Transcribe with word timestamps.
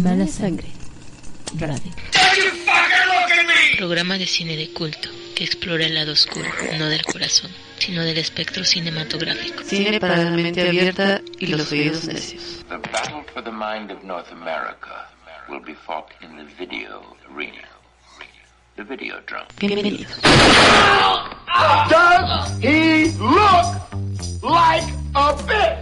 Mala 0.00 0.26
Sangre 0.26 0.68
Radio. 1.58 1.92
Programa 3.76 4.16
de 4.16 4.26
cine 4.26 4.56
de 4.56 4.72
culto 4.72 5.10
que 5.36 5.44
explora 5.44 5.84
el 5.84 5.94
lado 5.94 6.12
oscuro, 6.12 6.48
no 6.78 6.88
del 6.88 7.04
corazón, 7.04 7.50
sino 7.78 8.02
del 8.02 8.16
espectro 8.16 8.64
cinematográfico. 8.64 9.62
Cine 9.64 10.00
para 10.00 10.16
la 10.16 10.30
mente 10.30 10.66
abierta 10.66 11.20
y 11.38 11.46
los 11.46 11.70
oídos 11.70 12.04
necios. 12.04 12.64
The 12.70 12.78
battle 12.78 13.22
for 13.34 13.44
the 13.44 13.52
mind 13.52 13.90
of 13.90 14.02
North 14.02 14.32
America 14.32 15.08
will 15.50 15.60
be 15.60 15.74
fought 15.74 16.06
in 16.22 16.36
the 16.38 16.44
video 16.58 17.02
arena. 17.30 17.68
The 18.76 18.84
video 18.84 19.20
drum. 19.26 19.44
Bienvenidos. 19.58 20.06
Does 21.90 22.58
he 22.62 23.12
look 23.18 24.42
like 24.42 24.84
a 25.14 25.36
fish? 25.36 25.81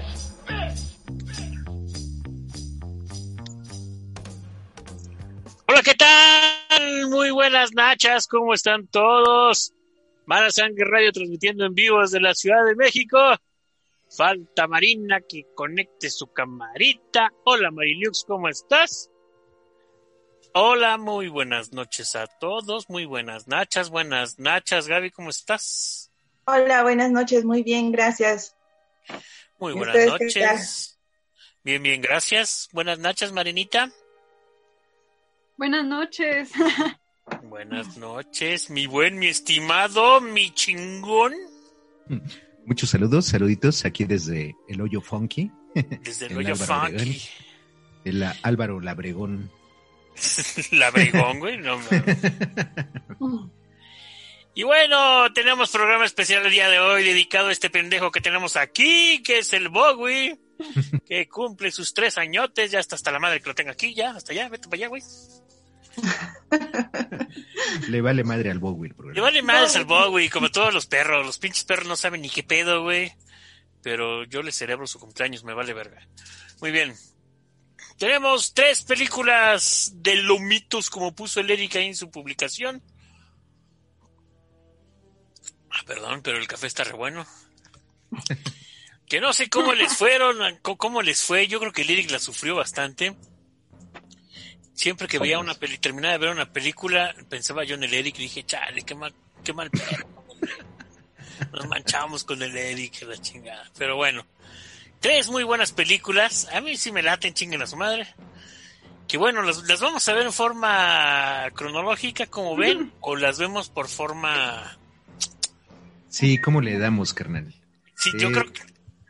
Hola, 5.80 5.92
¿qué 5.92 5.94
tal? 5.94 7.08
Muy 7.08 7.30
buenas 7.30 7.72
nachas, 7.72 8.26
¿cómo 8.26 8.52
están 8.52 8.86
todos? 8.88 9.72
Mala 10.26 10.50
Sangre 10.50 10.84
Radio 10.84 11.10
transmitiendo 11.10 11.64
en 11.64 11.72
vivo 11.72 12.02
desde 12.02 12.20
la 12.20 12.34
Ciudad 12.34 12.66
de 12.66 12.74
México. 12.76 13.16
Falta 14.14 14.66
Marina 14.66 15.22
que 15.26 15.46
conecte 15.54 16.10
su 16.10 16.26
camarita. 16.34 17.32
Hola 17.46 17.70
Marilux, 17.70 18.24
¿cómo 18.26 18.50
estás? 18.50 19.10
Hola, 20.52 20.98
muy 20.98 21.28
buenas 21.28 21.72
noches 21.72 22.14
a 22.14 22.26
todos, 22.26 22.90
muy 22.90 23.06
buenas 23.06 23.48
nachas, 23.48 23.88
buenas 23.88 24.38
nachas. 24.38 24.86
Gaby, 24.86 25.10
¿cómo 25.12 25.30
estás? 25.30 26.12
Hola, 26.44 26.82
buenas 26.82 27.10
noches, 27.10 27.46
muy 27.46 27.62
bien, 27.62 27.90
gracias. 27.90 28.54
Muy 29.56 29.72
¿Y 29.72 29.76
buenas 29.76 30.06
noches. 30.06 30.98
Bien, 31.64 31.82
bien, 31.82 32.02
gracias. 32.02 32.68
Buenas 32.70 32.98
nachas, 32.98 33.32
Marinita. 33.32 33.90
Buenas 35.60 35.84
noches. 35.84 36.52
Buenas 37.42 37.98
noches, 37.98 38.70
mi 38.70 38.86
buen, 38.86 39.18
mi 39.18 39.26
estimado, 39.26 40.22
mi 40.22 40.54
chingón. 40.54 41.34
Muchos 42.64 42.88
saludos, 42.88 43.26
saluditos 43.26 43.84
aquí 43.84 44.06
desde 44.06 44.56
el 44.70 44.80
hoyo 44.80 45.02
funky, 45.02 45.50
Desde 45.74 46.26
el 46.26 46.32
El 46.32 46.38
hoyo 46.38 46.54
Álvaro 46.54 46.88
funky. 46.96 47.22
el 48.06 48.22
Álvaro 48.42 48.80
Labregón. 48.80 49.50
La 50.72 50.90
bregón, 50.90 51.40
güey, 51.40 51.58
no 51.58 51.76
mames. 51.78 52.18
Y 54.54 54.62
bueno, 54.62 55.30
tenemos 55.34 55.70
programa 55.70 56.06
especial 56.06 56.46
el 56.46 56.52
día 56.52 56.70
de 56.70 56.78
hoy 56.80 57.04
dedicado 57.04 57.48
a 57.48 57.52
este 57.52 57.68
pendejo 57.68 58.10
que 58.10 58.22
tenemos 58.22 58.56
aquí, 58.56 59.22
que 59.22 59.40
es 59.40 59.52
el 59.52 59.68
Bowie, 59.68 60.40
que 61.06 61.28
cumple 61.28 61.70
sus 61.70 61.92
tres 61.92 62.16
añotes, 62.16 62.70
ya 62.70 62.80
está 62.80 62.94
hasta 62.96 63.12
la 63.12 63.18
madre 63.18 63.42
que 63.42 63.48
lo 63.50 63.54
tenga 63.54 63.72
aquí, 63.72 63.94
ya, 63.94 64.12
hasta 64.12 64.32
allá, 64.32 64.48
vete 64.48 64.68
para 64.68 64.78
allá, 64.78 64.88
güey. 64.88 65.02
Le 67.88 68.00
vale 68.00 68.24
madre 68.24 68.50
al 68.50 68.58
Bowie 68.58 68.88
el 68.88 68.94
programa. 68.94 69.14
Le 69.14 69.20
vale 69.20 69.42
más 69.42 69.76
al 69.76 69.84
Bowie, 69.84 70.30
como 70.30 70.50
todos 70.50 70.72
los 70.72 70.86
perros, 70.86 71.24
los 71.24 71.38
pinches 71.38 71.64
perros 71.64 71.86
no 71.86 71.96
saben 71.96 72.22
ni 72.22 72.30
qué 72.30 72.42
pedo, 72.42 72.82
güey. 72.82 73.12
Pero 73.82 74.24
yo 74.24 74.42
le 74.42 74.52
celebro 74.52 74.86
su 74.86 74.98
cumpleaños, 74.98 75.44
me 75.44 75.54
vale 75.54 75.72
verga. 75.72 76.06
Muy 76.60 76.70
bien. 76.70 76.94
Tenemos 77.98 78.54
tres 78.54 78.82
películas 78.84 79.92
de 79.96 80.16
lomitos, 80.16 80.90
como 80.90 81.14
puso 81.14 81.40
el 81.40 81.50
Eric 81.50 81.76
ahí 81.76 81.86
en 81.86 81.96
su 81.96 82.10
publicación. 82.10 82.82
Ah, 85.70 85.82
perdón, 85.86 86.22
pero 86.22 86.38
el 86.38 86.48
café 86.48 86.66
está 86.66 86.84
re 86.84 86.94
bueno. 86.94 87.26
que 89.06 89.20
no 89.20 89.32
sé 89.32 89.48
cómo 89.48 89.72
les 89.74 89.96
fueron, 89.96 90.38
cómo 90.62 91.02
les 91.02 91.22
fue. 91.22 91.46
Yo 91.46 91.60
creo 91.60 91.72
que 91.72 91.82
el 91.82 91.90
Eric 91.90 92.10
la 92.10 92.18
sufrió 92.18 92.56
bastante. 92.56 93.16
Siempre 94.80 95.06
que 95.08 95.18
veía 95.18 95.38
una 95.38 95.52
peli, 95.52 95.76
terminaba 95.76 96.12
de 96.14 96.18
ver 96.20 96.30
una 96.30 96.50
película, 96.50 97.14
pensaba 97.28 97.64
yo 97.64 97.74
en 97.74 97.84
el 97.84 97.92
Eric 97.92 98.14
y 98.18 98.22
dije, 98.22 98.44
chale, 98.44 98.80
qué 98.80 98.94
mal, 98.94 99.12
qué 99.44 99.52
mal 99.52 99.70
pedo. 99.70 100.06
hombre". 100.26 100.50
Nos 101.52 101.68
manchamos 101.68 102.24
con 102.24 102.42
el 102.42 102.56
Eric, 102.56 103.02
la 103.02 103.18
chingada. 103.18 103.70
Pero 103.76 103.96
bueno, 103.96 104.26
tres 104.98 105.28
muy 105.28 105.44
buenas 105.44 105.72
películas. 105.72 106.48
A 106.54 106.62
mí 106.62 106.78
sí 106.78 106.92
me 106.92 107.02
laten, 107.02 107.34
chinguen 107.34 107.60
a 107.60 107.66
su 107.66 107.76
madre. 107.76 108.06
Que 109.06 109.18
bueno, 109.18 109.42
las, 109.42 109.64
las 109.64 109.82
vamos 109.82 110.08
a 110.08 110.14
ver 110.14 110.24
en 110.24 110.32
forma 110.32 111.44
cronológica, 111.54 112.26
como 112.28 112.56
ven, 112.56 112.90
o 113.00 113.16
las 113.16 113.38
vemos 113.38 113.68
por 113.68 113.86
forma... 113.86 114.78
Sí, 116.08 116.38
¿cómo 116.38 116.62
le 116.62 116.78
damos, 116.78 117.12
carnal? 117.12 117.54
Sí, 117.96 118.12
yo 118.18 118.28
Eh, 118.28 118.32
creo 118.32 118.50
que 118.50 118.62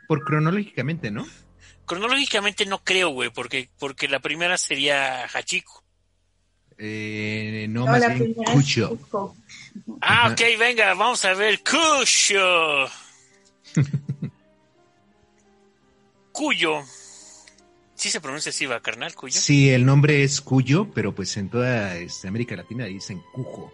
Por 0.09 0.25
cronológicamente, 0.25 1.11
¿no? 1.11 1.25
Cronológicamente 1.85 2.65
no 2.65 2.83
creo, 2.83 3.09
güey, 3.09 3.29
porque, 3.29 3.69
porque 3.79 4.07
la 4.07 4.19
primera 4.19 4.57
sería 4.57 5.25
Hachiko. 5.25 5.83
Eh, 6.83 7.67
no, 7.69 7.85
No, 7.85 7.91
más 7.91 8.17
bien 8.17 8.33
Cucho. 8.33 8.97
Ah, 10.01 10.25
Ajá. 10.25 10.33
ok, 10.33 10.41
venga, 10.57 10.93
vamos 10.95 11.23
a 11.25 11.33
ver. 11.35 11.61
Cuyo. 11.63 12.87
Cuyo. 16.31 16.81
¿Sí 17.93 18.09
se 18.09 18.19
pronuncia 18.19 18.49
así, 18.49 18.65
va, 18.65 18.79
carnal? 18.79 19.13
Cuyo. 19.13 19.39
Sí, 19.39 19.69
el 19.69 19.85
nombre 19.85 20.23
es 20.23 20.41
Cuyo, 20.41 20.89
pero 20.91 21.13
pues 21.13 21.37
en 21.37 21.49
toda 21.51 21.97
este, 21.97 22.27
América 22.27 22.55
Latina 22.55 22.85
dicen 22.85 23.21
Cujo. 23.31 23.71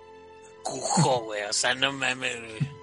Cujo, 0.63 1.21
güey. 1.21 1.43
O 1.43 1.53
sea, 1.53 1.73
no 1.75 1.93
mames, 1.93 2.37
güey. 2.37 2.76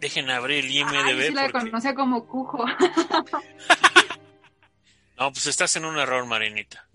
Dejen 0.00 0.30
abrir 0.30 0.64
el 0.64 0.70
Ay, 0.70 0.78
IMDB 0.78 1.26
sí 1.28 1.32
la 1.34 1.48
porque... 1.48 1.70
conocía 1.70 1.94
como 1.94 2.26
Cujo. 2.26 2.64
No, 5.18 5.32
pues 5.32 5.46
estás 5.48 5.74
en 5.74 5.84
un 5.84 5.98
error, 5.98 6.24
Marinita. 6.26 6.86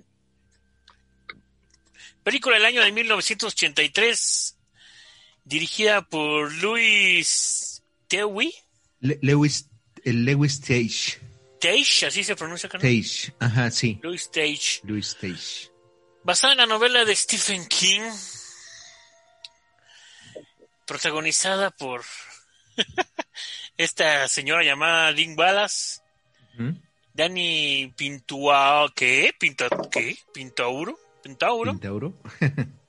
Película 2.23 2.55
del 2.55 2.63
año 2.65 2.81
de 2.81 2.89
1983, 2.93 4.57
dirigida 5.43 6.01
por 6.03 6.49
Louis 6.53 7.83
Tewi. 8.07 8.53
Le- 9.01 9.19
Lewis, 9.21 9.67
el 10.05 10.23
Lewis 10.23 10.61
Tage. 10.61 11.19
Tage, 11.59 12.05
así 12.07 12.23
se 12.23 12.33
pronuncia, 12.37 12.69
carnal. 12.69 12.89
Tage, 12.89 13.33
ajá, 13.41 13.69
sí. 13.71 13.99
Louis 14.01 14.31
Tage. 14.31 14.79
Louis 14.83 15.17
Tage. 15.19 15.69
Basada 16.23 16.53
en 16.53 16.59
la 16.59 16.65
novela 16.65 17.03
de 17.03 17.13
Stephen 17.17 17.67
King, 17.67 18.03
protagonizada 20.85 21.71
por 21.71 22.03
esta 23.77 24.27
señora 24.27 24.63
llamada 24.63 25.11
Lynn 25.11 25.37
Wallace, 25.37 26.01
Ujú. 26.59 26.75
Danny 27.13 27.93
Pintua, 27.95 28.91
¿qué? 28.95 29.33
Pinta, 29.39 29.67
¿qué? 29.91 30.17
Pintauro, 30.33 30.97
Pintauro, 31.21 31.71
Pintauro. 31.71 32.13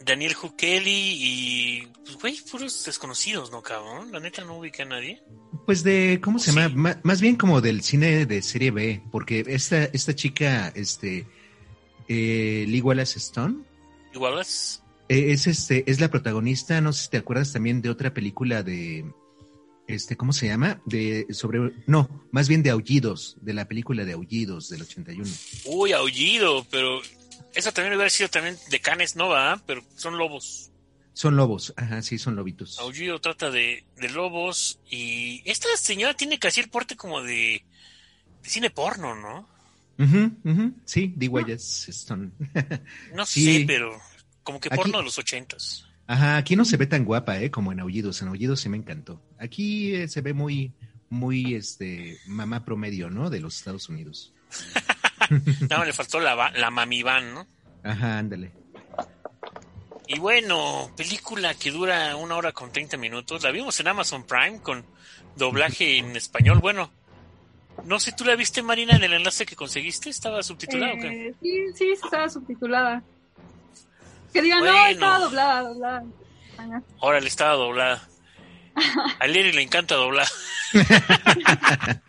Daniel 0.00 0.34
Hukeli 0.42 0.90
y, 0.90 1.86
pues, 2.04 2.16
güey, 2.18 2.36
puros 2.50 2.84
desconocidos, 2.84 3.50
¿no, 3.50 3.62
cabrón? 3.62 4.12
La 4.12 4.20
neta 4.20 4.44
no 4.44 4.58
ubica 4.58 4.82
a 4.82 4.86
nadie. 4.86 5.22
Pues 5.64 5.82
de, 5.82 6.20
¿cómo 6.22 6.38
se 6.38 6.50
Sí. 6.50 6.56
llama? 6.58 6.74
Ma- 6.74 7.00
más 7.04 7.20
bien 7.22 7.36
como 7.36 7.60
del 7.62 7.82
cine 7.82 8.26
de 8.26 8.42
serie 8.42 8.70
B, 8.70 9.02
porque 9.10 9.44
esta, 9.46 9.84
esta 9.84 10.14
chica, 10.14 10.72
este, 10.74 11.26
eh, 12.08 12.64
Lee 12.68 12.80
Wallace 12.82 13.18
Stone, 13.18 13.64
¿Y 14.12 14.18
Wallace? 14.18 14.80
Eh, 15.08 15.32
es 15.32 15.46
este, 15.46 15.88
es 15.90 16.00
la 16.00 16.10
protagonista, 16.10 16.80
no 16.80 16.92
sé 16.92 17.04
si 17.04 17.10
te 17.10 17.16
acuerdas 17.18 17.52
también 17.52 17.82
de 17.82 17.90
otra 17.90 18.12
película 18.14 18.62
de, 18.62 19.04
este, 19.86 20.16
¿cómo 20.16 20.32
se 20.32 20.46
llama? 20.46 20.80
De, 20.86 21.26
sobre, 21.30 21.72
no, 21.86 22.26
más 22.32 22.48
bien 22.48 22.62
de 22.62 22.70
Aullidos, 22.70 23.36
de 23.40 23.54
la 23.54 23.66
película 23.68 24.04
de 24.04 24.12
Aullidos 24.12 24.68
del 24.68 24.82
81. 24.82 25.28
Uy, 25.66 25.92
aullido, 25.92 26.66
pero 26.70 27.00
esa 27.54 27.72
también 27.72 27.94
hubiera 27.94 28.10
sido 28.10 28.28
también 28.28 28.56
de 28.70 28.80
Canes, 28.80 29.16
¿no 29.16 29.28
va? 29.28 29.60
Pero 29.66 29.82
son 29.96 30.16
lobos. 30.16 30.70
Son 31.12 31.36
lobos, 31.36 31.72
ajá, 31.76 32.02
sí, 32.02 32.18
son 32.18 32.34
lobitos. 32.34 32.78
Aullido 32.80 33.20
trata 33.20 33.50
de, 33.50 33.84
de 33.96 34.08
lobos 34.10 34.80
y 34.90 35.42
esta 35.44 35.68
señora 35.76 36.14
tiene 36.14 36.38
casi 36.40 36.60
el 36.60 36.68
porte 36.70 36.96
como 36.96 37.22
de, 37.22 37.64
de 38.42 38.48
cine 38.48 38.70
porno, 38.70 39.14
¿no? 39.14 39.48
Sí, 40.84 41.14
Wallace 41.28 41.90
Stone. 41.92 42.30
No 43.14 43.24
Sí. 43.26 43.60
sé, 43.60 43.64
pero 43.64 43.96
como 44.44 44.60
que 44.60 44.68
Aquí- 44.68 44.76
porno 44.76 44.98
de 44.98 45.04
los 45.04 45.18
ochentas. 45.18 45.86
Ajá, 46.06 46.36
aquí 46.36 46.54
no 46.54 46.64
se 46.64 46.76
ve 46.76 46.86
tan 46.86 47.04
guapa, 47.04 47.40
¿eh? 47.40 47.50
Como 47.50 47.72
en 47.72 47.80
Aullidos. 47.80 48.20
En 48.22 48.28
Aullidos 48.28 48.60
sí 48.60 48.68
me 48.68 48.76
encantó. 48.76 49.20
Aquí 49.38 49.94
eh, 49.94 50.06
se 50.06 50.20
ve 50.20 50.34
muy, 50.34 50.72
muy, 51.08 51.54
este, 51.54 52.18
mamá 52.26 52.64
promedio, 52.64 53.08
¿no? 53.10 53.30
De 53.30 53.40
los 53.40 53.56
Estados 53.56 53.88
Unidos. 53.88 54.32
Más 55.70 55.86
le 55.86 55.92
faltó 55.92 56.20
la, 56.20 56.50
la 56.50 56.70
mami 56.70 57.02
van, 57.02 57.32
¿no? 57.34 57.46
Ajá, 57.82 58.18
ándale. 58.18 58.52
Y 60.06 60.18
bueno, 60.18 60.90
película 60.96 61.54
que 61.54 61.70
dura 61.70 62.14
una 62.16 62.36
hora 62.36 62.52
con 62.52 62.70
30 62.70 62.98
minutos. 62.98 63.42
La 63.42 63.50
vimos 63.50 63.78
en 63.80 63.88
Amazon 63.88 64.24
Prime 64.24 64.60
con 64.60 64.84
doblaje 65.36 65.96
en 65.98 66.14
español. 66.16 66.58
Bueno, 66.58 66.90
no 67.86 67.98
sé, 67.98 68.12
¿tú 68.12 68.24
la 68.24 68.36
viste, 68.36 68.62
Marina, 68.62 68.96
en 68.96 69.04
el 69.04 69.14
enlace 69.14 69.46
que 69.46 69.56
conseguiste? 69.56 70.10
¿Estaba 70.10 70.42
subtitulada 70.42 70.92
o 70.92 70.98
qué? 70.98 71.28
Eh, 71.28 71.34
sí, 71.42 71.58
sí, 71.74 71.90
estaba 71.92 72.28
subtitulada. 72.28 73.02
Que 74.34 74.42
digan, 74.42 74.64
no, 74.64 74.86
estaba 74.86 75.18
doblada, 75.20 75.60
doblada. 75.62 76.04
Ajá. 76.58 76.82
Órale, 76.98 77.28
estaba 77.28 77.54
doblada. 77.54 78.08
A 79.20 79.26
Lery 79.26 79.52
le 79.52 79.62
encanta 79.62 79.94
doblar. 79.94 80.26
Ah, 80.74 82.00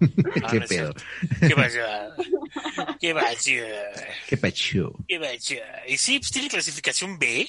Qué 0.50 0.60
no 0.60 0.66
pedo. 0.66 0.94
¿Qué 1.40 1.54
pasó? 1.54 1.78
¿Qué 3.00 3.14
pasó? 3.14 3.56
Qué 4.28 4.38
pacho. 4.38 4.92
¿Qué 5.08 5.18
pasó? 5.18 5.54
Y 5.88 5.96
sí, 5.96 6.18
pues 6.18 6.30
tiene 6.30 6.48
clasificación 6.48 7.18
B. 7.18 7.48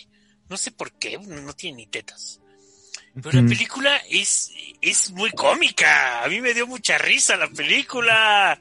No 0.49 0.57
sé 0.57 0.71
por 0.71 0.91
qué, 0.93 1.17
no 1.17 1.53
tiene 1.53 1.77
ni 1.77 1.87
tetas. 1.87 2.39
Pero 3.21 3.41
la 3.41 3.47
película 3.47 3.95
es, 4.09 4.51
es 4.81 5.11
muy 5.11 5.31
cómica. 5.31 6.23
A 6.23 6.27
mí 6.27 6.41
me 6.41 6.53
dio 6.53 6.67
mucha 6.67 6.97
risa 6.97 7.37
la 7.37 7.47
película. 7.47 8.59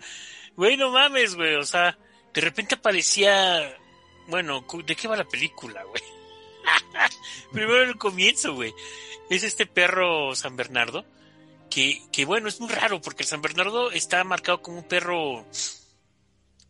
Güey, 0.56 0.76
no 0.76 0.90
mames, 0.90 1.34
güey. 1.34 1.56
O 1.56 1.64
sea, 1.64 1.98
de 2.32 2.40
repente 2.40 2.76
aparecía. 2.76 3.76
Bueno, 4.28 4.64
¿de 4.84 4.96
qué 4.96 5.08
va 5.08 5.16
la 5.16 5.28
película, 5.28 5.82
güey? 5.84 6.02
Primero 7.52 7.82
el 7.82 7.96
comienzo, 7.96 8.54
güey. 8.54 8.74
Es 9.30 9.42
este 9.42 9.66
perro 9.66 10.34
San 10.34 10.56
Bernardo. 10.56 11.04
Que, 11.70 12.02
que 12.12 12.24
bueno, 12.24 12.48
es 12.48 12.60
muy 12.60 12.70
raro 12.70 13.00
porque 13.00 13.22
el 13.22 13.28
San 13.28 13.42
Bernardo 13.42 13.90
está 13.90 14.22
marcado 14.22 14.62
como 14.62 14.78
un 14.78 14.88
perro 14.88 15.44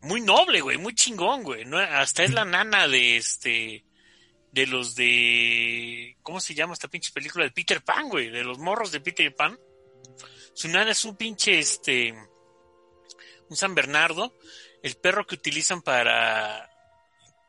muy 0.05 0.21
noble, 0.21 0.61
güey, 0.61 0.77
muy 0.77 0.93
chingón, 0.93 1.43
güey. 1.43 1.65
¿no? 1.65 1.77
Hasta 1.77 2.23
es 2.23 2.31
la 2.31 2.45
nana 2.45 2.87
de 2.87 3.17
este. 3.17 3.85
De 4.51 4.67
los 4.67 4.95
de. 4.95 6.17
¿Cómo 6.21 6.39
se 6.39 6.53
llama 6.53 6.73
esta 6.73 6.87
pinche 6.87 7.11
película? 7.11 7.43
De 7.43 7.51
Peter 7.51 7.83
Pan, 7.83 8.07
güey. 8.07 8.29
De 8.29 8.43
los 8.43 8.57
morros 8.57 8.91
de 8.91 9.01
Peter 9.01 9.35
Pan. 9.35 9.59
Su 10.53 10.69
nana 10.69 10.91
es 10.91 11.03
un 11.05 11.17
pinche 11.17 11.59
este. 11.59 12.13
Un 13.49 13.57
San 13.57 13.75
Bernardo. 13.75 14.33
El 14.81 14.95
perro 14.95 15.25
que 15.25 15.35
utilizan 15.35 15.81
para. 15.81 16.69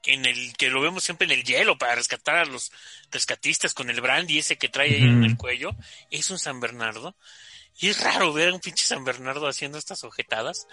En 0.07 0.25
el 0.25 0.57
que 0.57 0.71
lo 0.71 0.81
vemos 0.81 1.05
siempre 1.05 1.27
en 1.27 1.33
el 1.33 1.45
hielo 1.45 1.79
para 1.79 1.95
rescatar 1.95 2.37
a 2.37 2.45
los 2.45 2.73
rescatistas 3.11 3.75
con 3.75 3.91
el 3.91 4.01
brandy 4.01 4.39
ese 4.39 4.57
que 4.57 4.69
trae 4.69 4.95
ahí 4.95 5.03
en 5.03 5.25
el 5.25 5.37
cuello. 5.37 5.75
Es 6.11 6.31
un 6.31 6.39
San 6.39 6.61
Bernardo. 6.61 7.17
Y 7.79 7.89
es 7.89 8.01
raro 8.01 8.33
ver 8.33 8.51
a 8.51 8.55
un 8.55 8.61
pinche 8.61 8.87
San 8.87 9.05
Bernardo 9.05 9.49
haciendo 9.49 9.79
estas 9.79 10.05
ojetadas. 10.05 10.67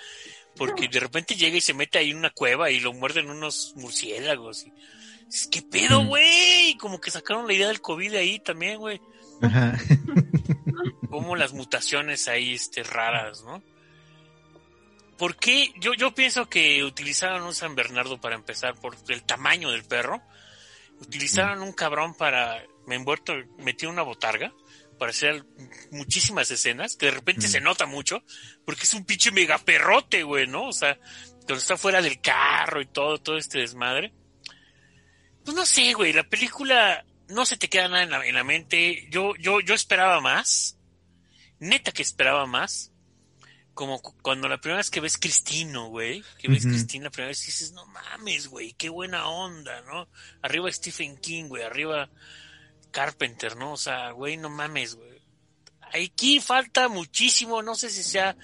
Porque 0.55 0.87
de 0.87 0.99
repente 0.99 1.35
llega 1.35 1.57
y 1.57 1.61
se 1.61 1.73
mete 1.73 1.97
ahí 1.97 2.11
en 2.11 2.17
una 2.17 2.29
cueva 2.29 2.69
y 2.69 2.79
lo 2.79 2.93
muerden 2.93 3.29
unos 3.29 3.73
murciélagos. 3.75 4.65
Y, 4.65 4.73
dices, 5.25 5.47
¿Qué 5.47 5.61
pedo, 5.61 6.05
güey? 6.05 6.77
Como 6.77 7.01
que 7.01 7.11
sacaron 7.11 7.47
la 7.47 7.53
idea 7.53 7.67
del 7.67 7.81
COVID 7.81 8.11
de 8.11 8.19
ahí 8.19 8.39
también, 8.39 8.77
güey. 8.77 9.01
Como 11.09 11.35
las 11.35 11.53
mutaciones 11.53 12.27
ahí 12.27 12.53
este, 12.53 12.83
raras, 12.83 13.43
¿no? 13.43 13.61
¿Por 15.17 15.37
qué? 15.37 15.73
Yo, 15.79 15.93
yo 15.93 16.13
pienso 16.13 16.49
que 16.49 16.83
utilizaron 16.83 17.43
un 17.43 17.53
San 17.55 17.75
Bernardo 17.75 18.19
para 18.19 18.35
empezar 18.35 18.75
por 18.75 18.95
el 19.09 19.23
tamaño 19.23 19.71
del 19.71 19.83
perro. 19.83 20.21
Utilizaron 20.99 21.61
un 21.61 21.73
cabrón 21.73 22.15
para. 22.15 22.63
Me 22.87 22.95
envuelto, 22.95 23.33
metí 23.59 23.85
una 23.85 24.01
botarga 24.01 24.53
para 24.99 25.11
hacer 25.11 25.45
muchísimas 25.91 26.49
escenas 26.51 26.95
que 26.95 27.07
de 27.07 27.13
repente 27.13 27.47
Mm. 27.47 27.49
se 27.49 27.61
nota 27.61 27.85
mucho 27.85 28.23
porque 28.65 28.83
es 28.83 28.93
un 28.93 29.05
pinche 29.05 29.31
mega 29.31 29.57
perrote, 29.57 30.23
güey, 30.23 30.47
¿no? 30.47 30.67
O 30.67 30.73
sea, 30.73 30.97
cuando 31.45 31.55
está 31.55 31.77
fuera 31.77 32.01
del 32.01 32.21
carro 32.21 32.81
y 32.81 32.85
todo, 32.85 33.17
todo 33.19 33.37
este 33.37 33.59
desmadre. 33.59 34.13
Pues 35.43 35.55
no 35.55 35.65
sé, 35.65 35.93
güey, 35.93 36.13
la 36.13 36.23
película 36.23 37.05
no 37.27 37.45
se 37.45 37.57
te 37.57 37.69
queda 37.69 37.87
nada 37.89 38.03
en 38.03 38.09
la, 38.11 38.25
en 38.25 38.35
la 38.35 38.43
mente. 38.43 39.07
Yo, 39.09 39.33
yo, 39.37 39.59
yo 39.59 39.73
esperaba 39.73 40.21
más. 40.21 40.77
Neta 41.59 41.91
que 41.91 42.01
esperaba 42.01 42.45
más. 42.45 42.92
Como 43.73 43.99
cu- 44.01 44.15
cuando 44.21 44.47
la 44.47 44.59
primera 44.59 44.77
vez 44.77 44.89
que 44.91 44.99
ves 44.99 45.17
Cristino, 45.17 45.87
güey, 45.87 46.23
que 46.37 46.47
ves 46.47 46.63
Ujú. 46.65 46.73
Cristina 46.73 47.05
la 47.05 47.09
primera 47.11 47.29
vez 47.29 47.43
dices, 47.45 47.71
no 47.71 47.85
mames, 47.87 48.47
güey, 48.47 48.73
qué 48.73 48.89
buena 48.89 49.27
onda, 49.27 49.81
¿no? 49.81 50.07
Arriba 50.43 50.71
Stephen 50.71 51.17
King, 51.17 51.45
güey, 51.45 51.63
arriba 51.63 52.09
Carpenter, 52.91 53.55
¿no? 53.57 53.73
O 53.73 53.77
sea, 53.77 54.11
güey, 54.11 54.37
no 54.37 54.49
mames, 54.49 54.95
güey. 54.95 55.21
Aquí 55.93 56.39
falta 56.39 56.87
muchísimo, 56.87 57.61
no 57.61 57.75
sé 57.75 57.89
si 57.89 58.03
sea 58.03 58.35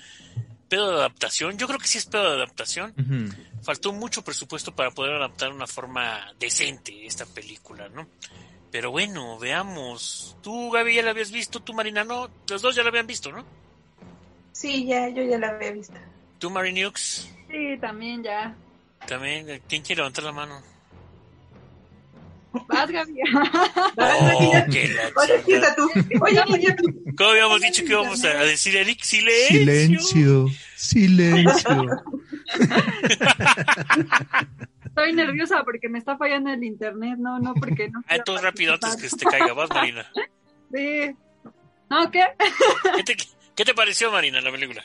pedo 0.68 0.90
de 0.92 0.98
adaptación. 0.98 1.58
Yo 1.58 1.68
creo 1.68 1.80
que 1.80 1.88
sí 1.88 1.98
es 1.98 2.06
pedo 2.06 2.24
de 2.30 2.36
adaptación. 2.38 2.94
Faltó 3.64 3.92
mucho 3.92 4.24
presupuesto 4.24 4.76
para 4.76 4.92
poder 4.92 5.14
adaptar 5.16 5.50
de 5.50 5.56
una 5.56 5.68
forma 5.68 6.32
decente 6.40 7.06
esta 7.06 7.26
película, 7.26 7.90
¿no? 7.90 8.08
Pero 8.72 8.92
bueno, 8.92 9.38
veamos. 9.40 10.38
Tú, 10.44 10.70
Gaby, 10.72 10.96
ya 10.96 11.02
la 11.04 11.10
habías 11.12 11.32
visto, 11.32 11.60
tú, 11.62 11.74
Marina, 11.74 12.04
no. 12.04 12.30
Los 12.48 12.62
dos 12.62 12.76
ya 12.76 12.84
la 12.84 12.90
habían 12.90 13.08
visto, 13.08 13.32
¿no? 13.32 13.44
Sí, 14.52 14.86
ya, 14.86 15.10
yo 15.10 15.24
ya 15.24 15.38
la 15.38 15.50
había 15.50 15.72
visto. 15.72 15.96
Tú, 16.38 16.50
Marinux, 16.50 17.30
Sí, 17.50 17.78
también 17.82 18.24
ya. 18.24 18.56
también. 19.08 19.62
¿Quién 19.68 19.82
quiere 19.82 20.00
levantar 20.02 20.24
la 20.24 20.32
mano? 20.32 20.62
Vas, 22.68 22.90
Gaby. 22.90 23.14
Oh, 23.98 24.38
Oye, 24.38 24.66
tú. 25.76 25.90
Oye, 26.22 26.76
tú. 26.76 27.14
¿Cómo 27.18 27.30
habíamos 27.32 27.62
dicho 27.62 27.84
que 27.84 27.92
íbamos 27.92 28.24
a 28.24 28.30
decir, 28.44 28.76
Eric? 28.76 29.02
¡Silencio! 29.04 30.48
Silencio, 30.76 30.76
silencio. 30.76 32.04
Estoy 34.86 35.14
nerviosa 35.14 35.64
porque 35.64 35.90
me 35.90 36.00
está 36.00 36.18
fallando 36.18 36.52
el 36.52 36.64
internet, 36.64 37.16
no, 37.18 37.40
no, 37.40 37.54
porque 37.54 37.90
no. 37.90 38.02
Ah, 38.08 38.16
entonces 38.16 38.44
rápido 38.44 38.74
antes 38.74 38.96
que 38.96 39.10
se 39.10 39.18
te 39.18 39.26
caiga. 39.26 39.54
Vas, 39.54 39.70
Marina. 39.70 40.06
Sí. 40.74 41.16
¿No, 41.90 42.12
qué? 42.12 42.24
¿Qué 42.98 43.04
te, 43.04 43.18
qué 43.60 43.66
te 43.66 43.74
pareció, 43.74 44.10
Marina, 44.10 44.40
la 44.40 44.52
película? 44.52 44.82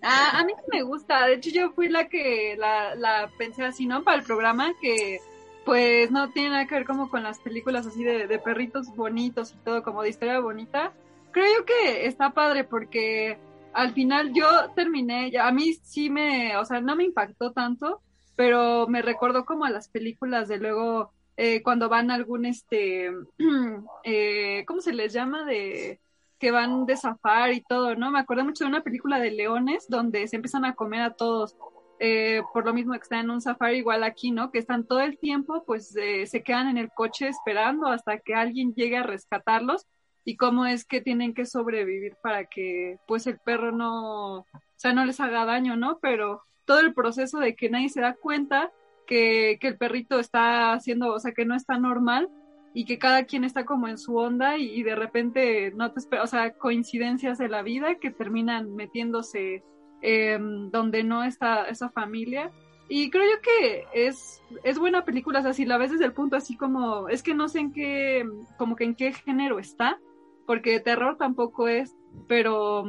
Ah, 0.00 0.38
a 0.38 0.44
mí 0.46 0.54
me 0.72 0.80
gusta. 0.80 1.26
De 1.26 1.34
hecho, 1.34 1.50
yo 1.50 1.72
fui 1.72 1.90
la 1.90 2.08
que 2.08 2.56
la, 2.56 2.94
la 2.94 3.30
pensé 3.36 3.66
así, 3.66 3.84
¿no? 3.84 4.02
Para 4.02 4.16
el 4.16 4.24
programa, 4.24 4.72
que 4.80 5.20
pues 5.66 6.10
no 6.10 6.30
tiene 6.30 6.48
nada 6.48 6.66
que 6.66 6.74
ver 6.74 6.86
como 6.86 7.10
con 7.10 7.22
las 7.22 7.38
películas 7.40 7.86
así 7.86 8.02
de, 8.02 8.38
perritos 8.38 8.96
bonitos 8.96 9.52
y 9.52 9.56
todo, 9.62 9.82
como 9.82 10.02
de 10.02 10.08
historia 10.08 10.40
bonita. 10.40 10.94
Creo 11.32 11.44
yo 11.58 11.64
que 11.66 12.06
está 12.06 12.30
padre 12.30 12.64
porque 12.64 13.36
al 13.74 13.92
final 13.92 14.32
yo 14.32 14.70
terminé, 14.74 15.30
a 15.38 15.52
mí 15.52 15.74
sí 15.82 16.08
me, 16.08 16.56
o 16.56 16.64
sea, 16.64 16.80
no 16.80 16.96
me 16.96 17.04
impactó 17.04 17.52
tanto, 17.52 18.00
pero 18.36 18.86
me 18.88 19.02
recordó 19.02 19.44
como 19.44 19.66
a 19.66 19.70
las 19.70 19.88
películas 19.88 20.48
de 20.48 20.56
luego 20.56 21.12
eh, 21.36 21.62
cuando 21.62 21.90
van 21.90 22.10
algún, 22.10 22.46
este, 22.46 23.10
eh, 24.04 24.64
¿cómo 24.66 24.80
se 24.80 24.94
les 24.94 25.12
llama? 25.12 25.44
De 25.44 26.00
que 26.44 26.50
van 26.50 26.84
de 26.84 26.94
safari 26.94 27.56
y 27.56 27.60
todo, 27.62 27.96
¿no? 27.96 28.10
Me 28.10 28.18
acuerdo 28.18 28.44
mucho 28.44 28.64
de 28.64 28.68
una 28.68 28.82
película 28.82 29.18
de 29.18 29.30
leones 29.30 29.86
donde 29.88 30.28
se 30.28 30.36
empiezan 30.36 30.66
a 30.66 30.74
comer 30.74 31.00
a 31.00 31.14
todos. 31.14 31.56
Eh, 32.00 32.42
por 32.52 32.66
lo 32.66 32.74
mismo 32.74 32.92
que 32.92 32.98
están 32.98 33.20
en 33.20 33.30
un 33.30 33.40
safari 33.40 33.78
igual 33.78 34.04
aquí, 34.04 34.30
¿no? 34.30 34.50
Que 34.50 34.58
están 34.58 34.86
todo 34.86 35.00
el 35.00 35.18
tiempo, 35.18 35.64
pues 35.64 35.96
eh, 35.96 36.26
se 36.26 36.42
quedan 36.42 36.68
en 36.68 36.76
el 36.76 36.90
coche 36.90 37.28
esperando 37.28 37.86
hasta 37.86 38.18
que 38.18 38.34
alguien 38.34 38.74
llegue 38.74 38.98
a 38.98 39.02
rescatarlos 39.02 39.86
y 40.22 40.36
cómo 40.36 40.66
es 40.66 40.84
que 40.84 41.00
tienen 41.00 41.32
que 41.32 41.46
sobrevivir 41.46 42.14
para 42.22 42.44
que 42.44 42.98
pues 43.06 43.26
el 43.26 43.38
perro 43.38 43.72
no, 43.72 44.40
o 44.40 44.46
sea, 44.76 44.92
no 44.92 45.06
les 45.06 45.20
haga 45.20 45.46
daño, 45.46 45.76
¿no? 45.76 45.98
Pero 46.02 46.42
todo 46.66 46.80
el 46.80 46.92
proceso 46.92 47.38
de 47.38 47.56
que 47.56 47.70
nadie 47.70 47.88
se 47.88 48.02
da 48.02 48.12
cuenta 48.12 48.70
que, 49.06 49.56
que 49.62 49.68
el 49.68 49.78
perrito 49.78 50.18
está 50.18 50.74
haciendo, 50.74 51.14
o 51.14 51.18
sea, 51.20 51.32
que 51.32 51.46
no 51.46 51.54
está 51.54 51.78
normal 51.78 52.28
y 52.74 52.84
que 52.84 52.98
cada 52.98 53.24
quien 53.24 53.44
está 53.44 53.64
como 53.64 53.86
en 53.86 53.96
su 53.96 54.16
onda 54.16 54.58
y, 54.58 54.64
y 54.64 54.82
de 54.82 54.96
repente 54.96 55.72
no 55.76 55.92
te 55.92 56.00
esperas, 56.00 56.24
o 56.24 56.26
sea, 56.26 56.52
coincidencias 56.54 57.38
de 57.38 57.48
la 57.48 57.62
vida 57.62 57.94
que 57.94 58.10
terminan 58.10 58.74
metiéndose 58.74 59.62
eh, 60.02 60.38
donde 60.38 61.04
no 61.04 61.22
está 61.22 61.64
esa 61.66 61.88
familia. 61.88 62.50
Y 62.88 63.10
creo 63.10 63.24
yo 63.24 63.40
que 63.40 63.84
es, 63.94 64.42
es 64.64 64.78
buena 64.78 65.04
película, 65.04 65.38
o 65.38 65.42
sea, 65.42 65.54
si 65.54 65.64
la 65.64 65.78
ves 65.78 65.92
desde 65.92 66.04
el 66.04 66.12
punto 66.12 66.36
así 66.36 66.56
como, 66.56 67.08
es 67.08 67.22
que 67.22 67.32
no 67.32 67.48
sé 67.48 67.60
en 67.60 67.72
qué, 67.72 68.28
como 68.58 68.76
que 68.76 68.84
en 68.84 68.96
qué 68.96 69.12
género 69.12 69.58
está, 69.58 69.98
porque 70.46 70.80
terror 70.80 71.16
tampoco 71.16 71.68
es, 71.68 71.96
pero 72.28 72.84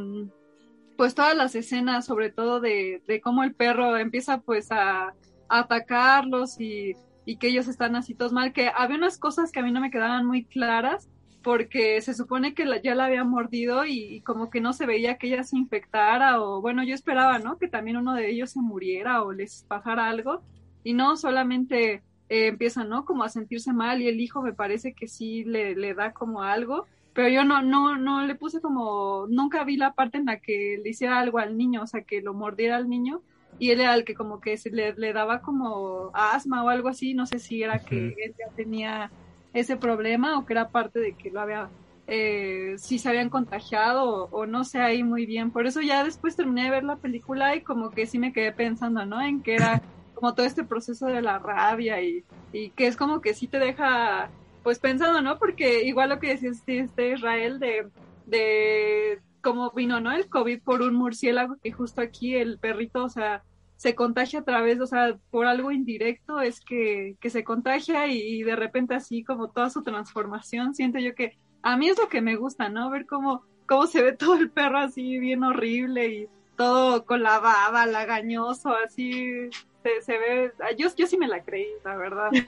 pues 0.97 1.15
todas 1.15 1.37
las 1.37 1.55
escenas, 1.55 2.05
sobre 2.05 2.31
todo 2.31 2.59
de, 2.59 3.01
de 3.07 3.21
cómo 3.21 3.43
el 3.43 3.53
perro 3.53 3.95
empieza 3.97 4.41
pues 4.41 4.71
a, 4.71 5.09
a 5.09 5.13
atacarlos 5.47 6.59
y, 6.59 6.93
y 7.25 7.37
que 7.37 7.47
ellos 7.47 7.67
están 7.67 7.95
así 7.95 8.13
todos 8.15 8.33
mal, 8.33 8.53
que 8.53 8.69
había 8.73 8.97
unas 8.97 9.17
cosas 9.17 9.51
que 9.51 9.59
a 9.59 9.63
mí 9.63 9.71
no 9.71 9.81
me 9.81 9.91
quedaban 9.91 10.25
muy 10.25 10.45
claras, 10.45 11.09
porque 11.43 12.01
se 12.01 12.15
supone 12.15 12.55
que 12.55 12.65
ya 12.83 12.95
la 12.95 13.05
había 13.05 13.23
mordido 13.23 13.85
y, 13.85 14.15
y 14.15 14.21
como 14.21 14.49
que 14.49 14.61
no 14.61 14.73
se 14.73 14.87
veía 14.87 15.17
que 15.17 15.27
ella 15.27 15.43
se 15.43 15.57
infectara 15.57 16.41
o 16.41 16.59
bueno, 16.61 16.83
yo 16.83 16.95
esperaba, 16.95 17.37
¿no? 17.37 17.57
Que 17.59 17.67
también 17.67 17.97
uno 17.97 18.15
de 18.15 18.31
ellos 18.31 18.51
se 18.51 18.61
muriera 18.61 19.21
o 19.21 19.31
les 19.31 19.63
pasara 19.67 20.09
algo 20.09 20.41
y 20.83 20.93
no 20.93 21.17
solamente 21.17 22.03
eh, 22.29 22.47
empiezan, 22.47 22.89
¿no? 22.89 23.05
Como 23.05 23.23
a 23.23 23.29
sentirse 23.29 23.73
mal 23.73 24.01
y 24.01 24.07
el 24.07 24.19
hijo 24.19 24.41
me 24.41 24.53
parece 24.53 24.93
que 24.93 25.07
sí 25.07 25.43
le, 25.43 25.75
le 25.75 25.93
da 25.93 26.13
como 26.13 26.41
algo, 26.41 26.87
pero 27.13 27.29
yo 27.29 27.43
no, 27.43 27.61
no, 27.61 27.95
no 27.97 28.25
le 28.25 28.35
puse 28.35 28.59
como, 28.61 29.27
nunca 29.29 29.63
vi 29.63 29.77
la 29.77 29.93
parte 29.93 30.17
en 30.17 30.25
la 30.25 30.39
que 30.39 30.79
le 30.83 30.89
hiciera 30.89 31.19
algo 31.19 31.37
al 31.37 31.57
niño, 31.57 31.83
o 31.83 31.87
sea, 31.87 32.01
que 32.01 32.21
lo 32.21 32.33
mordiera 32.33 32.77
al 32.77 32.89
niño 32.89 33.21
y 33.59 33.71
él 33.71 33.81
era 33.81 33.95
el 33.95 34.03
que 34.03 34.15
como 34.15 34.39
que 34.39 34.57
se 34.57 34.69
le, 34.69 34.93
le 34.93 35.13
daba 35.13 35.41
como 35.41 36.11
asma 36.13 36.63
o 36.63 36.69
algo 36.69 36.89
así, 36.89 37.13
no 37.13 37.25
sé 37.25 37.39
si 37.39 37.63
era 37.63 37.79
que 37.79 38.07
él 38.07 38.35
ya 38.37 38.53
tenía 38.55 39.11
ese 39.53 39.77
problema 39.77 40.37
o 40.37 40.45
que 40.45 40.53
era 40.53 40.69
parte 40.69 40.99
de 40.99 41.13
que 41.13 41.31
lo 41.31 41.39
había, 41.41 41.69
eh, 42.07 42.75
si 42.77 42.99
se 42.99 43.09
habían 43.09 43.29
contagiado 43.29 44.03
o, 44.03 44.29
o 44.31 44.45
no 44.45 44.63
sé 44.65 44.79
ahí 44.79 45.03
muy 45.03 45.25
bien. 45.25 45.51
Por 45.51 45.65
eso 45.65 45.81
ya 45.81 46.03
después 46.03 46.35
terminé 46.35 46.65
de 46.65 46.71
ver 46.71 46.83
la 46.83 46.97
película 46.97 47.55
y 47.55 47.61
como 47.61 47.91
que 47.91 48.05
sí 48.05 48.19
me 48.19 48.33
quedé 48.33 48.51
pensando, 48.51 49.05
¿no? 49.05 49.21
En 49.21 49.41
que 49.41 49.55
era 49.55 49.81
como 50.13 50.33
todo 50.33 50.45
este 50.45 50.63
proceso 50.63 51.07
de 51.07 51.21
la 51.21 51.39
rabia 51.39 52.01
y, 52.01 52.23
y 52.51 52.69
que 52.71 52.87
es 52.87 52.97
como 52.97 53.21
que 53.21 53.33
sí 53.33 53.47
te 53.47 53.59
deja 53.59 54.29
pues 54.63 54.79
pensando, 54.79 55.21
¿no? 55.21 55.37
Porque 55.37 55.83
igual 55.83 56.09
lo 56.09 56.19
que 56.19 56.29
decía 56.29 56.49
este, 56.49 56.79
este 56.79 57.11
Israel 57.11 57.59
de, 57.59 57.87
de 58.25 59.19
como 59.45 59.69
vino, 59.69 59.99
¿no? 59.99 60.11
El 60.11 60.27
COVID 60.27 60.63
por 60.63 60.81
un 60.81 60.95
murciélago, 60.95 61.57
que 61.61 61.71
justo 61.71 62.01
aquí 62.01 62.35
el 62.35 62.57
perrito, 62.57 63.03
o 63.03 63.09
sea, 63.09 63.43
se 63.77 63.93
contagia 63.93 64.39
a 64.39 64.43
través, 64.43 64.81
o 64.81 64.87
sea, 64.87 65.19
por 65.29 65.45
algo 65.45 65.71
indirecto, 65.71 66.41
es 66.41 66.59
que, 66.61 67.15
que 67.21 67.29
se 67.29 67.43
contagia 67.43 68.07
y, 68.07 68.41
de 68.41 68.55
repente 68.55 68.95
así 68.95 69.23
como 69.23 69.51
toda 69.51 69.69
su 69.69 69.83
transformación, 69.83 70.73
siento 70.73 70.97
yo 70.97 71.13
que 71.13 71.37
a 71.61 71.77
mí 71.77 71.89
es 71.89 71.99
lo 71.99 72.09
que 72.09 72.21
me 72.21 72.35
gusta, 72.37 72.69
¿no? 72.69 72.89
Ver 72.89 73.05
cómo, 73.05 73.43
cómo 73.67 73.85
se 73.85 74.01
ve 74.01 74.13
todo 74.17 74.33
el 74.33 74.49
perro 74.49 74.79
así 74.79 75.19
bien 75.19 75.43
horrible 75.43 76.07
y 76.07 76.29
todo 76.57 77.05
con 77.05 77.21
la 77.21 77.37
baba, 77.37 77.85
lagañoso, 77.85 78.73
así 78.75 79.51
se, 79.83 80.01
se 80.01 80.17
ve, 80.17 80.53
yo, 80.75 80.87
yo 80.97 81.05
sí 81.05 81.19
me 81.19 81.27
la 81.27 81.43
creí, 81.43 81.69
la 81.83 81.95
verdad. 81.95 82.31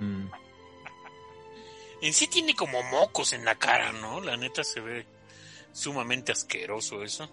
Mm. 0.00 0.28
En 2.02 2.12
sí 2.12 2.28
tiene 2.28 2.54
como 2.54 2.80
mocos 2.84 3.32
en 3.32 3.44
la 3.44 3.56
cara, 3.56 3.90
¿no? 3.90 4.20
La 4.20 4.36
neta 4.36 4.62
se 4.62 4.78
ve 4.78 5.04
sumamente 5.78 6.32
asqueroso 6.32 7.02
eso. 7.02 7.30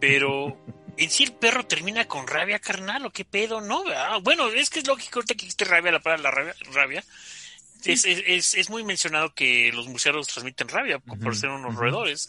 Pero 0.00 0.64
en 0.96 1.10
sí 1.10 1.24
el 1.24 1.32
perro 1.32 1.66
termina 1.66 2.06
con 2.06 2.26
rabia 2.26 2.58
carnal 2.58 3.06
o 3.06 3.10
qué 3.10 3.24
pedo, 3.24 3.60
¿no? 3.60 3.84
Ah, 3.94 4.18
bueno, 4.22 4.48
es 4.48 4.70
que 4.70 4.80
es 4.80 4.86
lógico 4.86 5.18
ahorita 5.18 5.34
que 5.34 5.46
existe 5.46 5.64
rabia, 5.64 5.92
la 5.92 6.00
palabra 6.00 6.22
la 6.22 6.30
rabia, 6.30 6.54
rabia. 6.72 7.04
Es, 7.84 8.06
es, 8.06 8.54
es, 8.54 8.70
muy 8.70 8.82
mencionado 8.82 9.34
que 9.34 9.70
los 9.74 9.88
murciélagos 9.88 10.28
transmiten 10.28 10.68
rabia 10.68 11.00
por 11.00 11.36
ser 11.36 11.50
unos 11.50 11.74
roedores. 11.74 12.26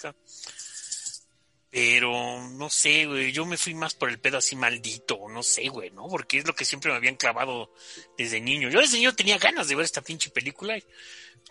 Pero 1.70 2.50
no 2.50 2.70
sé, 2.70 3.06
güey, 3.06 3.32
yo 3.32 3.46
me 3.46 3.58
fui 3.58 3.74
más 3.74 3.94
por 3.94 4.10
el 4.10 4.20
pedo 4.20 4.38
así 4.38 4.56
maldito, 4.56 5.18
no 5.30 5.44
sé, 5.44 5.70
güey, 5.70 5.92
¿no? 5.92 6.08
Porque 6.08 6.40
es 6.40 6.48
lo 6.48 6.56
que 6.56 6.66
siempre 6.66 6.92
me 6.92 6.98
habían 6.98 7.16
clavado 7.16 7.74
desde 8.18 8.42
niño. 8.42 8.70
Yo 8.70 8.80
desde 8.80 8.98
niño 8.98 9.16
tenía 9.16 9.38
ganas 9.38 9.68
de 9.68 9.76
ver 9.76 9.86
esta 9.86 10.02
pinche 10.02 10.30
película 10.30 10.78
y 10.78 10.84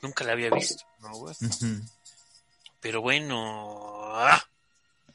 nunca 0.02 0.24
la 0.24 0.32
había 0.32 0.50
visto, 0.50 0.84
¿no, 1.00 1.14
güey? 1.16 1.34
Pero 2.84 3.00
bueno, 3.00 4.12
ah, 4.12 4.44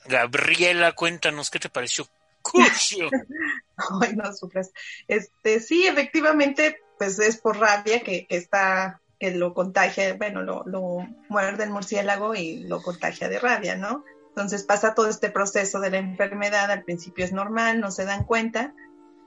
Gabriela, 0.05 0.93
cuéntanos, 0.93 1.51
¿qué 1.51 1.59
te 1.59 1.69
pareció? 1.69 2.07
Cucho. 2.41 3.11
Ay, 4.01 4.15
no 4.15 4.33
sufres. 4.33 4.71
Este, 5.07 5.59
sí, 5.59 5.85
efectivamente, 5.85 6.81
pues 6.97 7.19
es 7.19 7.37
por 7.37 7.59
rabia 7.59 8.01
que, 8.01 8.25
está, 8.31 9.01
que 9.19 9.35
lo 9.35 9.53
contagia, 9.53 10.15
bueno, 10.15 10.41
lo, 10.41 10.63
lo 10.65 11.07
muerde 11.27 11.65
el 11.65 11.69
murciélago 11.69 12.33
y 12.33 12.63
lo 12.63 12.81
contagia 12.81 13.29
de 13.29 13.37
rabia, 13.37 13.75
¿no? 13.75 14.03
Entonces 14.29 14.63
pasa 14.63 14.95
todo 14.95 15.07
este 15.07 15.29
proceso 15.29 15.79
de 15.79 15.91
la 15.91 15.99
enfermedad, 15.99 16.71
al 16.71 16.81
principio 16.81 17.23
es 17.23 17.33
normal, 17.33 17.79
no 17.79 17.91
se 17.91 18.05
dan 18.05 18.23
cuenta. 18.23 18.73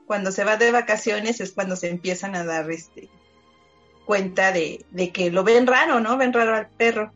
Cuando 0.09 0.33
se 0.33 0.43
va 0.43 0.57
de 0.57 0.73
vacaciones 0.73 1.41
es 1.41 1.53
cuando 1.53 1.77
se 1.77 1.91
empiezan 1.91 2.35
a 2.35 2.45
dar 2.45 2.69
este, 2.73 3.09
cuenta 4.05 4.51
de, 4.51 4.85
de 4.91 5.13
que 5.13 5.31
lo 5.31 5.45
ven 5.45 5.69
raro, 5.69 6.01
¿no? 6.01 6.17
Ven 6.17 6.33
raro 6.33 6.57
al 6.57 6.69
perro. 6.71 7.13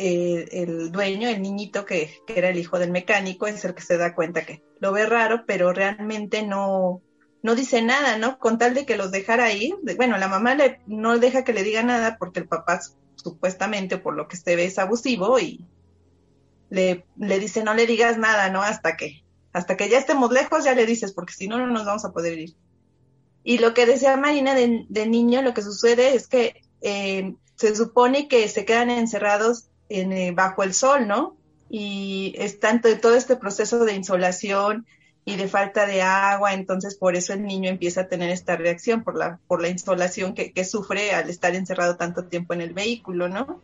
Eh, 0.00 0.48
el 0.52 0.92
dueño, 0.92 1.28
el 1.28 1.42
niñito 1.42 1.84
que, 1.84 2.22
era 2.28 2.50
el 2.50 2.58
hijo 2.58 2.78
del 2.78 2.92
mecánico, 2.92 3.48
es 3.48 3.64
el 3.64 3.74
que 3.74 3.82
se 3.82 3.98
da 3.98 4.14
cuenta 4.14 4.46
que 4.46 4.62
lo 4.78 4.92
ve 4.92 5.06
raro, 5.06 5.42
pero 5.44 5.72
realmente 5.72 6.46
no, 6.46 7.02
no 7.42 7.54
dice 7.56 7.82
nada, 7.82 8.16
¿no? 8.16 8.38
Con 8.38 8.58
tal 8.58 8.74
de 8.74 8.86
que 8.86 8.96
los 8.96 9.10
dejara 9.10 9.52
ir. 9.52 9.74
bueno, 9.96 10.16
la 10.16 10.28
mamá 10.28 10.54
le, 10.54 10.80
no 10.86 11.18
deja 11.18 11.42
que 11.42 11.52
le 11.52 11.64
diga 11.64 11.82
nada 11.82 12.16
porque 12.16 12.38
el 12.38 12.46
papá 12.48 12.80
supuestamente, 13.16 13.98
por 13.98 14.14
lo 14.14 14.28
que 14.28 14.36
se 14.36 14.54
ve, 14.54 14.66
es 14.66 14.78
abusivo 14.78 15.40
y 15.40 15.66
le, 16.70 17.04
le 17.16 17.40
dice 17.40 17.64
no 17.64 17.74
le 17.74 17.86
digas 17.86 18.18
nada, 18.18 18.50
¿no? 18.50 18.62
Hasta 18.62 18.96
que, 18.96 19.24
hasta 19.52 19.76
que 19.76 19.88
ya 19.88 19.98
estemos 19.98 20.30
lejos 20.30 20.62
ya 20.62 20.74
le 20.74 20.86
dices, 20.86 21.12
porque 21.12 21.32
si 21.32 21.48
no, 21.48 21.58
no 21.58 21.66
nos 21.66 21.84
vamos 21.84 22.04
a 22.04 22.12
poder 22.12 22.38
ir. 22.38 22.54
Y 23.42 23.58
lo 23.58 23.74
que 23.74 23.84
decía 23.84 24.16
Marina 24.16 24.54
de, 24.54 25.06
niño, 25.06 25.42
lo 25.42 25.54
que 25.54 25.62
sucede 25.62 26.14
es 26.14 26.28
que 26.28 26.62
eh, 26.82 27.34
se 27.56 27.74
supone 27.74 28.28
que 28.28 28.48
se 28.48 28.64
quedan 28.64 28.90
encerrados 28.90 29.67
eh, 29.88 30.32
bajo 30.34 30.62
el 30.62 30.74
sol, 30.74 31.06
¿no? 31.06 31.36
Y 31.70 32.34
es 32.38 32.60
tanto 32.60 32.88
todo 32.98 33.14
este 33.14 33.36
proceso 33.36 33.84
de 33.84 33.94
insolación 33.94 34.86
y 35.24 35.36
de 35.36 35.48
falta 35.48 35.86
de 35.86 36.00
agua, 36.00 36.54
entonces 36.54 36.94
por 36.94 37.14
eso 37.14 37.34
el 37.34 37.44
niño 37.44 37.68
empieza 37.68 38.02
a 38.02 38.08
tener 38.08 38.30
esta 38.30 38.56
reacción 38.56 39.04
por 39.04 39.16
la, 39.16 39.38
por 39.46 39.60
la 39.60 39.68
insolación 39.68 40.34
que, 40.34 40.52
que 40.52 40.64
sufre 40.64 41.12
al 41.12 41.28
estar 41.28 41.54
encerrado 41.54 41.96
tanto 41.96 42.24
tiempo 42.24 42.54
en 42.54 42.62
el 42.62 42.72
vehículo, 42.72 43.28
¿no? 43.28 43.60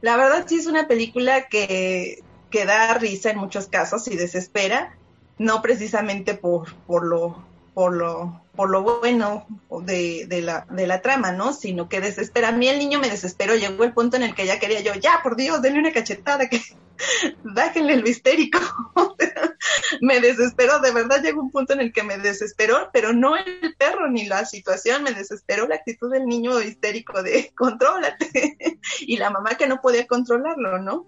La 0.00 0.16
verdad 0.16 0.46
sí 0.48 0.56
es 0.56 0.66
una 0.66 0.88
película 0.88 1.48
que, 1.48 2.22
que 2.50 2.64
da 2.64 2.94
risa 2.94 3.30
en 3.30 3.38
muchos 3.38 3.66
casos 3.66 4.08
y 4.08 4.16
desespera, 4.16 4.96
no 5.38 5.60
precisamente 5.60 6.34
por, 6.34 6.74
por 6.86 7.04
lo 7.04 7.44
por 7.74 7.92
lo, 7.92 8.40
por 8.56 8.70
lo 8.70 8.82
bueno 8.82 9.46
de, 9.82 10.26
de, 10.28 10.42
la, 10.42 10.66
de 10.70 10.86
la 10.86 11.00
trama, 11.00 11.32
¿no? 11.32 11.52
Sino 11.52 11.88
que 11.88 12.00
desespera. 12.00 12.48
A 12.48 12.52
mí 12.52 12.68
el 12.68 12.78
niño 12.78 13.00
me 13.00 13.10
desesperó, 13.10 13.54
llegó 13.54 13.84
el 13.84 13.92
punto 13.92 14.16
en 14.16 14.22
el 14.22 14.34
que 14.34 14.46
ya 14.46 14.58
quería 14.58 14.80
yo, 14.80 14.94
ya, 14.94 15.20
por 15.22 15.36
Dios, 15.36 15.60
denle 15.60 15.80
una 15.80 15.92
cachetada, 15.92 16.48
que 16.48 16.60
dájenle 17.44 17.94
el 17.94 18.06
histérico. 18.06 18.60
me 20.00 20.20
desesperó, 20.20 20.78
de 20.80 20.92
verdad 20.92 21.22
llegó 21.22 21.40
un 21.42 21.50
punto 21.50 21.72
en 21.72 21.80
el 21.80 21.92
que 21.92 22.04
me 22.04 22.18
desesperó, 22.18 22.90
pero 22.92 23.12
no 23.12 23.36
el 23.36 23.74
perro 23.76 24.08
ni 24.08 24.26
la 24.26 24.44
situación, 24.44 25.02
me 25.02 25.12
desesperó 25.12 25.66
la 25.66 25.76
actitud 25.76 26.10
del 26.12 26.26
niño 26.26 26.60
histérico 26.60 27.22
de 27.22 27.52
contrólate 27.56 28.56
y 29.00 29.16
la 29.16 29.30
mamá 29.30 29.56
que 29.56 29.66
no 29.66 29.80
podía 29.80 30.06
controlarlo, 30.06 30.78
¿no? 30.78 31.06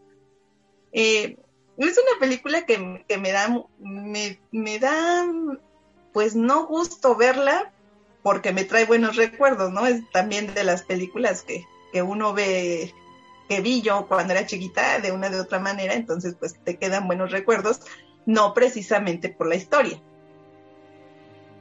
Eh, 0.93 1.37
es 1.79 1.99
una 1.99 2.19
película 2.19 2.65
que, 2.65 3.05
que 3.07 3.19
me 3.19 3.33
da, 3.33 3.55
me, 3.79 4.41
me 4.50 4.79
da 4.79 5.26
pues 6.16 6.35
no 6.35 6.66
gusto 6.66 7.14
verla 7.14 7.70
porque 8.23 8.50
me 8.50 8.64
trae 8.64 8.87
buenos 8.87 9.16
recuerdos, 9.16 9.70
¿no? 9.70 9.87
Es 9.87 10.00
también 10.12 10.54
de 10.54 10.64
las 10.64 10.82
películas 10.82 11.42
que, 11.42 11.66
que 11.92 12.00
uno 12.00 12.32
ve, 12.32 12.94
que 13.50 13.61
vi 13.61 13.82
yo 13.82 14.08
cuando 14.08 14.32
era 14.32 14.46
chiquita 14.46 14.99
de 15.00 15.12
una 15.12 15.28
de 15.28 15.38
otra 15.38 15.58
manera, 15.58 15.92
entonces 15.92 16.35
pues 16.35 16.58
te 16.64 16.78
quedan 16.78 17.06
buenos 17.06 17.32
recuerdos, 17.32 17.82
no 18.25 18.54
precisamente 18.54 19.28
por 19.28 19.46
la 19.46 19.56
historia. 19.56 20.02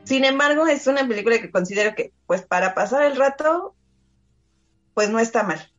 Sin 0.05 0.23
embargo, 0.23 0.67
es 0.67 0.87
una 0.87 1.05
película 1.05 1.41
que 1.41 1.51
considero 1.51 1.93
que, 1.93 2.13
pues 2.25 2.43
para 2.43 2.73
pasar 2.73 3.03
el 3.03 3.17
rato, 3.17 3.75
pues 4.93 5.09
no 5.09 5.19
está 5.19 5.43
mal. 5.43 5.69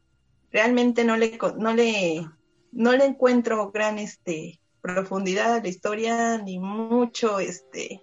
Realmente 0.53 1.03
no 1.03 1.17
le, 1.17 1.39
no 1.57 1.73
le, 1.73 2.29
no 2.73 2.93
le 2.93 3.07
encuentro 3.07 3.71
gran 3.71 3.99
este, 3.99 4.61
profundidad 4.83 5.55
a 5.55 5.63
la 5.63 5.69
historia, 5.69 6.37
ni 6.37 6.59
mucho, 6.59 7.41
este, 7.41 8.03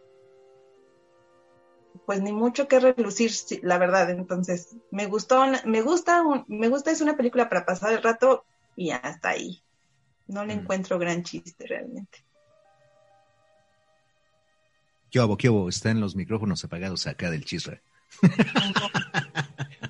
pues 2.06 2.22
ni 2.22 2.32
mucho 2.32 2.68
que 2.68 2.80
relucir, 2.80 3.32
la 3.62 3.78
verdad. 3.78 4.10
Entonces, 4.10 4.76
me 4.92 5.06
gustó, 5.06 5.44
me 5.66 5.82
gusta, 5.82 6.24
me 6.48 6.68
gusta, 6.68 6.92
es 6.92 7.02
una 7.02 7.16
película 7.16 7.50
para 7.50 7.66
pasar 7.66 7.94
el 7.94 8.04
rato 8.04 8.46
y 8.76 8.92
hasta 8.92 9.30
ahí. 9.30 9.62
No 10.28 10.46
le 10.46 10.56
mm. 10.56 10.60
encuentro 10.60 11.00
gran 11.00 11.24
chiste 11.24 11.66
realmente. 11.68 12.24
¿Qué 15.10 15.20
hubo, 15.20 15.38
qué 15.38 15.50
hubo? 15.50 15.70
Están 15.70 16.00
los 16.00 16.16
micrófonos 16.16 16.64
apagados 16.64 17.06
acá 17.08 17.30
del 17.30 17.46
chisra. 17.46 17.82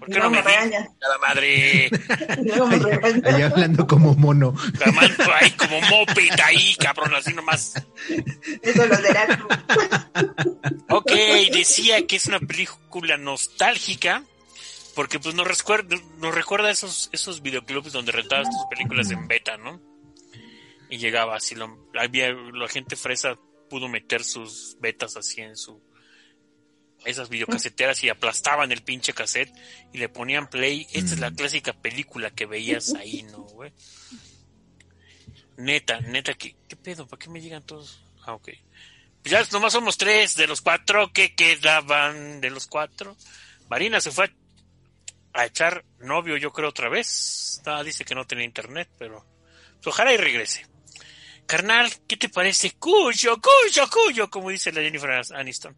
¿Por 0.04 0.14
qué 0.14 0.20
no, 0.20 0.30
me 0.30 0.42
regañas? 0.42 0.90
la 1.00 1.18
madre! 1.18 1.90
Allá 3.24 3.46
hablando 3.46 3.88
como 3.88 4.14
mono. 4.16 4.54
ahí 5.40 5.52
como 5.52 5.80
moped 5.80 6.40
ahí, 6.44 6.76
cabrón, 6.76 7.16
así 7.16 7.34
nomás. 7.34 7.76
Eso 8.62 8.86
lo 8.86 8.96
será 8.98 9.46
Ok, 10.90 11.12
decía 11.54 12.06
que 12.06 12.18
es 12.18 12.28
una 12.28 12.42
película 12.42 13.16
nostálgica 13.16 14.24
porque 14.94 15.20
pues 15.20 15.36
nos 15.36 15.48
recuerda, 15.48 15.96
nos 16.18 16.36
recuerda 16.36 16.70
esos, 16.70 17.10
esos 17.14 17.42
videoclubs 17.42 17.94
donde 17.94 18.12
rentabas 18.12 18.50
tus 18.50 18.66
películas 18.70 19.10
en 19.10 19.26
beta, 19.30 19.56
¿no? 19.56 19.82
Y 20.90 20.98
llegaba 20.98 21.38
así, 21.38 21.56
lo, 21.56 21.90
había, 21.98 22.34
la 22.34 22.68
gente 22.68 22.98
fresa 22.98 23.36
pudo 23.70 23.88
meter 23.88 24.22
sus 24.22 24.76
betas 24.82 25.16
así 25.16 25.40
en 25.40 25.56
su 25.56 25.82
esas 27.06 27.30
videocaseteras 27.30 28.04
y 28.04 28.10
aplastaban 28.10 28.72
el 28.72 28.84
pinche 28.84 29.14
cassette 29.14 29.54
y 29.92 29.98
le 29.98 30.10
ponían 30.10 30.50
play. 30.50 30.88
Esta 30.94 31.14
es 31.14 31.20
la 31.20 31.32
clásica 31.32 31.74
película 31.74 32.32
que 32.32 32.46
veías 32.46 32.94
ahí, 32.96 33.24
¿no, 33.24 33.44
güey? 33.44 33.72
Neta, 35.58 36.00
neta, 36.02 36.34
¿qué, 36.34 36.56
¿qué 36.68 36.76
pedo? 36.76 37.08
¿Para 37.08 37.20
qué 37.20 37.30
me 37.30 37.42
llegan 37.42 37.64
todos? 37.64 38.04
Ah, 38.26 38.34
ok. 38.34 38.50
Pues 39.22 39.32
ya 39.32 39.44
nomás 39.52 39.74
somos 39.74 39.98
tres 39.98 40.36
de 40.36 40.48
los 40.48 40.62
cuatro 40.62 41.12
que 41.14 41.34
quedaban 41.34 42.42
de 42.42 42.50
los 42.50 42.68
cuatro. 42.68 43.16
Marina 43.70 44.02
se 44.02 44.12
fue 44.12 44.34
a, 45.34 45.46
echar 45.46 45.86
novio, 46.00 46.38
yo 46.38 46.52
creo, 46.52 46.70
otra 46.70 46.90
vez. 46.90 47.62
Ah, 47.66 47.84
dice 47.84 48.04
que 48.04 48.16
no 48.16 48.28
tenía 48.28 48.46
internet, 48.46 48.90
pero 48.98 49.26
pues, 49.76 49.88
ojalá 49.88 50.14
y 50.14 50.18
regrese. 50.18 50.68
Carnal, 51.46 51.92
¿qué 52.08 52.18
te 52.18 52.30
parece? 52.30 52.72
Cuyo, 52.72 53.40
cuyo, 53.40 53.90
cuyo, 53.90 54.30
como 54.30 54.50
dice 54.50 54.72
la 54.72 54.82
Jennifer 54.82 55.22
Aniston. 55.34 55.76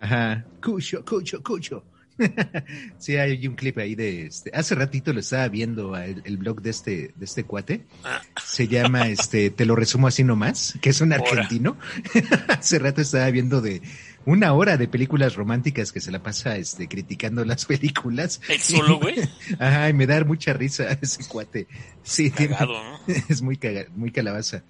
Ajá, 0.00 0.44
cucho, 0.62 1.04
cucho, 1.04 1.42
cucho. 1.42 1.84
sí, 2.98 3.16
hay 3.16 3.46
un 3.46 3.54
clip 3.54 3.78
ahí 3.78 3.94
de 3.94 4.26
este. 4.26 4.50
Hace 4.54 4.74
ratito 4.74 5.12
lo 5.12 5.20
estaba 5.20 5.48
viendo 5.48 5.96
el, 5.96 6.20
el 6.24 6.36
blog 6.36 6.60
de 6.60 6.70
este, 6.70 7.12
de 7.16 7.24
este 7.24 7.44
cuate. 7.44 7.86
Ah. 8.04 8.20
Se 8.44 8.68
llama 8.68 9.08
este, 9.08 9.50
te 9.50 9.64
lo 9.64 9.74
resumo 9.74 10.06
así 10.06 10.22
nomás, 10.22 10.78
que 10.82 10.90
es 10.90 11.00
un 11.00 11.12
argentino. 11.14 11.78
Hace 12.48 12.78
rato 12.78 13.00
estaba 13.00 13.30
viendo 13.30 13.62
de 13.62 13.80
una 14.26 14.52
hora 14.52 14.76
de 14.76 14.86
películas 14.86 15.34
románticas 15.34 15.92
que 15.92 16.00
se 16.00 16.10
la 16.10 16.22
pasa 16.22 16.56
este 16.58 16.88
criticando 16.88 17.42
las 17.46 17.64
películas. 17.64 18.40
¿El 18.48 18.60
solo, 18.60 18.98
güey? 19.00 19.16
Ajá, 19.58 19.88
y 19.88 19.94
me 19.94 20.06
da 20.06 20.22
mucha 20.24 20.52
risa 20.52 20.98
ese 21.00 21.26
cuate. 21.26 21.68
Sí, 22.02 22.30
tiene- 22.30 22.52
Cagado, 22.54 22.74
¿no? 22.74 23.00
es 23.30 23.40
muy 23.40 23.56
caga- 23.56 23.88
muy 23.94 24.10
calabaza. 24.12 24.62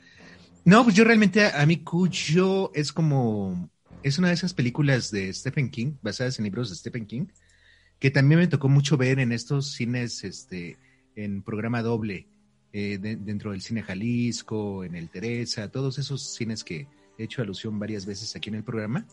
No, 0.64 0.84
pues 0.84 0.94
yo 0.94 1.02
realmente 1.04 1.44
a, 1.44 1.62
a 1.62 1.66
mí 1.66 1.78
Cuyo 1.78 2.70
es 2.74 2.92
como 2.92 3.70
es 4.02 4.18
una 4.18 4.28
de 4.28 4.34
esas 4.34 4.54
películas 4.54 5.10
de 5.10 5.32
Stephen 5.32 5.70
King, 5.70 5.94
basadas 6.02 6.38
en 6.38 6.44
libros 6.44 6.70
de 6.70 6.76
Stephen 6.76 7.06
King, 7.06 7.26
que 7.98 8.10
también 8.10 8.40
me 8.40 8.46
tocó 8.46 8.68
mucho 8.68 8.96
ver 8.96 9.18
en 9.18 9.32
estos 9.32 9.72
cines, 9.72 10.24
este, 10.24 10.78
en 11.16 11.42
programa 11.42 11.82
doble, 11.82 12.26
eh, 12.72 12.98
de- 12.98 13.16
dentro 13.16 13.50
del 13.52 13.60
cine 13.60 13.82
Jalisco, 13.82 14.84
en 14.84 14.94
el 14.94 15.10
Teresa, 15.10 15.70
todos 15.70 15.98
esos 15.98 16.22
cines 16.34 16.64
que 16.64 16.86
he 17.18 17.24
hecho 17.24 17.42
alusión 17.42 17.78
varias 17.78 18.06
veces 18.06 18.34
aquí 18.36 18.48
en 18.48 18.54
el 18.56 18.64
programa 18.64 19.06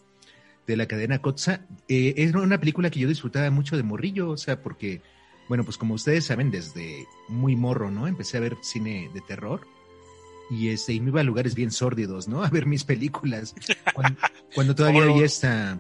de 0.66 0.78
la 0.78 0.86
cadena 0.88 1.22
Kotza. 1.22 1.66
Eh, 1.88 2.14
es 2.18 2.34
una 2.34 2.60
película 2.60 2.90
que 2.90 3.00
yo 3.00 3.08
disfrutaba 3.08 3.50
mucho 3.52 3.76
de 3.76 3.84
morrillo, 3.84 4.30
o 4.30 4.38
sea, 4.38 4.62
porque, 4.62 5.02
bueno, 5.50 5.64
pues 5.64 5.78
como 5.78 5.96
ustedes 5.96 6.26
saben, 6.26 6.52
desde 6.52 7.06
muy 7.28 7.56
morro, 7.56 7.90
¿no? 7.92 8.08
Empecé 8.08 8.38
a 8.38 8.42
ver 8.42 8.58
cine 8.62 9.10
de 9.14 9.22
terror 9.22 9.68
y 10.50 10.70
este 10.70 10.94
y 10.94 11.00
me 11.02 11.10
iba 11.10 11.22
a 11.22 11.24
lugares 11.24 11.56
bien 11.56 11.72
sórdidos, 11.72 12.28
¿no? 12.28 12.44
A 12.46 12.50
ver 12.50 12.66
mis 12.66 12.84
películas. 12.84 13.54
Cuando, 13.94 14.20
cuando 14.54 14.76
todavía 14.76 15.02
¿Cómo 15.02 15.08
lo- 15.10 15.14
había 15.16 15.26
esta, 15.26 15.80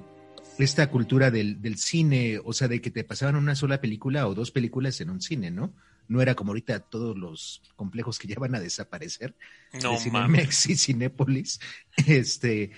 esta 0.60 0.90
cultura 0.90 1.32
del, 1.32 1.62
del 1.62 1.78
cine, 1.78 2.40
o 2.44 2.54
sea, 2.54 2.68
de 2.68 2.82
que 2.82 2.92
te 2.92 3.04
pasaban 3.04 3.36
una 3.36 3.56
sola 3.56 3.80
película 3.82 4.28
o 4.28 4.34
dos 4.36 4.52
películas 4.52 5.00
en 5.02 5.10
un 5.10 5.22
cine, 5.22 5.52
¿no? 5.52 5.74
No 6.10 6.22
era 6.22 6.36
como 6.36 6.52
ahorita 6.52 6.80
todos 6.80 7.18
los 7.18 7.62
complejos 7.76 8.18
que 8.18 8.30
ya 8.30 8.36
van 8.40 8.56
a 8.56 8.62
desaparecer 8.62 9.36
No 9.84 9.92
de. 9.92 9.98
Cinemex 10.00 10.70
y 10.70 10.76
Cinépolis. 10.78 11.60
Este, 12.08 12.72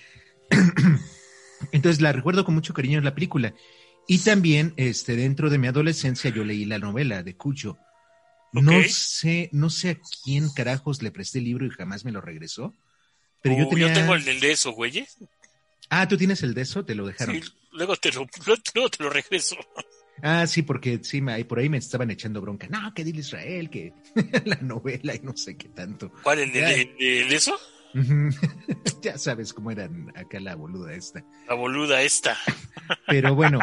entonces 1.72 2.02
la 2.02 2.12
recuerdo 2.12 2.46
con 2.46 2.56
mucho 2.56 2.74
cariño 2.74 2.98
en 2.98 3.06
la 3.06 3.14
película. 3.16 3.54
Y 4.08 4.18
también, 4.20 4.74
este, 4.78 5.16
dentro 5.16 5.50
de 5.52 5.60
mi 5.60 5.68
adolescencia, 5.68 6.32
yo 6.32 6.44
leí 6.44 6.66
la 6.66 6.80
novela 6.80 7.22
de 7.22 7.36
No 8.52 8.84
sé, 8.84 9.50
no 9.52 9.70
sé 9.70 9.90
a 9.92 9.98
quién 10.24 10.50
carajos 10.50 11.02
le 11.02 11.12
presté 11.12 11.40
el 11.40 11.46
libro 11.46 11.66
y 11.66 11.70
jamás 11.70 12.04
me 12.06 12.12
lo 12.12 12.22
regresó. 12.22 12.76
Pero 13.42 13.56
yo 13.58 13.68
tenía. 13.70 13.94
tengo 13.94 14.16
el 14.16 14.26
del 14.26 14.40
de 14.40 14.52
eso, 14.52 14.72
güey. 14.72 15.06
Ah, 15.90 16.08
tú 16.08 16.18
tienes 16.18 16.44
el 16.44 16.54
de 16.54 16.62
eso, 16.62 16.84
te 16.86 16.96
lo 16.96 17.06
dejaron. 17.08 17.36
Sí, 17.42 17.50
luego 17.72 17.96
te 17.96 18.12
lo, 18.12 18.28
luego 18.76 18.90
te 18.90 19.04
lo 19.04 19.10
regreso. 19.10 19.56
Ah, 20.22 20.46
sí, 20.48 20.64
porque 20.64 21.00
sí, 21.04 21.22
me- 21.22 21.44
por 21.46 21.60
ahí 21.60 21.70
me 21.70 21.78
estaban 21.78 22.12
echando 22.12 22.42
bronca. 22.42 22.68
No, 22.70 22.94
que 22.94 23.04
dile 23.06 23.22
Israel, 23.22 23.70
que 23.70 23.94
la 24.46 24.58
novela 24.58 25.16
y 25.16 25.20
no 25.20 25.36
sé 25.38 25.56
qué 25.56 25.70
tanto. 25.70 26.12
¿Cuál? 26.24 26.40
¿El 26.40 26.52
de, 26.52 26.60
Ya. 26.60 26.68
de- 26.70 26.96
de- 27.00 27.26
de 27.26 27.36
eso? 27.36 27.58
Ya 29.02 29.18
sabes 29.18 29.54
cómo 29.54 29.72
eran 29.72 30.12
acá 30.16 30.40
la 30.40 30.56
boluda 30.56 30.94
esta. 30.94 31.24
La 31.48 31.54
boluda 31.56 32.02
esta. 32.02 32.38
Pero 33.08 33.34
bueno, 33.34 33.60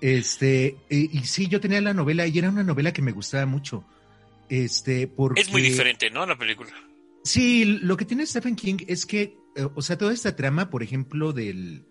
este, 0.00 0.76
y, 0.90 1.18
y 1.18 1.24
sí, 1.24 1.48
yo 1.48 1.60
tenía 1.60 1.80
la 1.80 1.94
novela 1.94 2.26
y 2.26 2.38
era 2.38 2.50
una 2.50 2.62
novela 2.62 2.92
que 2.92 3.02
me 3.02 3.12
gustaba 3.12 3.46
mucho. 3.46 3.84
Este, 4.62 5.06
porque. 5.08 5.40
Es 5.40 5.50
muy 5.50 5.62
diferente, 5.62 6.10
¿no? 6.10 6.24
La 6.26 6.36
película. 6.38 6.70
Sí, 7.24 7.64
lo 7.64 7.96
que 7.96 8.04
tiene 8.04 8.26
Stephen 8.26 8.54
King 8.56 8.76
es 8.86 9.06
que, 9.06 9.36
eh, 9.56 9.66
o 9.74 9.82
sea, 9.82 9.96
toda 9.98 10.12
esta 10.12 10.36
trama, 10.36 10.68
por 10.70 10.82
ejemplo, 10.82 11.32
del, 11.32 11.84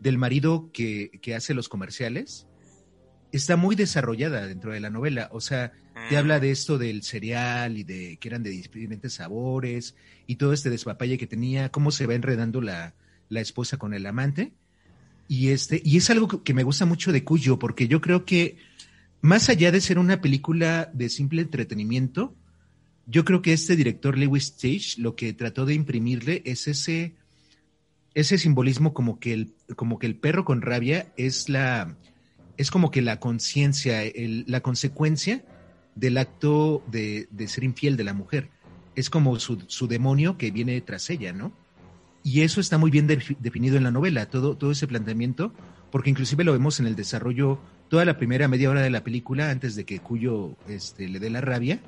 del 0.00 0.18
marido 0.18 0.70
que, 0.72 1.10
que 1.22 1.34
hace 1.34 1.54
los 1.54 1.68
comerciales, 1.68 2.46
está 3.30 3.56
muy 3.56 3.76
desarrollada 3.76 4.46
dentro 4.46 4.72
de 4.72 4.80
la 4.80 4.90
novela. 4.90 5.28
O 5.32 5.40
sea, 5.40 5.72
te 6.08 6.14
Mm. 6.16 6.18
habla 6.18 6.40
de 6.40 6.50
esto 6.50 6.78
del 6.78 7.02
cereal 7.02 7.76
y 7.78 7.84
de 7.84 8.16
que 8.18 8.28
eran 8.28 8.42
de 8.42 8.50
diferentes 8.50 9.12
sabores 9.14 9.94
y 10.26 10.36
todo 10.36 10.52
este 10.52 10.70
despapalle 10.70 11.18
que 11.18 11.26
tenía, 11.26 11.70
cómo 11.70 11.90
se 11.92 12.06
va 12.06 12.14
enredando 12.14 12.60
la, 12.60 12.94
la 13.28 13.40
esposa 13.40 13.76
con 13.76 13.94
el 13.94 14.04
amante. 14.06 14.52
Y 15.28 15.48
este, 15.50 15.80
y 15.84 15.96
es 15.98 16.10
algo 16.10 16.28
que- 16.28 16.42
que 16.42 16.54
me 16.54 16.62
gusta 16.64 16.84
mucho 16.86 17.12
de 17.12 17.22
Cuyo, 17.24 17.58
porque 17.58 17.88
yo 17.88 18.00
creo 18.00 18.24
que 18.24 18.56
más 19.22 19.48
allá 19.48 19.72
de 19.72 19.80
ser 19.80 19.98
una 19.98 20.20
película 20.20 20.90
de 20.92 21.08
simple 21.08 21.42
entretenimiento, 21.42 22.34
yo 23.06 23.24
creo 23.24 23.40
que 23.40 23.52
este 23.52 23.74
director 23.74 24.18
Lewis 24.18 24.48
Stage 24.48 25.00
lo 25.00 25.16
que 25.16 25.32
trató 25.32 25.64
de 25.64 25.74
imprimirle 25.74 26.42
es 26.44 26.68
ese, 26.68 27.14
ese 28.14 28.36
simbolismo 28.36 28.92
como 28.92 29.18
que 29.18 29.32
el, 29.32 29.54
como 29.76 29.98
que 29.98 30.06
el 30.06 30.16
perro 30.16 30.44
con 30.44 30.60
rabia 30.60 31.12
es 31.16 31.48
la, 31.48 31.96
es 32.56 32.70
como 32.70 32.90
que 32.90 33.00
la 33.00 33.18
conciencia, 33.18 34.02
la 34.46 34.60
consecuencia 34.60 35.44
del 35.94 36.18
acto 36.18 36.84
de, 36.90 37.28
de 37.30 37.48
ser 37.48 37.64
infiel 37.64 37.96
de 37.96 38.04
la 38.04 38.14
mujer. 38.14 38.50
Es 38.94 39.08
como 39.08 39.38
su, 39.38 39.62
su 39.68 39.88
demonio 39.88 40.36
que 40.36 40.50
viene 40.50 40.80
tras 40.80 41.10
ella, 41.10 41.32
¿no? 41.32 41.52
Y 42.24 42.42
eso 42.42 42.60
está 42.60 42.78
muy 42.78 42.90
bien 42.90 43.08
defi- 43.08 43.36
definido 43.38 43.76
en 43.76 43.82
la 43.84 43.90
novela, 43.90 44.26
todo, 44.26 44.56
todo 44.56 44.70
ese 44.70 44.86
planteamiento, 44.86 45.52
porque 45.90 46.10
inclusive 46.10 46.44
lo 46.44 46.52
vemos 46.52 46.78
en 46.78 46.86
el 46.86 46.94
desarrollo, 46.94 47.58
toda 47.92 48.06
la 48.06 48.16
primera 48.16 48.48
media 48.48 48.70
hora 48.70 48.80
de 48.80 48.88
la 48.88 49.04
película, 49.04 49.50
antes 49.50 49.76
de 49.76 49.84
que 49.84 49.98
Cuyo 49.98 50.56
este, 50.66 51.10
le 51.10 51.20
dé 51.20 51.28
la 51.28 51.42
rabia, 51.42 51.78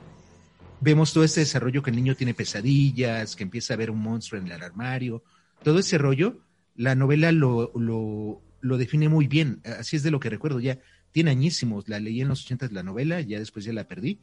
vemos 0.83 1.15
todo 1.15 1.25
este 1.25 1.41
desarrollo 1.41 1.83
que 1.83 1.89
el 1.89 1.97
niño 1.97 2.15
tiene 2.15 2.35
pesadillas, 2.35 3.35
que 3.35 3.43
empieza 3.43 3.73
a 3.73 3.79
ver 3.79 3.91
un 3.91 4.03
monstruo 4.03 4.39
en 4.39 4.47
el 4.47 4.63
armario, 4.63 5.25
todo 5.63 5.79
ese 5.79 5.97
rollo, 5.97 6.43
la 6.77 6.95
novela 6.95 7.33
lo, 7.33 7.73
lo, 7.75 8.43
lo 8.61 8.77
define 8.77 9.09
muy 9.09 9.29
bien, 9.29 9.63
así 9.65 9.97
es 9.97 10.03
de 10.03 10.11
lo 10.11 10.21
que 10.21 10.29
recuerdo 10.29 10.61
ya, 10.61 10.79
tiene 11.11 11.31
añísimos, 11.31 11.89
la 11.89 11.99
leí 11.99 12.21
en 12.21 12.29
los 12.29 12.45
ochentas 12.45 12.71
la 12.71 12.83
novela, 12.83 13.23
ya 13.23 13.39
después 13.39 13.65
ya 13.65 13.73
la 13.73 13.89
perdí, 13.89 14.21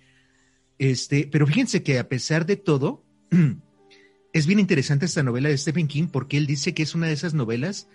este, 0.78 1.28
pero 1.32 1.48
fíjense 1.48 1.82
que 1.82 1.98
a 1.98 2.08
pesar 2.08 2.46
de 2.46 2.58
todo, 2.58 3.04
es 4.34 4.46
bien 4.46 4.60
interesante 4.60 5.06
esta 5.06 5.24
novela 5.24 5.50
de 5.50 5.58
Stephen 5.58 5.88
King 5.88 6.10
porque 6.12 6.38
él 6.38 6.46
dice 6.46 6.76
que 6.76 6.84
es 6.84 6.94
una 6.94 7.08
de 7.08 7.14
esas 7.14 7.34
novelas 7.34 7.90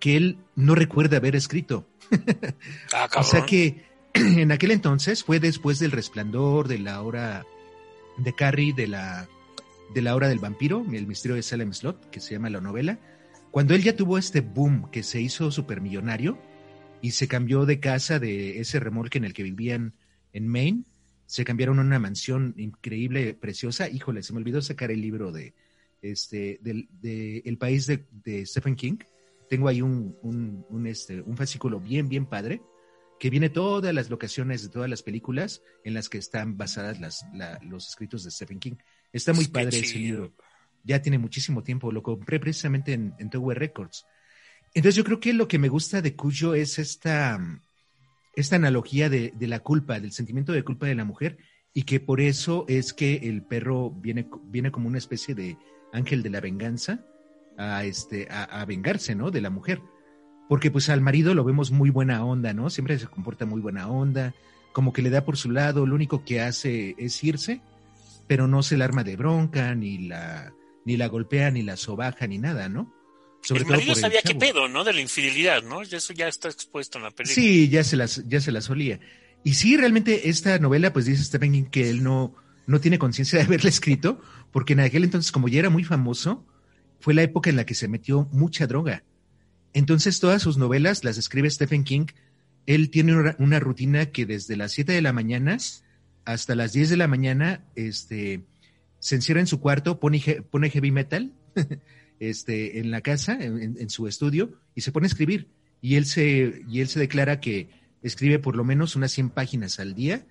que 0.00 0.16
él 0.16 0.38
no 0.54 0.74
recuerda 0.74 1.18
haber 1.18 1.36
escrito. 1.36 1.86
Ah, 2.92 3.08
O 3.16 3.22
sea 3.22 3.44
que 3.46 3.84
en 4.14 4.52
aquel 4.52 4.70
entonces 4.70 5.24
fue 5.24 5.40
después 5.40 5.78
del 5.78 5.92
resplandor, 5.92 6.68
de 6.68 6.78
la 6.78 7.02
hora 7.02 7.44
de 8.18 8.32
Carrie, 8.34 8.72
de 8.72 8.86
la, 8.86 9.28
de 9.94 10.02
la 10.02 10.14
hora 10.14 10.28
del 10.28 10.38
vampiro, 10.38 10.84
el 10.92 11.06
misterio 11.06 11.36
de 11.36 11.42
Salem 11.42 11.72
Slot, 11.72 12.10
que 12.10 12.20
se 12.20 12.34
llama 12.34 12.50
la 12.50 12.60
novela, 12.60 12.98
cuando 13.50 13.74
él 13.74 13.82
ya 13.82 13.96
tuvo 13.96 14.18
este 14.18 14.40
boom 14.40 14.90
que 14.90 15.02
se 15.02 15.20
hizo 15.20 15.50
supermillonario 15.50 16.38
y 17.00 17.12
se 17.12 17.28
cambió 17.28 17.64
de 17.64 17.80
casa 17.80 18.18
de 18.18 18.60
ese 18.60 18.80
remolque 18.80 19.18
en 19.18 19.24
el 19.24 19.32
que 19.32 19.42
vivían 19.42 19.94
en 20.32 20.48
Maine, 20.48 20.84
se 21.26 21.44
cambiaron 21.44 21.78
a 21.78 21.82
una 21.82 21.98
mansión 21.98 22.54
increíble, 22.56 23.34
preciosa. 23.34 23.88
Híjole, 23.88 24.22
se 24.22 24.32
me 24.32 24.38
olvidó 24.38 24.62
sacar 24.62 24.90
el 24.90 25.00
libro 25.00 25.32
de 25.32 25.54
este 26.02 26.58
del 26.62 26.88
de 27.00 27.38
El 27.46 27.58
país 27.58 27.86
de, 27.86 28.06
de 28.10 28.46
Stephen 28.46 28.76
King. 28.76 28.98
Tengo 29.48 29.68
ahí 29.68 29.82
un, 29.82 30.16
un, 30.22 30.64
un, 30.68 30.86
este, 30.86 31.20
un 31.20 31.36
fascículo 31.36 31.80
bien, 31.80 32.08
bien 32.08 32.26
padre, 32.26 32.62
que 33.18 33.30
viene 33.30 33.48
todas 33.48 33.94
las 33.94 34.10
locaciones 34.10 34.62
de 34.62 34.68
todas 34.68 34.90
las 34.90 35.02
películas 35.02 35.62
en 35.84 35.94
las 35.94 36.08
que 36.08 36.18
están 36.18 36.56
basadas 36.56 37.00
las, 37.00 37.24
la- 37.32 37.58
los 37.62 37.88
escritos 37.88 38.24
de 38.24 38.30
Stephen 38.30 38.58
King. 38.58 38.74
Está 39.12 39.32
muy 39.32 39.46
padre 39.46 39.78
ese 39.78 39.98
libro. 39.98 40.34
Ya 40.84 41.00
tiene 41.00 41.18
muchísimo 41.18 41.62
tiempo. 41.62 41.90
Lo 41.92 42.02
compré 42.02 42.38
precisamente 42.38 42.92
en, 42.92 43.14
en 43.18 43.30
Tower 43.30 43.58
Records. 43.58 44.04
Entonces 44.74 44.96
yo 44.96 45.04
creo 45.04 45.20
que 45.20 45.32
lo 45.32 45.48
que 45.48 45.58
me 45.58 45.68
gusta 45.68 46.02
de 46.02 46.14
Cuyo 46.14 46.54
es 46.54 46.78
esta, 46.78 47.38
esta 48.34 48.56
analogía 48.56 49.08
de, 49.08 49.32
de 49.34 49.46
la 49.46 49.60
culpa, 49.60 49.98
del 50.00 50.12
sentimiento 50.12 50.52
de 50.52 50.64
culpa 50.64 50.86
de 50.86 50.94
la 50.94 51.04
mujer, 51.04 51.38
y 51.72 51.84
que 51.84 52.00
por 52.00 52.20
eso 52.20 52.66
es 52.68 52.92
que 52.92 53.16
el 53.16 53.42
perro 53.42 53.90
viene, 53.90 54.28
viene 54.44 54.70
como 54.70 54.88
una 54.88 54.98
especie 54.98 55.34
de 55.34 55.56
ángel 55.92 56.22
de 56.22 56.30
la 56.30 56.40
venganza 56.40 57.06
a, 57.58 57.84
este, 57.84 58.28
a, 58.30 58.44
a 58.44 58.64
vengarse, 58.64 59.14
¿no? 59.14 59.30
De 59.30 59.40
la 59.40 59.50
mujer. 59.50 59.80
Porque 60.48 60.70
pues 60.70 60.88
al 60.88 61.00
marido 61.00 61.34
lo 61.34 61.44
vemos 61.44 61.70
muy 61.70 61.90
buena 61.90 62.24
onda, 62.24 62.52
¿no? 62.52 62.70
Siempre 62.70 62.98
se 62.98 63.06
comporta 63.06 63.46
muy 63.46 63.60
buena 63.60 63.88
onda, 63.88 64.34
como 64.72 64.92
que 64.92 65.02
le 65.02 65.10
da 65.10 65.24
por 65.24 65.36
su 65.36 65.50
lado, 65.50 65.86
lo 65.86 65.94
único 65.94 66.24
que 66.24 66.40
hace 66.40 66.94
es 66.98 67.24
irse, 67.24 67.62
pero 68.26 68.46
no 68.46 68.62
se 68.62 68.76
la 68.76 68.84
arma 68.84 69.04
de 69.04 69.16
bronca, 69.16 69.74
ni 69.74 70.06
la, 70.06 70.52
ni 70.84 70.96
la 70.96 71.08
golpea, 71.08 71.50
ni 71.50 71.62
la 71.62 71.76
sobaja, 71.76 72.26
ni 72.26 72.38
nada, 72.38 72.68
¿no? 72.68 72.94
el 73.54 73.64
marido 73.66 73.92
por 73.92 73.96
el 73.96 74.02
sabía 74.02 74.20
qué 74.22 74.28
chavo. 74.30 74.40
pedo, 74.40 74.68
¿no? 74.68 74.84
De 74.84 74.92
la 74.92 75.00
infidelidad, 75.00 75.62
¿no? 75.62 75.82
Eso 75.82 76.12
ya 76.12 76.28
está 76.28 76.48
expuesto 76.48 76.98
en 76.98 77.04
la 77.04 77.10
película. 77.10 77.34
Sí, 77.34 77.68
ya 77.68 77.84
se 77.84 77.96
las, 77.96 78.26
ya 78.26 78.40
se 78.40 78.52
las 78.52 78.64
solía. 78.64 79.00
Y 79.44 79.54
sí, 79.54 79.76
realmente 79.76 80.28
esta 80.28 80.58
novela, 80.58 80.92
pues 80.92 81.06
dice 81.06 81.22
Stephen 81.22 81.52
King 81.52 81.64
que 81.70 81.88
él 81.88 82.02
no, 82.02 82.34
no 82.66 82.80
tiene 82.80 82.98
conciencia 82.98 83.38
de 83.38 83.44
haberla 83.44 83.70
escrito, 83.70 84.20
porque 84.52 84.72
en 84.72 84.80
aquel 84.80 85.04
entonces, 85.04 85.32
como 85.32 85.48
ya 85.48 85.60
era 85.60 85.70
muy 85.70 85.84
famoso, 85.84 86.44
fue 87.06 87.14
la 87.14 87.22
época 87.22 87.50
en 87.50 87.54
la 87.54 87.64
que 87.64 87.76
se 87.76 87.86
metió 87.86 88.28
mucha 88.32 88.66
droga. 88.66 89.04
Entonces, 89.74 90.18
todas 90.18 90.42
sus 90.42 90.58
novelas 90.58 91.04
las 91.04 91.18
escribe 91.18 91.48
Stephen 91.48 91.84
King. 91.84 92.06
Él 92.66 92.90
tiene 92.90 93.14
una, 93.38 93.60
rutina 93.60 94.06
que 94.06 94.26
desde 94.26 94.56
las 94.56 94.72
7 94.72 94.90
de 94.90 95.02
la 95.02 95.12
mañana 95.12 95.56
hasta 96.24 96.56
las 96.56 96.72
10 96.72 96.90
de 96.90 96.96
la 96.96 97.06
mañana, 97.06 97.64
este, 97.76 98.42
se 98.98 99.14
encierra 99.14 99.38
en 99.38 99.46
su 99.46 99.60
cuarto, 99.60 100.00
pone, 100.00 100.20
he- 100.26 100.42
pone 100.42 100.68
heavy 100.68 100.90
metal, 100.90 101.32
este, 102.18 102.80
en 102.80 102.90
la 102.90 103.02
casa, 103.02 103.38
en, 103.40 103.76
en 103.78 103.88
su 103.88 104.08
estudio, 104.08 104.58
y 104.74 104.80
se 104.80 104.90
pone 104.90 105.06
a 105.06 105.06
escribir. 105.06 105.46
Y 105.80 105.94
él 105.94 106.06
se, 106.06 106.64
y 106.68 106.80
él 106.80 106.88
se 106.88 106.98
declara 106.98 107.38
que 107.38 107.68
escribe 108.02 108.40
por 108.40 108.56
lo 108.56 108.64
menos 108.64 108.96
unas 108.96 109.12
100 109.12 109.30
páginas 109.30 109.78
al 109.78 109.94
día, 109.94 110.26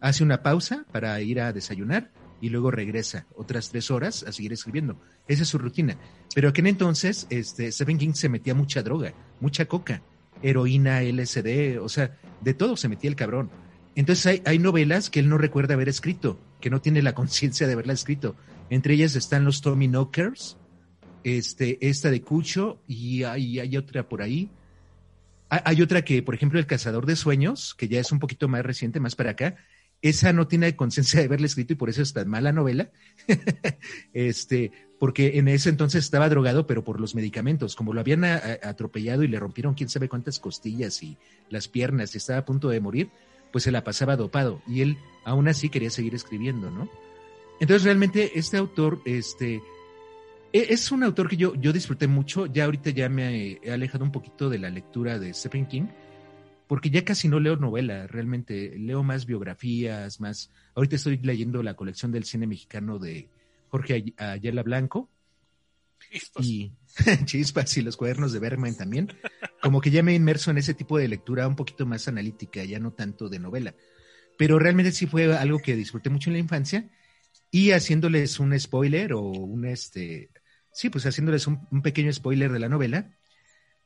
hace 0.00 0.24
una 0.24 0.42
pausa 0.42 0.84
para 0.90 1.20
ir 1.20 1.40
a 1.40 1.52
desayunar 1.52 2.10
y 2.40 2.50
luego 2.50 2.70
regresa 2.70 3.26
otras 3.36 3.70
tres 3.70 3.90
horas 3.90 4.22
a 4.22 4.32
seguir 4.32 4.52
escribiendo. 4.52 5.00
Esa 5.26 5.42
es 5.42 5.48
su 5.48 5.58
rutina. 5.58 5.96
Pero 6.34 6.48
aquel 6.48 6.66
entonces, 6.66 7.26
este, 7.30 7.70
Stephen 7.72 7.98
King 7.98 8.12
se 8.12 8.28
metía 8.28 8.54
mucha 8.54 8.82
droga, 8.82 9.12
mucha 9.40 9.66
coca, 9.66 10.02
heroína, 10.42 11.02
LSD, 11.02 11.80
o 11.80 11.88
sea, 11.88 12.16
de 12.40 12.54
todo 12.54 12.76
se 12.76 12.88
metía 12.88 13.10
el 13.10 13.16
cabrón. 13.16 13.50
Entonces 13.94 14.42
hay, 14.44 14.58
novelas 14.58 15.10
que 15.10 15.20
él 15.20 15.28
no 15.28 15.38
recuerda 15.38 15.74
haber 15.74 15.88
escrito, 15.88 16.38
que 16.60 16.70
no 16.70 16.80
tiene 16.80 17.02
la 17.02 17.14
conciencia 17.16 17.66
de 17.66 17.72
haberla 17.72 17.92
escrito. 17.92 18.36
Entre 18.70 18.94
ellas 18.94 19.16
están 19.16 19.44
los 19.44 19.60
Tommy 19.60 19.88
Knockers, 19.88 20.56
este, 21.24 21.78
esta 21.80 22.10
de 22.10 22.22
Cucho, 22.22 22.80
y 22.86 23.24
hay, 23.24 23.58
hay 23.58 23.76
otra 23.76 24.08
por 24.08 24.22
ahí. 24.22 24.50
Hay 25.50 25.80
otra 25.80 26.02
que, 26.02 26.22
por 26.22 26.34
ejemplo, 26.34 26.58
El 26.58 26.66
Cazador 26.66 27.06
de 27.06 27.16
Sueños, 27.16 27.74
que 27.74 27.88
ya 27.88 27.98
es 27.98 28.12
un 28.12 28.18
poquito 28.18 28.48
más 28.48 28.62
reciente, 28.64 29.00
más 29.00 29.16
para 29.16 29.30
acá, 29.30 29.56
esa 30.02 30.32
no 30.32 30.46
tiene 30.46 30.76
conciencia 30.76 31.20
de 31.20 31.26
haberla 31.26 31.46
escrito 31.46 31.72
y 31.72 31.76
por 31.76 31.90
eso 31.90 32.02
es 32.02 32.12
tan 32.12 32.28
mala 32.28 32.52
novela. 32.52 32.90
este, 34.12 34.72
porque 34.98 35.38
en 35.38 35.48
ese 35.48 35.70
entonces 35.70 36.04
estaba 36.04 36.28
drogado, 36.28 36.66
pero 36.66 36.84
por 36.84 37.00
los 37.00 37.14
medicamentos, 37.14 37.74
como 37.74 37.92
lo 37.92 38.00
habían 38.00 38.24
atropellado 38.24 39.22
y 39.22 39.28
le 39.28 39.40
rompieron 39.40 39.74
quién 39.74 39.88
sabe 39.88 40.08
cuántas 40.08 40.38
costillas 40.38 41.02
y 41.02 41.16
las 41.50 41.68
piernas 41.68 42.14
y 42.14 42.18
estaba 42.18 42.40
a 42.40 42.44
punto 42.44 42.68
de 42.68 42.80
morir, 42.80 43.10
pues 43.52 43.64
se 43.64 43.72
la 43.72 43.84
pasaba 43.84 44.16
dopado 44.16 44.62
y 44.66 44.82
él 44.82 44.98
aún 45.24 45.48
así 45.48 45.68
quería 45.68 45.90
seguir 45.90 46.14
escribiendo, 46.14 46.70
¿no? 46.70 46.88
Entonces 47.60 47.84
realmente 47.84 48.38
este 48.38 48.56
autor, 48.56 49.00
este, 49.04 49.62
e, 50.52 50.66
es 50.70 50.92
un 50.92 51.02
autor 51.02 51.28
que 51.28 51.36
yo, 51.36 51.54
yo 51.54 51.72
disfruté 51.72 52.06
mucho, 52.06 52.46
ya 52.46 52.64
ahorita 52.64 52.90
ya 52.90 53.08
me 53.08 53.58
he 53.62 53.72
alejado 53.72 54.04
un 54.04 54.12
poquito 54.12 54.48
de 54.48 54.58
la 54.58 54.70
lectura 54.70 55.18
de 55.18 55.34
Stephen 55.34 55.66
King, 55.66 55.86
porque 56.68 56.90
ya 56.90 57.02
casi 57.02 57.28
no 57.28 57.40
leo 57.40 57.56
novela, 57.56 58.06
realmente 58.06 58.78
leo 58.78 59.02
más 59.02 59.24
biografías, 59.24 60.20
más... 60.20 60.50
Ahorita 60.74 60.96
estoy 60.96 61.16
leyendo 61.16 61.62
la 61.62 61.74
colección 61.74 62.12
del 62.12 62.24
cine 62.24 62.46
mexicano 62.46 62.98
de 62.98 63.30
Jorge 63.70 64.14
Ayala 64.18 64.62
Blanco. 64.62 65.08
Chispas. 65.98 66.46
Y 66.46 66.72
Chispas 67.24 67.74
y 67.78 67.82
los 67.82 67.96
cuadernos 67.96 68.34
de 68.34 68.38
Bergman 68.38 68.76
también. 68.76 69.08
Como 69.62 69.80
que 69.80 69.90
ya 69.90 70.02
me 70.02 70.12
he 70.12 70.16
inmerso 70.16 70.50
en 70.50 70.58
ese 70.58 70.74
tipo 70.74 70.98
de 70.98 71.08
lectura 71.08 71.48
un 71.48 71.56
poquito 71.56 71.86
más 71.86 72.06
analítica, 72.06 72.62
ya 72.64 72.78
no 72.78 72.92
tanto 72.92 73.30
de 73.30 73.38
novela. 73.38 73.74
Pero 74.36 74.58
realmente 74.58 74.92
sí 74.92 75.06
fue 75.06 75.34
algo 75.34 75.60
que 75.60 75.74
disfruté 75.74 76.10
mucho 76.10 76.28
en 76.28 76.34
la 76.34 76.40
infancia. 76.40 76.90
Y 77.50 77.70
haciéndoles 77.70 78.38
un 78.40 78.58
spoiler 78.60 79.14
o 79.14 79.22
un 79.22 79.64
este... 79.64 80.30
Sí, 80.70 80.90
pues 80.90 81.06
haciéndoles 81.06 81.46
un, 81.46 81.66
un 81.70 81.80
pequeño 81.80 82.12
spoiler 82.12 82.52
de 82.52 82.58
la 82.58 82.68
novela, 82.68 83.16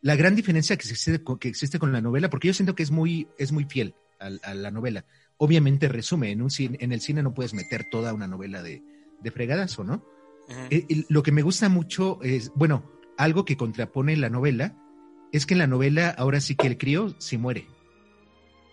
la 0.03 0.17
gran 0.17 0.35
diferencia 0.35 0.77
que 0.77 0.89
existe, 0.89 1.23
que 1.41 1.49
existe 1.49 1.79
con 1.79 1.93
la 1.93 2.01
novela, 2.01 2.29
porque 2.29 2.49
yo 2.49 2.55
siento 2.55 2.75
que 2.75 2.83
es 2.83 2.91
muy, 2.91 3.29
es 3.39 3.53
muy 3.53 3.65
fiel 3.65 3.95
a, 4.21 4.27
a 4.51 4.55
la 4.55 4.71
novela. 4.71 5.05
Obviamente 5.39 5.89
resume, 5.89 6.31
en, 6.33 6.43
un 6.43 6.51
cine, 6.51 6.77
en 6.81 6.93
el 6.93 7.01
cine 7.01 7.23
no 7.23 7.33
puedes 7.35 7.55
meter 7.55 7.89
toda 7.91 8.13
una 8.13 8.27
novela 8.27 8.63
de, 8.63 8.83
de 9.21 9.31
fregadazo, 9.31 9.85
¿no? 9.85 10.05
Uh 10.49 10.53
-huh. 10.53 10.69
eh, 10.71 11.05
lo 11.09 11.23
que 11.23 11.33
me 11.33 11.43
gusta 11.43 11.69
mucho 11.69 12.19
es, 12.23 12.51
bueno, 12.55 12.91
algo 13.17 13.45
que 13.45 13.57
contrapone 13.57 14.17
la 14.17 14.29
novela, 14.29 14.77
es 15.33 15.47
que 15.47 15.55
en 15.55 15.59
la 15.59 15.67
novela 15.67 16.11
ahora 16.11 16.41
sí 16.41 16.57
que 16.57 16.67
el 16.67 16.77
crío 16.77 17.15
sí 17.19 17.39
muere. 17.39 17.67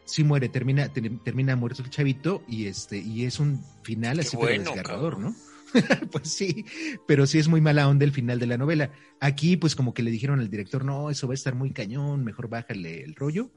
Sí 0.06 0.24
muere, 0.24 0.50
termina, 0.50 0.92
ter, 0.92 1.10
termina 1.24 1.56
muerto 1.56 1.84
el 1.84 1.92
chavito 1.92 2.44
y 2.48 2.66
este, 2.66 2.98
y 2.98 3.26
es 3.26 3.40
un 3.40 3.64
final 3.84 4.18
Qué 4.18 4.22
así 4.22 4.36
bueno, 4.36 4.64
pero 4.64 4.76
desgarrador, 4.76 5.14
cabrón. 5.14 5.36
¿no? 5.36 5.49
pues 6.12 6.32
sí, 6.32 6.66
pero 7.08 7.28
sí 7.28 7.40
es 7.40 7.48
muy 7.48 7.62
mala 7.62 7.88
onda 7.88 8.06
el 8.06 8.12
final 8.12 8.40
de 8.40 8.48
la 8.48 8.58
novela. 8.58 8.92
Aquí, 9.20 9.58
pues 9.58 9.76
como 9.76 9.94
que 9.94 10.04
le 10.04 10.12
dijeron 10.12 10.40
al 10.40 10.50
director, 10.50 10.86
no, 10.86 11.10
eso 11.10 11.28
va 11.28 11.34
a 11.34 11.36
estar 11.36 11.56
muy 11.56 11.72
cañón, 11.72 12.24
mejor 12.24 12.50
bájale 12.50 13.04
el 13.04 13.16
rollo. 13.16 13.52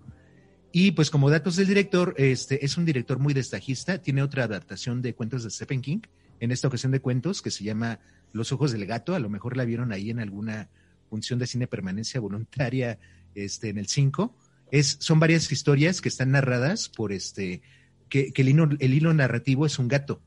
Y 0.72 0.92
pues 0.92 1.10
como 1.10 1.30
datos 1.30 1.56
del 1.56 1.66
director, 1.66 2.14
este 2.16 2.64
es 2.64 2.78
un 2.78 2.84
director 2.84 3.18
muy 3.18 3.34
destajista, 3.34 3.98
tiene 3.98 4.22
otra 4.22 4.44
adaptación 4.44 5.02
de 5.02 5.14
cuentos 5.14 5.44
de 5.44 5.50
Stephen 5.50 5.82
King, 5.82 6.00
en 6.40 6.50
esta 6.50 6.68
ocasión 6.68 6.92
de 6.92 7.00
cuentos, 7.00 7.42
que 7.42 7.50
se 7.50 7.62
llama 7.62 8.00
Los 8.32 8.52
ojos 8.52 8.72
del 8.72 8.86
gato, 8.86 9.14
a 9.14 9.18
lo 9.18 9.28
mejor 9.28 9.56
la 9.56 9.64
vieron 9.64 9.92
ahí 9.92 10.10
en 10.10 10.18
alguna 10.18 10.70
función 11.10 11.38
de 11.38 11.46
cine 11.46 11.66
permanencia 11.66 12.20
voluntaria 12.20 12.98
este, 13.34 13.68
en 13.68 13.78
el 13.78 13.86
5. 13.86 14.34
Es, 14.70 14.96
son 15.00 15.20
varias 15.20 15.52
historias 15.52 16.00
que 16.00 16.08
están 16.08 16.30
narradas 16.30 16.88
por 16.88 17.12
este, 17.12 17.60
que, 18.08 18.32
que 18.32 18.42
el, 18.42 18.78
el 18.80 18.94
hilo 18.94 19.12
narrativo 19.12 19.66
es 19.66 19.78
un 19.78 19.88
gato 19.88 20.22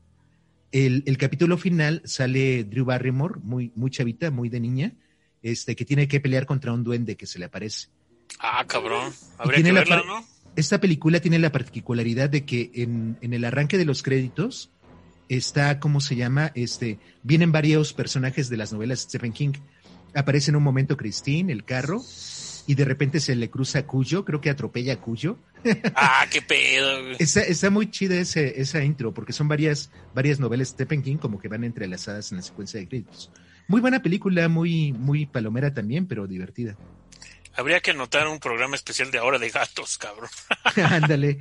el, 0.72 1.02
el, 1.06 1.18
capítulo 1.18 1.58
final 1.58 2.02
sale 2.04 2.64
Drew 2.64 2.84
Barrymore, 2.84 3.40
muy, 3.42 3.72
muy 3.74 3.90
chavita, 3.90 4.30
muy 4.30 4.48
de 4.48 4.60
niña, 4.60 4.92
este, 5.42 5.76
que 5.76 5.84
tiene 5.84 6.08
que 6.08 6.20
pelear 6.20 6.46
contra 6.46 6.72
un 6.72 6.84
duende 6.84 7.16
que 7.16 7.26
se 7.26 7.38
le 7.38 7.46
aparece. 7.46 7.88
Ah, 8.40 8.64
cabrón. 8.66 9.12
Habría 9.38 9.62
que 9.62 9.72
verla, 9.72 10.02
¿no? 10.06 10.24
Esta 10.56 10.80
película 10.80 11.20
tiene 11.20 11.38
la 11.38 11.52
particularidad 11.52 12.30
de 12.30 12.44
que 12.44 12.70
en, 12.74 13.18
en, 13.20 13.34
el 13.34 13.44
arranque 13.44 13.76
de 13.76 13.84
los 13.84 14.02
créditos 14.02 14.70
está, 15.28 15.80
¿cómo 15.80 16.00
se 16.00 16.16
llama? 16.16 16.50
Este, 16.54 16.98
vienen 17.22 17.52
varios 17.52 17.92
personajes 17.92 18.48
de 18.48 18.56
las 18.56 18.72
novelas 18.72 19.00
de 19.00 19.04
Stephen 19.04 19.32
King. 19.32 19.52
Aparece 20.14 20.50
en 20.50 20.56
un 20.56 20.62
momento 20.62 20.96
Christine, 20.96 21.52
el 21.52 21.64
carro, 21.64 22.02
y 22.66 22.74
de 22.74 22.84
repente 22.84 23.20
se 23.20 23.34
le 23.36 23.50
cruza 23.50 23.86
Cuyo, 23.86 24.24
creo 24.24 24.40
que 24.40 24.50
atropella 24.50 24.94
a 24.94 25.00
Cuyo. 25.00 25.38
Ah, 25.94 26.26
qué 26.30 26.42
pedo. 26.42 27.10
Está, 27.18 27.42
está 27.42 27.70
muy 27.70 27.90
chida 27.90 28.14
ese, 28.16 28.60
esa 28.60 28.84
intro, 28.84 29.12
porque 29.12 29.32
son 29.32 29.48
varias, 29.48 29.90
varias 30.14 30.38
novelas 30.38 30.68
de 30.68 30.84
Stephen 30.84 31.02
King 31.02 31.16
como 31.16 31.40
que 31.40 31.48
van 31.48 31.64
entrelazadas 31.64 32.30
en 32.30 32.36
la 32.36 32.42
secuencia 32.42 32.78
de 32.78 32.86
créditos. 32.86 33.32
Muy 33.66 33.80
buena 33.80 34.00
película, 34.00 34.48
muy, 34.48 34.92
muy 34.92 35.26
palomera 35.26 35.74
también, 35.74 36.06
pero 36.06 36.26
divertida. 36.26 36.76
Habría 37.54 37.80
que 37.80 37.92
anotar 37.92 38.28
un 38.28 38.38
programa 38.38 38.76
especial 38.76 39.10
de 39.10 39.18
ahora 39.18 39.38
de 39.38 39.48
gatos, 39.50 39.98
cabrón. 39.98 40.30
Ándale. 40.76 41.38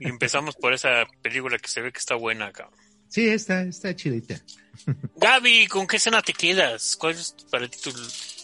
y 0.00 0.08
empezamos 0.08 0.56
por 0.56 0.72
esa 0.72 1.06
película 1.22 1.58
que 1.58 1.68
se 1.68 1.82
ve 1.82 1.92
que 1.92 1.98
está 1.98 2.14
buena, 2.14 2.50
cabrón. 2.52 2.80
Sí, 3.08 3.28
está, 3.28 3.62
está 3.62 3.94
chidita. 3.94 4.40
Gaby, 5.16 5.68
¿con 5.68 5.86
qué 5.86 5.96
escena 5.96 6.22
te 6.22 6.32
quedas? 6.32 6.96
¿Cuál 6.96 7.14
es 7.14 7.36
para 7.50 7.68
ti 7.68 7.78
tu 7.80 7.90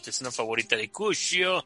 escena 0.07 0.31
favorita 0.31 0.77
de 0.77 0.91
Cushio? 0.91 1.65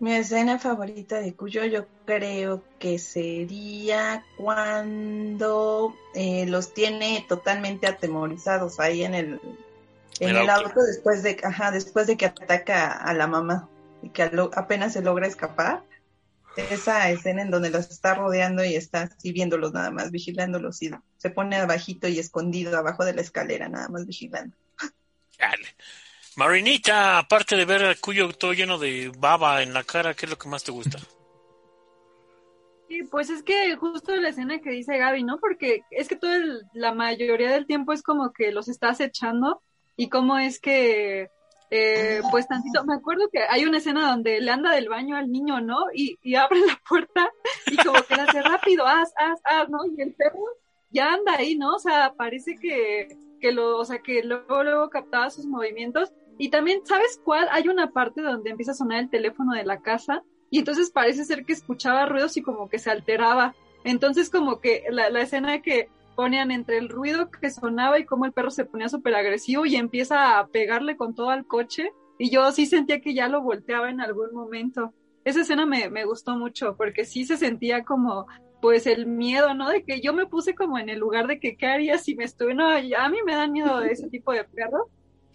Mi 0.00 0.14
escena 0.14 0.58
favorita 0.58 1.20
de 1.20 1.34
Cuyo 1.34 1.64
yo 1.66 1.86
creo 2.06 2.64
que 2.78 2.98
sería 2.98 4.24
cuando 4.38 5.94
eh, 6.14 6.46
los 6.46 6.72
tiene 6.72 7.26
totalmente 7.28 7.86
atemorizados 7.86 8.80
ahí 8.80 9.04
en 9.04 9.14
el 9.14 9.40
en 10.18 10.30
el, 10.30 10.36
el 10.38 10.50
auto. 10.50 10.68
auto. 10.68 10.80
después 10.84 11.22
de 11.22 11.36
ajá, 11.42 11.70
después 11.70 12.06
de 12.06 12.16
que 12.16 12.24
ataca 12.24 12.92
a 12.92 13.12
la 13.12 13.26
mamá 13.26 13.68
y 14.02 14.08
que 14.08 14.30
lo, 14.30 14.50
apenas 14.54 14.94
se 14.94 15.02
logra 15.02 15.26
escapar. 15.26 15.82
Esa 16.56 17.10
escena 17.10 17.42
en 17.42 17.50
donde 17.50 17.70
los 17.70 17.90
está 17.90 18.14
rodeando 18.14 18.64
y 18.64 18.74
está 18.74 19.02
así 19.02 19.32
viéndolos 19.32 19.72
nada 19.72 19.90
más, 19.90 20.10
vigilándolos 20.10 20.82
y 20.82 20.90
se 21.18 21.30
pone 21.30 21.56
abajito 21.56 22.08
y 22.08 22.18
escondido 22.18 22.76
abajo 22.76 23.04
de 23.04 23.14
la 23.14 23.20
escalera 23.20 23.68
nada 23.68 23.88
más 23.88 24.06
vigilando. 24.06 24.56
Dale. 25.38 25.68
Marinita, 26.40 27.18
aparte 27.18 27.54
de 27.54 27.66
ver 27.66 27.84
a 27.84 27.94
Cuyo 27.94 28.32
todo 28.32 28.54
lleno 28.54 28.78
de 28.78 29.12
baba 29.18 29.62
en 29.62 29.74
la 29.74 29.84
cara, 29.84 30.14
¿qué 30.14 30.24
es 30.24 30.30
lo 30.30 30.38
que 30.38 30.48
más 30.48 30.64
te 30.64 30.72
gusta? 30.72 30.98
Sí, 32.88 33.02
pues 33.10 33.28
es 33.28 33.42
que 33.42 33.76
justo 33.76 34.16
la 34.16 34.30
escena 34.30 34.58
que 34.58 34.70
dice 34.70 34.96
Gaby, 34.96 35.22
¿no? 35.22 35.36
Porque 35.36 35.82
es 35.90 36.08
que 36.08 36.16
toda 36.16 36.38
la 36.72 36.94
mayoría 36.94 37.52
del 37.52 37.66
tiempo 37.66 37.92
es 37.92 38.02
como 38.02 38.32
que 38.32 38.52
los 38.52 38.68
estás 38.68 39.00
echando 39.00 39.60
y 39.96 40.08
cómo 40.08 40.38
es 40.38 40.60
que, 40.60 41.28
eh, 41.70 42.22
pues 42.30 42.48
tantito, 42.48 42.86
me 42.86 42.94
acuerdo 42.94 43.28
que 43.30 43.40
hay 43.40 43.66
una 43.66 43.76
escena 43.76 44.08
donde 44.08 44.40
le 44.40 44.50
anda 44.50 44.74
del 44.74 44.88
baño 44.88 45.16
al 45.16 45.30
niño, 45.30 45.60
¿no? 45.60 45.88
Y, 45.92 46.18
y 46.22 46.36
abre 46.36 46.60
la 46.60 46.80
puerta 46.88 47.30
y 47.66 47.76
como 47.76 48.02
que 48.02 48.16
le 48.16 48.22
hace 48.22 48.40
rápido, 48.40 48.86
haz, 48.86 49.12
haz, 49.18 49.40
haz, 49.44 49.68
¿no? 49.68 49.80
Y 49.94 50.00
el 50.00 50.14
perro 50.14 50.46
ya 50.88 51.12
anda 51.12 51.34
ahí, 51.34 51.54
¿no? 51.54 51.74
O 51.74 51.78
sea, 51.78 52.14
parece 52.16 52.56
que, 52.56 53.14
que 53.42 53.52
lo, 53.52 53.76
o 53.76 53.84
sea, 53.84 53.98
que 53.98 54.22
luego, 54.22 54.64
luego 54.64 54.88
captaba 54.88 55.28
sus 55.28 55.44
movimientos. 55.44 56.14
Y 56.40 56.48
también, 56.48 56.80
¿sabes 56.84 57.20
cuál? 57.22 57.48
Hay 57.52 57.68
una 57.68 57.90
parte 57.90 58.22
donde 58.22 58.48
empieza 58.48 58.72
a 58.72 58.74
sonar 58.74 59.00
el 59.00 59.10
teléfono 59.10 59.52
de 59.52 59.62
la 59.62 59.82
casa 59.82 60.22
y 60.48 60.60
entonces 60.60 60.90
parece 60.90 61.26
ser 61.26 61.44
que 61.44 61.52
escuchaba 61.52 62.06
ruidos 62.06 62.34
y 62.38 62.40
como 62.40 62.70
que 62.70 62.78
se 62.78 62.90
alteraba. 62.90 63.54
Entonces 63.84 64.30
como 64.30 64.58
que 64.58 64.84
la, 64.88 65.10
la 65.10 65.20
escena 65.20 65.60
que 65.60 65.90
ponían 66.16 66.50
entre 66.50 66.78
el 66.78 66.88
ruido 66.88 67.30
que 67.30 67.50
sonaba 67.50 67.98
y 67.98 68.06
cómo 68.06 68.24
el 68.24 68.32
perro 68.32 68.50
se 68.50 68.64
ponía 68.64 68.88
súper 68.88 69.16
agresivo 69.16 69.66
y 69.66 69.76
empieza 69.76 70.38
a 70.38 70.46
pegarle 70.46 70.96
con 70.96 71.14
todo 71.14 71.28
al 71.28 71.46
coche 71.46 71.92
y 72.18 72.30
yo 72.30 72.50
sí 72.52 72.64
sentía 72.64 73.02
que 73.02 73.12
ya 73.12 73.28
lo 73.28 73.42
volteaba 73.42 73.90
en 73.90 74.00
algún 74.00 74.32
momento. 74.32 74.94
Esa 75.26 75.42
escena 75.42 75.66
me, 75.66 75.90
me 75.90 76.06
gustó 76.06 76.38
mucho 76.38 76.74
porque 76.74 77.04
sí 77.04 77.26
se 77.26 77.36
sentía 77.36 77.84
como 77.84 78.26
pues 78.62 78.86
el 78.86 79.04
miedo, 79.04 79.52
¿no? 79.52 79.68
De 79.68 79.84
que 79.84 80.00
yo 80.00 80.14
me 80.14 80.24
puse 80.24 80.54
como 80.54 80.78
en 80.78 80.88
el 80.88 81.00
lugar 81.00 81.26
de 81.26 81.38
que 81.38 81.58
qué 81.58 81.66
haría 81.66 81.98
si 81.98 82.14
me 82.14 82.24
estuve, 82.24 82.54
no, 82.54 82.66
a 82.66 83.08
mí 83.10 83.18
me 83.26 83.34
dan 83.34 83.52
miedo 83.52 83.78
de 83.80 83.92
ese 83.92 84.08
tipo 84.08 84.32
de 84.32 84.44
perros 84.44 84.84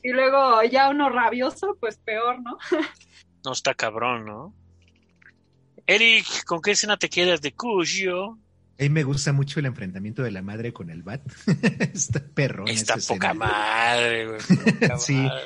y 0.05 0.09
luego 0.09 0.61
ya 0.63 0.89
uno 0.89 1.09
rabioso, 1.09 1.77
pues 1.79 1.97
peor, 1.97 2.39
¿no? 2.41 2.57
No 3.43 3.51
está 3.51 3.73
cabrón, 3.75 4.25
¿no? 4.25 4.55
Eric, 5.85 6.43
¿con 6.45 6.61
qué 6.61 6.71
escena 6.71 6.97
te 6.97 7.09
quedas 7.09 7.41
de 7.41 7.53
Cuyo? 7.53 8.31
A 8.31 8.37
mí 8.79 8.89
me 8.89 9.03
gusta 9.03 9.33
mucho 9.33 9.59
el 9.59 9.67
enfrentamiento 9.67 10.23
de 10.23 10.31
la 10.31 10.41
madre 10.41 10.73
con 10.73 10.89
el 10.89 11.03
bat. 11.03 11.21
está 11.93 12.19
perro. 12.19 12.65
Está 12.65 12.95
poca 12.95 13.29
escena. 13.29 13.33
madre, 13.33 14.27
güey. 14.27 14.39
Poca 14.79 14.97
sí. 14.97 15.13
Madre. 15.13 15.43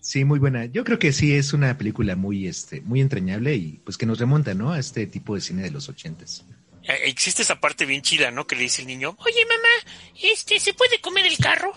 Sí, 0.00 0.24
muy 0.24 0.38
buena. 0.38 0.66
Yo 0.66 0.84
creo 0.84 0.98
que 0.98 1.12
sí 1.12 1.34
es 1.34 1.54
una 1.54 1.76
película 1.78 2.16
muy, 2.16 2.46
este, 2.46 2.82
muy 2.82 3.00
entrañable 3.00 3.54
y 3.54 3.80
pues 3.84 3.96
que 3.96 4.04
nos 4.06 4.18
remonta, 4.18 4.52
¿no? 4.52 4.72
A 4.72 4.78
este 4.78 5.06
tipo 5.06 5.34
de 5.34 5.40
cine 5.40 5.62
de 5.62 5.70
los 5.70 5.88
ochentas. 5.88 6.44
Eh, 6.82 6.98
Existe 7.04 7.42
esa 7.42 7.60
parte 7.60 7.86
bien 7.86 8.02
chida, 8.02 8.30
¿no? 8.30 8.46
Que 8.46 8.56
le 8.56 8.62
dice 8.62 8.82
el 8.82 8.88
niño, 8.88 9.16
oye 9.18 9.44
mamá, 9.46 9.94
este, 10.22 10.60
¿se 10.60 10.74
puede 10.74 11.00
comer 11.00 11.26
el 11.26 11.38
carro? 11.38 11.72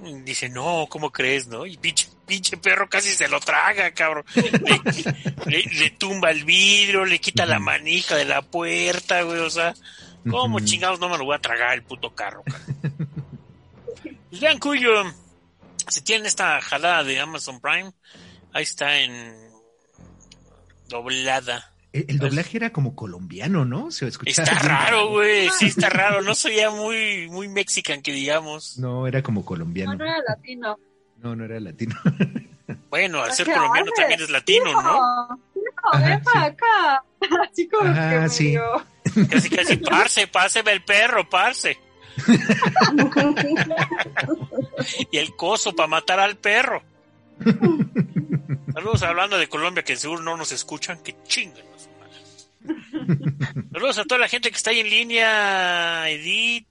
Dice, 0.00 0.48
no, 0.48 0.86
¿cómo 0.90 1.10
crees, 1.10 1.46
no? 1.46 1.64
Y 1.66 1.76
pinche, 1.76 2.08
pinche 2.26 2.56
perro 2.56 2.88
casi 2.88 3.10
se 3.10 3.28
lo 3.28 3.40
traga, 3.40 3.90
cabrón. 3.92 4.24
Le, 4.34 4.80
le- 5.46 5.70
le 5.78 5.90
tumba 5.90 6.30
el 6.30 6.44
vidrio, 6.44 7.04
le 7.04 7.20
quita 7.20 7.46
la 7.46 7.58
manija 7.58 8.16
de 8.16 8.24
la 8.24 8.42
puerta, 8.42 9.22
güey, 9.22 9.38
o 9.40 9.50
sea, 9.50 9.74
¿cómo 10.28 10.60
chingados 10.60 10.98
no 11.00 11.08
me 11.08 11.16
lo 11.16 11.24
voy 11.24 11.36
a 11.36 11.40
tragar 11.40 11.74
el 11.74 11.82
puto 11.84 12.14
carro, 12.14 12.42
cabrón? 12.44 13.08
Pues 14.30 14.40
vean, 14.40 14.58
Cuyo, 14.58 14.90
si 15.88 16.00
tienen 16.02 16.26
esta 16.26 16.60
jalada 16.60 17.04
de 17.04 17.20
Amazon 17.20 17.60
Prime, 17.60 17.92
ahí 18.52 18.64
está 18.64 18.98
en 18.98 19.34
doblada. 20.88 21.70
El, 21.94 22.06
el 22.08 22.18
doblaje 22.18 22.56
era 22.56 22.70
como 22.70 22.96
colombiano, 22.96 23.64
¿no? 23.64 23.90
Se 23.92 24.06
escuchaba 24.08 24.44
Está 24.48 24.58
bien 24.60 24.68
raro, 24.76 25.10
güey, 25.10 25.48
sí 25.50 25.66
está 25.66 25.88
raro, 25.88 26.22
no 26.22 26.34
soy 26.34 26.56
ya 26.56 26.70
muy, 26.70 27.28
muy 27.30 27.46
mexican 27.48 28.02
que 28.02 28.10
digamos. 28.12 28.76
No, 28.78 29.06
era 29.06 29.22
como 29.22 29.40
No, 29.40 29.46
colombiano. 29.46 29.94
no 29.94 30.04
era 30.04 30.18
latino. 30.28 30.76
No, 31.18 31.36
no 31.36 31.44
era 31.44 31.60
latino. 31.60 31.94
Bueno, 32.90 33.22
al 33.22 33.32
ser 33.32 33.46
colombiano 33.46 33.90
también 33.96 34.20
es 34.20 34.30
latino, 34.30 34.72
¿no? 34.82 35.38
Hijo, 35.54 35.90
Ajá, 35.92 36.04
ven 36.08 36.22
para 36.22 36.40
sí. 36.40 36.46
acá. 36.52 37.04
Así 37.50 37.68
como 37.68 37.90
Ajá, 37.90 38.22
que 38.24 38.28
sí. 38.28 38.54
Casi, 39.30 39.50
casi, 39.50 39.76
parce, 39.76 40.26
páseme 40.26 40.72
el 40.72 40.82
perro, 40.84 41.28
parce. 41.28 41.78
Y 45.10 45.18
el 45.18 45.36
coso 45.36 45.74
para 45.74 45.86
matar 45.88 46.20
al 46.20 46.36
perro. 46.36 46.82
Saludos 48.72 49.02
hablando 49.02 49.38
de 49.38 49.48
Colombia, 49.48 49.84
que 49.84 49.96
seguro 49.96 50.22
no 50.22 50.36
nos 50.36 50.52
escuchan, 50.52 50.98
que 51.02 51.14
chingan. 51.24 51.64
Saludos 53.72 53.98
a 53.98 54.04
toda 54.04 54.20
la 54.20 54.28
gente 54.28 54.50
que 54.50 54.56
está 54.56 54.70
ahí 54.70 54.80
en 54.80 54.90
línea, 54.90 56.08
Edith, 56.10 56.66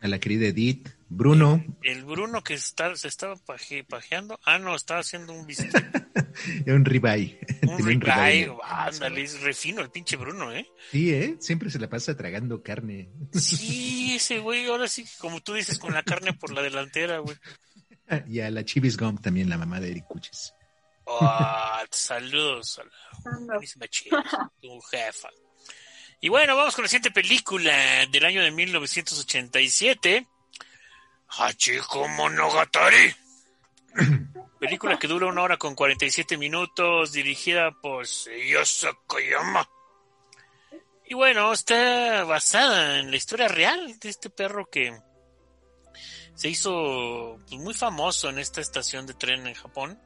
A 0.00 0.08
la 0.08 0.18
querida 0.18 0.46
Edith, 0.46 0.88
Bruno, 1.08 1.64
el 1.82 2.04
Bruno 2.04 2.42
que 2.42 2.54
está, 2.54 2.94
se 2.96 3.08
estaba 3.08 3.36
paje- 3.36 3.84
pajeando. 3.84 4.40
Ah, 4.44 4.58
no, 4.58 4.74
estaba 4.74 5.00
haciendo 5.00 5.32
un 5.32 5.46
bistec. 5.46 5.70
un 6.66 6.84
ribeye. 6.84 7.38
Un 7.62 7.78
ribeye, 7.78 8.44
ribeye. 8.46 8.50
ándale, 8.64 9.22
es 9.22 9.40
refino 9.42 9.80
el 9.82 9.90
pinche 9.90 10.16
Bruno, 10.16 10.52
¿eh? 10.52 10.66
Sí, 10.90 11.12
¿eh? 11.14 11.36
Siempre 11.38 11.70
se 11.70 11.78
la 11.78 11.88
pasa 11.88 12.16
tragando 12.16 12.62
carne. 12.62 13.10
Sí, 13.32 14.14
ese 14.16 14.40
güey, 14.40 14.66
ahora 14.66 14.88
sí, 14.88 15.04
como 15.18 15.40
tú 15.40 15.54
dices, 15.54 15.78
con 15.78 15.94
la 15.94 16.02
carne 16.02 16.32
por 16.32 16.52
la 16.52 16.62
delantera, 16.62 17.18
güey. 17.18 17.36
Y 18.28 18.40
a 18.40 18.50
la 18.50 18.62
Chivis 18.66 18.98
Gump 18.98 19.22
también, 19.22 19.48
la 19.48 19.56
mamá 19.56 19.80
de 19.80 19.90
Eric 19.90 20.04
Cuches. 20.04 20.52
Ah, 21.06 21.84
saludos 21.90 22.80
a 22.80 23.40
la 23.46 23.58
misma 23.58 23.86
chica, 23.88 24.22
tu 24.60 24.80
jefa. 24.80 25.28
Y 26.20 26.28
bueno, 26.28 26.56
vamos 26.56 26.74
con 26.74 26.84
la 26.84 26.88
siguiente 26.88 27.10
película 27.10 28.06
del 28.06 28.24
año 28.24 28.42
de 28.42 28.50
1987. 28.50 30.26
Hachiko 31.28 32.08
Monogatari. 32.08 33.14
película 34.58 34.98
que 34.98 35.06
dura 35.06 35.26
una 35.26 35.42
hora 35.42 35.58
con 35.58 35.74
47 35.74 36.38
minutos, 36.38 37.12
dirigida 37.12 37.70
por 37.70 38.06
Seiya 38.06 38.64
Sakayama. 38.64 39.68
Y 41.06 41.12
bueno, 41.12 41.52
está 41.52 42.24
basada 42.24 42.98
en 42.98 43.10
la 43.10 43.16
historia 43.18 43.48
real 43.48 43.98
de 43.98 44.08
este 44.08 44.30
perro 44.30 44.70
que 44.70 44.98
se 46.34 46.48
hizo 46.48 47.38
pues, 47.46 47.60
muy 47.60 47.74
famoso 47.74 48.30
en 48.30 48.38
esta 48.38 48.62
estación 48.62 49.06
de 49.06 49.12
tren 49.12 49.46
en 49.46 49.54
Japón. 49.54 50.00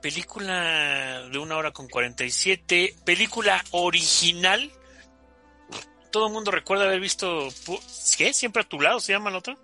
Película 0.00 1.28
de 1.30 1.38
una 1.38 1.56
hora 1.56 1.72
con 1.72 1.88
47. 1.88 2.96
Película 3.04 3.62
original. 3.72 4.70
Todo 6.10 6.28
el 6.28 6.32
mundo 6.32 6.50
recuerda 6.50 6.84
haber 6.84 7.00
visto. 7.00 7.48
¿Qué? 8.16 8.32
Siempre 8.32 8.62
a 8.62 8.68
tu 8.68 8.80
lado 8.80 9.00
se 9.00 9.12
llama 9.12 9.30
la 9.30 9.38
otra. 9.38 9.56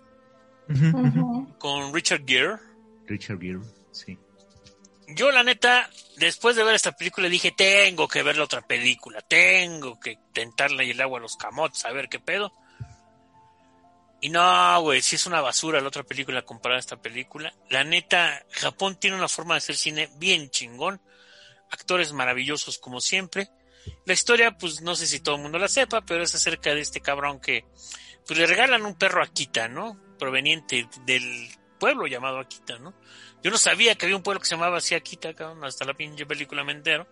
Con 1.59 1.95
Richard 1.95 2.25
Gere. 2.27 2.57
Richard 3.07 3.38
Gere, 3.40 3.61
sí. 3.92 4.18
Yo, 5.09 5.31
la 5.31 5.42
neta, 5.42 5.90
después 6.16 6.57
de 6.57 6.64
ver 6.64 6.75
esta 6.75 6.92
película 6.92 7.29
dije: 7.29 7.53
Tengo 7.57 8.09
que 8.09 8.23
ver 8.23 8.37
la 8.37 8.45
otra 8.45 8.62
película. 8.62 9.21
Tengo 9.21 10.01
que 10.01 10.18
tentarle 10.33 10.90
el 10.90 11.01
agua 11.01 11.18
a 11.18 11.23
los 11.23 11.37
camotes, 11.37 11.85
a 11.85 11.92
ver 11.92 12.09
qué 12.09 12.18
pedo. 12.18 12.53
Y 14.24 14.30
no, 14.30 14.80
güey, 14.82 15.02
si 15.02 15.16
es 15.16 15.26
una 15.26 15.40
basura 15.40 15.80
la 15.80 15.88
otra 15.88 16.04
película 16.04 16.42
comparada 16.42 16.78
a 16.78 16.80
esta 16.80 17.02
película. 17.02 17.52
La 17.70 17.82
neta, 17.82 18.46
Japón 18.52 18.94
tiene 18.94 19.16
una 19.16 19.26
forma 19.26 19.54
de 19.54 19.58
hacer 19.58 19.76
cine 19.76 20.08
bien 20.14 20.48
chingón. 20.48 21.02
Actores 21.70 22.12
maravillosos 22.12 22.78
como 22.78 23.00
siempre. 23.00 23.50
La 24.06 24.12
historia, 24.12 24.56
pues 24.56 24.80
no 24.80 24.94
sé 24.94 25.08
si 25.08 25.18
todo 25.18 25.35
el 25.35 25.42
mundo 25.42 25.58
la 25.58 25.66
sepa, 25.66 26.02
pero 26.02 26.22
es 26.22 26.32
acerca 26.37 26.72
de 26.72 26.82
este 26.82 27.00
cabrón 27.00 27.40
que 27.40 27.64
pues 28.24 28.38
le 28.38 28.46
regalan 28.46 28.87
un 28.87 28.94
perro 28.94 29.22
a 29.22 29.24
Akita, 29.24 29.66
¿no? 29.66 30.00
Proveniente 30.20 30.88
del 31.04 31.48
pueblo 31.80 32.06
llamado 32.06 32.38
Akita, 32.38 32.78
¿no? 32.78 32.94
Yo 33.42 33.50
no 33.50 33.58
sabía 33.58 33.96
que 33.96 34.06
había 34.06 34.16
un 34.16 34.22
pueblo 34.22 34.40
que 34.40 34.46
se 34.46 34.54
llamaba 34.54 34.78
así 34.78 34.94
Akita, 34.94 35.35
cabrón, 35.35 35.64
hasta 35.64 35.85
la 35.85 35.94
pinche 35.94 36.26
película 36.26 36.62
me 36.62 36.70
entero. 36.70 37.08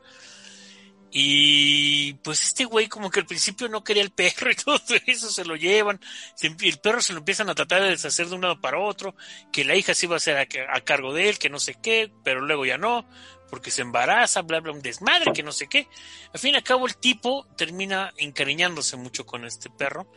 Y 1.13 2.15
pues 2.23 2.43
este 2.45 2.65
güey 2.65 2.89
como 2.89 3.11
que 3.11 3.21
al 3.21 3.27
principio 3.27 3.69
no 3.69 3.83
quería 3.83 4.03
el 4.03 4.11
perro 4.11 4.51
y 4.51 4.55
todo 4.65 4.81
eso 5.07 5.31
se 5.31 5.45
lo 5.45 5.57
llevan. 5.57 6.01
El 6.41 6.79
perro 6.79 7.03
se 7.03 7.13
lo 7.13 7.19
empiezan 7.19 7.51
a 7.51 7.55
tratar 7.55 7.83
de 7.83 7.91
deshacer 7.91 8.29
de 8.29 8.35
un 8.37 8.43
lado 8.43 8.61
para 8.61 8.79
otro, 8.79 9.15
que 9.53 9.65
la 9.65 9.75
hija 9.75 9.95
se 9.95 10.07
iba 10.07 10.15
a 10.15 10.19
hacer 10.19 10.37
a, 10.37 10.77
a 10.77 10.81
cargo 10.83 11.13
de 11.13 11.29
él, 11.29 11.39
que 11.39 11.51
no 11.51 11.59
sé 11.59 11.77
qué, 11.83 12.13
pero 12.23 12.41
luego 12.41 12.65
ya 12.65 12.79
no, 12.79 13.07
porque 13.51 13.73
se 13.73 13.83
embaraza, 13.83 14.43
bla, 14.43 14.61
bla, 14.61 14.73
un 14.73 14.83
desmadre, 14.83 15.33
que 15.33 15.43
no 15.43 15.53
sé 15.53 15.67
qué. 15.67 15.89
Al 16.33 16.39
fin 16.39 16.55
y 16.55 16.57
al 16.57 16.63
cabo 16.63 16.87
el 16.87 16.97
tipo 16.97 17.47
termina 17.57 18.13
encariñándose 18.17 18.97
mucho 18.97 19.27
con 19.27 19.45
este 19.45 19.69
perro. 19.69 20.11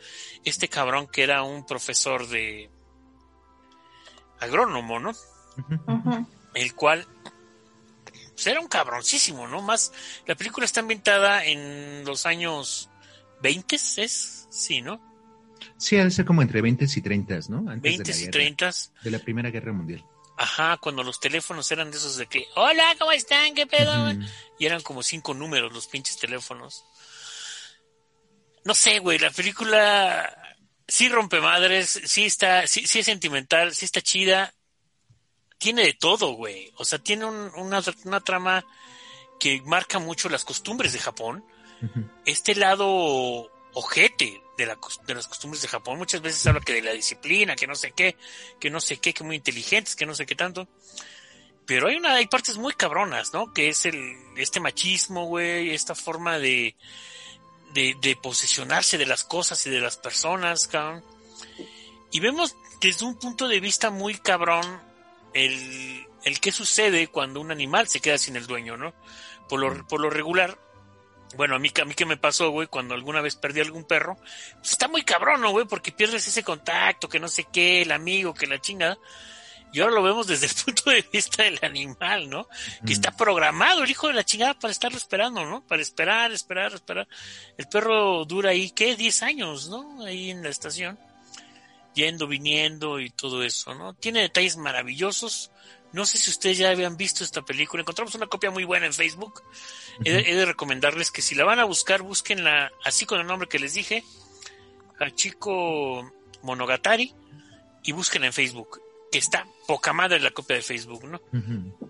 Este 0.44 0.68
cabrón 0.68 1.08
que 1.08 1.24
era 1.24 1.42
un 1.42 1.66
profesor 1.66 2.28
de 2.28 2.70
agrónomo, 4.38 5.00
¿no? 5.00 5.12
El 6.54 6.74
cual 6.74 7.06
pues, 8.34 8.46
era 8.46 8.60
un 8.60 8.68
cabroncísimo, 8.68 9.46
¿no? 9.48 9.62
Más, 9.62 9.92
la 10.26 10.34
película 10.34 10.66
está 10.66 10.80
ambientada 10.80 11.44
en 11.44 12.04
los 12.04 12.26
años 12.26 12.90
20, 13.42 13.76
¿es? 13.76 14.46
Sí, 14.50 14.82
¿no? 14.82 15.00
Sí, 15.78 15.96
ha 15.96 16.04
de 16.04 16.10
ser 16.10 16.24
como 16.24 16.42
entre 16.42 16.60
20 16.60 16.86
y 16.94 17.00
30, 17.00 17.38
¿no? 17.48 17.70
Antes 17.70 17.82
20 17.82 18.02
de 18.02 18.10
la 18.10 18.16
y 18.16 18.20
guerra, 18.20 18.32
30. 18.32 18.70
De 19.02 19.10
la 19.10 19.18
Primera 19.18 19.50
Guerra 19.50 19.72
Mundial. 19.72 20.04
Ajá, 20.36 20.78
cuando 20.78 21.02
los 21.02 21.20
teléfonos 21.20 21.70
eran 21.70 21.90
de 21.90 21.96
esos 21.96 22.16
de 22.16 22.26
que, 22.26 22.46
hola, 22.56 22.94
¿cómo 22.98 23.12
están? 23.12 23.54
¿Qué 23.54 23.66
pedo? 23.66 24.12
Y 24.58 24.66
eran 24.66 24.82
como 24.82 25.02
cinco 25.02 25.32
números 25.32 25.72
los 25.72 25.86
pinches 25.86 26.18
teléfonos. 26.18 26.84
No 28.64 28.74
sé, 28.74 28.98
güey, 28.98 29.18
la 29.18 29.30
película 29.30 30.56
sí 30.88 31.08
rompe 31.08 31.40
madres, 31.40 32.00
sí 32.04 32.24
está, 32.24 32.66
sí, 32.66 32.86
sí 32.86 33.00
es 33.00 33.06
sentimental, 33.06 33.74
sí 33.74 33.84
está 33.84 34.00
chida. 34.00 34.52
Tiene 35.64 35.82
de 35.84 35.94
todo, 35.94 36.32
güey. 36.34 36.70
O 36.76 36.84
sea, 36.84 36.98
tiene 36.98 37.24
un- 37.24 37.50
una, 37.56 37.82
una 38.04 38.20
trama 38.20 38.66
que 39.40 39.62
marca 39.62 39.98
mucho 39.98 40.28
las 40.28 40.44
costumbres 40.44 40.92
de 40.92 40.98
Japón. 40.98 41.42
Este 42.26 42.54
lado 42.54 42.86
ojete 43.72 44.42
de, 44.58 44.66
la, 44.66 44.76
de 45.06 45.14
las 45.14 45.26
costumbres 45.26 45.62
de 45.62 45.68
Japón. 45.68 45.96
Muchas 45.96 46.20
veces 46.20 46.46
habla 46.46 46.60
que 46.60 46.74
de 46.74 46.82
la 46.82 46.92
disciplina, 46.92 47.56
que 47.56 47.66
no 47.66 47.74
sé 47.74 47.92
qué, 47.92 48.14
que 48.60 48.68
no 48.68 48.78
sé 48.78 48.98
qué, 48.98 49.14
que 49.14 49.24
muy 49.24 49.36
inteligentes, 49.36 49.96
que 49.96 50.04
no 50.04 50.14
sé 50.14 50.26
qué 50.26 50.34
tanto. 50.34 50.68
Pero 51.64 51.88
hay 51.88 51.96
una, 51.96 52.12
hay 52.16 52.26
partes 52.26 52.58
muy 52.58 52.74
cabronas, 52.74 53.32
¿no? 53.32 53.54
Que 53.54 53.70
es 53.70 53.86
el, 53.86 53.96
este 54.36 54.60
machismo, 54.60 55.24
güey, 55.24 55.70
esta 55.74 55.94
forma 55.94 56.38
de, 56.38 56.76
de, 57.72 57.96
de 58.02 58.16
posesionarse 58.16 58.98
de 58.98 59.06
las 59.06 59.24
cosas 59.24 59.64
y 59.66 59.70
de 59.70 59.80
las 59.80 59.96
personas, 59.96 60.66
cabrón. 60.68 61.02
Y 62.12 62.20
vemos 62.20 62.54
desde 62.82 63.06
un 63.06 63.18
punto 63.18 63.48
de 63.48 63.60
vista 63.60 63.88
muy 63.88 64.14
cabrón 64.18 64.92
el, 65.34 66.06
el 66.24 66.40
qué 66.40 66.52
sucede 66.52 67.08
cuando 67.08 67.40
un 67.40 67.50
animal 67.50 67.88
se 67.88 68.00
queda 68.00 68.18
sin 68.18 68.36
el 68.36 68.46
dueño, 68.46 68.76
¿no? 68.76 68.94
Por 69.48 69.60
lo, 69.60 69.86
por 69.86 70.00
lo 70.00 70.08
regular, 70.08 70.58
bueno, 71.36 71.56
a 71.56 71.58
mí, 71.58 71.70
a 71.80 71.84
mí 71.84 71.94
que 71.94 72.06
me 72.06 72.16
pasó, 72.16 72.50
güey, 72.50 72.68
cuando 72.68 72.94
alguna 72.94 73.20
vez 73.20 73.36
perdí 73.36 73.60
algún 73.60 73.84
perro, 73.84 74.16
pues 74.58 74.72
está 74.72 74.88
muy 74.88 75.02
cabrón, 75.02 75.40
¿no, 75.40 75.50
güey? 75.50 75.66
Porque 75.66 75.92
pierdes 75.92 76.26
ese 76.26 76.42
contacto, 76.42 77.08
que 77.08 77.20
no 77.20 77.28
sé 77.28 77.46
qué, 77.52 77.82
el 77.82 77.92
amigo, 77.92 78.34
que 78.34 78.46
la 78.46 78.60
chingada. 78.60 78.98
Y 79.72 79.80
ahora 79.80 79.94
lo 79.94 80.02
vemos 80.04 80.28
desde 80.28 80.46
el 80.46 80.54
punto 80.64 80.90
de 80.90 81.04
vista 81.12 81.42
del 81.42 81.58
animal, 81.62 82.30
¿no? 82.30 82.48
Que 82.86 82.92
está 82.92 83.10
programado 83.10 83.82
el 83.82 83.90
hijo 83.90 84.06
de 84.06 84.14
la 84.14 84.24
chingada 84.24 84.54
para 84.54 84.70
estarlo 84.70 84.96
esperando, 84.96 85.44
¿no? 85.44 85.66
Para 85.66 85.82
esperar, 85.82 86.30
esperar, 86.32 86.72
esperar. 86.72 87.08
El 87.58 87.66
perro 87.66 88.24
dura 88.24 88.50
ahí, 88.50 88.70
¿qué? 88.70 88.94
10 88.94 89.22
años, 89.24 89.68
¿no? 89.68 90.04
Ahí 90.04 90.30
en 90.30 90.44
la 90.44 90.48
estación. 90.48 90.98
Yendo, 91.94 92.26
viniendo 92.26 93.00
y 93.00 93.10
todo 93.10 93.42
eso, 93.42 93.74
¿no? 93.74 93.94
Tiene 93.94 94.20
detalles 94.20 94.56
maravillosos. 94.56 95.50
No 95.92 96.06
sé 96.06 96.18
si 96.18 96.30
ustedes 96.30 96.58
ya 96.58 96.70
habían 96.70 96.96
visto 96.96 97.22
esta 97.22 97.42
película. 97.42 97.82
Encontramos 97.82 98.14
una 98.16 98.26
copia 98.26 98.50
muy 98.50 98.64
buena 98.64 98.86
en 98.86 98.92
Facebook. 98.92 99.42
He 100.04 100.12
de, 100.12 100.30
he 100.30 100.34
de 100.34 100.44
recomendarles 100.44 101.10
que 101.10 101.22
si 101.22 101.34
la 101.34 101.44
van 101.44 101.60
a 101.60 101.64
buscar, 101.64 102.02
búsquenla 102.02 102.72
así 102.84 103.06
con 103.06 103.20
el 103.20 103.26
nombre 103.26 103.48
que 103.48 103.60
les 103.60 103.74
dije. 103.74 104.02
Hachiko 104.98 106.10
Monogatari. 106.42 107.14
Y 107.84 107.92
búsquenla 107.92 108.26
en 108.26 108.32
Facebook 108.32 108.80
que 109.14 109.18
está 109.18 109.46
poca 109.68 109.92
madre 109.92 110.18
la 110.18 110.32
copia 110.32 110.56
de 110.56 110.62
Facebook, 110.62 111.04
¿no? 111.04 111.20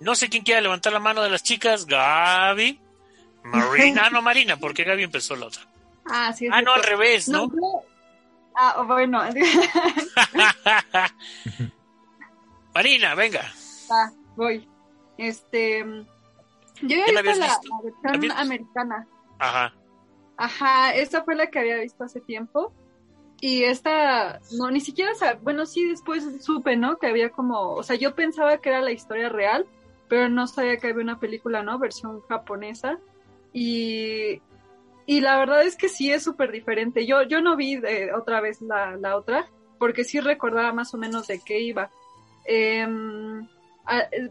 No 0.00 0.14
sé 0.14 0.28
quién 0.28 0.42
quiera 0.42 0.60
levantar 0.60 0.92
la 0.92 0.98
mano 0.98 1.22
de 1.22 1.30
las 1.30 1.42
chicas, 1.42 1.86
Gaby, 1.86 2.78
Marina, 3.44 4.02
ah, 4.04 4.10
no 4.12 4.20
Marina, 4.20 4.58
porque 4.58 4.84
Gaby 4.84 5.04
empezó 5.04 5.34
la 5.34 5.46
otra. 5.46 5.66
Ah, 6.04 6.34
sí. 6.36 6.44
es 6.44 6.52
Ah, 6.52 6.60
no, 6.60 6.74
al 6.74 6.82
revés, 6.82 7.28
¿no? 7.28 7.50
Ah, 8.54 8.82
bueno. 8.86 9.20
Marina, 12.74 13.14
venga. 13.14 13.42
Ah, 13.90 14.10
voy. 14.36 14.68
Este. 15.18 15.84
Yo 16.82 16.88
¿Ya 16.88 17.04
he 17.06 17.12
la 17.12 17.22
visto 17.22 17.38
la, 17.40 17.46
visto? 17.46 17.68
la 17.68 17.76
¿La 17.76 17.82
versión 18.18 18.32
americana. 18.38 19.06
Ajá. 19.38 19.74
Ajá, 20.36 20.94
esa 20.94 21.22
fue 21.22 21.36
la 21.36 21.46
que 21.46 21.60
había 21.60 21.76
visto 21.78 22.04
hace 22.04 22.20
tiempo. 22.20 22.72
Y 23.40 23.64
esta, 23.64 24.40
no, 24.58 24.70
ni 24.70 24.80
siquiera, 24.80 25.12
sab- 25.12 25.38
bueno, 25.42 25.66
sí 25.66 25.86
después 25.88 26.24
supe, 26.44 26.76
¿no? 26.76 26.96
Que 26.98 27.08
había 27.08 27.30
como, 27.30 27.72
o 27.74 27.82
sea, 27.82 27.96
yo 27.96 28.14
pensaba 28.14 28.58
que 28.58 28.70
era 28.70 28.80
la 28.80 28.90
historia 28.92 29.28
real, 29.28 29.66
pero 30.08 30.28
no 30.28 30.46
sabía 30.46 30.78
que 30.78 30.88
había 30.88 31.02
una 31.02 31.20
película, 31.20 31.62
¿no? 31.62 31.78
Versión 31.78 32.20
japonesa. 32.22 32.98
Y, 33.52 34.40
y 35.06 35.20
la 35.20 35.38
verdad 35.38 35.62
es 35.64 35.76
que 35.76 35.88
sí 35.88 36.10
es 36.12 36.22
súper 36.22 36.50
diferente. 36.52 37.06
Yo, 37.06 37.22
yo 37.22 37.40
no 37.40 37.56
vi 37.56 37.74
eh, 37.74 38.12
otra 38.12 38.40
vez 38.40 38.60
la, 38.62 38.96
la 38.96 39.16
otra, 39.16 39.46
porque 39.78 40.04
sí 40.04 40.20
recordaba 40.20 40.72
más 40.72 40.94
o 40.94 40.98
menos 40.98 41.26
de 41.26 41.40
qué 41.44 41.60
iba. 41.60 41.90
Em, 42.46 43.46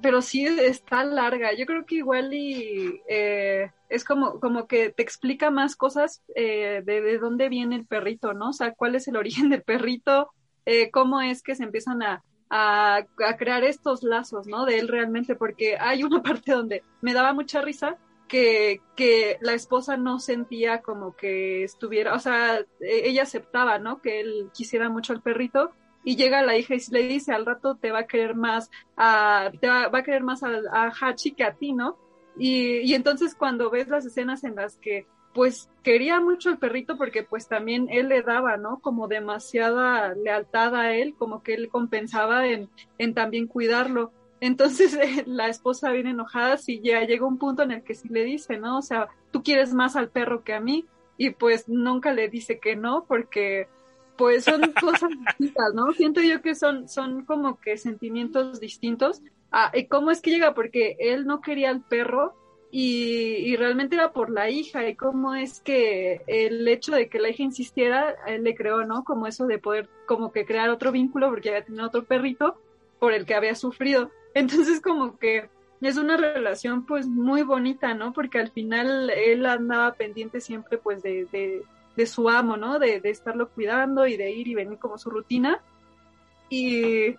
pero 0.02 0.22
sí 0.22 0.46
está 0.46 1.04
larga. 1.04 1.54
Yo 1.54 1.66
creo 1.66 1.86
que 1.86 1.96
igual 1.96 2.34
y 2.34 3.02
eh, 3.08 3.72
es 3.90 4.04
como, 4.04 4.40
como 4.40 4.68
que 4.68 4.90
te 4.90 5.04
explica 5.04 5.52
más 5.52 5.76
cosas 5.76 6.24
eh, 6.36 6.82
de, 6.84 7.02
de 7.02 7.20
dónde 7.20 7.50
viene 7.50 7.76
el 7.76 7.86
perrito, 7.86 8.34
¿no? 8.34 8.50
O 8.50 8.54
sea, 8.54 8.74
cuál 8.74 8.96
es 8.96 9.08
el 9.08 9.16
origen 9.18 9.50
del 9.50 9.64
perrito, 9.64 10.32
eh, 10.66 10.90
cómo 10.92 11.22
es 11.22 11.44
que 11.44 11.56
se 11.56 11.64
empiezan 11.64 12.02
a, 12.02 12.24
a, 12.50 13.06
a 13.28 13.38
crear 13.38 13.64
estos 13.64 14.04
lazos, 14.04 14.48
¿no? 14.48 14.66
De 14.66 14.80
él 14.80 14.88
realmente, 14.88 15.36
porque 15.36 15.78
hay 15.78 16.04
una 16.04 16.22
parte 16.24 16.52
donde 16.52 16.84
me 17.02 17.14
daba 17.14 17.34
mucha 17.34 17.62
risa 17.62 17.98
que, 18.28 18.82
que 18.96 19.38
la 19.42 19.54
esposa 19.54 19.98
no 19.98 20.20
sentía 20.20 20.82
como 20.82 21.16
que 21.16 21.64
estuviera, 21.64 22.14
o 22.14 22.20
sea, 22.20 22.60
e- 22.60 22.66
ella 23.10 23.24
aceptaba, 23.24 23.80
¿no? 23.80 24.02
Que 24.02 24.20
él 24.22 24.50
quisiera 24.54 24.90
mucho 24.90 25.14
al 25.14 25.22
perrito 25.22 25.72
y 26.04 26.16
llega 26.16 26.42
la 26.42 26.58
hija 26.58 26.76
y 26.76 26.80
le 26.92 27.04
dice 27.08 27.34
al 27.34 27.46
rato 27.46 27.76
te 27.76 27.92
va 27.92 28.00
a 28.00 28.08
querer 28.08 28.36
más 28.36 28.70
a, 28.98 29.52
te 29.62 29.68
va, 29.68 29.90
a 29.92 30.04
querer 30.04 30.24
más 30.24 30.44
a, 30.44 30.50
a 30.72 30.92
Hachi 30.92 31.32
que 31.32 31.44
a 31.44 31.54
ti, 31.54 31.74
¿no? 31.74 31.98
Y, 32.38 32.80
y 32.80 32.94
entonces 32.96 33.36
cuando 33.36 33.70
ves 33.70 33.88
las 33.88 34.06
escenas 34.06 34.44
en 34.44 34.56
las 34.56 34.78
que 34.78 35.06
pues 35.34 35.70
quería 35.82 36.20
mucho 36.20 36.50
al 36.50 36.60
perrito 36.60 36.98
porque 36.98 37.24
pues 37.24 37.48
también 37.48 37.88
él 37.90 38.10
le 38.10 38.22
daba, 38.22 38.58
¿no? 38.58 38.80
Como 38.80 39.08
demasiada 39.08 40.14
lealtad 40.14 40.76
a 40.76 40.94
él, 40.94 41.16
como 41.18 41.42
que 41.42 41.56
él 41.56 41.70
compensaba 41.70 42.48
en, 42.48 42.70
en 42.98 43.14
también 43.14 43.48
cuidarlo. 43.48 44.12
Entonces 44.44 44.94
eh, 45.02 45.24
la 45.26 45.48
esposa 45.48 45.92
viene 45.92 46.10
enojada 46.10 46.58
si 46.58 46.82
ya 46.82 47.02
llega 47.06 47.26
un 47.26 47.38
punto 47.38 47.64
en 47.64 47.72
el 47.72 47.84
que 47.84 47.96
sí 47.96 48.10
le 48.10 48.26
dice, 48.26 48.58
¿no? 48.58 48.80
O 48.80 48.82
sea, 48.82 49.08
tú 49.32 49.42
quieres 49.42 49.74
más 49.74 49.96
al 49.96 50.10
perro 50.10 50.44
que 50.44 50.54
a 50.54 50.60
mí 50.60 50.86
y 51.18 51.30
pues 51.30 51.70
nunca 51.70 52.12
le 52.12 52.28
dice 52.28 52.60
que 52.60 52.76
no 52.76 53.06
porque 53.08 53.70
pues 54.18 54.44
son 54.44 54.62
cosas 54.82 55.12
distintas, 55.28 55.74
¿no? 55.74 55.94
Siento 55.94 56.22
yo 56.22 56.42
que 56.42 56.56
son, 56.56 56.90
son 56.90 57.24
como 57.24 57.58
que 57.62 57.78
sentimientos 57.78 58.60
distintos. 58.60 59.22
Ah, 59.50 59.72
¿y 59.74 59.88
cómo 59.88 60.12
es 60.12 60.20
que 60.20 60.32
llega? 60.32 60.54
Porque 60.54 60.98
él 61.00 61.26
no 61.26 61.40
quería 61.40 61.70
al 61.70 61.82
perro 61.82 62.36
y, 62.70 63.36
y 63.46 63.56
realmente 63.56 63.96
era 63.96 64.12
por 64.12 64.30
la 64.30 64.50
hija 64.50 64.90
y 64.90 64.96
cómo 64.96 65.36
es 65.36 65.62
que 65.62 66.22
el 66.28 66.68
hecho 66.68 66.92
de 66.92 67.08
que 67.08 67.20
la 67.20 67.30
hija 67.30 67.44
insistiera, 67.44 68.14
él 68.28 68.44
le 68.44 68.56
creó, 68.56 68.86
¿no? 68.86 69.06
Como 69.06 69.26
eso 69.26 69.48
de 69.48 69.58
poder 69.58 69.88
como 70.06 70.34
que 70.34 70.46
crear 70.46 70.70
otro 70.70 70.92
vínculo 70.92 71.30
porque 71.30 71.48
había 71.48 71.64
tenido 71.64 71.86
otro 71.88 72.04
perrito 72.04 72.60
por 73.00 73.14
el 73.14 73.26
que 73.26 73.36
había 73.36 73.56
sufrido. 73.56 74.12
Entonces 74.34 74.82
como 74.82 75.18
que 75.18 75.50
es 75.82 75.98
una 75.98 76.18
relación 76.18 76.86
pues 76.86 77.08
muy 77.08 77.44
bonita, 77.44 77.94
¿no? 77.94 78.14
Porque 78.14 78.40
al 78.40 78.52
final 78.52 79.10
él 79.10 79.46
andaba 79.46 79.94
pendiente 79.94 80.40
siempre 80.42 80.78
pues 80.78 81.04
de, 81.04 81.28
de, 81.96 82.06
su 82.06 82.30
amo, 82.30 82.58
¿no? 82.58 82.80
De, 82.80 83.00
de, 83.00 83.10
estarlo 83.10 83.50
cuidando 83.50 84.08
y 84.08 84.18
de 84.18 84.32
ir 84.32 84.48
y 84.48 84.56
venir 84.56 84.80
como 84.80 84.98
su 84.98 85.10
rutina. 85.10 85.62
Y, 86.50 87.16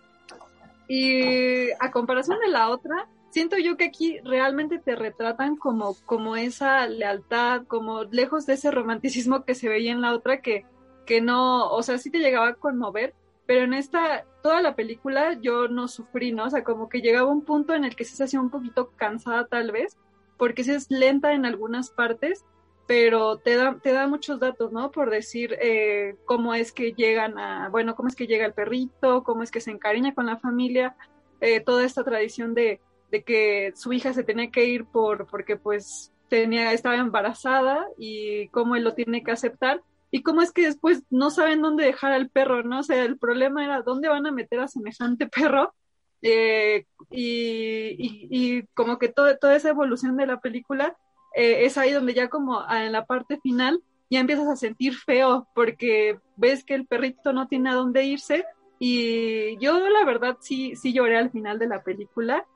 y 0.88 1.70
a 1.79 1.90
comparación 1.90 2.38
de 2.40 2.48
la 2.48 2.70
otra, 2.70 3.09
siento 3.31 3.59
yo 3.59 3.77
que 3.77 3.87
aquí 3.87 4.18
realmente 4.24 4.79
te 4.79 4.94
retratan 4.94 5.57
como, 5.57 5.96
como 6.07 6.37
esa 6.37 6.87
lealtad, 6.87 7.64
como 7.66 8.05
lejos 8.05 8.46
de 8.46 8.55
ese 8.55 8.70
romanticismo 8.70 9.44
que 9.44 9.55
se 9.55 9.68
veía 9.68 9.92
en 9.92 10.00
la 10.00 10.14
otra 10.14 10.40
que, 10.40 10.64
que 11.05 11.20
no, 11.20 11.68
o 11.68 11.83
sea, 11.83 11.98
sí 11.98 12.11
te 12.11 12.18
llegaba 12.18 12.48
a 12.48 12.55
conmover, 12.55 13.14
pero 13.46 13.64
en 13.64 13.74
esta, 13.74 14.24
toda 14.42 14.62
la 14.62 14.74
película 14.74 15.38
yo 15.40 15.68
no 15.68 15.88
sufrí, 15.88 16.33
¿no? 16.33 16.44
O 16.44 16.50
sea, 16.50 16.64
como 16.64 16.88
que 16.88 17.00
llegaba 17.00 17.30
un 17.30 17.44
punto 17.44 17.74
en 17.74 17.85
el 17.85 17.94
que 17.94 18.04
se 18.04 18.22
hacía 18.22 18.40
un 18.40 18.50
poquito 18.50 18.90
cansada 18.96 19.46
tal 19.46 19.70
vez, 19.70 19.96
porque 20.38 20.64
sí 20.64 20.72
es 20.72 20.90
lenta 20.90 21.33
en 21.33 21.44
algunas 21.44 21.90
partes, 21.90 22.44
pero 22.87 23.38
te 23.38 23.57
da, 23.57 23.78
te 23.83 23.92
da 23.92 24.07
muchos 24.07 24.40
datos, 24.40 24.72
¿no? 24.72 24.90
Por 24.90 25.11
decir 25.11 25.57
eh, 25.61 26.16
cómo 26.24 26.54
es 26.54 26.72
que 26.72 26.92
llegan 26.92 27.38
a, 27.38 27.68
bueno, 27.68 27.94
cómo 27.94 28.09
es 28.09 28.16
que 28.16 28.26
llega 28.26 28.46
el 28.46 28.54
perrito, 28.54 29.22
cómo 29.24 29.42
es 29.42 29.50
que 29.50 29.61
se 29.61 29.70
encariña 29.70 30.14
con 30.14 30.26
la 30.26 30.38
familia, 30.38 30.96
eh, 31.40 31.61
toda 31.61 31.85
esta 31.85 32.04
tradición 32.04 32.54
de, 32.54 32.80
de 33.11 33.22
que 33.22 33.72
su 33.74 33.92
hija 33.92 34.12
se 34.12 34.24
tenía 34.24 34.50
que 34.50 34.66
ir 34.66 34.87
por, 34.87 35.26
porque 35.26 35.57
pues 35.57 36.12
tenía, 36.28 36.72
estaba 36.72 36.96
embarazada 36.96 37.87
y 37.98 38.48
cómo 38.48 38.76
él 38.76 38.85
lo 38.85 38.94
tiene 38.94 39.22
que 39.22 39.33
aceptar 39.33 39.83
y 40.14 40.22
cómo 40.22 40.42
es 40.42 40.53
que 40.53 40.62
después 40.62 41.03
no 41.11 41.29
saben 41.31 41.61
dónde 41.61 41.85
dejar 41.85 42.12
al 42.12 42.31
perro, 42.31 42.62
¿no? 42.62 42.79
O 42.79 42.83
sea, 42.85 43.03
el 43.03 43.18
problema 43.18 43.64
era 43.64 43.83
dónde 43.83 44.09
van 44.09 44.29
a 44.29 44.31
meter 44.31 44.61
a 44.61 44.68
semejante 44.68 45.27
perro 45.27 45.74
eh, 46.22 46.87
y, 47.11 47.96
y, 47.98 48.29
y, 48.31 48.62
como 48.74 48.96
que 49.00 49.09
todo, 49.09 49.37
toda 49.38 49.57
esa 49.57 49.70
evolución 49.70 50.16
de 50.16 50.29
la 50.29 50.38
película 50.38 50.96
eh, 51.35 51.64
es 51.64 51.77
ahí 51.77 51.90
donde 51.90 52.14
ya 52.14 52.29
como 52.29 52.62
en 52.70 52.92
la 52.92 53.07
parte 53.07 53.40
final 53.40 53.83
ya 54.09 54.20
empiezas 54.20 54.46
a 54.46 54.55
sentir 54.55 54.94
feo 54.94 55.48
porque 55.53 56.20
ves 56.37 56.62
que 56.62 56.74
el 56.74 56.87
perrito 56.87 57.33
no 57.33 57.48
tiene 57.48 57.70
a 57.70 57.74
dónde 57.74 58.05
irse. 58.05 58.44
Y 58.79 59.59
yo 59.59 59.81
la 59.88 60.05
verdad 60.05 60.37
sí, 60.40 60.77
sí 60.77 60.92
lloré 60.92 61.18
al 61.18 61.33
final 61.33 61.59
de 61.59 61.66
la 61.66 61.83
película. 61.83 62.46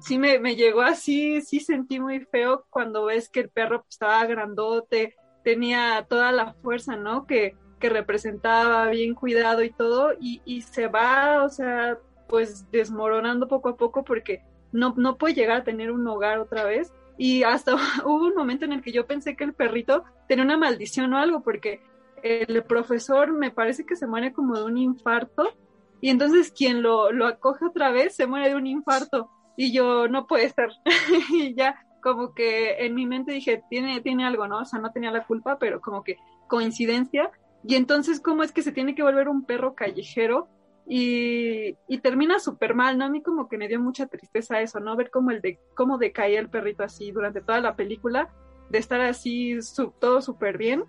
Sí 0.00 0.18
me, 0.18 0.38
me 0.38 0.54
llegó 0.54 0.82
así, 0.82 1.40
sí 1.40 1.58
sentí 1.58 1.98
muy 1.98 2.20
feo 2.20 2.64
cuando 2.70 3.06
ves 3.06 3.28
que 3.28 3.40
el 3.40 3.50
perro 3.50 3.80
pues, 3.80 3.94
estaba 3.94 4.24
grandote, 4.26 5.16
tenía 5.48 6.04
toda 6.06 6.30
la 6.30 6.52
fuerza, 6.52 6.96
¿no? 6.96 7.26
Que, 7.26 7.56
que 7.80 7.88
representaba, 7.88 8.90
bien 8.90 9.14
cuidado 9.14 9.62
y 9.62 9.70
todo, 9.70 10.12
y, 10.20 10.42
y, 10.44 10.60
se 10.60 10.88
va, 10.88 11.42
o 11.42 11.48
sea, 11.48 11.96
pues 12.28 12.70
desmoronando 12.70 13.48
poco 13.48 13.70
a 13.70 13.76
poco 13.78 14.04
porque 14.04 14.42
no, 14.72 14.92
no 14.98 15.16
puede 15.16 15.32
llegar 15.32 15.62
a 15.62 15.64
tener 15.64 15.90
un 15.90 16.06
hogar 16.06 16.38
otra 16.38 16.64
vez. 16.64 16.92
Y 17.16 17.44
hasta 17.44 17.76
hubo 18.04 18.26
un 18.26 18.34
momento 18.34 18.66
en 18.66 18.74
el 18.74 18.82
que 18.82 18.92
yo 18.92 19.06
pensé 19.06 19.36
que 19.36 19.44
el 19.44 19.54
perrito 19.54 20.04
tenía 20.28 20.44
una 20.44 20.58
maldición 20.58 21.14
o 21.14 21.18
algo, 21.18 21.40
porque 21.40 21.80
el 22.22 22.62
profesor 22.64 23.32
me 23.32 23.50
parece 23.50 23.86
que 23.86 23.96
se 23.96 24.06
muere 24.06 24.34
como 24.34 24.54
de 24.54 24.64
un 24.64 24.76
infarto, 24.76 25.54
y 26.02 26.10
entonces 26.10 26.52
quien 26.52 26.82
lo, 26.82 27.10
lo 27.10 27.26
acoge 27.26 27.64
otra 27.64 27.90
vez 27.90 28.14
se 28.14 28.26
muere 28.26 28.50
de 28.50 28.54
un 28.54 28.66
infarto 28.66 29.30
y 29.56 29.72
yo 29.72 30.08
no 30.08 30.26
puede 30.26 30.50
ser 30.50 30.70
y 31.32 31.54
ya 31.54 31.84
como 32.02 32.34
que 32.34 32.84
en 32.84 32.94
mi 32.94 33.06
mente 33.06 33.32
dije 33.32 33.62
tiene 33.70 34.00
tiene 34.00 34.24
algo 34.24 34.46
no 34.46 34.58
o 34.60 34.64
sea 34.64 34.78
no 34.78 34.92
tenía 34.92 35.10
la 35.10 35.26
culpa 35.26 35.58
pero 35.58 35.80
como 35.80 36.02
que 36.02 36.16
coincidencia 36.46 37.30
y 37.64 37.74
entonces 37.74 38.20
cómo 38.20 38.42
es 38.42 38.52
que 38.52 38.62
se 38.62 38.72
tiene 38.72 38.94
que 38.94 39.02
volver 39.02 39.28
un 39.28 39.44
perro 39.44 39.74
callejero 39.74 40.48
y, 40.86 41.76
y 41.86 41.98
termina 41.98 42.38
súper 42.38 42.74
mal 42.74 42.98
no 42.98 43.04
a 43.04 43.10
mí 43.10 43.22
como 43.22 43.48
que 43.48 43.58
me 43.58 43.68
dio 43.68 43.80
mucha 43.80 44.06
tristeza 44.06 44.60
eso 44.60 44.80
no 44.80 44.96
ver 44.96 45.10
cómo 45.10 45.30
el 45.30 45.40
de 45.40 45.58
cómo 45.74 45.98
decaía 45.98 46.40
el 46.40 46.50
perrito 46.50 46.82
así 46.82 47.10
durante 47.10 47.40
toda 47.40 47.60
la 47.60 47.76
película 47.76 48.30
de 48.70 48.78
estar 48.78 49.00
así 49.00 49.60
su, 49.62 49.90
todo 49.92 50.20
súper 50.20 50.58
bien 50.58 50.84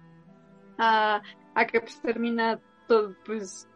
a, 0.78 1.22
a 1.56 1.68
que 1.68 1.82
pues 1.82 2.02
termina 2.02 2.60
todo 2.88 3.16
pues 3.26 3.69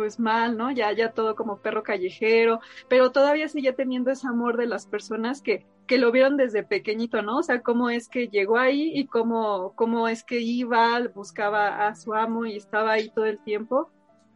pues 0.00 0.18
mal, 0.18 0.56
¿no? 0.56 0.70
Ya, 0.70 0.90
ya 0.92 1.12
todo 1.12 1.36
como 1.36 1.58
perro 1.58 1.82
callejero, 1.82 2.60
pero 2.88 3.12
todavía 3.12 3.48
sigue 3.48 3.74
teniendo 3.74 4.10
ese 4.10 4.26
amor 4.26 4.56
de 4.56 4.64
las 4.64 4.86
personas 4.86 5.42
que, 5.42 5.66
que 5.86 5.98
lo 5.98 6.10
vieron 6.10 6.38
desde 6.38 6.62
pequeñito, 6.62 7.20
¿no? 7.20 7.36
O 7.36 7.42
sea, 7.42 7.60
cómo 7.60 7.90
es 7.90 8.08
que 8.08 8.28
llegó 8.28 8.56
ahí 8.56 8.92
y 8.94 9.06
cómo, 9.06 9.74
cómo 9.76 10.08
es 10.08 10.24
que 10.24 10.40
iba, 10.40 11.06
buscaba 11.14 11.86
a 11.86 11.94
su 11.96 12.14
amo 12.14 12.46
y 12.46 12.56
estaba 12.56 12.92
ahí 12.92 13.10
todo 13.10 13.26
el 13.26 13.44
tiempo. 13.44 13.90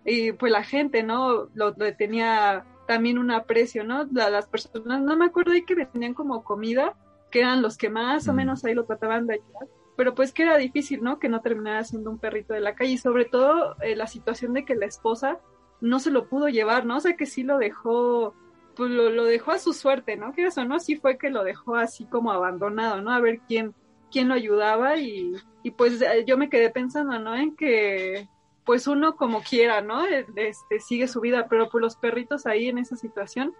Y 0.04 0.32
pues 0.32 0.52
la 0.52 0.64
gente, 0.64 1.02
¿no? 1.02 1.48
Lo, 1.54 1.74
lo 1.74 1.96
tenía 1.96 2.66
también 2.86 3.16
un 3.16 3.30
aprecio, 3.30 3.84
¿no? 3.84 4.06
La, 4.12 4.28
las 4.28 4.46
personas, 4.46 5.00
no 5.00 5.16
me 5.16 5.24
acuerdo 5.24 5.52
ahí 5.52 5.64
que 5.64 5.88
venían 5.94 6.12
como 6.12 6.44
comida, 6.44 6.94
que 7.30 7.38
eran 7.38 7.62
los 7.62 7.78
que 7.78 7.88
más 7.88 8.28
o 8.28 8.34
menos 8.34 8.66
ahí 8.66 8.74
lo 8.74 8.84
trataban 8.84 9.26
de 9.26 9.36
ayudar 9.36 9.66
pero 9.96 10.14
pues 10.14 10.32
que 10.32 10.42
era 10.42 10.56
difícil, 10.56 11.02
¿no? 11.02 11.18
Que 11.18 11.28
no 11.28 11.40
terminara 11.40 11.84
siendo 11.84 12.10
un 12.10 12.18
perrito 12.18 12.54
de 12.54 12.60
la 12.60 12.74
calle 12.74 12.92
y 12.92 12.98
sobre 12.98 13.24
todo 13.24 13.76
eh, 13.80 13.96
la 13.96 14.06
situación 14.06 14.52
de 14.52 14.64
que 14.64 14.74
la 14.74 14.86
esposa 14.86 15.38
no 15.84 16.00
se 16.00 16.10
lo 16.10 16.28
pudo 16.28 16.48
llevar, 16.48 16.86
¿no? 16.86 16.96
O 16.96 17.00
sea 17.00 17.14
que 17.14 17.26
sí 17.26 17.42
lo 17.42 17.58
dejó, 17.58 18.34
pues 18.74 18.90
lo, 18.90 19.10
lo 19.10 19.24
dejó 19.24 19.52
a 19.52 19.58
su 19.58 19.72
suerte, 19.72 20.16
¿no? 20.16 20.32
Que 20.32 20.46
eso, 20.46 20.64
¿no? 20.64 20.80
Sí 20.80 20.96
fue 20.96 21.18
que 21.18 21.30
lo 21.30 21.44
dejó 21.44 21.76
así 21.76 22.06
como 22.06 22.32
abandonado, 22.32 23.02
¿no? 23.02 23.12
A 23.12 23.20
ver 23.20 23.40
quién, 23.46 23.74
quién 24.10 24.28
lo 24.28 24.34
ayudaba 24.34 24.96
y, 24.96 25.34
y 25.62 25.70
pues 25.72 26.02
yo 26.26 26.38
me 26.38 26.48
quedé 26.48 26.70
pensando, 26.70 27.18
¿no? 27.18 27.36
En 27.36 27.54
que 27.54 28.28
pues 28.64 28.86
uno 28.86 29.16
como 29.16 29.42
quiera, 29.42 29.82
¿no? 29.82 30.06
E, 30.06 30.26
este, 30.36 30.80
sigue 30.80 31.06
su 31.06 31.20
vida, 31.20 31.48
pero 31.48 31.68
pues 31.68 31.82
los 31.82 31.96
perritos 31.96 32.46
ahí 32.46 32.68
en 32.68 32.78
esa 32.78 32.96
situación, 32.96 33.54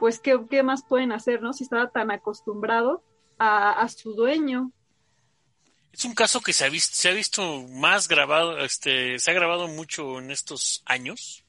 pues 0.00 0.18
¿qué, 0.18 0.38
qué 0.50 0.64
más 0.64 0.82
pueden 0.82 1.12
hacer, 1.12 1.42
¿no? 1.42 1.52
Si 1.52 1.62
estaba 1.62 1.90
tan 1.90 2.10
acostumbrado 2.10 3.04
a, 3.38 3.70
a 3.70 3.88
su 3.88 4.14
dueño. 4.14 4.72
Es 5.92 6.04
un 6.04 6.14
caso 6.14 6.40
que 6.40 6.52
se 6.52 6.64
ha 6.64 6.68
visto, 6.68 6.96
se 6.96 7.08
ha 7.08 7.12
visto 7.12 7.62
más 7.68 8.08
grabado, 8.08 8.58
este, 8.58 9.20
se 9.20 9.30
ha 9.30 9.34
grabado 9.34 9.68
mucho 9.68 10.18
en 10.18 10.32
estos 10.32 10.82
años. 10.84 11.44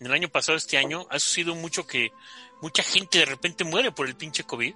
En 0.00 0.06
el 0.06 0.12
año 0.12 0.28
pasado, 0.28 0.56
este 0.56 0.78
año, 0.78 1.06
ha 1.10 1.18
sucedido 1.18 1.54
mucho 1.54 1.86
que 1.86 2.12
mucha 2.60 2.82
gente 2.82 3.18
de 3.18 3.24
repente 3.24 3.64
muere 3.64 3.90
por 3.92 4.06
el 4.06 4.16
pinche 4.16 4.44
COVID. 4.44 4.74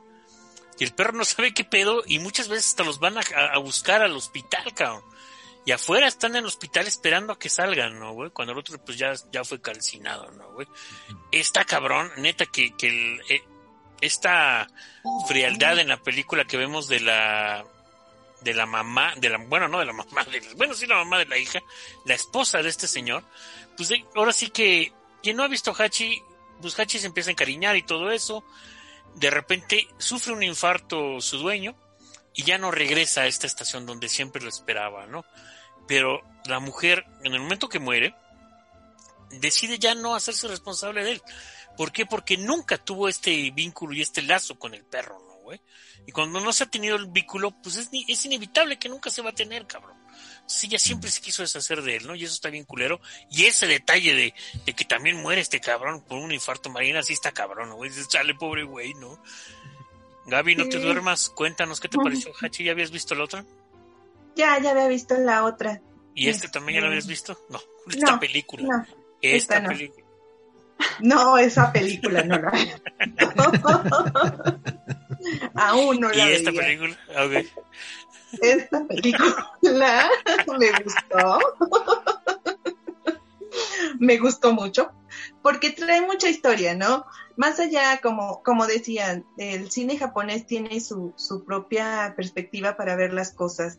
Y 0.78 0.84
el 0.84 0.94
perro 0.94 1.12
no 1.12 1.24
sabe 1.24 1.54
qué 1.54 1.64
pedo 1.64 2.02
y 2.06 2.18
muchas 2.18 2.48
veces 2.48 2.68
hasta 2.68 2.82
los 2.84 2.98
van 2.98 3.16
a, 3.18 3.20
a 3.52 3.58
buscar 3.58 4.02
al 4.02 4.16
hospital, 4.16 4.72
cabrón. 4.74 5.02
Y 5.64 5.70
afuera 5.70 6.08
están 6.08 6.32
en 6.32 6.38
el 6.38 6.46
hospital 6.46 6.88
esperando 6.88 7.32
a 7.34 7.38
que 7.38 7.48
salgan, 7.48 7.98
¿no, 8.00 8.12
güey? 8.14 8.30
Cuando 8.30 8.52
el 8.52 8.58
otro 8.58 8.84
pues 8.84 8.98
ya, 8.98 9.12
ya 9.30 9.44
fue 9.44 9.60
calcinado, 9.60 10.28
¿no, 10.32 10.52
güey? 10.54 10.66
Está 11.30 11.64
cabrón, 11.64 12.10
neta, 12.16 12.46
que, 12.46 12.74
que 12.74 12.88
el, 12.88 13.20
eh, 13.28 13.44
esta 14.00 14.66
frialdad 15.28 15.78
en 15.78 15.88
la 15.88 16.02
película 16.02 16.46
que 16.46 16.56
vemos 16.56 16.88
de 16.88 16.98
la 17.00 17.64
de 18.40 18.54
la 18.54 18.66
mamá, 18.66 19.14
de 19.18 19.28
la, 19.28 19.38
bueno, 19.38 19.68
no 19.68 19.78
de 19.78 19.84
la 19.86 19.92
mamá, 19.92 20.24
de, 20.24 20.40
bueno, 20.56 20.74
sí 20.74 20.86
la 20.86 20.96
mamá 20.96 21.18
de 21.18 21.26
la 21.26 21.38
hija, 21.38 21.60
la 22.06 22.14
esposa 22.14 22.60
de 22.60 22.70
este 22.70 22.88
señor, 22.88 23.22
pues 23.76 23.88
de- 23.90 24.04
ahora 24.16 24.32
sí 24.32 24.48
que 24.50 24.92
quien 25.22 25.36
no 25.36 25.44
ha 25.44 25.48
visto 25.48 25.74
Hachi, 25.76 26.22
pues 26.60 26.78
Hachi 26.78 26.98
se 26.98 27.06
empieza 27.06 27.30
a 27.30 27.32
encariñar 27.32 27.76
y 27.76 27.82
todo 27.82 28.10
eso, 28.10 28.44
de 29.14 29.30
repente 29.30 29.88
sufre 29.98 30.32
un 30.32 30.42
infarto 30.42 31.20
su 31.20 31.38
dueño 31.38 31.76
y 32.34 32.44
ya 32.44 32.58
no 32.58 32.70
regresa 32.70 33.22
a 33.22 33.26
esta 33.26 33.46
estación 33.46 33.86
donde 33.86 34.08
siempre 34.08 34.42
lo 34.42 34.48
esperaba, 34.48 35.06
¿no? 35.06 35.24
Pero 35.86 36.22
la 36.46 36.60
mujer, 36.60 37.04
en 37.24 37.34
el 37.34 37.40
momento 37.40 37.68
que 37.68 37.78
muere, 37.78 38.14
decide 39.30 39.78
ya 39.78 39.94
no 39.94 40.14
hacerse 40.14 40.48
responsable 40.48 41.04
de 41.04 41.12
él. 41.12 41.22
¿Por 41.76 41.92
qué? 41.92 42.06
Porque 42.06 42.36
nunca 42.36 42.78
tuvo 42.78 43.08
este 43.08 43.50
vínculo 43.50 43.94
y 43.94 44.02
este 44.02 44.22
lazo 44.22 44.58
con 44.58 44.74
el 44.74 44.84
perro, 44.84 45.18
¿no, 45.26 45.34
güey? 45.42 45.60
Y 46.06 46.12
cuando 46.12 46.40
no 46.40 46.52
se 46.52 46.64
ha 46.64 46.70
tenido 46.70 46.96
el 46.96 47.06
vínculo, 47.06 47.50
pues 47.62 47.76
es, 47.76 47.90
es 48.08 48.24
inevitable 48.24 48.78
que 48.78 48.88
nunca 48.88 49.10
se 49.10 49.22
va 49.22 49.30
a 49.30 49.34
tener, 49.34 49.66
cabrón. 49.66 50.01
Sí, 50.47 50.66
ella 50.66 50.78
siempre 50.78 51.11
se 51.11 51.20
quiso 51.20 51.43
deshacer 51.43 51.82
de 51.82 51.97
él, 51.97 52.07
¿no? 52.07 52.14
Y 52.14 52.24
eso 52.24 52.34
está 52.34 52.51
bien 52.51 52.64
culero. 52.64 53.01
Y 53.30 53.45
ese 53.45 53.66
detalle 53.66 54.14
de, 54.14 54.34
de 54.66 54.72
que 54.74 54.84
también 54.84 55.16
muere 55.22 55.40
este 55.40 55.61
cabrón 55.61 56.03
por 56.05 56.18
un 56.18 56.32
infarto 56.32 56.68
marina, 56.68 57.03
sí 57.03 57.14
está 57.14 57.32
cabrón, 57.32 57.70
¿no, 57.70 57.76
güey? 57.76 57.90
Dices, 57.90 58.09
Chale, 58.09 58.34
pobre 58.34 58.64
güey, 58.64 58.93
¿no? 58.95 59.22
Gaby, 60.26 60.57
no 60.57 60.68
te 60.68 60.78
duermas. 60.78 61.30
Cuéntanos 61.30 61.80
qué 61.80 61.88
te 61.88 61.99
pareció, 61.99 62.32
Hachi. 62.40 62.64
¿Ya 62.64 62.72
habías 62.72 62.90
visto 62.90 63.14
la 63.14 63.24
otra? 63.24 63.45
Ya, 64.36 64.59
ya 64.61 64.70
había 64.70 64.88
visto 64.88 65.16
la 65.16 65.45
otra. 65.45 65.80
¿Y 66.14 66.28
este 66.28 66.47
Este, 66.47 66.59
también 66.59 66.76
ya 66.76 66.80
lo 66.82 66.88
habías 66.88 67.07
visto? 67.07 67.38
No, 67.49 67.61
esta 67.90 68.12
no, 68.12 68.20
película. 68.20 68.62
No, 68.62 68.86
esta 69.20 69.57
esta 69.57 69.61
no. 69.61 69.68
película. 69.70 70.07
no, 71.01 71.38
esa 71.38 71.72
película 71.72 72.22
no 72.24 72.38
la 72.38 72.53
Aún 75.55 76.01
no 76.01 76.09
la 76.11 76.28
¿Y 76.28 76.32
esta 76.32 76.51
veía. 76.51 76.62
película? 76.62 76.99
Ok. 77.24 77.47
Esta 78.40 78.84
película 78.86 79.46
me 80.58 80.70
gustó. 80.82 81.38
me 83.98 84.18
gustó 84.18 84.52
mucho 84.52 84.90
porque 85.42 85.70
trae 85.70 86.00
mucha 86.02 86.28
historia, 86.28 86.74
¿no? 86.74 87.04
Más 87.36 87.60
allá, 87.60 88.00
como, 88.02 88.42
como 88.42 88.66
decían, 88.66 89.26
el 89.36 89.70
cine 89.70 89.98
japonés 89.98 90.46
tiene 90.46 90.80
su, 90.80 91.12
su 91.16 91.44
propia 91.44 92.14
perspectiva 92.16 92.76
para 92.76 92.96
ver 92.96 93.12
las 93.12 93.32
cosas. 93.32 93.78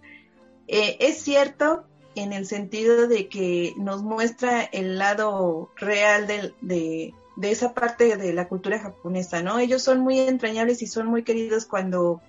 Eh, 0.67 0.97
es 0.99 1.21
cierto 1.21 1.85
en 2.15 2.33
el 2.33 2.45
sentido 2.45 3.07
de 3.07 3.27
que 3.29 3.73
nos 3.77 4.03
muestra 4.03 4.61
el 4.63 4.97
lado 4.99 5.71
real 5.77 6.27
del- 6.27 6.55
de, 6.61 7.13
de 7.37 7.51
esa 7.51 7.73
parte 7.73 8.17
de 8.17 8.33
la 8.33 8.47
cultura 8.47 8.79
japonesa, 8.79 9.41
¿no? 9.41 9.57
Ellos 9.59 9.81
son 9.81 9.99
muy 9.99 10.19
entrañables 10.19 10.81
y 10.81 10.87
son 10.87 11.07
muy 11.07 11.23
queridos 11.23 11.65
cuando 11.65 12.21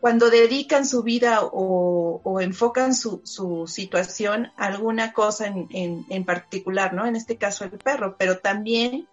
cuando 0.00 0.30
dedican 0.30 0.86
su 0.86 1.02
vida 1.02 1.40
o, 1.42 2.40
enfocan 2.40 2.94
su, 2.94 3.22
situación 3.66 4.50
a 4.56 4.66
alguna 4.66 5.12
cosa 5.12 5.46
en, 5.46 6.06
en, 6.08 6.24
particular, 6.24 6.94
¿no? 6.94 7.06
En 7.06 7.16
este 7.16 7.36
caso 7.36 7.64
el 7.64 7.78
perro, 7.78 8.16
pero 8.18 8.38
también 8.38 9.08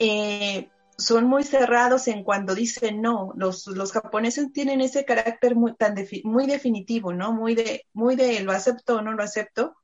eh, 0.00 0.68
son 0.98 1.26
muy 1.26 1.44
cerrados 1.44 2.08
en 2.08 2.24
cuando 2.24 2.56
dicen 2.56 3.00
no. 3.00 3.32
Los, 3.36 3.68
los 3.68 3.92
japoneses 3.92 4.52
tienen 4.52 4.80
ese 4.80 5.04
carácter 5.04 5.54
muy, 5.54 5.74
tan 5.74 5.94
muy 6.24 6.46
definitivo, 6.46 7.12
¿no? 7.12 7.32
Muy 7.32 7.54
de, 7.54 7.86
muy 7.92 8.16
de 8.16 8.40
lo 8.40 8.50
acepto 8.50 8.96
o 8.96 9.02
no 9.02 9.12
lo 9.12 9.22
acepto. 9.22 9.76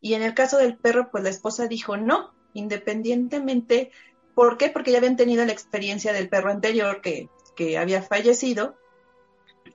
Y 0.00 0.14
en 0.14 0.22
el 0.22 0.34
caso 0.34 0.58
del 0.58 0.76
perro, 0.76 1.10
pues 1.10 1.24
la 1.24 1.30
esposa 1.30 1.66
dijo 1.66 1.96
no, 1.96 2.34
independientemente. 2.54 3.90
¿Por 4.34 4.58
qué? 4.58 4.68
Porque 4.68 4.92
ya 4.92 4.98
habían 4.98 5.16
tenido 5.16 5.44
la 5.44 5.52
experiencia 5.52 6.12
del 6.12 6.28
perro 6.28 6.50
anterior 6.50 7.00
que, 7.00 7.28
que 7.56 7.78
había 7.78 8.02
fallecido 8.02 8.76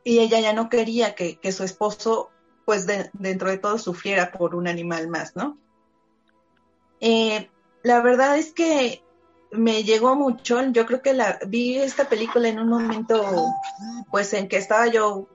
y 0.08 0.20
ella 0.20 0.39
ya 0.39 0.53
no 0.53 0.70
quería 0.70 1.16
que, 1.16 1.38
que 1.38 1.51
su 1.51 1.66
esposo, 1.66 2.32
pues 2.66 2.86
de- 2.88 3.10
dentro 3.12 3.49
de 3.49 3.58
todo, 3.58 3.78
sufriera 3.78 4.32
por 4.32 4.55
un 4.55 4.66
animal 4.66 5.10
más, 5.10 5.36
¿no? 5.36 5.58
Eh, 7.01 7.49
la 7.84 8.01
verdad 8.01 8.38
es 8.38 8.53
que 8.53 9.03
me 9.51 9.84
llegó 9.84 10.16
mucho, 10.16 10.62
yo 10.72 10.86
creo 10.86 11.01
que 11.01 11.14
la 11.14 11.39
vi 11.47 11.76
esta 11.78 12.08
película 12.08 12.47
en 12.47 12.58
un 12.60 12.70
momento, 12.70 13.22
pues 14.10 14.34
en 14.34 14.47
que 14.47 14.55
estaba 14.55 14.88
yo, 14.88 15.28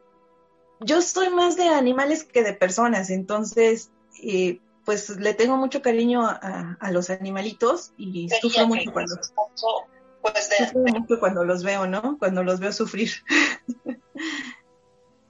yo 0.80 1.02
soy 1.02 1.28
más 1.28 1.56
de 1.56 1.68
animales 1.68 2.24
que 2.24 2.42
de 2.42 2.54
personas, 2.54 3.10
entonces, 3.10 3.90
eh, 4.22 4.58
pues 4.86 5.10
le 5.10 5.34
tengo 5.34 5.58
mucho 5.58 5.82
cariño 5.82 6.26
a, 6.26 6.78
a 6.80 6.90
los 6.92 7.10
animalitos 7.10 7.92
y 7.98 8.30
sufro 8.40 8.66
mucho 8.68 8.90
cuando, 8.90 9.16
sufro 10.56 10.80
mucho 10.80 11.20
cuando 11.20 11.44
los 11.44 11.62
veo, 11.62 11.86
¿no? 11.86 12.16
Cuando 12.18 12.42
los 12.42 12.58
veo 12.58 12.72
sufrir. 12.72 13.10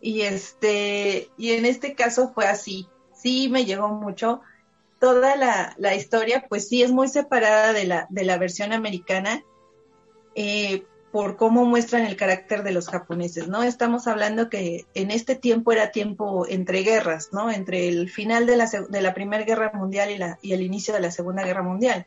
y 0.02 0.22
este, 0.22 1.30
y 1.38 1.52
en 1.52 1.64
este 1.64 1.94
caso 1.94 2.32
fue 2.34 2.46
así. 2.46 2.88
Sí 3.14 3.48
me 3.48 3.64
llegó 3.64 3.88
mucho. 3.88 4.42
Toda 4.98 5.36
la, 5.36 5.74
la 5.78 5.94
historia, 5.94 6.44
pues 6.48 6.68
sí, 6.68 6.82
es 6.82 6.90
muy 6.90 7.08
separada 7.08 7.72
de 7.72 7.84
la, 7.84 8.06
de 8.10 8.24
la 8.24 8.36
versión 8.36 8.72
americana 8.72 9.44
eh, 10.34 10.84
por 11.12 11.36
cómo 11.36 11.64
muestran 11.64 12.06
el 12.06 12.16
carácter 12.16 12.62
de 12.62 12.72
los 12.72 12.88
japoneses, 12.88 13.46
¿no? 13.46 13.62
Estamos 13.62 14.06
hablando 14.06 14.48
que 14.48 14.86
en 14.94 15.10
este 15.10 15.34
tiempo 15.34 15.70
era 15.72 15.90
tiempo 15.90 16.46
entre 16.48 16.82
guerras, 16.82 17.28
¿no? 17.32 17.50
Entre 17.50 17.88
el 17.88 18.08
final 18.08 18.46
de 18.46 18.56
la, 18.56 18.70
de 18.88 19.02
la 19.02 19.14
Primera 19.14 19.44
Guerra 19.44 19.72
Mundial 19.74 20.10
y, 20.10 20.18
la, 20.18 20.38
y 20.40 20.52
el 20.52 20.62
inicio 20.62 20.94
de 20.94 21.00
la 21.00 21.10
Segunda 21.10 21.44
Guerra 21.44 21.62
Mundial. 21.62 22.06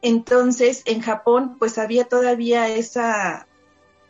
Entonces, 0.00 0.82
en 0.86 1.00
Japón, 1.00 1.56
pues 1.58 1.78
había 1.78 2.04
todavía 2.04 2.68
esa, 2.68 3.47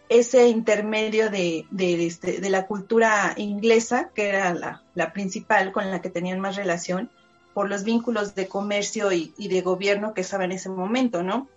ese 0.09 0.49
intermedio 0.49 1.31
de, 1.31 1.67
este, 1.79 2.41
de 2.41 2.51
la 2.51 2.67
cultura 2.67 3.35
inglesa, 3.37 4.11
que 4.15 4.29
era 4.29 4.55
la, 4.95 5.13
principal 5.13 5.73
con 5.73 5.91
la 5.91 6.01
que 6.01 6.11
tenían 6.11 6.41
más 6.41 6.57
relación, 6.57 7.11
por 7.55 7.69
los 7.69 7.85
vínculos 7.85 8.35
de 8.35 8.49
comercio 8.49 9.13
y, 9.13 9.35
y 9.37 9.49
de 9.49 9.63
gobierno 9.63 10.15
que 10.15 10.21
estaba 10.23 10.45
en 10.45 10.53
ese 10.53 10.69
momento, 10.71 11.23
¿no? 11.23 11.49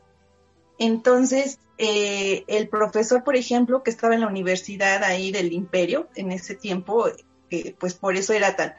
Entonces, 0.78 1.60
eh, 1.78 2.44
el 2.48 2.68
profesor, 2.70 3.24
por 3.24 3.36
ejemplo, 3.36 3.84
que 3.84 3.92
estaba 3.92 4.16
en 4.16 4.22
la 4.22 4.28
universidad 4.28 5.04
ahí 5.04 5.32
del 5.32 5.54
imperio 5.54 6.10
en 6.16 6.32
ese 6.32 6.56
tiempo, 6.56 7.06
eh, 7.50 7.76
pues 7.80 7.94
por 7.94 8.16
eso 8.16 8.34
era 8.34 8.56
tan, 8.56 8.74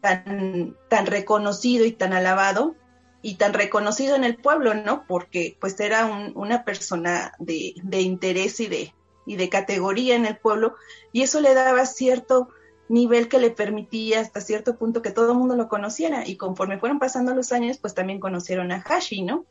tan, 0.00 0.76
tan 0.88 1.06
reconocido 1.06 1.84
y 1.86 1.92
tan 1.92 2.12
alabado 2.12 2.76
y 3.22 3.36
tan 3.36 3.54
reconocido 3.54 4.14
en 4.16 4.24
el 4.24 4.36
pueblo, 4.36 4.74
¿no? 4.74 5.06
Porque 5.06 5.56
pues 5.60 5.78
era 5.80 6.06
un- 6.06 6.32
una 6.36 6.64
persona 6.64 7.32
de, 7.38 7.74
de 7.82 8.00
interés 8.02 8.60
y 8.60 8.66
de, 8.68 8.94
y 9.28 9.36
de 9.36 9.48
categoría 9.48 10.16
en 10.16 10.26
el 10.26 10.36
pueblo 10.38 10.74
y 11.12 11.22
eso 11.22 11.40
le 11.40 11.54
daba 11.54 11.86
cierto 11.86 12.48
nivel 12.88 13.28
que 13.28 13.38
le 13.38 13.50
permitía 13.50 14.20
hasta 14.20 14.40
cierto 14.40 14.76
punto 14.76 15.02
que 15.02 15.10
todo 15.10 15.32
el 15.32 15.38
mundo 15.38 15.54
lo 15.54 15.68
conociera 15.68 16.26
y 16.26 16.36
conforme 16.36 16.78
fueron 16.78 16.98
pasando 16.98 17.34
los 17.34 17.52
años 17.52 17.78
pues 17.78 17.94
también 17.94 18.18
conocieron 18.18 18.72
a 18.72 18.82
Hashi, 18.82 19.22
¿no? 19.22 19.44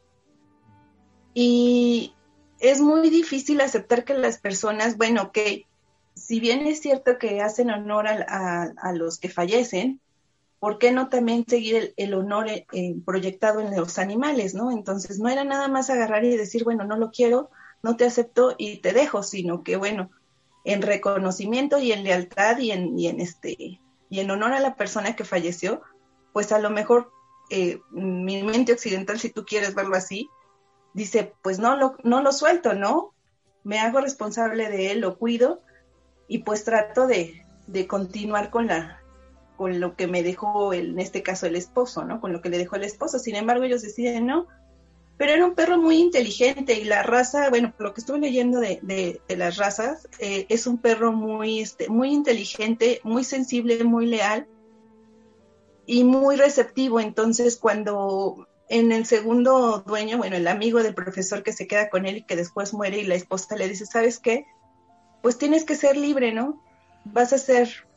Y 1.34 2.16
es 2.60 2.82
muy 2.82 3.10
difícil 3.12 3.62
aceptar 3.62 4.04
que 4.04 4.16
las 4.16 4.40
personas, 4.40 4.98
bueno, 4.98 5.32
que 5.32 5.68
si 6.16 6.40
bien 6.40 6.66
es 6.66 6.82
cierto 6.82 7.20
que 7.20 7.42
hacen 7.42 7.70
honor 7.70 8.08
a, 8.08 8.74
a- 8.76 8.94
los 8.94 9.20
que 9.20 9.30
fallecen, 9.30 10.00
¿por 10.60 10.80
qué 10.80 10.92
no 10.92 11.10
también 11.10 11.46
seguir 11.48 11.94
el, 11.98 12.16
honor 12.16 12.48
eh, 12.50 12.66
proyectado 13.06 13.62
en 13.62 13.76
los 13.76 14.00
animales, 14.00 14.56
no? 14.56 14.72
Entonces 14.72 15.20
no 15.20 15.30
era 15.30 15.44
nada 15.44 15.68
más 15.68 15.92
agarrar 15.92 16.26
y 16.26 16.36
decir, 16.36 16.64
bueno, 16.64 16.84
no 16.86 16.98
lo 16.98 17.12
quiero, 17.12 17.52
no 17.84 17.96
te 17.96 18.06
acepto 18.06 18.56
y 18.58 18.78
te 18.78 18.94
dejo, 18.94 19.24
sino 19.24 19.64
que 19.64 19.78
bueno, 19.78 20.10
en 20.64 20.82
reconocimiento 20.82 21.80
y 21.80 21.92
en 21.92 22.04
lealtad 22.04 22.58
y 22.58 22.72
en, 22.72 22.98
y 22.98 23.08
en 23.08 23.20
este 23.22 23.80
y 24.10 24.20
en 24.20 24.32
honor 24.32 24.54
a 24.54 24.60
la 24.60 24.76
persona 24.76 25.16
que 25.16 25.26
falleció, 25.26 25.82
pues 26.34 26.52
a 26.52 26.60
lo 26.60 26.70
mejor 26.70 27.12
eh, 27.50 27.82
mi 27.92 28.42
mente 28.44 28.74
occidental, 28.74 29.20
si 29.20 29.30
tú 29.30 29.46
quieres 29.46 29.76
verlo 29.76 29.96
así, 29.96 30.30
dice, 30.94 31.34
pues 31.42 31.60
no 31.60 31.76
lo, 31.76 31.98
no 32.04 32.22
lo 32.22 32.32
suelto, 32.32 32.74
¿no? 32.74 33.14
Me 33.64 33.80
hago 33.80 34.00
responsable 34.00 34.70
de 34.70 34.92
él, 34.92 35.02
lo 35.02 35.18
cuido 35.18 35.62
y 36.28 36.40
pues 36.40 36.64
trato 36.64 37.06
de, 37.08 37.46
de 37.68 37.88
continuar 37.88 38.50
con 38.50 38.68
la, 38.68 39.02
con 39.58 39.80
lo 39.80 39.96
que 39.96 40.08
me 40.08 40.24
dejó, 40.24 40.74
el, 40.74 40.92
en 40.92 41.00
este 41.00 41.24
caso, 41.24 41.48
el 41.48 41.56
esposo, 41.56 42.06
¿no? 42.06 42.22
Con 42.22 42.32
lo 42.32 42.42
que 42.42 42.50
le 42.50 42.58
dejó 42.58 42.76
el 42.76 42.84
esposo. 42.84 43.20
Sin 43.20 43.36
embargo, 43.36 43.64
ellos 43.64 43.82
deciden 43.82 44.26
no. 44.26 44.48
Pero 45.18 45.32
era 45.32 45.46
un 45.46 45.56
perro 45.56 45.78
muy 45.78 45.98
inteligente 45.98 46.80
y 46.80 46.84
la 46.84 47.02
raza, 47.02 47.50
bueno, 47.50 47.74
lo 47.80 47.94
que 47.94 48.02
estuve 48.02 48.20
leyendo 48.20 48.60
de, 48.60 48.80
de, 48.84 49.20
de 49.28 49.36
las 49.36 49.58
razas, 49.58 50.08
eh, 50.20 50.46
es 50.50 50.68
un 50.68 50.78
perro 50.78 51.12
muy, 51.12 51.60
este, 51.60 51.90
muy 51.90 52.14
inteligente, 52.14 53.02
muy 53.04 53.24
sensible, 53.24 53.84
muy 53.84 54.06
leal 54.06 54.48
y 55.88 56.04
muy 56.04 56.36
receptivo. 56.36 57.00
Entonces, 57.00 57.58
cuando 57.58 58.48
en 58.70 58.92
el 58.92 59.06
segundo 59.06 59.84
dueño, 59.86 60.18
bueno, 60.18 60.36
el 60.36 60.48
amigo 60.48 60.84
del 60.84 60.94
profesor 60.94 61.42
que 61.42 61.54
se 61.54 61.68
queda 61.68 61.90
con 61.90 62.06
él 62.06 62.18
y 62.18 62.24
que 62.24 62.36
después 62.36 62.74
muere 62.74 63.00
y 63.00 63.06
la 63.06 63.16
esposa 63.16 63.56
le 63.56 63.68
dice, 63.68 63.86
¿sabes 63.86 64.20
qué? 64.20 64.46
Pues 65.22 65.38
tienes 65.38 65.64
que 65.64 65.76
ser 65.76 65.98
libre, 65.98 66.32
¿no? 66.32 66.62
Vas 67.06 67.34
a 67.34 67.38
ser, 67.38 67.88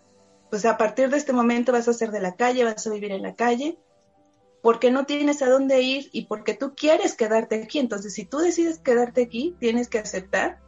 pues 0.49 0.65
a 0.65 0.79
partir 0.79 1.11
de 1.11 1.17
este 1.17 1.33
momento 1.33 1.73
vas 1.73 1.89
a 1.89 1.93
ser 1.93 2.13
de 2.13 2.21
la 2.21 2.37
calle, 2.37 2.65
vas 2.65 2.87
a 2.87 2.91
vivir 2.91 3.13
en 3.13 3.23
la 3.23 3.35
calle, 3.35 3.79
porque 4.63 4.91
no 4.91 5.07
tienes 5.07 5.43
a 5.43 5.49
dónde 5.49 5.81
ir 5.83 6.11
y 6.13 6.27
porque 6.27 6.55
tú 6.55 6.75
quieres 6.75 7.15
quedarte 7.15 7.63
aquí. 7.63 7.79
Entonces, 7.79 8.15
si 8.15 8.25
tú 8.25 8.39
decides 8.39 8.79
quedarte 8.79 9.23
aquí, 9.23 9.57
tienes 9.59 9.89
que 9.89 9.99
aceptar 9.99 10.61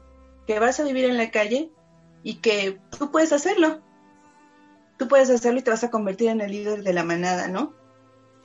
que 0.46 0.58
vas 0.58 0.80
a 0.80 0.84
vivir 0.84 1.04
en 1.04 1.18
la 1.18 1.30
calle 1.30 1.70
y 2.22 2.36
que 2.36 2.78
tú 2.98 3.10
puedes 3.10 3.32
hacerlo. 3.32 3.82
Tú 4.98 5.08
puedes 5.08 5.30
hacerlo 5.30 5.60
y 5.60 5.62
te 5.62 5.70
vas 5.70 5.84
a 5.84 5.90
convertir 5.90 6.28
en 6.28 6.40
el 6.40 6.52
líder 6.52 6.82
de 6.82 6.92
la 6.92 7.04
manada, 7.04 7.48
¿no? 7.48 7.74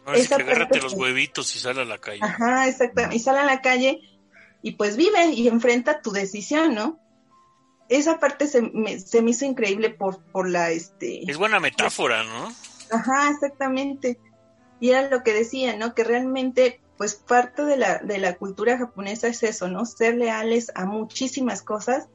Ahora 0.06 0.20
sí 0.20 0.28
que 0.28 0.36
agárrate 0.36 0.82
los 0.82 0.94
huevitos 0.94 1.56
y 1.56 1.60
sale 1.60 1.82
a 1.82 1.86
la 1.86 1.98
calle. 1.98 2.20
Ajá, 2.22 2.68
exacto. 2.68 3.02
Y 3.12 3.20
sale 3.20 3.40
a 3.40 3.46
la 3.46 3.62
calle 3.62 4.00
y 4.62 4.72
pues 4.72 4.98
vive 4.98 5.32
y 5.34 5.48
enfrenta 5.48 6.02
tu 6.02 6.12
decisión, 6.12 6.74
¿no? 6.74 7.00
Esa 7.90 8.20
parte 8.20 8.48
se 8.48 8.62
me, 8.62 9.00
se 9.00 9.22
me 9.22 9.32
hizo 9.32 9.46
increíble 9.46 9.90
por, 9.90 10.22
por 10.32 10.50
la, 10.50 10.72
este... 10.72 11.30
Es 11.30 11.38
buena 11.38 11.60
metáfora, 11.60 12.24
¿no? 12.24 12.54
Ajá, 12.92 13.30
exactamente. 13.30 14.20
Y 14.80 14.92
era 14.92 15.10
lo 15.10 15.24
que 15.24 15.34
decía, 15.34 15.76
¿no? 15.76 15.94
Que 15.96 16.04
realmente, 16.04 16.82
pues 16.98 17.16
parte 17.16 17.64
de 17.66 17.78
la, 17.78 17.98
de 18.00 18.18
la 18.20 18.36
cultura 18.36 18.78
japonesa 18.78 19.28
es 19.28 19.44
eso, 19.44 19.68
¿no? 19.68 19.86
Ser 19.86 20.16
leales 20.16 20.72
a 20.76 20.86
muchísimas 20.86 21.62
cosas, 21.62 22.08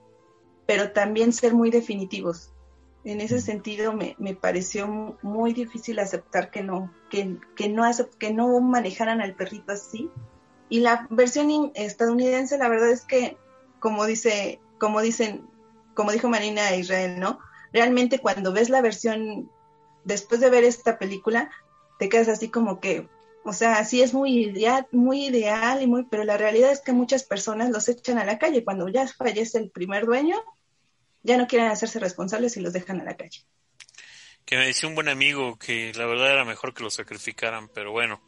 pero 0.67 0.93
también 0.93 1.33
ser 1.33 1.55
muy 1.55 1.71
definitivos. 1.71 2.53
En 3.05 3.21
ese 3.21 3.41
sentido 3.41 3.93
me, 3.93 4.15
me 4.19 4.37
pareció 4.37 4.87
mu- 4.87 5.15
muy 5.23 5.53
difícil 5.53 5.99
aceptar 5.99 6.51
que 6.53 6.63
no, 6.63 6.93
que, 7.11 7.37
que 7.57 7.69
no 7.69 7.83
que 8.19 8.33
no 8.33 8.61
manejaran 8.61 9.21
al 9.21 9.35
perrito 9.35 9.73
así. 9.73 10.09
Y 10.69 10.81
la 10.81 11.07
versión 11.11 11.73
estadounidense, 11.75 12.59
la 12.59 12.69
verdad 12.69 12.91
es 12.91 13.03
que, 13.05 13.37
como 13.81 14.07
dice, 14.07 14.61
como 14.79 15.01
dicen, 15.01 15.47
como 15.95 16.13
dijo 16.13 16.29
Marina 16.29 16.75
Israel, 16.77 17.19
¿no? 17.19 17.41
Realmente 17.73 18.21
cuando 18.21 18.53
ves 18.53 18.71
la 18.71 18.81
versión 18.83 19.51
después 20.05 20.41
de 20.41 20.51
ver 20.51 20.63
esta 20.65 20.99
película, 20.99 21.51
te 22.03 22.09
quedas 22.09 22.27
así 22.27 22.49
como 22.49 22.81
que, 22.81 23.07
o 23.45 23.53
sea, 23.53 23.85
sí 23.85 24.03
es 24.03 24.13
muy 24.13 24.47
ideal, 24.47 24.89
muy 24.91 25.27
ideal 25.27 25.81
y 25.83 25.87
muy, 25.87 26.03
pero 26.11 26.25
la 26.25 26.37
realidad 26.37 26.73
es 26.73 26.81
que 26.81 26.91
muchas 26.91 27.23
personas 27.23 27.71
los 27.71 27.89
echan 27.89 28.19
a 28.19 28.25
la 28.25 28.41
calle 28.41 28.65
cuando 28.65 28.89
ya 28.89 29.07
fallece 29.07 29.59
el 29.59 29.71
primer 29.71 30.05
dueño, 30.05 30.35
ya 31.23 31.37
no 31.37 31.47
quieren 31.47 31.69
hacerse 31.69 32.01
responsables 32.01 32.57
y 32.57 32.61
los 32.61 32.73
dejan 32.73 33.01
a 33.01 33.05
la 33.05 33.17
calle. 33.17 33.45
Que 34.45 34.57
me 34.57 34.67
decía 34.67 34.89
un 34.89 34.97
buen 34.97 35.09
amigo 35.09 35.57
que 35.61 35.93
la 35.95 36.07
verdad 36.07 36.33
era 36.33 36.45
mejor 36.45 36.75
que 36.75 36.83
lo 36.83 36.91
sacrificaran, 36.91 37.69
pero 37.69 37.93
bueno. 37.93 38.21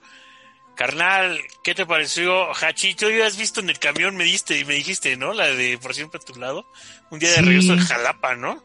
Carnal, 0.76 1.36
¿qué 1.64 1.74
te 1.74 1.84
pareció? 1.84 2.52
Hachi, 2.54 2.94
tú 2.94 3.06
habías 3.06 3.36
visto 3.36 3.58
en 3.58 3.70
el 3.70 3.80
camión, 3.80 4.16
me 4.16 4.22
diste 4.22 4.56
y 4.56 4.64
me 4.64 4.74
dijiste, 4.74 5.16
¿no? 5.16 5.32
La 5.32 5.48
de 5.48 5.78
Por 5.78 5.94
siempre 5.94 6.20
a 6.22 6.24
tu 6.24 6.38
lado. 6.38 6.64
Un 7.10 7.18
día 7.18 7.30
de 7.30 7.38
Sí. 7.38 7.42
regreso 7.42 7.72
en 7.72 7.80
Jalapa, 7.80 8.36
¿no? 8.36 8.64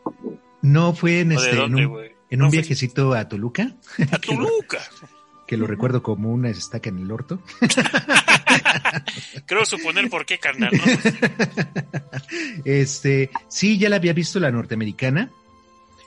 No 0.61 0.93
fue 0.93 1.21
en, 1.21 1.31
¿O 1.35 1.41
de 1.41 1.47
este, 1.47 1.55
dónde, 1.55 1.85
güey? 1.85 2.18
En 2.29 2.41
un 2.41 2.49
viajecito 2.51 3.13
a 3.13 3.27
Toluca, 3.27 3.71
A 4.11 4.17
Toluca. 4.19 4.79
que 5.47 5.57
lo 5.57 5.65
recuerdo 5.67 6.03
como 6.03 6.31
una 6.31 6.49
estaca 6.49 6.89
en 6.89 6.99
el 6.99 7.11
orto. 7.11 7.41
Creo 9.45 9.65
suponer 9.65 10.09
por 10.09 10.25
qué, 10.25 10.37
carnal, 10.39 10.71
¿no? 10.73 10.83
Este, 12.65 13.29
sí, 13.47 13.77
ya 13.77 13.89
la 13.89 13.95
había 13.97 14.13
visto 14.13 14.39
la 14.39 14.51
norteamericana. 14.51 15.31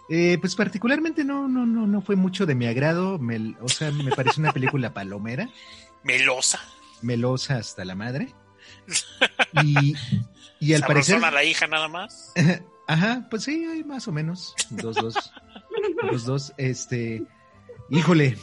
Eh, 0.09 0.37
pues 0.41 0.55
particularmente 0.55 1.25
no, 1.25 1.49
no, 1.49 1.65
no, 1.65 1.87
no 1.87 2.03
fue 2.03 2.17
mucho 2.17 2.45
de 2.47 2.55
mi 2.55 2.67
agrado. 2.67 3.19
Me- 3.19 3.57
o 3.61 3.69
sea, 3.69 3.91
me 3.91 4.11
pareció 4.11 4.41
una 4.43 4.53
película 4.53 4.93
palomera, 4.95 5.49
Melosa. 6.05 6.61
melosa 7.01 7.57
hasta 7.57 7.85
la 7.85 7.95
madre. 7.95 8.33
Y, 9.65 9.95
y 10.61 10.75
al 10.75 10.83
parecer. 10.83 11.15
Sabrosona 11.15 11.31
la 11.31 11.45
hija 11.45 11.67
nada 11.67 11.89
más. 11.89 12.33
Ajá, 12.87 13.27
pues 13.31 13.45
sí, 13.45 13.65
hay 13.65 13.85
más 13.85 14.07
o 14.09 14.13
menos. 14.13 14.55
Dos, 14.71 14.97
dos. 14.97 15.15
Los 16.11 16.25
dos, 16.25 16.53
este. 16.57 17.23
Híjole, 17.91 18.37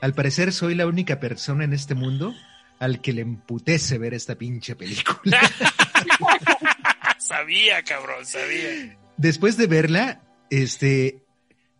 al 0.00 0.14
parecer 0.14 0.52
soy 0.52 0.74
la 0.74 0.86
única 0.86 1.20
persona 1.20 1.64
en 1.64 1.72
este 1.72 1.94
mundo 1.94 2.34
al 2.78 3.00
que 3.00 3.12
le 3.12 3.22
emputece 3.22 3.98
ver 3.98 4.14
esta 4.14 4.34
pinche 4.36 4.76
película. 4.76 5.40
sabía, 7.18 7.82
cabrón, 7.82 8.24
sabía. 8.26 8.98
Después 9.16 9.56
de 9.56 9.66
verla, 9.66 10.22
este. 10.50 11.20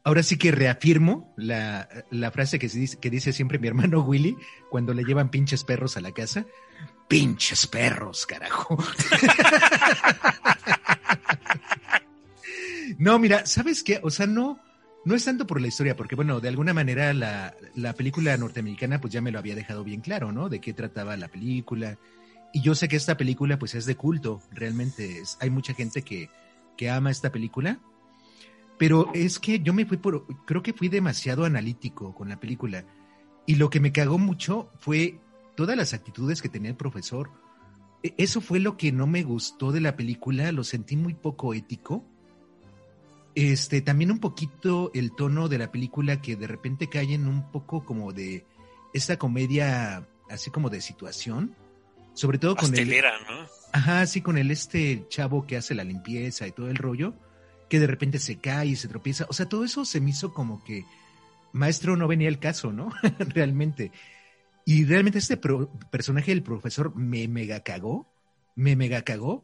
Ahora 0.07 0.23
sí 0.23 0.37
que 0.37 0.51
reafirmo 0.51 1.33
la, 1.39 1.89
la 2.11 2.31
frase 2.31 2.59
que, 2.59 2.69
se 2.69 2.79
dice, 2.79 3.01
que 3.01 3.09
dice 3.09 3.33
siempre 3.33 3.59
mi 3.59 3.69
hermano 3.69 4.03
Willy 4.03 4.37
cuando 4.71 4.93
le 4.93 5.03
llevan 5.03 5.31
pinches 5.31 5.65
perros 5.65 5.97
a 5.97 6.03
la 6.03 6.13
casa. 6.13 6.45
Pinches 7.09 7.67
perros, 7.67 8.27
carajo. 8.27 8.77
No, 12.99 13.19
mira, 13.19 13.47
¿sabes 13.47 13.83
qué? 13.83 14.01
O 14.03 14.11
sea, 14.11 14.27
no, 14.27 14.59
no 15.05 15.15
es 15.15 15.25
tanto 15.25 15.47
por 15.47 15.61
la 15.61 15.69
historia, 15.69 15.97
porque 15.97 16.15
bueno, 16.15 16.41
de 16.41 16.49
alguna 16.49 16.73
manera 16.75 17.13
la, 17.13 17.55
la 17.75 17.93
película 17.93 18.37
norteamericana 18.37 19.01
pues 19.01 19.13
ya 19.13 19.21
me 19.21 19.31
lo 19.31 19.39
había 19.39 19.55
dejado 19.55 19.85
bien 19.85 20.01
claro, 20.01 20.33
¿no? 20.33 20.49
De 20.49 20.61
qué 20.61 20.73
trataba 20.73 21.17
la 21.17 21.29
película. 21.29 21.99
Y 22.53 22.63
yo 22.63 22.75
sé 22.75 22.89
que 22.89 22.97
esta 22.97 23.17
película 23.17 23.59
pues 23.59 23.75
es 23.75 23.85
de 23.85 23.97
culto, 23.97 24.41
realmente. 24.53 25.23
Hay 25.41 25.51
mucha 25.51 25.75
gente 25.75 26.03
que, 26.03 26.31
que 26.77 26.89
ama 26.91 27.11
esta 27.11 27.31
película. 27.33 27.81
Pero 28.79 29.11
es 29.15 29.39
que 29.39 29.61
yo 29.61 29.73
me 29.73 29.87
fui 29.87 29.99
por, 29.99 30.27
creo 30.47 30.63
que 30.63 30.73
fui 30.73 30.89
demasiado 30.89 31.45
analítico 31.45 32.15
con 32.15 32.29
la 32.29 32.41
película. 32.41 32.85
Y 33.47 33.57
lo 33.57 33.71
que 33.71 33.81
me 33.81 33.93
cagó 33.93 34.19
mucho 34.19 34.71
fue 34.79 35.21
todas 35.57 35.77
las 35.77 35.95
actitudes 35.95 36.43
que 36.43 36.49
tenía 36.49 36.71
el 36.71 36.77
profesor. 36.77 37.31
E- 38.03 38.15
Eso 38.19 38.41
fue 38.41 38.59
lo 38.59 38.77
que 38.77 38.91
no 38.91 39.07
me 39.07 39.23
gustó 39.23 39.71
de 39.71 39.81
la 39.81 39.97
película, 39.97 40.51
lo 40.51 40.65
sentí 40.65 40.97
muy 40.97 41.15
poco 41.15 41.55
ético. 41.55 42.05
Este, 43.35 43.81
también 43.81 44.11
un 44.13 44.21
poquito 44.21 44.91
el 44.95 45.13
tono 45.15 45.49
de 45.49 45.59
la 45.59 45.73
película 45.73 46.21
que 46.21 46.37
de 46.37 46.47
repente 46.47 46.89
cae 46.89 47.15
en 47.15 47.27
un 47.27 47.51
poco 47.51 47.85
como 47.85 48.13
de 48.13 48.47
esta 48.93 49.19
comedia 49.19 50.07
así 50.31 50.51
como 50.51 50.71
de 50.71 50.81
situación, 50.81 51.55
sobre 52.15 52.39
todo 52.39 52.55
con 52.57 52.71
el. 52.83 52.89
Ajá, 53.73 54.07
sí, 54.07 54.21
con 54.21 54.39
el 54.39 54.51
este 54.53 55.05
chavo 55.09 55.47
que 55.47 55.57
hace 55.57 55.75
la 55.75 55.83
limpieza 55.83 56.47
y 56.47 56.53
todo 56.53 56.71
el 56.71 56.77
rollo, 56.77 57.13
que 57.69 57.81
de 57.81 57.89
repente 57.89 58.21
se 58.21 58.39
cae 58.39 58.69
y 58.69 58.77
se 58.77 58.87
tropieza. 58.87 59.27
O 59.29 59.33
sea, 59.33 59.49
todo 59.49 59.65
eso 59.65 59.85
se 59.85 60.01
me 60.01 60.11
hizo 60.11 60.33
como 60.33 60.63
que 60.63 60.85
maestro 61.53 61.97
no 61.97 62.07
venía 62.07 62.29
el 62.29 62.39
caso, 62.39 62.73
¿no? 62.73 62.91
realmente. 63.19 63.91
Y 64.65 64.85
realmente 64.85 65.19
este 65.19 65.37
pro- 65.37 65.71
personaje 65.91 66.31
del 66.31 66.45
profesor 66.45 66.95
me 66.95 67.27
mega 67.27 67.61
cagó, 67.65 68.07
me 68.55 68.77
mega 68.77 69.03
cagó. 69.03 69.43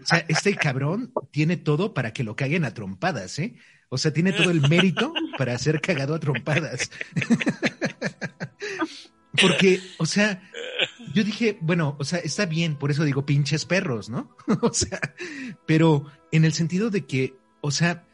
O 0.00 0.06
sea, 0.06 0.24
este 0.28 0.54
cabrón 0.56 1.12
tiene 1.30 1.56
todo 1.56 1.94
para 1.94 2.12
que 2.12 2.24
lo 2.24 2.36
caguen 2.36 2.64
a 2.64 2.74
trompadas, 2.74 3.38
¿eh? 3.38 3.54
O 3.88 3.98
sea, 3.98 4.12
tiene 4.12 4.32
todo 4.32 4.50
el 4.50 4.66
mérito 4.68 5.12
para 5.36 5.58
ser 5.58 5.80
cagado 5.80 6.14
a 6.14 6.20
trompadas. 6.20 6.90
Porque, 9.40 9.80
o 9.98 10.06
sea, 10.06 10.42
yo 11.14 11.24
dije, 11.24 11.58
bueno, 11.60 11.96
o 11.98 12.04
sea, 12.04 12.18
está 12.18 12.46
bien, 12.46 12.76
por 12.76 12.90
eso 12.90 13.04
digo 13.04 13.26
pinches 13.26 13.64
perros, 13.64 14.08
¿no? 14.08 14.34
o 14.62 14.72
sea, 14.72 15.00
pero 15.66 16.06
en 16.30 16.44
el 16.44 16.52
sentido 16.52 16.90
de 16.90 17.06
que, 17.06 17.34
o 17.60 17.70
sea, 17.70 18.06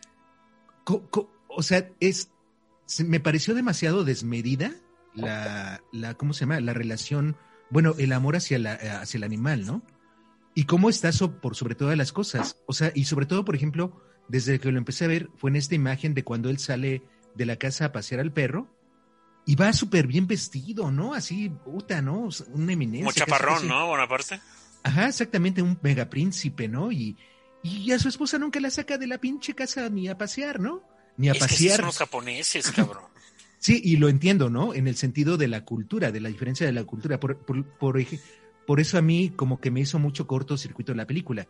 o 0.84 1.62
sea, 1.62 1.90
es, 2.00 2.30
me 3.04 3.20
pareció 3.20 3.54
demasiado 3.54 4.04
desmedida 4.04 4.72
la, 5.14 5.82
la, 5.92 6.14
¿cómo 6.14 6.32
se 6.32 6.40
llama? 6.40 6.60
La 6.60 6.72
relación, 6.72 7.36
bueno, 7.70 7.94
el 7.98 8.12
amor 8.12 8.36
hacia, 8.36 8.58
la, 8.58 8.72
hacia 8.72 9.18
el 9.18 9.24
animal, 9.24 9.66
¿no? 9.66 9.82
Y 10.58 10.64
cómo 10.64 10.90
está 10.90 11.12
so- 11.12 11.40
por 11.40 11.54
sobre 11.54 11.76
todas 11.76 11.96
las 11.96 12.10
cosas. 12.12 12.56
O 12.66 12.72
sea, 12.72 12.90
y 12.94 13.04
sobre 13.04 13.26
todo, 13.26 13.44
por 13.44 13.54
ejemplo, 13.54 14.02
desde 14.26 14.58
que 14.58 14.72
lo 14.72 14.78
empecé 14.78 15.04
a 15.04 15.08
ver, 15.08 15.28
fue 15.36 15.50
en 15.50 15.56
esta 15.56 15.76
imagen 15.76 16.14
de 16.14 16.24
cuando 16.24 16.50
él 16.50 16.58
sale 16.58 17.02
de 17.36 17.46
la 17.46 17.56
casa 17.56 17.84
a 17.86 17.92
pasear 17.92 18.20
al 18.20 18.32
perro 18.32 18.66
y 19.46 19.54
va 19.54 19.72
súper 19.72 20.08
bien 20.08 20.26
vestido, 20.26 20.90
¿no? 20.90 21.14
Así, 21.14 21.48
puta, 21.48 22.02
¿no? 22.02 22.28
Una 22.48 22.72
eminencia. 22.72 23.04
Como 23.04 23.12
chaparrón. 23.12 23.68
¿no? 23.68 23.86
Bonaparte. 23.86 24.40
Ajá, 24.82 25.06
exactamente, 25.08 25.62
un 25.62 25.78
megapríncipe, 25.80 26.66
¿no? 26.66 26.90
Y, 26.90 27.16
y 27.62 27.92
a 27.92 27.98
su 28.00 28.08
esposa 28.08 28.36
nunca 28.38 28.58
la 28.58 28.70
saca 28.70 28.98
de 28.98 29.06
la 29.06 29.18
pinche 29.18 29.54
casa 29.54 29.88
ni 29.88 30.08
a 30.08 30.18
pasear, 30.18 30.58
¿no? 30.58 30.82
Ni 31.16 31.28
a 31.28 31.32
Es 31.32 31.38
que 31.38 31.44
pasear. 31.46 31.76
son 31.76 31.86
los 31.86 31.98
japoneses, 31.98 32.70
cabrón. 32.72 33.04
Sí, 33.60 33.80
y 33.84 33.96
lo 33.96 34.08
entiendo, 34.08 34.50
¿no? 34.50 34.74
En 34.74 34.86
el 34.88 34.96
sentido 34.96 35.36
de 35.36 35.46
la 35.48 35.64
cultura, 35.64 36.10
de 36.12 36.20
la 36.20 36.28
diferencia 36.28 36.66
de 36.66 36.72
la 36.72 36.82
cultura. 36.84 37.18
Por, 37.20 37.38
por, 37.38 37.64
por, 37.64 38.04
por 38.68 38.80
eso 38.80 38.98
a 38.98 39.02
mí 39.02 39.30
como 39.34 39.62
que 39.62 39.70
me 39.70 39.80
hizo 39.80 39.98
mucho 39.98 40.26
cortocircuito 40.26 40.92
la 40.92 41.06
película. 41.06 41.48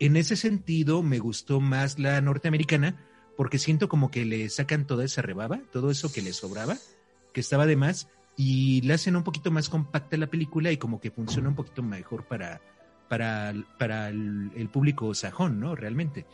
En 0.00 0.18
ese 0.18 0.36
sentido 0.36 1.02
me 1.02 1.18
gustó 1.18 1.60
más 1.60 1.98
la 1.98 2.20
norteamericana 2.20 3.02
porque 3.38 3.58
siento 3.58 3.88
como 3.88 4.10
que 4.10 4.26
le 4.26 4.46
sacan 4.50 4.86
toda 4.86 5.06
esa 5.06 5.22
rebaba, 5.22 5.62
todo 5.72 5.90
eso 5.90 6.12
que 6.12 6.20
le 6.20 6.34
sobraba, 6.34 6.76
que 7.32 7.40
estaba 7.40 7.64
de 7.64 7.76
más, 7.76 8.10
y 8.36 8.82
le 8.82 8.92
hacen 8.92 9.16
un 9.16 9.24
poquito 9.24 9.50
más 9.50 9.70
compacta 9.70 10.18
la 10.18 10.26
película 10.26 10.70
y 10.70 10.76
como 10.76 11.00
que 11.00 11.10
funciona 11.10 11.48
un 11.48 11.54
poquito 11.54 11.82
mejor 11.82 12.26
para, 12.26 12.60
para, 13.08 13.54
para 13.78 14.10
el, 14.10 14.50
el 14.54 14.68
público 14.68 15.14
sajón, 15.14 15.58
¿no? 15.58 15.74
Realmente. 15.74 16.26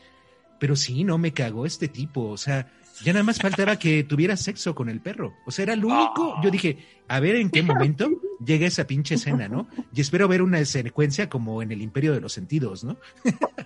Pero 0.59 0.74
sí, 0.74 1.05
no 1.05 1.16
me 1.16 1.32
cagó 1.32 1.64
este 1.64 1.87
tipo, 1.87 2.28
o 2.28 2.37
sea, 2.37 2.72
ya 3.05 3.12
nada 3.12 3.22
más 3.22 3.39
faltaba 3.39 3.78
que 3.78 4.03
tuviera 4.03 4.37
sexo 4.37 4.74
con 4.74 4.89
el 4.89 5.01
perro. 5.01 5.35
O 5.47 5.53
sea, 5.53 5.62
era 5.62 5.76
lo 5.76 5.87
único. 5.87 6.43
Yo 6.43 6.51
dije, 6.51 6.78
a 7.07 7.20
ver 7.20 7.37
en 7.37 7.51
qué 7.51 7.62
momento 7.62 8.11
llega 8.45 8.66
esa 8.66 8.86
pinche 8.86 9.14
escena, 9.16 9.49
¿no? 9.49 9.68
Y 9.95 10.01
espero 10.01 10.28
ver 10.28 10.42
una 10.42 10.64
secuencia 10.64 11.28
como 11.28 11.62
en 11.62 11.72
el 11.72 11.82
Imperio 11.82 12.12
de 12.12 12.20
los 12.20 12.32
Sentidos, 12.32 12.84
¿no? 12.84 12.97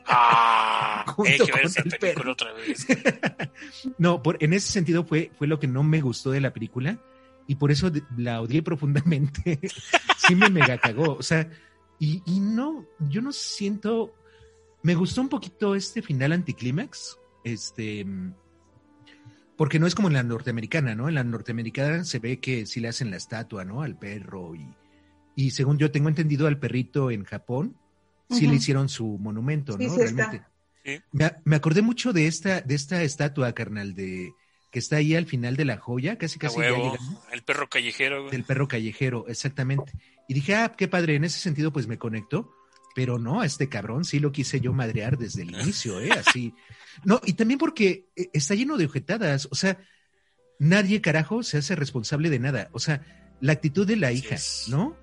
Ah, 0.07 1.05
hay 1.27 1.39
que 1.39 1.53
ver 1.53 1.67
esa 1.67 1.83
el 1.83 1.91
película 1.91 2.15
perro. 2.15 2.33
otra 2.33 2.53
vez. 2.53 2.87
No, 3.99 4.23
por, 4.23 4.37
en 4.43 4.53
ese 4.53 4.71
sentido 4.73 5.05
fue, 5.05 5.31
fue 5.37 5.47
lo 5.47 5.59
que 5.59 5.67
no 5.67 5.83
me 5.83 6.01
gustó 6.01 6.31
de 6.31 6.41
la 6.41 6.53
película 6.53 6.99
y 7.47 7.57
por 7.57 7.71
eso 7.71 7.91
la 8.17 8.41
odié 8.41 8.63
profundamente. 8.63 9.59
sí 10.19 10.35
me 10.35 10.51
mega 10.51 10.79
cagó. 10.79 11.15
O 11.15 11.23
sea, 11.23 11.51
y, 11.99 12.23
y 12.27 12.41
no, 12.41 12.87
yo 13.09 13.23
no 13.23 13.33
siento. 13.33 14.15
Me 14.83 14.95
gustó 14.95 15.23
un 15.23 15.29
poquito 15.29 15.75
este 15.75 16.03
final 16.03 16.33
anticlímax. 16.33 17.19
Este. 17.43 18.07
Porque 19.59 19.79
no 19.79 19.87
es 19.87 19.95
como 19.95 20.09
en 20.09 20.15
la 20.15 20.23
norteamericana, 20.23 20.95
¿no? 20.95 21.09
En 21.09 21.17
la 21.17 21.25
norteamericana 21.25 22.05
se 22.05 22.19
ve 22.21 22.41
que 22.41 22.65
sí 22.65 22.81
le 22.81 22.89
hacen 22.89 23.11
la 23.11 23.17
estatua, 23.19 23.65
¿no? 23.67 23.83
Al 23.83 23.99
perro 23.99 24.55
y, 24.55 24.67
y 25.37 25.51
según 25.51 25.77
yo 25.79 25.91
tengo 25.91 26.09
entendido 26.09 26.47
al 26.47 26.59
perrito 26.59 27.11
en 27.11 27.25
Japón, 27.25 27.77
sí 28.31 28.47
le 28.47 28.55
hicieron 28.55 28.89
su 28.89 29.19
monumento, 29.19 29.77
Sí, 29.77 29.85
¿no? 29.87 29.91
sí. 29.95 29.99
Realmente. 30.01 30.43
Sí. 30.85 31.01
Me, 31.13 31.33
me 31.45 31.57
acordé 31.57 31.83
mucho 31.83 32.13
de 32.15 32.27
esta, 32.29 32.61
de 32.63 32.75
esta 32.75 33.03
estatua, 33.03 33.53
carnal, 33.53 33.95
de 33.95 34.33
que 34.71 34.79
está 34.79 34.97
ahí 34.97 35.15
al 35.15 35.27
final 35.27 35.57
de 35.57 35.65
la 35.65 35.77
joya, 35.79 36.17
casi 36.19 36.39
casi 36.39 36.57
ya 36.61 36.73
huevo. 36.73 36.93
llegando, 36.93 37.23
El 37.33 37.43
perro 37.43 37.69
callejero, 37.69 38.21
güey. 38.23 38.31
del 38.33 38.45
perro 38.45 38.69
callejero, 38.69 39.27
exactamente. 39.29 39.93
Y 40.29 40.35
dije, 40.35 40.55
ah, 40.55 40.73
qué 40.77 40.89
padre, 40.89 41.15
en 41.17 41.25
ese 41.25 41.41
sentido 41.41 41.73
pues 41.73 41.87
me 41.89 41.99
conectó, 41.99 42.53
pero 42.99 43.17
no, 43.17 43.43
a 43.43 43.47
este 43.47 43.69
cabrón 43.69 44.05
sí 44.05 44.19
lo 44.19 44.33
quise 44.33 44.61
yo 44.61 44.73
madrear 44.73 45.17
desde 45.19 45.43
el 45.43 45.53
inicio, 45.61 46.01
¿eh? 46.01 46.11
Así. 46.11 46.53
No, 47.05 47.21
y 47.25 47.35
también 47.35 47.57
porque 47.61 48.09
eh, 48.17 48.29
está 48.33 48.57
lleno 48.57 48.77
de 48.77 48.87
objetadas, 48.87 49.47
o 49.53 49.55
sea, 49.55 49.79
nadie 50.59 51.01
carajo 51.01 51.45
se 51.45 51.59
hace 51.59 51.77
responsable 51.77 52.29
de 52.29 52.41
nada, 52.41 52.71
o 52.73 52.81
sea, 52.81 53.03
la 53.41 53.53
actitud 53.53 53.87
de 53.87 53.95
la 53.95 54.11
hija. 54.11 54.35
¿no? 54.69 54.97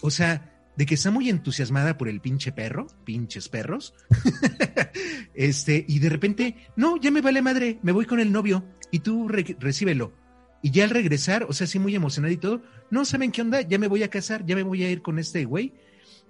O 0.00 0.10
sea, 0.10 0.50
de 0.78 0.86
que 0.86 0.94
está 0.94 1.10
muy 1.10 1.28
entusiasmada 1.28 1.98
por 1.98 2.08
el 2.08 2.22
pinche 2.22 2.52
perro, 2.52 2.86
pinches 3.04 3.50
perros, 3.50 3.92
este, 5.34 5.84
y 5.86 5.98
de 5.98 6.08
repente, 6.08 6.56
no, 6.74 6.96
ya 6.98 7.10
me 7.10 7.20
vale 7.20 7.42
madre, 7.42 7.78
me 7.82 7.92
voy 7.92 8.06
con 8.06 8.18
el 8.18 8.32
novio 8.32 8.64
y 8.90 9.00
tú 9.00 9.28
re- 9.28 9.56
recíbelo. 9.60 10.14
Y 10.62 10.70
ya 10.70 10.84
al 10.84 10.90
regresar, 10.90 11.44
o 11.44 11.52
sea, 11.52 11.66
sí 11.66 11.78
muy 11.78 11.94
emocionada 11.94 12.32
y 12.32 12.38
todo, 12.38 12.62
no 12.90 13.04
saben 13.04 13.30
qué 13.30 13.42
onda, 13.42 13.60
ya 13.60 13.78
me 13.78 13.88
voy 13.88 14.02
a 14.04 14.08
casar, 14.08 14.46
ya 14.46 14.56
me 14.56 14.62
voy 14.62 14.84
a 14.84 14.90
ir 14.90 15.02
con 15.02 15.18
este 15.18 15.44
güey. 15.44 15.74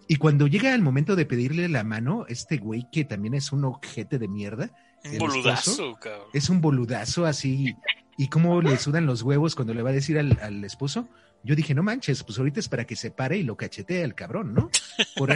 Y 0.09 0.17
cuando 0.17 0.47
llega 0.47 0.75
el 0.75 0.83
momento 0.83 1.17
de 1.17 1.27
pedirle 1.27 1.69
la 1.69 1.83
mano, 1.85 2.27
este 2.29 2.59
güey 2.59 2.87
que 2.93 3.05
también 3.05 3.35
es 3.35 3.53
un 3.53 3.65
ojete 3.65 4.19
de 4.19 4.29
mierda, 4.29 4.71
Un 5.05 5.19
boludazo, 5.19 5.71
esposo, 5.73 5.95
cabrón. 6.01 6.27
es 6.33 6.49
un 6.49 6.61
boludazo 6.61 7.27
así. 7.27 7.75
¿Y 8.17 8.29
cómo 8.29 8.63
le 8.63 8.79
sudan 8.79 9.05
los 9.07 9.23
huevos 9.23 9.55
cuando 9.55 9.75
le 9.75 9.83
va 9.83 9.91
a 9.91 9.95
decir 9.95 10.19
al, 10.19 10.39
al 10.41 10.65
esposo? 10.65 11.09
Yo 11.43 11.55
dije, 11.55 11.75
no 11.75 11.83
manches, 11.83 12.25
pues 12.25 12.39
ahorita 12.39 12.61
es 12.61 12.69
para 12.69 12.85
que 12.87 12.97
se 12.97 13.11
pare 13.11 13.37
y 13.37 13.43
lo 13.43 13.57
cachetee 13.57 14.03
al 14.03 14.15
cabrón, 14.15 14.55
¿no? 14.55 14.71
Por, 15.17 15.31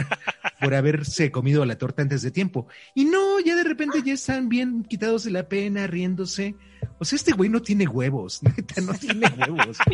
por 0.59 0.73
haberse 0.73 1.31
comido 1.31 1.63
la 1.65 1.77
torta 1.77 2.01
antes 2.01 2.21
de 2.21 2.31
tiempo. 2.31 2.67
Y 2.95 3.05
no, 3.05 3.39
ya 3.39 3.55
de 3.55 3.63
repente 3.63 4.01
ya 4.03 4.13
están 4.13 4.49
bien 4.49 4.83
quitados 4.83 5.23
de 5.23 5.31
la 5.31 5.47
pena, 5.47 5.87
riéndose. 5.87 6.55
O 6.99 7.05
sea, 7.05 7.15
este 7.15 7.31
güey 7.33 7.49
no 7.49 7.61
tiene 7.61 7.87
huevos, 7.87 8.41
neta, 8.43 8.81
no 8.81 8.93
tiene 8.93 9.27
huevos. 9.27 9.77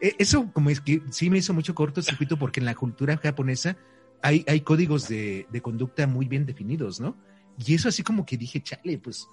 Eh, 0.00 0.16
Eso 0.18 0.50
como 0.52 0.68
es 0.70 0.80
que 0.80 1.00
sí 1.10 1.30
me 1.30 1.38
hizo 1.38 1.54
mucho 1.54 1.74
cortocircuito 1.74 2.36
porque 2.36 2.58
en 2.58 2.66
la 2.66 2.74
cultura 2.74 3.16
japonesa 3.16 3.76
hay, 4.20 4.44
hay 4.48 4.62
códigos 4.62 5.08
de, 5.08 5.46
de 5.48 5.62
conducta 5.62 6.08
muy 6.08 6.26
bien 6.26 6.44
definidos, 6.44 7.00
¿no? 7.00 7.16
Y 7.64 7.74
eso 7.74 7.88
así 7.88 8.02
como 8.02 8.26
que 8.26 8.36
dije, 8.36 8.60
chale, 8.60 8.98
pues 8.98 9.28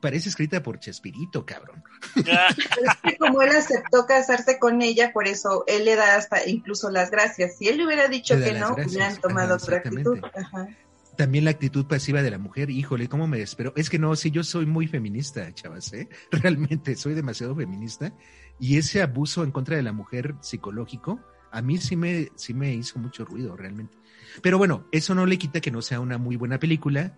parece 0.00 0.28
escrita 0.28 0.62
por 0.62 0.78
Chespirito, 0.78 1.44
cabrón. 1.44 1.82
Pero 2.14 2.30
es 2.30 2.96
que 3.02 3.16
como 3.18 3.42
él 3.42 3.50
aceptó 3.50 4.06
casarse 4.06 4.58
con 4.58 4.80
ella, 4.82 5.12
por 5.12 5.26
eso 5.26 5.64
él 5.66 5.84
le 5.84 5.96
da 5.96 6.16
hasta 6.16 6.46
incluso 6.46 6.90
las 6.90 7.10
gracias. 7.10 7.56
Si 7.58 7.68
él 7.68 7.78
le 7.78 7.86
hubiera 7.86 8.08
dicho 8.08 8.38
que 8.38 8.52
no, 8.52 8.74
hubieran 8.74 9.16
tomado 9.16 9.54
Ajá, 9.54 9.64
otra 9.64 9.76
actitud. 9.78 10.18
Ajá. 10.34 10.68
También 11.16 11.44
la 11.44 11.50
actitud 11.50 11.84
pasiva 11.86 12.22
de 12.22 12.30
la 12.30 12.38
mujer, 12.38 12.70
híjole, 12.70 13.08
cómo 13.08 13.26
me 13.26 13.38
desespero. 13.38 13.72
Es 13.76 13.90
que 13.90 13.98
no, 13.98 14.14
sí, 14.16 14.30
yo 14.30 14.42
soy 14.42 14.64
muy 14.66 14.86
feminista, 14.86 15.52
chavas, 15.52 15.92
¿eh? 15.92 16.08
Realmente 16.30 16.96
soy 16.96 17.14
demasiado 17.14 17.54
feminista. 17.54 18.12
Y 18.58 18.76
ese 18.78 19.02
abuso 19.02 19.44
en 19.44 19.50
contra 19.50 19.76
de 19.76 19.82
la 19.82 19.92
mujer 19.92 20.34
psicológico, 20.40 21.20
a 21.52 21.62
mí 21.62 21.78
sí 21.78 21.96
me, 21.96 22.28
sí 22.36 22.54
me 22.54 22.72
hizo 22.74 22.98
mucho 22.98 23.24
ruido, 23.24 23.56
realmente. 23.56 23.96
Pero 24.42 24.58
bueno, 24.58 24.86
eso 24.92 25.14
no 25.14 25.26
le 25.26 25.38
quita 25.38 25.60
que 25.60 25.70
no 25.70 25.82
sea 25.82 26.00
una 26.00 26.16
muy 26.18 26.36
buena 26.36 26.58
película. 26.58 27.16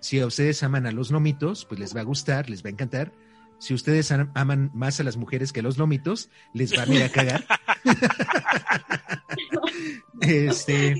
Si 0.00 0.18
a 0.20 0.26
ustedes 0.26 0.62
aman 0.62 0.86
a 0.86 0.92
los 0.92 1.10
lomitos, 1.10 1.64
pues 1.64 1.78
les 1.80 1.94
va 1.96 2.00
a 2.00 2.04
gustar, 2.04 2.50
les 2.50 2.64
va 2.64 2.68
a 2.68 2.72
encantar. 2.72 3.12
Si 3.58 3.74
ustedes 3.74 4.10
am- 4.12 4.30
aman 4.34 4.70
más 4.74 5.00
a 5.00 5.04
las 5.04 5.16
mujeres 5.16 5.52
que 5.52 5.60
a 5.60 5.62
los 5.62 5.78
lomitos, 5.78 6.30
les 6.54 6.76
van 6.76 6.90
a 6.90 6.94
ir 6.94 7.02
a 7.02 7.08
cagar. 7.08 7.44
este. 10.22 10.96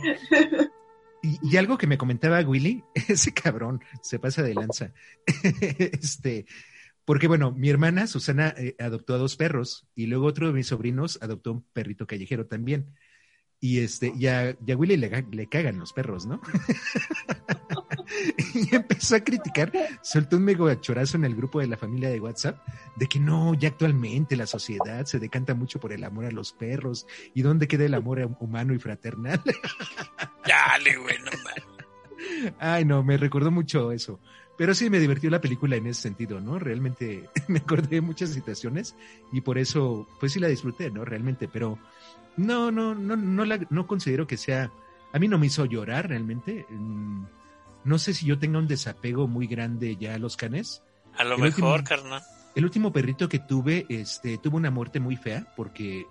Y, 1.43 1.57
algo 1.57 1.79
que 1.79 1.87
me 1.87 1.99
comentaba 1.99 2.41
Willy, 2.41 2.83
ese 3.09 3.33
cabrón 3.33 3.83
se 4.03 4.19
pasa 4.19 4.43
de 4.43 4.55
lanza. 4.55 4.93
este, 5.79 6.47
porque 7.05 7.27
bueno, 7.27 7.53
mi 7.53 7.71
hermana 7.71 8.07
Susana 8.07 8.55
eh, 8.57 8.77
adoptó 8.79 9.15
a 9.15 9.19
dos 9.19 9.37
perros 9.37 9.87
y 9.95 10.07
luego 10.07 10.27
otro 10.27 10.47
de 10.47 10.53
mis 10.53 10.69
sobrinos 10.69 11.19
adoptó 11.23 11.53
un 11.53 11.63
perrito 11.73 12.07
callejero 12.07 12.47
también. 12.47 12.95
Y 13.61 13.81
este, 13.81 14.13
ya, 14.17 14.57
ya 14.61 14.77
Willy 14.77 14.97
le, 14.97 15.27
le 15.31 15.49
cagan 15.49 15.79
los 15.79 15.93
perros, 15.93 16.27
¿no? 16.27 16.41
y 18.55 18.75
empezó 18.75 19.17
a 19.17 19.21
criticar, 19.21 19.73
soltó 20.03 20.37
un 20.37 20.45
mega 20.45 20.81
chorazo 20.81 21.17
en 21.17 21.25
el 21.25 21.35
grupo 21.35 21.61
de 21.61 21.67
la 21.67 21.77
familia 21.77 22.11
de 22.11 22.21
WhatsApp 22.21 22.59
de 22.97 23.07
que 23.07 23.21
no, 23.21 23.55
ya 23.55 23.69
actualmente 23.69 24.37
la 24.37 24.47
sociedad 24.47 25.05
se 25.05 25.19
decanta 25.19 25.55
mucho 25.55 25.79
por 25.81 25.93
el 25.93 26.05
amor 26.05 26.25
a 26.25 26.31
los 26.31 26.53
perros 26.53 27.07
y 27.35 27.43
dónde 27.43 27.69
queda 27.69 27.85
el 27.85 27.95
amor 27.95 28.37
humano 28.41 28.75
y 28.75 28.79
fraternal. 28.79 29.43
dale, 30.47 30.97
güey, 30.97 31.19
no. 31.19 31.31
Ay, 32.59 32.85
no, 32.85 33.03
me 33.03 33.17
recordó 33.17 33.51
mucho 33.51 33.93
eso. 33.93 34.21
Pero 34.57 34.75
sí 34.75 34.91
me 34.91 34.99
divirtió 34.99 35.31
la 35.31 35.41
película 35.41 35.77
en 35.77 35.87
ese 35.87 36.03
sentido, 36.03 36.41
¿no? 36.41 36.59
Realmente 36.59 37.29
me 37.49 37.61
acordé 37.61 37.97
de 37.97 38.01
muchas 38.01 38.31
situaciones 38.31 38.97
y 39.33 39.41
por 39.41 39.57
eso, 39.59 40.09
pues 40.19 40.33
sí 40.33 40.41
la 40.41 40.49
disfruté, 40.49 40.91
¿no? 40.91 41.05
Realmente, 41.05 41.47
pero 41.47 41.79
no, 42.37 42.73
no, 42.73 42.95
no, 42.95 43.17
no, 43.17 43.45
la, 43.45 43.61
no 43.71 43.87
considero 43.87 44.27
que 44.27 44.37
sea. 44.37 44.73
A 45.13 45.19
mí 45.19 45.29
no 45.29 45.39
me 45.39 45.47
hizo 45.47 45.65
llorar 45.65 46.09
realmente. 46.09 46.67
Mm, 46.69 47.25
No 47.85 47.99
sé 47.99 48.13
si 48.15 48.27
yo 48.27 48.39
tenga 48.39 48.59
un 48.59 48.69
desapego 48.69 49.27
muy 49.29 49.47
grande 49.47 49.97
ya 49.97 50.15
a 50.15 50.19
los 50.19 50.37
canes. 50.37 50.83
A 51.17 51.25
lo 51.25 51.37
El 51.37 51.43
mejor, 51.43 51.79
último- 51.81 51.85
carnal. 51.89 52.23
El 52.55 52.65
último 52.65 52.93
perrito 52.93 53.29
que 53.29 53.39
tuve, 53.39 53.87
este, 53.89 54.37
tuvo 54.39 54.57
una 54.57 54.71
muerte 54.71 54.99
muy 55.01 55.17
fea 55.17 55.47
porque 55.57 56.05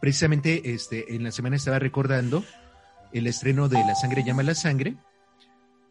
precisamente, 0.00 0.72
este, 0.72 1.14
en 1.14 1.24
la 1.24 1.32
semana 1.32 1.56
estaba 1.56 1.78
recordando 1.78 2.44
el 3.12 3.26
estreno 3.26 3.68
de 3.68 3.78
La 3.78 3.94
sangre 3.94 4.22
llama 4.24 4.42
a 4.42 4.46
la 4.46 4.54
sangre. 4.54 4.96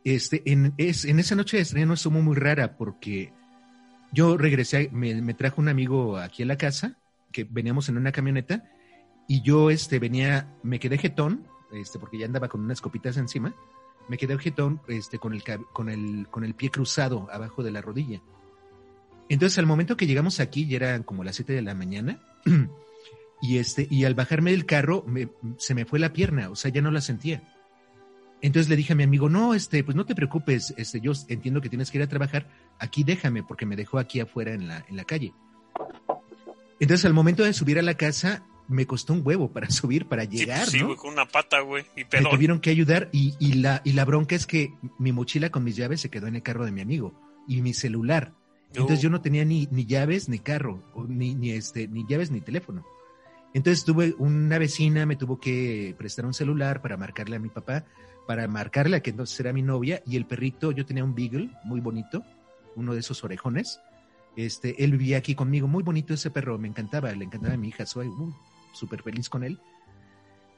Este, 0.04 0.44
en, 0.52 0.74
es, 0.78 1.06
en 1.06 1.20
esa 1.20 1.36
noche 1.36 1.58
de 1.58 1.64
estreno 1.64 1.96
estuvo 1.96 2.22
muy 2.22 2.36
rara 2.36 2.78
porque 2.78 3.34
yo 4.12 4.38
regresé, 4.38 4.90
me, 4.94 5.20
me 5.22 5.34
trajo 5.34 5.60
un 5.62 5.68
amigo 5.68 6.18
aquí 6.18 6.44
a 6.44 6.46
la 6.46 6.58
casa, 6.58 6.98
que 7.32 7.44
veníamos 7.44 7.90
en 7.90 7.98
una 7.98 8.12
camioneta, 8.12 8.64
y 9.28 9.42
yo 9.42 9.70
este, 9.72 9.98
venía, 10.00 10.54
me 10.64 10.80
quedé 10.80 10.98
jetón, 10.98 11.48
este, 11.74 11.98
porque 12.00 12.20
ya 12.20 12.26
andaba 12.28 12.48
con 12.48 12.62
unas 12.62 12.80
copitas 12.82 13.18
encima, 13.18 13.54
me 14.08 14.18
quedé 14.18 14.38
jetón 14.38 14.82
este, 14.88 15.20
con, 15.20 15.34
el, 15.34 15.44
con, 15.44 15.90
el, 15.90 16.28
con 16.30 16.44
el 16.44 16.54
pie 16.54 16.72
cruzado 16.72 17.28
abajo 17.32 17.64
de 17.64 17.72
la 17.72 17.82
rodilla. 17.82 18.22
Entonces, 19.30 19.58
al 19.58 19.66
momento 19.66 19.98
que 19.98 20.08
llegamos 20.08 20.40
aquí, 20.40 20.68
ya 20.68 20.78
eran 20.78 21.04
como 21.04 21.24
las 21.24 21.36
7 21.36 21.54
de 21.54 21.62
la 21.62 21.74
mañana, 21.74 22.20
y, 23.42 23.58
este, 23.58 23.88
y 23.90 24.06
al 24.06 24.14
bajarme 24.14 24.52
del 24.52 24.66
carro, 24.66 25.06
se 25.58 25.74
me 25.74 25.86
fue 25.86 26.00
la 26.00 26.14
pierna, 26.14 26.50
o 26.50 26.56
sea, 26.56 26.72
ya 26.72 26.82
no 26.82 26.92
la 26.92 27.02
sentía. 27.02 27.44
Entonces 28.42 28.70
le 28.70 28.76
dije 28.76 28.94
a 28.94 28.96
mi 28.96 29.04
amigo, 29.04 29.30
no, 29.30 29.56
este, 29.56 29.84
pues 29.84 29.96
no 29.96 30.06
te 30.06 30.14
preocupes, 30.14 30.74
este, 30.78 31.02
yo 31.02 31.14
entiendo 31.30 31.62
que 31.62 31.70
tienes 31.70 31.90
que 31.90 31.98
ir 31.98 32.04
a 32.04 32.08
trabajar, 32.08 32.48
aquí 32.78 33.04
déjame, 33.04 33.42
porque 33.42 33.66
me 33.66 33.76
dejó 33.76 33.98
aquí 33.98 34.20
afuera 34.20 34.54
en 34.54 34.68
la, 34.68 34.86
en 34.88 34.98
la 34.98 35.06
calle. 35.06 35.34
Entonces, 36.80 37.06
al 37.06 37.14
momento 37.14 37.44
de 37.44 37.54
subir 37.54 37.80
a 37.80 37.82
la 37.82 37.96
casa, 37.96 38.44
me 38.68 38.86
costó 38.88 39.14
un 39.14 39.22
huevo 39.24 39.52
para 39.52 39.70
subir, 39.72 40.06
para 40.08 40.24
Sí, 40.24 40.38
llegar, 40.38 40.68
sí, 40.68 40.80
¿no? 40.80 40.88
güey, 40.88 40.98
con 40.98 41.14
una 41.14 41.26
pata, 41.28 41.60
güey. 41.62 41.86
Y 41.96 42.02
me 42.02 42.06
pedón. 42.06 42.32
tuvieron 42.32 42.60
que 42.60 42.70
ayudar 42.70 43.10
y, 43.12 43.36
y 43.40 43.54
la, 43.54 43.82
y 43.84 43.94
la 43.94 44.06
bronca 44.06 44.36
es 44.36 44.46
que 44.48 44.74
mi 45.00 45.12
mochila 45.12 45.50
con 45.50 45.64
mis 45.64 45.76
llaves 45.76 46.02
se 46.02 46.10
quedó 46.10 46.28
en 46.28 46.36
el 46.36 46.44
carro 46.44 46.66
de 46.66 46.72
mi 46.72 46.82
amigo 46.82 47.14
y 47.48 47.62
mi 47.62 47.74
celular. 47.74 48.34
Entonces 48.70 49.02
yo 49.02 49.10
no 49.10 49.22
tenía 49.22 49.46
ni, 49.46 49.68
ni 49.72 49.86
llaves 49.86 50.28
ni 50.28 50.40
carro, 50.40 50.84
ni, 51.08 51.34
ni, 51.34 51.52
este, 51.52 51.88
ni 51.88 52.06
llaves 52.06 52.30
ni 52.32 52.42
teléfono. 52.42 52.86
Entonces 53.54 53.86
tuve 53.86 54.14
una 54.18 54.58
vecina, 54.58 55.06
me 55.06 55.16
tuvo 55.16 55.40
que 55.40 55.96
prestar 55.98 56.26
un 56.26 56.34
celular 56.34 56.82
para 56.82 56.98
marcarle 56.98 57.38
a 57.38 57.40
mi 57.40 57.48
papá, 57.48 57.86
para 58.28 58.48
marcarle 58.50 58.98
a 58.98 59.00
que 59.00 59.12
entonces 59.12 59.40
era 59.40 59.54
mi 59.54 59.62
novia 59.62 60.04
y 60.06 60.18
el 60.18 60.26
perrito, 60.26 60.74
yo 60.74 60.86
tenía 60.86 61.06
un 61.06 61.16
beagle 61.16 61.52
muy 61.64 61.80
bonito, 61.80 62.22
uno 62.76 62.94
de 62.94 63.00
esos 63.00 63.24
orejones. 63.24 63.80
Este, 64.36 64.84
él 64.84 64.92
vivía 64.92 65.20
aquí 65.20 65.36
conmigo, 65.36 65.70
muy 65.70 65.84
bonito 65.84 66.14
ese 66.14 66.30
perro, 66.32 66.58
me 66.60 66.68
encantaba, 66.68 67.14
le 67.14 67.24
encantaba 67.24 67.54
a 67.54 67.58
mi 67.58 67.70
hija, 67.70 67.86
soy 67.86 68.08
uh, 68.08 68.34
súper 68.76 69.02
feliz 69.02 69.30
con 69.30 69.44
él. 69.44 69.60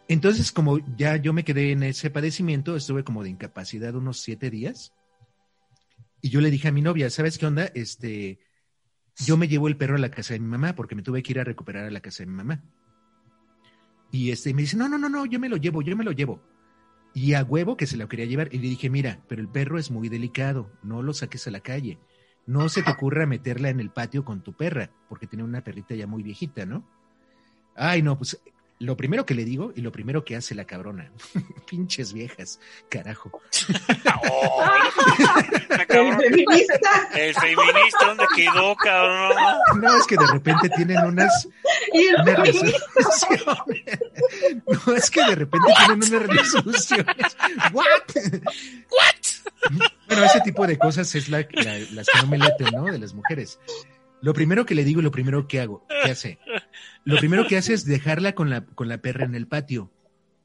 Entonces, 0.08 0.52
como 0.52 0.80
ya 0.96 1.18
yo 1.18 1.34
me 1.34 1.44
quedé 1.44 1.72
en 1.72 1.84
ese 1.84 2.10
padecimiento, 2.10 2.76
estuve 2.76 3.04
como 3.04 3.24
de 3.24 3.30
incapacidad 3.30 3.96
unos 3.96 4.20
siete 4.20 4.50
días. 4.50 4.94
Y 6.22 6.30
yo 6.30 6.42
le 6.42 6.50
dije 6.50 6.70
a 6.70 6.72
mi 6.72 6.82
novia, 6.82 7.10
¿sabes 7.10 7.38
qué 7.38 7.46
onda? 7.46 7.66
Este, 7.76 8.40
yo 9.18 9.38
me 9.38 9.48
llevo 9.48 9.68
el 9.68 9.78
perro 9.78 9.96
a 9.96 10.00
la 10.00 10.12
casa 10.12 10.34
de 10.34 10.40
mi 10.40 10.48
mamá 10.48 10.76
porque 10.76 10.96
me 10.96 11.04
tuve 11.04 11.24
que 11.24 11.34
ir 11.34 11.40
a 11.40 11.44
recuperar 11.44 11.86
a 11.86 11.92
la 11.92 12.00
casa 12.00 12.24
de 12.24 12.28
mi 12.28 12.36
mamá. 12.36 12.64
Y 14.12 14.32
este, 14.32 14.54
me 14.54 14.62
dice, 14.62 14.78
no, 14.78 14.88
no, 14.88 14.98
no, 14.98 15.10
no, 15.10 15.26
yo 15.26 15.40
me 15.40 15.50
lo 15.50 15.58
llevo, 15.58 15.82
yo 15.82 15.98
me 15.98 16.06
lo 16.06 16.12
llevo. 16.12 16.42
Y 17.14 17.34
a 17.34 17.44
huevo 17.44 17.76
que 17.76 17.88
se 17.88 17.98
lo 17.98 18.08
quería 18.08 18.26
llevar. 18.26 18.54
Y 18.54 18.60
le 18.60 18.70
dije, 18.70 18.90
mira, 18.90 19.22
pero 19.28 19.42
el 19.42 19.50
perro 19.50 19.78
es 19.78 19.92
muy 19.92 20.08
delicado, 20.08 20.72
no 20.84 21.02
lo 21.02 21.14
saques 21.14 21.48
a 21.48 21.52
la 21.52 21.60
calle. 21.60 22.00
No 22.46 22.70
se 22.70 22.82
te 22.82 22.92
ocurra 22.92 23.26
meterla 23.26 23.70
en 23.70 23.82
el 23.82 23.90
patio 23.90 24.24
con 24.24 24.42
tu 24.42 24.54
perra, 24.54 24.90
porque 25.10 25.28
tiene 25.28 25.44
una 25.44 25.64
perrita 25.64 25.96
ya 25.96 26.08
muy 26.08 26.24
viejita, 26.24 26.66
¿no? 26.66 26.88
Ay, 27.78 28.02
no, 28.02 28.18
pues 28.18 28.38
lo 28.80 28.96
primero 28.96 29.26
que 29.26 29.34
le 29.34 29.44
digo 29.44 29.72
y 29.76 29.82
lo 29.82 29.92
primero 29.92 30.24
que 30.24 30.36
hace 30.36 30.54
la 30.54 30.66
cabrona. 30.66 31.12
Pinches 31.70 32.14
viejas, 32.14 32.60
carajo. 32.90 33.42
Oh, 34.32 34.64
la 35.70 35.86
cabrón. 35.86 36.22
El 36.24 36.30
feminista. 36.46 37.10
El 37.16 37.34
feminista, 37.36 38.06
¿dónde 38.06 38.26
quedó, 38.36 38.76
cabrón? 38.76 39.36
No, 39.82 39.98
es 39.98 40.06
que 40.06 40.16
de 40.18 40.28
repente 40.28 40.70
tienen 40.76 40.98
unas, 41.06 41.48
Y 41.94 42.06
el 42.08 42.16
unas 42.22 42.36
feminista. 42.36 42.80
resoluciones. 42.96 44.00
No, 44.88 44.94
es 44.96 45.10
que 45.10 45.22
de 45.26 45.36
repente 45.36 45.68
tienen 45.78 45.98
unas 45.98 46.28
resoluciones. 46.38 47.38
¿What? 47.74 47.86
Bueno, 50.08 50.24
ese 50.26 50.42
tipo 50.42 50.66
de 50.68 50.78
cosas 50.78 51.14
es 51.16 51.30
la, 51.30 51.40
la- 51.52 51.80
las 51.94 52.08
que 52.08 52.22
no 52.22 52.28
me 52.28 52.38
laten, 52.38 52.68
¿no? 52.74 52.86
De 52.86 53.00
las 53.00 53.14
mujeres. 53.14 53.60
Lo 54.22 54.34
primero 54.34 54.66
que 54.66 54.76
le 54.76 54.84
digo 54.84 55.00
y 55.00 55.04
lo 55.04 55.12
primero 55.12 55.48
que 55.48 55.62
hago, 55.62 55.86
¿qué 56.04 56.12
hace? 56.12 56.40
Lo 57.04 57.18
primero 57.18 57.48
que 57.48 57.58
hace 57.58 57.74
es 57.74 57.86
dejarla 57.86 58.34
con 58.34 58.50
la, 58.50 58.66
con 58.66 58.88
la 58.88 58.98
perra 58.98 59.26
en 59.26 59.36
el 59.36 59.48
patio. 59.48 59.92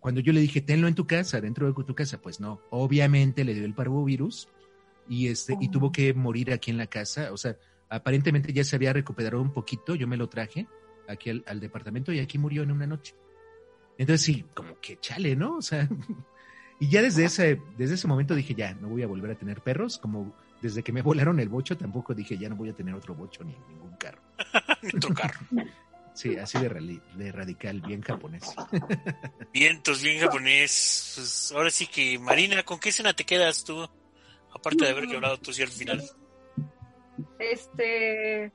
Cuando 0.00 0.20
yo 0.20 0.32
le 0.32 0.40
dije, 0.40 0.60
tenlo 0.60 0.88
en 0.88 0.94
tu 0.94 1.06
casa, 1.06 1.40
dentro 1.40 1.72
de 1.72 1.84
tu 1.84 1.94
casa, 1.94 2.20
pues 2.20 2.40
no. 2.40 2.60
Obviamente 2.70 3.44
le 3.44 3.54
dio 3.54 3.64
el 3.64 3.74
parvovirus 3.74 4.48
y, 5.08 5.28
este, 5.28 5.56
y 5.60 5.68
tuvo 5.68 5.92
que 5.92 6.12
morir 6.12 6.52
aquí 6.52 6.70
en 6.70 6.76
la 6.76 6.86
casa. 6.86 7.32
O 7.32 7.36
sea, 7.36 7.56
aparentemente 7.88 8.52
ya 8.52 8.64
se 8.64 8.76
había 8.76 8.92
recuperado 8.92 9.40
un 9.40 9.52
poquito. 9.52 9.94
Yo 9.94 10.06
me 10.06 10.16
lo 10.16 10.28
traje 10.28 10.66
aquí 11.08 11.30
al, 11.30 11.44
al 11.46 11.60
departamento 11.60 12.12
y 12.12 12.18
aquí 12.18 12.36
murió 12.36 12.62
en 12.62 12.72
una 12.72 12.86
noche. 12.86 13.14
Entonces 13.98 14.24
sí, 14.24 14.44
como 14.54 14.80
que 14.80 14.98
chale, 15.00 15.36
¿no? 15.36 15.56
O 15.56 15.62
sea, 15.62 15.88
y 16.80 16.88
ya 16.88 17.02
desde 17.02 17.24
ese, 17.24 17.60
desde 17.78 17.94
ese 17.94 18.08
momento 18.08 18.34
dije, 18.34 18.54
ya, 18.54 18.74
no 18.74 18.88
voy 18.88 19.02
a 19.02 19.06
volver 19.06 19.30
a 19.30 19.38
tener 19.38 19.60
perros. 19.60 19.98
Como 19.98 20.34
desde 20.62 20.84
que 20.84 20.92
me 20.92 21.02
volaron 21.02 21.40
el 21.40 21.48
bocho, 21.48 21.76
tampoco 21.76 22.14
dije, 22.14 22.38
ya 22.38 22.48
no 22.48 22.54
voy 22.54 22.68
a 22.70 22.72
tener 22.72 22.94
otro 22.94 23.16
bocho 23.16 23.42
ni 23.42 23.52
ningún 23.68 23.96
carro. 23.96 24.22
Ni 24.80 24.90
otro 24.96 25.12
carro. 25.12 25.40
Sí, 26.14 26.36
así 26.36 26.56
de, 26.58 27.32
radical, 27.32 27.80
bien 27.80 28.00
japonés. 28.00 28.44
Vientos, 29.52 30.02
bien 30.02 30.20
japonés. 30.20 31.14
Pues 31.16 31.52
ahora 31.52 31.70
sí 31.70 31.88
que, 31.88 32.16
Marina, 32.20 32.62
¿con 32.62 32.78
qué 32.78 32.90
escena 32.90 33.12
te 33.12 33.24
quedas 33.24 33.64
tú? 33.64 33.82
Aparte 34.54 34.84
de 34.84 34.90
haber 34.92 35.06
llorado 35.06 35.36
tú 35.38 35.52
sí 35.52 35.62
al 35.62 35.68
final. 35.68 36.00
Este. 37.40 38.52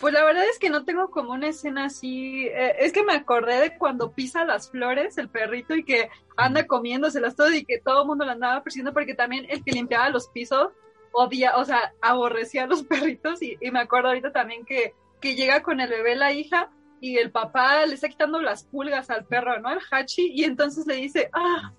Pues 0.00 0.12
la 0.12 0.24
verdad 0.24 0.42
es 0.50 0.58
que 0.58 0.70
no 0.70 0.84
tengo 0.84 1.10
como 1.10 1.32
una 1.32 1.48
escena 1.48 1.84
así. 1.84 2.46
eh, 2.46 2.74
es 2.80 2.92
que 2.92 3.04
me 3.04 3.12
acordé 3.12 3.60
de 3.60 3.78
cuando 3.78 4.10
pisa 4.12 4.44
las 4.44 4.68
flores 4.68 5.16
el 5.18 5.28
perrito 5.28 5.76
y 5.76 5.84
que 5.84 6.08
anda 6.36 6.66
comiéndoselas 6.66 7.36
todo 7.36 7.52
y 7.52 7.64
que 7.64 7.78
todo 7.78 8.00
el 8.02 8.08
mundo 8.08 8.24
lo 8.24 8.32
andaba 8.32 8.64
persiguiendo 8.64 8.92
porque 8.92 9.14
también 9.14 9.46
el 9.48 9.62
que 9.62 9.70
limpiaba 9.70 10.08
los 10.08 10.26
pisos 10.28 10.72
odia, 11.14 11.56
o 11.56 11.64
sea, 11.64 11.92
aborrecía 12.02 12.64
a 12.64 12.66
los 12.66 12.82
perritos 12.84 13.40
y, 13.42 13.56
y 13.60 13.70
me 13.70 13.80
acuerdo 13.80 14.08
ahorita 14.08 14.32
también 14.32 14.64
que, 14.66 14.92
que 15.20 15.34
llega 15.34 15.62
con 15.62 15.80
el 15.80 15.88
bebé 15.88 16.14
la 16.16 16.32
hija 16.32 16.70
y 17.00 17.16
el 17.18 17.30
papá 17.30 17.86
le 17.86 17.94
está 17.94 18.08
quitando 18.08 18.40
las 18.40 18.64
pulgas 18.64 19.10
al 19.10 19.24
perro, 19.26 19.58
¿no? 19.60 19.68
Al 19.68 19.80
Hachi 19.90 20.32
y 20.34 20.44
entonces 20.44 20.86
le 20.86 20.96
dice, 20.96 21.30
ah, 21.32 21.72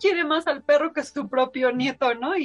quiere 0.00 0.24
más 0.24 0.46
al 0.46 0.62
perro 0.62 0.92
que 0.92 1.02
su 1.04 1.28
propio 1.28 1.72
nieto, 1.72 2.14
¿no? 2.14 2.36
Y, 2.36 2.44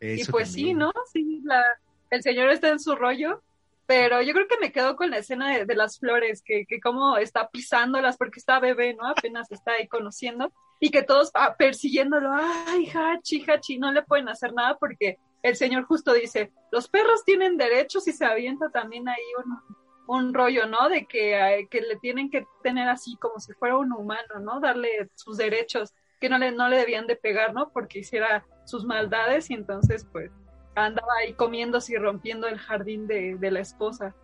y- 0.00 0.20
y 0.20 0.24
pues 0.26 0.52
sí, 0.52 0.60
también. 0.72 0.78
¿no? 0.78 0.92
Sí, 1.12 1.40
la, 1.44 1.62
el 2.10 2.22
señor 2.22 2.50
está 2.50 2.68
en 2.68 2.78
su 2.78 2.94
rollo, 2.94 3.42
pero 3.86 4.22
yo 4.22 4.32
creo 4.32 4.46
que 4.48 4.58
me 4.60 4.70
quedo 4.72 4.94
con 4.96 5.10
la 5.10 5.18
escena 5.18 5.50
de, 5.56 5.64
de 5.66 5.74
las 5.74 5.98
flores, 5.98 6.42
que, 6.42 6.64
que 6.66 6.80
como 6.80 7.16
está 7.18 7.48
pisándolas 7.50 8.16
porque 8.16 8.38
está 8.38 8.60
bebé, 8.60 8.94
¿no? 8.94 9.06
Apenas 9.08 9.50
está 9.50 9.72
ahí 9.72 9.88
conociendo, 9.88 10.52
y 10.80 10.90
que 10.90 11.02
todos 11.02 11.30
ah, 11.34 11.56
persiguiéndolo, 11.58 12.30
ay, 12.32 12.88
Hachi, 12.94 13.44
Hachi, 13.46 13.78
no 13.78 13.90
le 13.92 14.02
pueden 14.02 14.28
hacer 14.28 14.52
nada 14.54 14.76
porque 14.78 15.18
el 15.44 15.56
señor 15.56 15.84
justo 15.84 16.14
dice, 16.14 16.52
los 16.72 16.88
perros 16.88 17.22
tienen 17.24 17.58
derechos 17.58 18.08
y 18.08 18.12
se 18.12 18.24
avienta 18.24 18.70
también 18.70 19.06
ahí 19.10 19.22
un, 19.44 19.76
un 20.06 20.32
rollo, 20.32 20.66
¿no? 20.66 20.88
De 20.88 21.04
que, 21.04 21.34
eh, 21.38 21.68
que 21.70 21.82
le 21.82 21.96
tienen 21.96 22.30
que 22.30 22.46
tener 22.62 22.88
así 22.88 23.14
como 23.20 23.38
si 23.38 23.52
fuera 23.52 23.76
un 23.76 23.92
humano, 23.92 24.40
¿no? 24.40 24.58
Darle 24.58 25.10
sus 25.14 25.36
derechos, 25.36 25.92
que 26.18 26.30
no 26.30 26.38
le, 26.38 26.50
no 26.50 26.70
le 26.70 26.78
debían 26.78 27.06
de 27.06 27.16
pegar, 27.16 27.52
¿no? 27.52 27.68
Porque 27.68 27.98
hiciera 27.98 28.46
sus 28.64 28.86
maldades 28.86 29.50
y 29.50 29.54
entonces 29.54 30.06
pues 30.10 30.30
andaba 30.74 31.12
ahí 31.20 31.34
comiéndose 31.34 31.92
y 31.92 31.96
rompiendo 31.96 32.48
el 32.48 32.58
jardín 32.58 33.06
de, 33.06 33.36
de 33.36 33.50
la 33.50 33.60
esposa. 33.60 34.14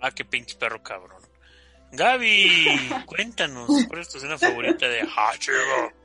Ah, 0.00 0.12
qué 0.12 0.24
pinche 0.24 0.56
perro 0.56 0.82
cabrón. 0.82 1.20
Gaby, 1.92 2.48
cuéntanos, 3.04 3.68
¿cuál 3.86 4.00
es 4.00 4.08
tu 4.08 4.16
escena 4.16 4.38
favorita 4.38 4.88
de 4.88 5.02
Hachigo? 5.02 6.03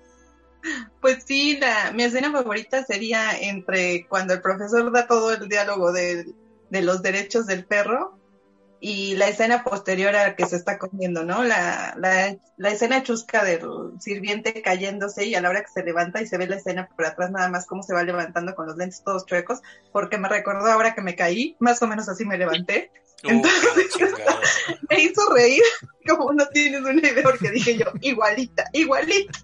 Pues 1.01 1.23
sí, 1.25 1.57
la, 1.57 1.91
mi 1.93 2.03
escena 2.03 2.31
favorita 2.31 2.83
sería 2.83 3.31
entre 3.39 4.05
cuando 4.07 4.33
el 4.33 4.41
profesor 4.41 4.91
da 4.91 5.07
todo 5.07 5.33
el 5.33 5.47
diálogo 5.47 5.91
de, 5.91 6.33
de 6.69 6.81
los 6.81 7.01
derechos 7.01 7.45
del 7.45 7.65
perro 7.65 8.19
y 8.81 9.15
la 9.15 9.27
escena 9.27 9.63
posterior 9.63 10.15
a 10.15 10.29
la 10.29 10.35
que 10.35 10.45
se 10.45 10.55
está 10.55 10.77
comiendo, 10.77 11.23
¿no? 11.23 11.43
La, 11.43 11.95
la, 11.97 12.35
la 12.57 12.69
escena 12.69 13.03
chusca 13.03 13.43
del 13.43 13.61
sirviente 13.99 14.61
cayéndose 14.61 15.25
y 15.25 15.35
a 15.35 15.41
la 15.41 15.49
hora 15.49 15.61
que 15.61 15.71
se 15.73 15.83
levanta 15.83 16.21
y 16.21 16.27
se 16.27 16.37
ve 16.37 16.47
la 16.47 16.55
escena 16.55 16.87
por 16.95 17.05
atrás 17.05 17.31
nada 17.31 17.49
más 17.49 17.65
cómo 17.65 17.83
se 17.83 17.93
va 17.93 18.03
levantando 18.03 18.55
con 18.55 18.67
los 18.67 18.77
lentes 18.77 19.03
todos 19.03 19.25
chuecos, 19.25 19.61
porque 19.91 20.17
me 20.17 20.29
recordó 20.29 20.67
ahora 20.67 20.95
que 20.95 21.01
me 21.01 21.15
caí, 21.15 21.57
más 21.59 21.81
o 21.81 21.87
menos 21.87 22.07
así 22.07 22.25
me 22.25 22.37
levanté. 22.37 22.91
Uh, 23.23 23.29
Entonces-. 23.29 23.95
Me 24.89 25.01
hizo 25.01 25.21
reír, 25.33 25.63
como 26.07 26.31
no 26.33 26.47
tienes 26.49 26.81
una 26.81 26.93
idea, 26.93 27.23
porque 27.23 27.51
dije 27.51 27.77
yo, 27.77 27.85
igualita, 28.01 28.69
igualita. 28.73 29.39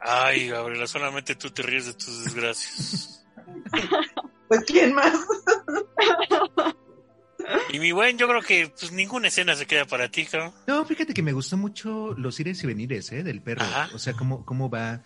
Ay, 0.00 0.48
Gabriela, 0.48 0.86
solamente 0.86 1.34
tú 1.36 1.50
te 1.50 1.62
ríes 1.62 1.86
de 1.86 1.94
tus 1.94 2.24
desgracias. 2.24 3.24
Pues, 4.48 4.64
¿quién 4.66 4.94
más? 4.94 5.14
Y 7.72 7.78
mi 7.78 7.92
buen, 7.92 8.18
yo 8.18 8.28
creo 8.28 8.42
que 8.42 8.72
pues 8.78 8.92
ninguna 8.92 9.28
escena 9.28 9.54
se 9.54 9.66
queda 9.66 9.84
para 9.84 10.10
ti, 10.10 10.24
cabrón. 10.24 10.52
No, 10.66 10.84
fíjate 10.84 11.14
que 11.14 11.22
me 11.22 11.32
gustó 11.32 11.56
mucho 11.56 12.14
los 12.16 12.38
ires 12.40 12.62
y 12.62 12.66
venires, 12.66 13.12
¿eh? 13.12 13.22
Del 13.22 13.42
perro. 13.42 13.62
Ajá. 13.62 13.88
O 13.94 13.98
sea, 13.98 14.12
cómo, 14.14 14.44
cómo 14.44 14.70
va. 14.70 15.02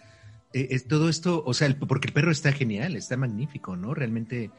Eh, 0.55 0.69
es 0.71 0.87
todo 0.89 1.09
esto, 1.11 1.43
o 1.45 1.53
sea, 1.53 1.67
el- 1.67 1.77
porque 1.77 2.07
el 2.09 2.13
perro 2.15 2.31
está 2.33 2.53
genial, 2.53 2.97
está 2.97 3.17
magnífico, 3.17 3.77
¿no? 3.77 3.93
Realmente, 3.93 4.45
eh, 4.45 4.51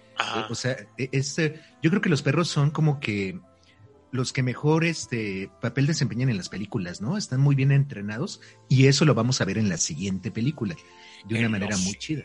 o 0.50 0.56
sea, 0.56 0.76
eh, 0.98 1.10
es, 1.12 1.40
eh, 1.40 1.60
yo 1.82 1.90
creo 1.90 2.02
que 2.02 2.10
los 2.10 2.22
perros 2.22 2.48
son 2.50 2.70
como 2.72 3.00
que 3.00 3.40
los 4.12 4.32
que 4.32 4.44
mejor 4.44 4.86
este 4.86 5.50
papel 5.62 5.88
desempeñan 5.88 6.30
en 6.30 6.38
las 6.38 6.48
películas, 6.50 7.02
¿no? 7.02 7.18
Están 7.18 7.42
muy 7.42 7.54
bien 7.56 7.72
entrenados 7.74 8.40
y 8.70 8.88
eso 8.88 9.04
lo 9.06 9.14
vamos 9.14 9.42
a 9.42 9.46
ver 9.46 9.58
en 9.58 9.68
la 9.68 9.78
siguiente 9.78 10.32
película 10.32 10.76
de 11.26 11.36
una 11.36 11.46
En 11.48 11.52
manera 11.52 11.76
muy 11.78 11.96
chida. 11.96 12.24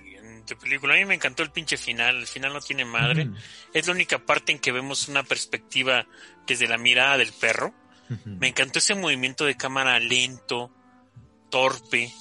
película. 0.61 0.95
A 0.95 0.97
mí 0.99 1.05
me 1.05 1.14
encantó 1.14 1.43
el 1.43 1.51
pinche 1.51 1.77
final. 1.77 2.16
El 2.18 2.27
final 2.27 2.53
no 2.53 2.61
tiene 2.61 2.85
madre. 2.85 3.29
Es 3.75 3.87
la 3.89 3.93
única 3.93 4.18
parte 4.25 4.53
en 4.53 4.59
que 4.59 4.71
vemos 4.73 5.09
una 5.09 5.23
perspectiva 5.25 6.07
desde 6.47 6.68
la 6.68 6.77
mirada 6.79 7.16
del 7.18 7.33
perro. 7.33 7.73
Me 8.25 8.49
encantó 8.49 8.79
ese 8.81 8.95
movimiento 8.95 9.45
de 9.45 9.57
cámara 9.57 9.99
lento, 10.01 10.73
torpe. 11.51 12.12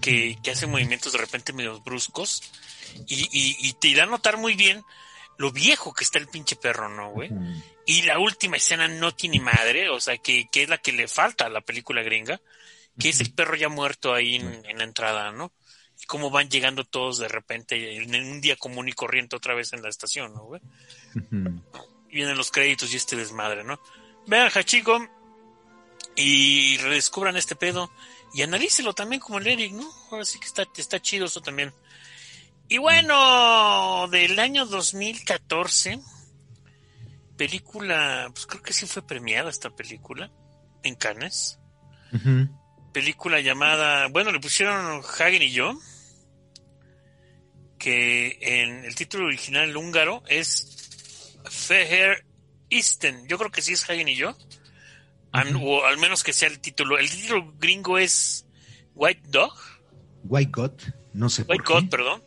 Que, 0.00 0.38
que 0.42 0.50
hace 0.50 0.66
movimientos 0.66 1.12
de 1.12 1.18
repente 1.18 1.52
medio 1.52 1.80
bruscos. 1.80 2.42
Y, 3.06 3.28
y, 3.32 3.56
y 3.68 3.72
te 3.74 3.94
da 3.94 4.04
a 4.04 4.06
notar 4.06 4.36
muy 4.36 4.54
bien 4.54 4.82
lo 5.38 5.52
viejo 5.52 5.92
que 5.92 6.04
está 6.04 6.18
el 6.18 6.28
pinche 6.28 6.56
perro, 6.56 6.88
¿no, 6.88 7.10
güey? 7.10 7.30
Y 7.84 8.02
la 8.02 8.18
última 8.18 8.56
escena 8.56 8.88
no 8.88 9.14
tiene 9.14 9.38
madre, 9.40 9.90
o 9.90 10.00
sea, 10.00 10.16
que, 10.18 10.48
que 10.50 10.62
es 10.62 10.68
la 10.68 10.78
que 10.78 10.92
le 10.92 11.08
falta 11.08 11.46
a 11.46 11.50
la 11.50 11.60
película 11.60 12.02
gringa, 12.02 12.40
que 12.98 13.10
es 13.10 13.20
el 13.20 13.32
perro 13.32 13.54
ya 13.56 13.68
muerto 13.68 14.14
ahí 14.14 14.36
en, 14.36 14.64
en 14.64 14.78
la 14.78 14.84
entrada, 14.84 15.30
¿no? 15.32 15.52
Y 16.00 16.06
cómo 16.06 16.30
van 16.30 16.48
llegando 16.48 16.84
todos 16.84 17.18
de 17.18 17.28
repente 17.28 17.96
en 17.96 18.14
un 18.14 18.40
día 18.40 18.56
común 18.56 18.88
y 18.88 18.92
corriente 18.92 19.36
otra 19.36 19.54
vez 19.54 19.72
en 19.72 19.82
la 19.82 19.88
estación, 19.88 20.34
¿no, 20.34 20.44
güey? 20.44 20.60
Vienen 22.10 22.36
los 22.36 22.50
créditos 22.50 22.92
y 22.92 22.96
este 22.96 23.16
desmadre, 23.16 23.62
¿no? 23.62 23.80
Vean 24.26 24.50
Hachiko 24.52 25.06
y 26.16 26.78
redescubran 26.78 27.36
este 27.36 27.56
pedo 27.56 27.90
y 28.36 28.42
analícelo 28.42 28.92
también 28.92 29.18
como 29.18 29.38
el 29.38 29.46
Eric, 29.46 29.72
¿no? 29.72 29.90
Ahora 30.10 30.26
sí 30.26 30.38
que 30.38 30.44
está, 30.44 30.66
está 30.76 31.00
chido 31.00 31.24
eso 31.24 31.40
también. 31.40 31.72
Y 32.68 32.76
bueno, 32.76 34.06
del 34.10 34.38
año 34.38 34.66
2014, 34.66 35.98
película, 37.38 38.28
pues 38.34 38.46
creo 38.46 38.62
que 38.62 38.74
sí 38.74 38.84
fue 38.84 39.06
premiada 39.06 39.48
esta 39.48 39.70
película 39.70 40.30
en 40.82 40.96
Cannes. 40.96 41.58
Película 42.92 43.40
llamada, 43.40 44.08
bueno, 44.08 44.30
le 44.30 44.38
pusieron 44.38 45.02
Hagen 45.18 45.40
y 45.40 45.52
yo, 45.52 45.72
que 47.78 48.36
en 48.42 48.84
el 48.84 48.94
título 48.94 49.28
original 49.28 49.74
húngaro 49.74 50.22
es 50.28 51.38
Feher 51.48 52.26
Isten. 52.68 53.26
Yo 53.28 53.38
creo 53.38 53.50
que 53.50 53.62
sí 53.62 53.72
es 53.72 53.88
Hagen 53.88 54.08
y 54.08 54.16
yo. 54.16 54.36
O 55.32 55.84
al 55.84 55.98
menos 55.98 56.22
que 56.24 56.32
sea 56.32 56.48
el 56.48 56.60
título. 56.60 56.98
El 56.98 57.10
título 57.10 57.52
gringo 57.58 57.98
es 57.98 58.46
White 58.94 59.22
Dog. 59.28 59.52
White 60.24 60.50
God, 60.52 60.72
no 61.12 61.28
sé 61.28 61.42
White 61.42 61.62
por 61.64 61.74
God, 61.74 61.82
qué. 61.82 61.88
perdón. 61.88 62.22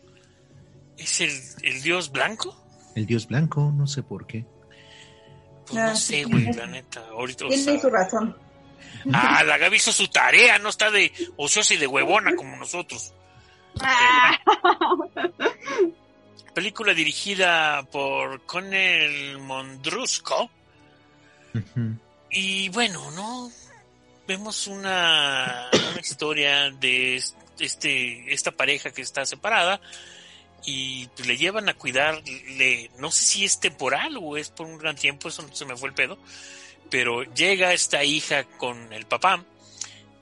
¿Es 0.97 1.21
el, 1.21 1.31
el 1.63 1.81
dios 1.81 2.11
blanco? 2.11 2.55
El 2.95 3.05
dios 3.05 3.27
blanco, 3.27 3.71
no 3.75 3.87
sé 3.87 4.03
por 4.03 4.27
qué. 4.27 4.45
Pues 5.67 5.79
Ah, 5.79 5.87
no 5.87 5.95
sí, 5.95 6.13
sé, 6.15 6.23
güey, 6.25 6.43
tiene- 6.43 6.57
la 6.57 6.67
neta. 6.67 7.05
Ahorita, 7.09 7.45
o 7.45 7.47
Tiene 7.47 7.63
sea, 7.63 7.79
su 7.79 7.89
razón. 7.89 8.37
Ah, 9.13 9.43
la 9.43 9.57
Gaby 9.57 9.77
hizo 9.77 9.91
su 9.91 10.07
tarea, 10.07 10.57
no 10.59 10.69
está 10.69 10.89
de 10.91 11.11
ociosa 11.37 11.73
y 11.73 11.77
de 11.77 11.87
huevona 11.87 12.35
como 12.35 12.55
nosotros. 12.57 13.13
Película 16.53 16.93
dirigida 16.93 17.83
por 17.91 18.45
Conel 18.45 19.37
Mondrusco. 19.39 20.49
Ujú. 21.53 21.95
Y 22.31 22.69
bueno, 22.69 23.11
¿no? 23.11 23.51
Vemos 24.27 24.67
una, 24.67 25.69
una 25.73 25.99
historia 25.99 26.69
de 26.69 27.23
este, 27.59 28.33
esta 28.33 28.51
pareja 28.51 28.91
que 28.91 29.01
está 29.01 29.25
separada 29.25 29.81
y 30.65 31.07
pues, 31.07 31.27
le 31.27 31.37
llevan 31.37 31.69
a 31.69 31.73
cuidarle, 31.73 32.91
no 32.97 33.11
sé 33.11 33.23
si 33.23 33.45
es 33.45 33.59
temporal 33.59 34.17
o 34.21 34.37
es 34.37 34.49
por 34.49 34.67
un 34.67 34.77
gran 34.77 34.95
tiempo, 34.95 35.29
eso 35.29 35.47
se 35.51 35.65
me 35.65 35.75
fue 35.75 35.89
el 35.89 35.95
pedo, 35.95 36.17
pero 36.89 37.23
llega 37.23 37.73
esta 37.73 38.03
hija 38.03 38.43
con 38.43 38.91
el 38.93 39.05
papá, 39.05 39.43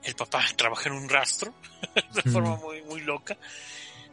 el 0.04 0.14
papá 0.14 0.44
trabaja 0.56 0.88
en 0.88 0.94
un 0.94 1.08
rastro 1.08 1.52
de 2.14 2.30
forma 2.30 2.56
muy, 2.56 2.82
muy 2.82 3.00
loca. 3.00 3.36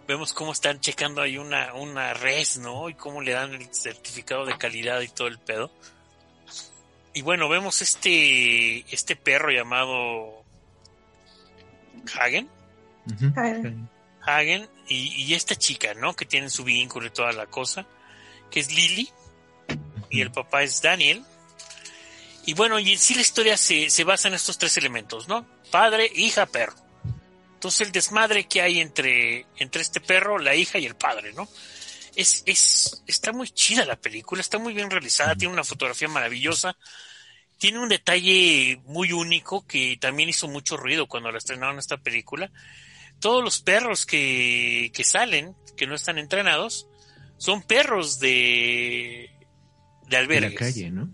Vemos 0.07 0.33
cómo 0.33 0.51
están 0.51 0.79
checando 0.81 1.21
ahí 1.21 1.37
una, 1.37 1.73
una 1.73 2.13
res, 2.13 2.57
¿no? 2.57 2.89
Y 2.89 2.93
cómo 2.93 3.21
le 3.21 3.31
dan 3.31 3.55
el 3.55 3.73
certificado 3.73 4.45
de 4.45 4.55
calidad 4.55 5.01
y 5.01 5.07
todo 5.07 5.27
el 5.27 5.39
pedo. 5.39 5.71
Y 7.15 7.21
bueno, 7.21 7.47
vemos 7.47 7.81
este, 7.81 8.79
este 8.93 9.15
perro 9.15 9.49
llamado 9.49 10.43
Hagen. 12.19 12.49
Hagen. 13.37 13.89
Hagen 14.21 14.69
y, 14.89 15.23
y 15.23 15.33
esta 15.33 15.55
chica, 15.55 15.93
¿no? 15.93 16.13
Que 16.13 16.25
tienen 16.25 16.49
su 16.49 16.65
vínculo 16.65 17.07
y 17.07 17.11
toda 17.11 17.31
la 17.31 17.45
cosa, 17.45 17.87
que 18.51 18.59
es 18.59 18.69
Lily, 18.69 19.09
y 20.09 20.19
el 20.19 20.31
papá 20.31 20.63
es 20.63 20.81
Daniel. 20.81 21.23
Y 22.45 22.53
bueno, 22.53 22.79
y 22.79 22.91
en 22.91 22.99
sí 22.99 23.15
la 23.15 23.21
historia 23.21 23.55
se, 23.55 23.89
se 23.89 24.03
basa 24.03 24.27
en 24.27 24.33
estos 24.33 24.57
tres 24.57 24.75
elementos, 24.75 25.29
¿no? 25.29 25.47
Padre, 25.71 26.11
hija, 26.13 26.45
perro. 26.45 26.75
Entonces 27.53 27.87
el 27.87 27.93
desmadre 27.93 28.45
que 28.45 28.61
hay 28.61 28.81
entre, 28.81 29.45
entre 29.57 29.81
este 29.81 30.01
perro, 30.01 30.37
la 30.37 30.53
hija 30.53 30.79
y 30.79 30.85
el 30.85 30.95
padre, 30.95 31.31
¿no? 31.31 31.47
Es, 32.15 32.43
es, 32.45 33.03
está 33.07 33.31
muy 33.33 33.49
chida 33.49 33.85
la 33.85 33.99
película, 33.99 34.41
está 34.41 34.57
muy 34.57 34.73
bien 34.73 34.89
realizada, 34.89 35.35
tiene 35.35 35.53
una 35.53 35.63
fotografía 35.63 36.07
maravillosa, 36.07 36.77
tiene 37.57 37.79
un 37.79 37.89
detalle 37.89 38.81
muy 38.85 39.11
único 39.11 39.65
que 39.67 39.97
también 39.99 40.29
hizo 40.29 40.47
mucho 40.47 40.77
ruido 40.77 41.07
cuando 41.07 41.31
la 41.31 41.37
estrenaron 41.37 41.79
esta 41.79 41.97
película. 41.97 42.51
Todos 43.19 43.43
los 43.43 43.61
perros 43.61 44.05
que, 44.05 44.91
que 44.93 45.03
salen, 45.03 45.55
que 45.77 45.87
no 45.87 45.95
están 45.95 46.17
entrenados, 46.17 46.87
son 47.37 47.63
perros 47.63 48.19
de, 48.19 49.29
de 50.03 50.07
De 50.09 50.17
albergues. 50.17 50.53
la 50.53 50.59
calle, 50.59 50.91
¿no? 50.91 51.09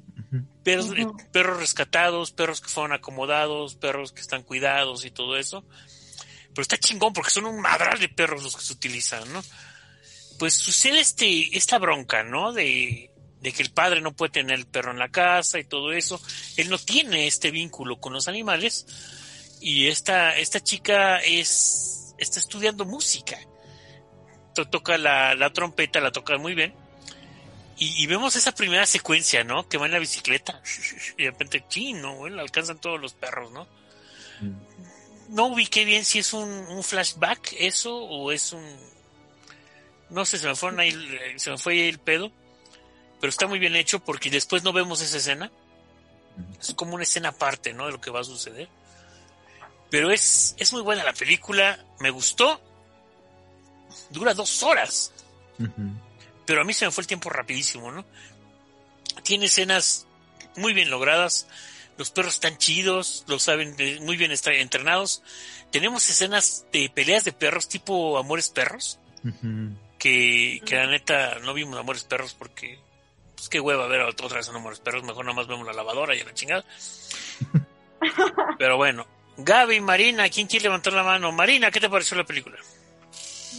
Perros, 0.63 0.89
Ujú. 0.89 1.17
perros 1.31 1.57
rescatados, 1.59 2.31
perros 2.31 2.61
que 2.61 2.69
fueron 2.69 2.93
acomodados, 2.93 3.75
perros 3.75 4.11
que 4.11 4.21
están 4.21 4.43
cuidados 4.43 5.05
y 5.05 5.11
todo 5.11 5.35
eso. 5.37 5.65
Pero 6.53 6.61
está 6.61 6.77
chingón 6.77 7.13
porque 7.13 7.31
son 7.31 7.45
un 7.45 7.59
madral 7.59 7.99
de 7.99 8.09
perros 8.09 8.43
los 8.43 8.55
que 8.55 8.61
se 8.63 8.73
utilizan, 8.73 9.31
¿no? 9.33 9.41
Pues 10.41 10.55
sucede 10.55 10.99
este, 10.99 11.55
esta 11.55 11.77
bronca, 11.77 12.23
¿no? 12.23 12.51
De, 12.51 13.11
de 13.41 13.51
que 13.51 13.61
el 13.61 13.69
padre 13.71 14.01
no 14.01 14.11
puede 14.15 14.31
tener 14.31 14.57
el 14.57 14.65
perro 14.65 14.89
en 14.89 14.97
la 14.97 15.09
casa 15.09 15.59
y 15.59 15.65
todo 15.65 15.91
eso. 15.91 16.19
Él 16.57 16.67
no 16.71 16.79
tiene 16.79 17.27
este 17.27 17.51
vínculo 17.51 17.99
con 17.99 18.11
los 18.11 18.27
animales. 18.27 18.87
Y 19.61 19.85
esta, 19.85 20.35
esta 20.35 20.59
chica 20.59 21.19
es, 21.19 22.15
está 22.17 22.39
estudiando 22.39 22.85
música. 22.85 23.37
To- 24.55 24.67
Toca 24.67 24.97
la, 24.97 25.35
la 25.35 25.53
trompeta, 25.53 25.99
la 25.99 26.11
toca 26.11 26.35
muy 26.39 26.55
bien. 26.55 26.73
Y, 27.77 28.01
y 28.03 28.07
vemos 28.07 28.35
esa 28.35 28.51
primera 28.51 28.87
secuencia, 28.87 29.43
¿no? 29.43 29.69
Que 29.69 29.77
va 29.77 29.85
en 29.85 29.91
la 29.91 29.99
bicicleta. 29.99 30.59
Y 31.19 31.25
de 31.25 31.29
repente, 31.29 31.63
chino, 31.69 32.27
la 32.29 32.41
alcanzan 32.41 32.81
todos 32.81 32.99
los 32.99 33.13
perros, 33.13 33.51
¿no? 33.51 33.67
No 35.29 35.45
ubiqué 35.49 35.85
bien 35.85 36.03
si 36.03 36.17
es 36.17 36.33
un, 36.33 36.49
un 36.49 36.83
flashback 36.83 37.53
eso 37.59 37.95
o 37.95 38.31
es 38.31 38.53
un... 38.53 38.90
No 40.11 40.25
sé, 40.25 40.37
se 40.37 40.47
me, 40.47 40.55
fueron 40.55 40.79
ahí, 40.79 40.89
el- 40.89 41.39
se 41.39 41.49
me 41.51 41.57
fue 41.57 41.73
ahí 41.73 41.89
el 41.89 41.99
pedo. 41.99 42.31
Pero 43.19 43.29
está 43.29 43.47
muy 43.47 43.59
bien 43.59 43.75
hecho 43.75 43.99
porque 43.99 44.29
después 44.29 44.63
no 44.63 44.73
vemos 44.73 45.01
esa 45.01 45.17
escena. 45.17 45.51
Es 46.59 46.73
como 46.75 46.95
una 46.95 47.03
escena 47.03 47.29
aparte, 47.29 47.73
¿no? 47.73 47.85
De 47.85 47.91
lo 47.91 48.01
que 48.01 48.09
va 48.11 48.21
a 48.21 48.23
suceder. 48.23 48.67
Pero 49.89 50.11
es, 50.11 50.55
es 50.57 50.71
muy 50.73 50.81
buena 50.81 51.03
la 51.03 51.13
película. 51.13 51.83
Me 51.99 52.09
gustó. 52.09 52.61
Dura 54.09 54.33
dos 54.33 54.63
horas 54.63 55.11
pero 56.45 56.61
a 56.61 56.63
mí 56.63 56.73
se 56.73 56.85
me 56.85 56.91
fue 56.91 57.03
el 57.03 57.07
tiempo 57.07 57.29
rapidísimo, 57.29 57.91
¿no? 57.91 58.03
Tiene 59.23 59.45
escenas 59.45 60.07
muy 60.55 60.73
bien 60.73 60.89
logradas, 60.89 61.47
los 61.97 62.09
perros 62.09 62.33
están 62.35 62.57
chidos, 62.57 63.23
lo 63.27 63.37
saben, 63.37 63.75
eh, 63.77 63.99
muy 64.01 64.17
bien 64.17 64.31
entrenados. 64.31 65.21
Tenemos 65.71 66.09
escenas 66.09 66.65
de 66.71 66.89
peleas 66.89 67.23
de 67.25 67.31
perros 67.33 67.67
tipo 67.69 68.17
Amores 68.17 68.49
Perros. 68.49 68.97
Que, 70.01 70.61
que 70.65 70.75
la 70.75 70.87
neta 70.87 71.37
no 71.43 71.53
vimos 71.53 71.77
Amores 71.77 72.03
Perros 72.05 72.33
porque, 72.33 72.79
pues 73.35 73.47
qué 73.49 73.59
hueva 73.59 73.85
ver 73.87 74.01
otra 74.01 74.37
vez 74.37 74.49
en 74.49 74.55
Amores 74.55 74.79
Perros, 74.79 75.03
mejor 75.03 75.25
nada 75.25 75.35
más 75.35 75.47
vemos 75.47 75.67
la 75.67 75.73
lavadora 75.73 76.15
y 76.15 76.21
a 76.21 76.25
la 76.25 76.33
chingada. 76.33 76.65
Pero 78.57 78.77
bueno, 78.77 79.05
Gaby, 79.37 79.79
Marina, 79.79 80.27
¿quién 80.29 80.47
quiere 80.47 80.63
levantar 80.63 80.93
la 80.93 81.03
mano? 81.03 81.31
Marina, 81.31 81.69
¿qué 81.69 81.79
te 81.79 81.87
pareció 81.87 82.17
la 82.17 82.23
película? 82.23 82.57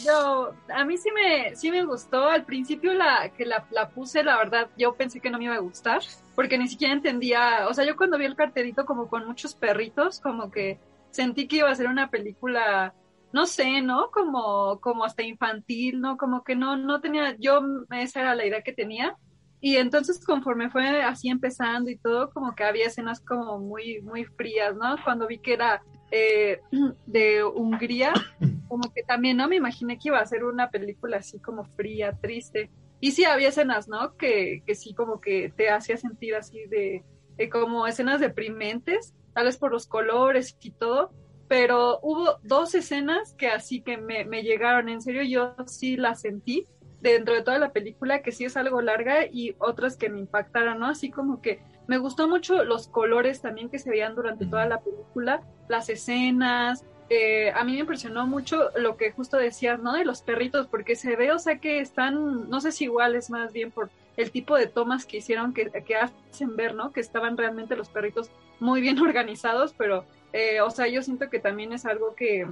Yo, 0.05 0.53
a 0.75 0.85
mí 0.85 0.99
sí 0.99 1.11
me, 1.13 1.55
sí 1.55 1.71
me 1.71 1.85
gustó. 1.85 2.29
Al 2.29 2.45
principio 2.45 2.93
la 2.93 3.29
que 3.29 3.47
la, 3.47 3.65
la 3.71 3.91
puse, 3.91 4.25
la 4.25 4.37
verdad, 4.37 4.69
yo 4.77 4.95
pensé 4.97 5.21
que 5.21 5.31
no 5.31 5.39
me 5.39 5.45
iba 5.45 5.55
a 5.55 5.61
gustar, 5.61 6.03
porque 6.35 6.59
ni 6.59 6.67
siquiera 6.67 6.93
entendía, 6.93 7.69
o 7.69 7.75
sea, 7.75 7.85
yo 7.85 7.97
cuando 7.97 8.19
vi 8.19 8.25
el 8.25 8.35
cartelito 8.35 8.85
como 8.85 9.09
con 9.09 9.27
muchos 9.27 9.55
perritos, 9.55 10.19
como 10.19 10.51
que 10.51 10.81
sentí 11.13 11.47
que 11.47 11.59
iba 11.59 11.71
a 11.71 11.75
ser 11.77 11.87
una 11.87 12.11
película, 12.11 12.95
no 13.33 13.47
sé, 13.47 13.81
¿no? 13.83 14.11
Como, 14.11 14.81
como 14.81 15.05
hasta 15.05 15.23
infantil, 15.23 16.01
¿no? 16.01 16.17
Como 16.17 16.45
que 16.45 16.55
no, 16.55 16.77
no 16.77 17.01
tenía, 17.01 17.37
yo, 17.39 17.63
esa 17.91 18.21
era 18.21 18.35
la 18.35 18.47
idea 18.47 18.63
que 18.63 18.73
tenía. 18.73 19.17
Y 19.61 19.77
entonces 19.77 20.25
conforme 20.25 20.71
fue 20.71 21.03
así 21.03 21.29
empezando 21.29 21.89
y 21.89 21.97
todo, 21.97 22.31
como 22.31 22.55
que 22.55 22.65
había 22.65 22.87
escenas 22.87 23.21
como 23.21 23.59
muy, 23.59 24.03
muy 24.03 24.25
frías, 24.25 24.75
¿no? 24.77 24.97
Cuando 25.05 25.27
vi 25.27 25.39
que 25.39 25.55
era 25.55 25.83
eh, 26.11 26.61
de 27.07 27.45
Hungría, 27.45 28.13
como 28.69 28.93
que 28.93 29.03
también, 29.03 29.37
¿no? 29.37 29.49
Me 29.49 29.57
imaginé 29.57 29.99
que 29.99 30.09
iba 30.09 30.19
a 30.19 30.27
ser 30.27 30.45
una 30.45 30.71
película 30.71 31.19
así 31.19 31.39
como 31.39 31.65
fría, 31.65 32.19
triste. 32.21 32.71
Y 33.01 33.13
sí, 33.13 33.25
había 33.25 33.49
escenas, 33.49 33.89
¿no? 33.89 34.17
Que, 34.17 34.63
que 34.67 34.75
sí 34.75 34.95
como 34.95 35.21
que 35.21 35.53
te 35.57 35.71
hacía 35.71 35.97
sentir 35.97 36.35
así 36.35 36.67
de, 36.67 37.05
de 37.37 37.49
como 37.49 37.87
escenas 37.87 38.21
deprimentes, 38.21 39.15
tal 39.33 39.47
vez 39.47 39.57
por 39.57 39.73
los 39.73 39.87
colores 39.87 40.57
y 40.61 40.71
todo, 40.73 41.13
pero 41.53 41.99
hubo 42.01 42.39
dos 42.43 42.75
escenas 42.75 43.35
que 43.35 43.49
así 43.49 43.83
que 43.83 43.99
me, 43.99 44.25
llegaron, 44.43 44.89
en 44.89 45.03
serio, 45.03 45.23
yo 45.23 45.55
sí 45.67 45.99
las 45.99 46.23
sentí 46.23 46.67
dentro 47.03 47.35
de 47.35 47.43
toda 47.43 47.59
la 47.59 47.73
película, 47.73 48.23
que 48.23 48.33
sí 48.33 48.47
es 48.47 48.57
algo 48.57 48.81
larga, 48.81 49.27
y 49.31 49.55
otras 49.59 49.99
que 49.99 50.09
me 50.09 50.19
impactaron, 50.19 50.79
¿no? 50.79 50.87
Así 50.87 51.11
como 51.11 51.43
que 51.43 51.61
me 51.87 51.99
gustó 51.99 52.27
mucho 52.27 52.65
los 52.65 52.89
colores 52.89 53.43
también 53.43 53.69
que 53.69 53.79
se 53.79 53.91
veían 53.91 54.15
durante 54.15 54.47
toda 54.47 54.65
la 54.65 54.81
película, 54.81 55.43
las 55.69 55.91
escenas, 55.91 56.87
eh, 57.11 57.51
a 57.55 57.65
mí 57.65 57.73
me 57.73 57.81
impresionó 57.81 58.27
mucho 58.27 58.71
lo 58.77 58.97
que 58.97 59.13
justo 59.13 59.37
decías, 59.37 59.79
¿no? 59.79 59.93
De 59.93 60.07
los 60.07 60.23
perritos, 60.23 60.69
porque 60.69 60.97
se 60.97 61.17
ve, 61.17 61.33
o 61.33 61.39
sea, 61.39 61.59
que 61.59 61.81
están, 61.81 62.49
no 62.49 62.63
sé 62.63 62.73
si 62.73 62.85
iguales 62.85 63.29
más 63.29 63.53
bien 63.53 63.71
por 63.71 63.91
el 64.17 64.31
tipo 64.31 64.57
de 64.57 64.69
tomas 64.69 65.05
que 65.05 65.19
hicieron 65.19 65.53
que, 65.53 65.71
que 65.71 65.97
hacen 65.97 66.57
ver, 66.57 66.75
¿no? 66.75 66.93
Que 66.93 67.01
estaban 67.01 67.37
realmente 67.37 67.77
los 67.77 67.91
perritos 67.91 68.31
muy 68.59 68.81
bien 68.81 68.99
organizados, 69.03 69.75
pero, 69.77 70.07
eh, 70.33 70.61
o 70.61 70.71
sea, 70.71 70.87
yo 70.87 71.03
siento 71.03 71.29
que 71.29 71.39
también 71.39 71.73
es 71.73 71.85
algo 71.85 72.15
que, 72.15 72.47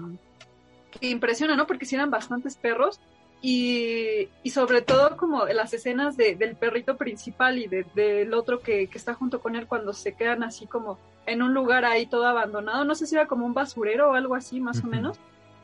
que 0.91 1.09
impresiona, 1.09 1.57
¿no? 1.57 1.67
Porque 1.67 1.87
si 1.87 1.95
eran 1.95 2.11
bastantes 2.11 2.57
perros 2.57 3.01
y, 3.43 4.29
y 4.43 4.51
sobre 4.51 4.83
todo 4.83 5.17
como 5.17 5.47
las 5.47 5.73
escenas 5.73 6.17
de, 6.17 6.35
del 6.35 6.57
perrito 6.57 6.97
principal 6.97 7.59
y 7.59 7.67
de, 7.67 7.87
del 7.95 8.35
otro 8.35 8.61
que, 8.61 8.89
que 8.89 8.99
está 8.99 9.15
junto 9.15 9.41
con 9.41 9.57
él 9.57 9.67
cuando 9.67 9.93
se 9.93 10.13
quedan 10.13 10.43
así 10.43 10.67
como 10.67 10.99
en 11.27 11.43
un 11.43 11.55
lugar 11.55 11.85
ahí 11.85 12.07
todo 12.07 12.27
abandonado, 12.27 12.85
no 12.85 12.95
sé 12.95 13.07
si 13.07 13.15
era 13.15 13.27
como 13.27 13.47
un 13.47 13.55
basurero 13.55 14.11
o 14.11 14.15
algo 14.15 14.35
así 14.35 14.61
más 14.61 14.83
o 14.85 14.87
menos, 14.87 15.19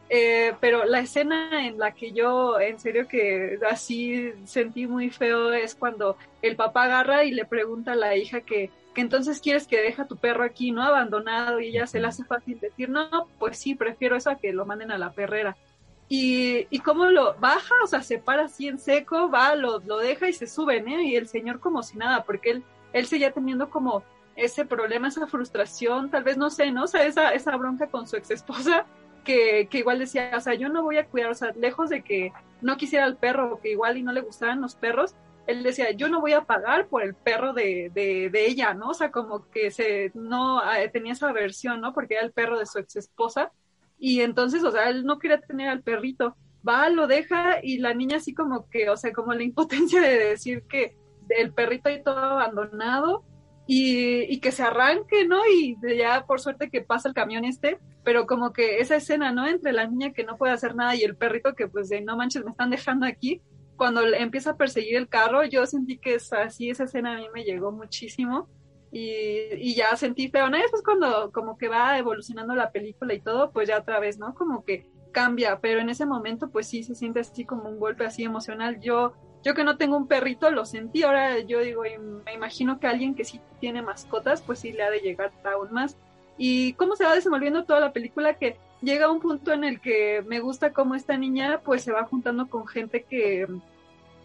eh, 0.08 0.54
pero 0.60 0.84
la 0.84 1.00
escena 1.00 1.66
en 1.66 1.78
la 1.78 1.92
que 1.92 2.12
yo 2.12 2.60
en 2.60 2.78
serio 2.78 3.08
que 3.08 3.58
así 3.68 4.32
sentí 4.44 4.86
muy 4.86 5.10
feo 5.10 5.52
es 5.52 5.74
cuando 5.74 6.16
el 6.42 6.54
papá 6.54 6.84
agarra 6.84 7.24
y 7.24 7.32
le 7.32 7.44
pregunta 7.44 7.92
a 7.92 7.96
la 7.96 8.16
hija 8.16 8.40
que, 8.40 8.70
que 8.96 9.02
entonces 9.02 9.42
quieres 9.42 9.66
que 9.68 9.82
deja 9.82 10.06
tu 10.06 10.16
perro 10.16 10.42
aquí, 10.42 10.72
¿no? 10.72 10.82
Abandonado 10.82 11.60
y 11.60 11.68
ella 11.68 11.86
se 11.86 12.00
le 12.00 12.06
hace 12.06 12.24
fácil 12.24 12.58
decir, 12.58 12.88
no, 12.88 13.28
pues 13.38 13.58
sí, 13.58 13.74
prefiero 13.74 14.16
eso 14.16 14.30
a 14.30 14.36
que 14.36 14.54
lo 14.54 14.64
manden 14.64 14.90
a 14.90 14.96
la 14.96 15.12
perrera. 15.12 15.54
y, 16.08 16.66
y 16.70 16.78
cómo 16.80 17.04
lo 17.06 17.34
baja, 17.34 17.74
o 17.84 17.86
sea, 17.86 18.00
se 18.02 18.18
para 18.18 18.46
así 18.46 18.68
en 18.68 18.78
seco, 18.78 19.28
va, 19.30 19.54
lo, 19.54 19.80
lo 19.80 19.98
deja 19.98 20.28
y 20.28 20.32
se 20.32 20.46
sube, 20.46 20.80
¿no? 20.80 20.98
Y 20.98 21.14
el 21.14 21.28
señor 21.28 21.60
como 21.60 21.82
si 21.82 21.98
nada, 21.98 22.24
porque 22.24 22.52
él, 22.52 22.64
él 22.94 23.06
seguía 23.06 23.32
teniendo 23.32 23.68
como 23.68 24.02
ese 24.34 24.64
problema, 24.64 25.08
esa 25.08 25.26
frustración, 25.26 26.10
tal 26.10 26.24
vez 26.24 26.38
no 26.38 26.48
sé, 26.48 26.70
¿no? 26.72 26.84
O 26.84 26.86
sea, 26.86 27.04
esa, 27.04 27.34
esa 27.34 27.54
bronca 27.56 27.88
con 27.88 28.06
su 28.06 28.16
ex 28.16 28.30
esposa, 28.30 28.86
que, 29.24 29.68
que 29.70 29.78
igual 29.78 29.98
decía, 29.98 30.32
o 30.34 30.40
sea, 30.40 30.54
yo 30.54 30.70
no 30.70 30.82
voy 30.82 30.96
a 30.96 31.06
cuidar, 31.06 31.30
o 31.32 31.34
sea, 31.34 31.52
lejos 31.52 31.90
de 31.90 32.02
que 32.02 32.32
no 32.62 32.78
quisiera 32.78 33.04
el 33.04 33.16
perro 33.16 33.60
que 33.60 33.72
igual 33.72 33.98
y 33.98 34.02
no 34.02 34.12
le 34.12 34.22
gustaran 34.22 34.62
los 34.62 34.74
perros, 34.74 35.14
él 35.46 35.62
decía, 35.62 35.90
yo 35.92 36.08
no 36.08 36.20
voy 36.20 36.32
a 36.32 36.44
pagar 36.44 36.88
por 36.88 37.02
el 37.02 37.14
perro 37.14 37.52
de, 37.52 37.90
de, 37.94 38.30
de 38.30 38.46
ella, 38.46 38.74
¿no? 38.74 38.90
O 38.90 38.94
sea, 38.94 39.10
como 39.10 39.48
que 39.50 39.70
se, 39.70 40.10
no, 40.14 40.60
eh, 40.74 40.88
tenía 40.88 41.12
esa 41.12 41.28
aversión, 41.28 41.80
¿no? 41.80 41.92
Porque 41.92 42.14
era 42.14 42.24
el 42.24 42.32
perro 42.32 42.58
de 42.58 42.66
su 42.66 42.78
ex 42.78 42.96
esposa 42.96 43.52
y 43.98 44.20
entonces, 44.20 44.62
o 44.64 44.70
sea, 44.70 44.88
él 44.88 45.04
no 45.04 45.18
quería 45.18 45.40
tener 45.40 45.68
al 45.68 45.82
perrito. 45.82 46.36
Va, 46.66 46.88
lo 46.88 47.06
deja 47.06 47.60
y 47.62 47.78
la 47.78 47.94
niña 47.94 48.16
así 48.16 48.34
como 48.34 48.68
que, 48.68 48.90
o 48.90 48.96
sea, 48.96 49.12
como 49.12 49.32
la 49.32 49.42
impotencia 49.42 50.00
de 50.00 50.18
decir 50.18 50.64
que 50.68 50.96
el 51.28 51.52
perrito 51.52 51.88
ahí 51.88 52.02
todo 52.02 52.18
abandonado 52.18 53.24
y, 53.66 54.22
y 54.32 54.40
que 54.40 54.52
se 54.52 54.62
arranque, 54.62 55.26
¿no? 55.26 55.40
Y 55.46 55.76
ya 55.96 56.24
por 56.26 56.40
suerte 56.40 56.70
que 56.70 56.82
pasa 56.82 57.08
el 57.08 57.14
camión 57.14 57.44
este, 57.44 57.78
pero 58.04 58.26
como 58.26 58.52
que 58.52 58.78
esa 58.78 58.96
escena, 58.96 59.32
¿no? 59.32 59.46
Entre 59.46 59.72
la 59.72 59.86
niña 59.86 60.12
que 60.12 60.24
no 60.24 60.36
puede 60.36 60.52
hacer 60.52 60.74
nada 60.74 60.94
y 60.94 61.02
el 61.02 61.16
perrito 61.16 61.54
que 61.54 61.68
pues 61.68 61.88
de 61.88 62.00
no 62.00 62.16
manches 62.16 62.44
me 62.44 62.50
están 62.50 62.70
dejando 62.70 63.06
aquí, 63.06 63.42
cuando 63.76 64.02
empieza 64.06 64.50
a 64.50 64.56
perseguir 64.56 64.96
el 64.96 65.08
carro, 65.08 65.44
yo 65.44 65.66
sentí 65.66 65.98
que 65.98 66.16
así, 66.16 66.70
esa 66.70 66.84
escena 66.84 67.14
a 67.14 67.16
mí 67.18 67.26
me 67.34 67.44
llegó 67.44 67.72
muchísimo 67.72 68.48
y, 68.90 69.54
y 69.56 69.74
ya 69.74 69.96
sentí 69.96 70.28
feo, 70.28 70.48
¿no? 70.48 70.58
Después 70.58 70.82
cuando 70.82 71.30
como 71.32 71.58
que 71.58 71.68
va 71.68 71.98
evolucionando 71.98 72.54
la 72.54 72.72
película 72.72 73.14
y 73.14 73.20
todo, 73.20 73.50
pues 73.50 73.68
ya 73.68 73.78
otra 73.78 74.00
vez, 74.00 74.18
¿no? 74.18 74.34
Como 74.34 74.64
que 74.64 74.88
cambia, 75.12 75.60
pero 75.60 75.80
en 75.80 75.88
ese 75.88 76.04
momento 76.04 76.50
pues 76.50 76.66
sí 76.68 76.82
se 76.82 76.94
siente 76.94 77.20
así 77.20 77.46
como 77.46 77.70
un 77.70 77.78
golpe 77.78 78.04
así 78.04 78.24
emocional. 78.24 78.80
Yo, 78.80 79.14
yo 79.42 79.54
que 79.54 79.64
no 79.64 79.78
tengo 79.78 79.96
un 79.96 80.08
perrito 80.08 80.50
lo 80.50 80.66
sentí, 80.66 81.04
ahora 81.04 81.38
yo 81.40 81.60
digo, 81.60 81.82
me 82.24 82.34
imagino 82.34 82.78
que 82.78 82.86
alguien 82.86 83.14
que 83.14 83.24
sí 83.24 83.40
tiene 83.58 83.80
mascotas, 83.80 84.42
pues 84.42 84.58
sí 84.58 84.72
le 84.72 84.82
ha 84.82 84.90
de 84.90 85.00
llegar 85.00 85.32
aún 85.44 85.72
más. 85.72 85.96
Y 86.38 86.74
cómo 86.74 86.96
se 86.96 87.04
va 87.04 87.14
desenvolviendo 87.14 87.64
toda 87.64 87.80
la 87.80 87.92
película 87.92 88.34
que 88.34 88.56
llega 88.82 89.10
un 89.10 89.20
punto 89.20 89.52
en 89.52 89.64
el 89.64 89.80
que 89.80 90.22
me 90.26 90.40
gusta 90.40 90.72
cómo 90.72 90.94
esta 90.94 91.16
niña 91.16 91.60
pues 91.64 91.82
se 91.82 91.92
va 91.92 92.04
juntando 92.04 92.48
con 92.48 92.66
gente 92.66 93.02
que, 93.02 93.46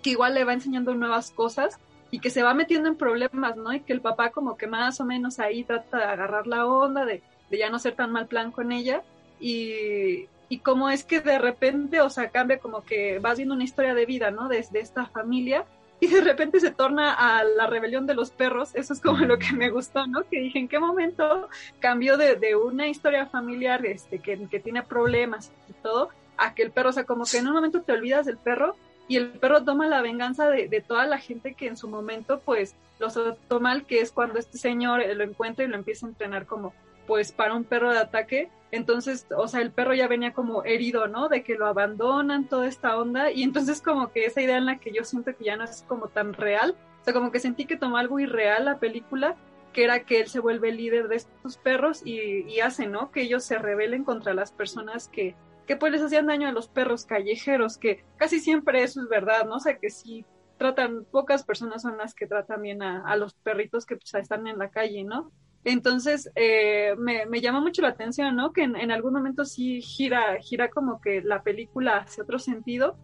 que 0.01 0.09
igual 0.09 0.33
le 0.33 0.43
va 0.43 0.53
enseñando 0.53 0.93
nuevas 0.93 1.31
cosas 1.31 1.79
y 2.11 2.19
que 2.19 2.29
se 2.29 2.43
va 2.43 2.53
metiendo 2.53 2.89
en 2.89 2.97
problemas, 2.97 3.55
¿no? 3.55 3.73
Y 3.73 3.79
que 3.79 3.93
el 3.93 4.01
papá 4.01 4.31
como 4.31 4.57
que 4.57 4.67
más 4.67 4.99
o 4.99 5.05
menos 5.05 5.39
ahí 5.39 5.63
trata 5.63 5.97
de 5.97 6.03
agarrar 6.03 6.47
la 6.47 6.65
onda, 6.65 7.05
de, 7.05 7.21
de 7.49 7.57
ya 7.57 7.69
no 7.69 7.79
ser 7.79 7.95
tan 7.95 8.11
mal 8.11 8.27
plan 8.27 8.51
con 8.51 8.73
ella 8.73 9.03
y, 9.39 10.27
y 10.49 10.59
cómo 10.59 10.89
es 10.89 11.05
que 11.05 11.21
de 11.21 11.39
repente, 11.39 12.01
o 12.01 12.09
sea, 12.09 12.29
cambia 12.29 12.59
como 12.59 12.83
que 12.83 13.19
vas 13.19 13.37
viendo 13.37 13.55
una 13.55 13.63
historia 13.63 13.93
de 13.93 14.05
vida, 14.05 14.31
¿no? 14.31 14.49
Desde 14.49 14.81
esta 14.81 15.05
familia 15.05 15.65
y 16.01 16.07
de 16.07 16.19
repente 16.19 16.59
se 16.59 16.71
torna 16.71 17.13
a 17.13 17.43
la 17.43 17.67
rebelión 17.67 18.07
de 18.07 18.15
los 18.15 18.31
perros, 18.31 18.71
eso 18.73 18.91
es 18.91 18.99
como 18.99 19.19
lo 19.19 19.37
que 19.37 19.53
me 19.53 19.69
gustó, 19.69 20.07
¿no? 20.07 20.27
Que 20.27 20.39
dije, 20.39 20.57
¿en 20.57 20.67
qué 20.67 20.79
momento 20.79 21.47
cambió 21.79 22.17
de, 22.17 22.35
de 22.35 22.55
una 22.55 22.87
historia 22.87 23.27
familiar 23.27 23.85
este, 23.85 24.17
que, 24.17 24.47
que 24.49 24.59
tiene 24.59 24.81
problemas 24.81 25.51
y 25.69 25.73
todo, 25.73 26.09
a 26.37 26.55
que 26.55 26.63
el 26.63 26.71
perro, 26.71 26.89
o 26.89 26.93
sea, 26.93 27.03
como 27.03 27.25
que 27.25 27.37
en 27.37 27.47
un 27.47 27.53
momento 27.53 27.83
te 27.83 27.91
olvidas 27.91 28.25
del 28.25 28.37
perro 28.37 28.75
y 29.07 29.17
el 29.17 29.29
perro 29.29 29.63
toma 29.63 29.87
la 29.87 30.01
venganza 30.01 30.49
de, 30.49 30.67
de, 30.67 30.81
toda 30.81 31.05
la 31.05 31.19
gente 31.19 31.53
que 31.53 31.67
en 31.67 31.77
su 31.77 31.87
momento 31.87 32.39
pues 32.43 32.73
lo 32.97 33.09
trató 33.09 33.59
mal, 33.59 33.85
que 33.85 34.01
es 34.01 34.11
cuando 34.11 34.39
este 34.39 34.57
señor 34.57 35.03
lo 35.15 35.23
encuentra 35.23 35.65
y 35.65 35.67
lo 35.67 35.75
empieza 35.75 36.07
a 36.07 36.09
entrenar 36.09 36.47
como 36.47 36.73
pues 37.11 37.33
para 37.33 37.55
un 37.55 37.65
perro 37.65 37.91
de 37.91 37.99
ataque. 37.99 38.49
Entonces, 38.71 39.27
o 39.35 39.45
sea, 39.49 39.59
el 39.59 39.73
perro 39.73 39.93
ya 39.93 40.07
venía 40.07 40.31
como 40.31 40.63
herido, 40.63 41.09
¿no? 41.09 41.27
De 41.27 41.43
que 41.43 41.55
lo 41.55 41.65
abandonan, 41.67 42.47
toda 42.47 42.69
esta 42.69 42.97
onda. 42.97 43.31
Y 43.31 43.43
entonces 43.43 43.81
como 43.81 44.13
que 44.13 44.23
esa 44.23 44.41
idea 44.41 44.57
en 44.57 44.65
la 44.65 44.79
que 44.79 44.93
yo 44.93 45.03
siento 45.03 45.35
que 45.35 45.43
ya 45.43 45.57
no 45.57 45.65
es 45.65 45.83
como 45.89 46.07
tan 46.07 46.31
real. 46.31 46.77
O 47.01 47.03
sea, 47.03 47.13
como 47.13 47.29
que 47.29 47.41
sentí 47.41 47.65
que 47.65 47.75
tomó 47.75 47.97
algo 47.97 48.17
irreal 48.17 48.63
la 48.63 48.79
película, 48.79 49.35
que 49.73 49.83
era 49.83 50.05
que 50.05 50.21
él 50.21 50.29
se 50.29 50.39
vuelve 50.39 50.71
líder 50.71 51.09
de 51.09 51.17
estos 51.17 51.57
perros 51.57 52.01
y, 52.05 52.49
y 52.49 52.61
hace, 52.61 52.87
¿no? 52.87 53.11
Que 53.11 53.23
ellos 53.23 53.43
se 53.43 53.57
rebelen 53.57 54.05
contra 54.05 54.33
las 54.33 54.53
personas 54.53 55.09
que, 55.09 55.35
que 55.67 55.75
pues 55.75 55.91
les 55.91 56.01
hacían 56.01 56.27
daño 56.27 56.47
a 56.47 56.53
los 56.53 56.69
perros 56.69 57.03
callejeros, 57.03 57.77
que 57.77 58.05
casi 58.15 58.39
siempre 58.39 58.83
eso 58.83 59.01
es 59.01 59.09
verdad, 59.09 59.45
¿no? 59.45 59.55
O 59.55 59.59
sea, 59.59 59.79
que 59.79 59.89
sí 59.89 60.23
tratan, 60.57 61.03
pocas 61.03 61.43
personas 61.43 61.81
son 61.81 61.97
las 61.97 62.15
que 62.15 62.25
tratan 62.25 62.61
bien 62.61 62.81
a, 62.81 63.05
a 63.05 63.17
los 63.17 63.33
perritos 63.33 63.85
que 63.85 63.97
pues, 63.97 64.13
están 64.13 64.47
en 64.47 64.59
la 64.59 64.69
calle, 64.69 65.03
¿no? 65.03 65.33
Entonces, 65.63 66.31
eh, 66.35 66.95
me, 66.97 67.25
me, 67.27 67.39
llama 67.39 67.61
mucho 67.61 67.81
la 67.81 67.89
atención, 67.89 68.35
¿no? 68.35 68.51
Que 68.51 68.63
en, 68.63 68.91
algún 68.91 69.13
momento 69.13 69.45
sí 69.45 69.81
gira, 69.81 70.37
gira 70.41 70.69
como 70.69 70.99
que 70.99 71.21
la 71.21 71.43
película 71.43 71.97
hacia 71.97 72.23
otro 72.23 72.39
sentido, 72.39 72.97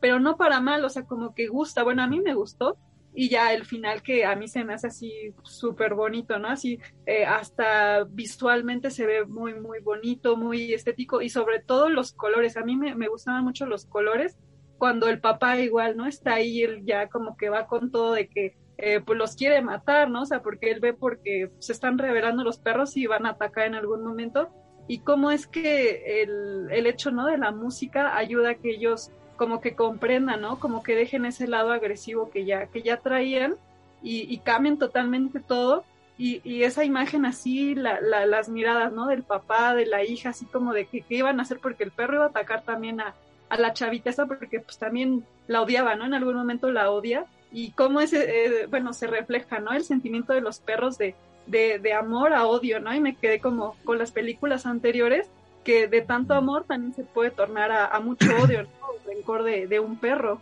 pero 0.00 0.18
no 0.18 0.36
para 0.36 0.60
mal, 0.60 0.84
o 0.84 0.88
sea, 0.88 1.04
como 1.04 1.34
que 1.34 1.48
gusta. 1.48 1.82
Bueno, 1.82 2.02
a 2.02 2.06
mí 2.06 2.20
me 2.20 2.34
gustó. 2.34 2.78
Y 3.12 3.28
ya 3.28 3.52
el 3.52 3.64
final 3.64 4.02
que 4.02 4.24
a 4.24 4.36
mí 4.36 4.46
se 4.46 4.62
me 4.62 4.72
hace 4.72 4.86
así 4.86 5.34
súper 5.42 5.94
bonito, 5.94 6.38
¿no? 6.38 6.48
Así, 6.48 6.78
eh, 7.06 7.24
hasta 7.26 8.04
visualmente 8.04 8.90
se 8.90 9.04
ve 9.04 9.26
muy, 9.26 9.52
muy 9.60 9.80
bonito, 9.80 10.36
muy 10.36 10.72
estético 10.72 11.20
y 11.20 11.28
sobre 11.28 11.60
todo 11.60 11.88
los 11.88 12.12
colores. 12.12 12.56
A 12.56 12.62
mí 12.62 12.76
me, 12.76 12.94
me 12.94 13.08
gustaban 13.08 13.42
mucho 13.42 13.66
los 13.66 13.84
colores 13.84 14.36
cuando 14.78 15.08
el 15.08 15.20
papá 15.20 15.58
igual, 15.58 15.96
¿no? 15.96 16.06
Está 16.06 16.34
ahí, 16.34 16.62
él 16.62 16.82
ya 16.84 17.08
como 17.08 17.36
que 17.36 17.50
va 17.50 17.66
con 17.66 17.90
todo 17.90 18.12
de 18.12 18.28
que 18.28 18.56
eh, 18.82 19.00
pues 19.04 19.18
los 19.18 19.36
quiere 19.36 19.60
matar, 19.62 20.10
¿no? 20.10 20.22
O 20.22 20.26
sea, 20.26 20.42
porque 20.42 20.70
él 20.70 20.80
ve 20.80 20.92
porque 20.92 21.50
se 21.58 21.72
están 21.72 21.98
revelando 21.98 22.44
los 22.44 22.58
perros 22.58 22.96
y 22.96 23.06
van 23.06 23.26
a 23.26 23.30
atacar 23.30 23.66
en 23.66 23.74
algún 23.74 24.02
momento. 24.02 24.48
Y 24.88 25.00
cómo 25.00 25.30
es 25.30 25.46
que 25.46 26.22
el, 26.22 26.68
el 26.70 26.86
hecho, 26.86 27.10
¿no? 27.10 27.26
De 27.26 27.38
la 27.38 27.52
música 27.52 28.16
ayuda 28.16 28.50
a 28.50 28.54
que 28.54 28.70
ellos 28.70 29.10
como 29.36 29.60
que 29.60 29.74
comprendan, 29.74 30.40
¿no? 30.40 30.58
Como 30.58 30.82
que 30.82 30.96
dejen 30.96 31.24
ese 31.24 31.46
lado 31.46 31.72
agresivo 31.72 32.30
que 32.30 32.44
ya, 32.44 32.66
que 32.66 32.82
ya 32.82 32.98
traían 32.98 33.56
y, 34.02 34.32
y 34.32 34.38
cambien 34.38 34.78
totalmente 34.78 35.40
todo. 35.40 35.84
Y, 36.18 36.64
esa 36.64 36.84
imagen 36.84 37.24
así, 37.24 37.74
la, 37.74 37.98
la, 38.02 38.26
las 38.26 38.50
miradas, 38.50 38.92
¿no? 38.92 39.06
Del 39.06 39.22
papá, 39.22 39.74
de 39.74 39.86
la 39.86 40.04
hija, 40.04 40.30
así 40.30 40.44
como 40.44 40.74
de 40.74 40.84
que 40.84 41.00
qué 41.00 41.16
iban 41.16 41.40
a 41.40 41.44
hacer 41.44 41.60
porque 41.60 41.84
el 41.84 41.92
perro 41.92 42.16
iba 42.16 42.24
a 42.24 42.28
atacar 42.28 42.62
también 42.62 43.00
a, 43.00 43.14
a 43.48 43.56
la 43.56 43.72
chavita 43.72 44.10
esa 44.10 44.26
porque 44.26 44.60
pues 44.60 44.76
también 44.76 45.24
la 45.46 45.62
odiaba, 45.62 45.94
¿no? 45.94 46.04
En 46.04 46.12
algún 46.12 46.34
momento 46.34 46.70
la 46.70 46.90
odia 46.90 47.24
y 47.52 47.72
cómo 47.72 48.00
ese, 48.00 48.62
eh, 48.62 48.66
bueno, 48.66 48.92
se 48.92 49.06
refleja, 49.06 49.58
¿no? 49.58 49.72
El 49.72 49.84
sentimiento 49.84 50.32
de 50.32 50.40
los 50.40 50.60
perros 50.60 50.98
de, 50.98 51.14
de, 51.46 51.78
de, 51.78 51.92
amor 51.92 52.32
a 52.32 52.46
odio, 52.46 52.80
¿no? 52.80 52.94
Y 52.94 53.00
me 53.00 53.16
quedé 53.16 53.40
como 53.40 53.76
con 53.84 53.98
las 53.98 54.12
películas 54.12 54.66
anteriores, 54.66 55.26
que 55.64 55.88
de 55.88 56.00
tanto 56.00 56.34
amor 56.34 56.64
también 56.64 56.94
se 56.94 57.02
puede 57.02 57.30
tornar 57.30 57.72
a, 57.72 57.86
a 57.86 58.00
mucho 58.00 58.26
odio, 58.42 58.62
¿no? 58.62 58.68
El 58.94 59.16
rencor 59.16 59.42
de, 59.42 59.66
de, 59.66 59.80
un 59.80 59.98
perro. 59.98 60.40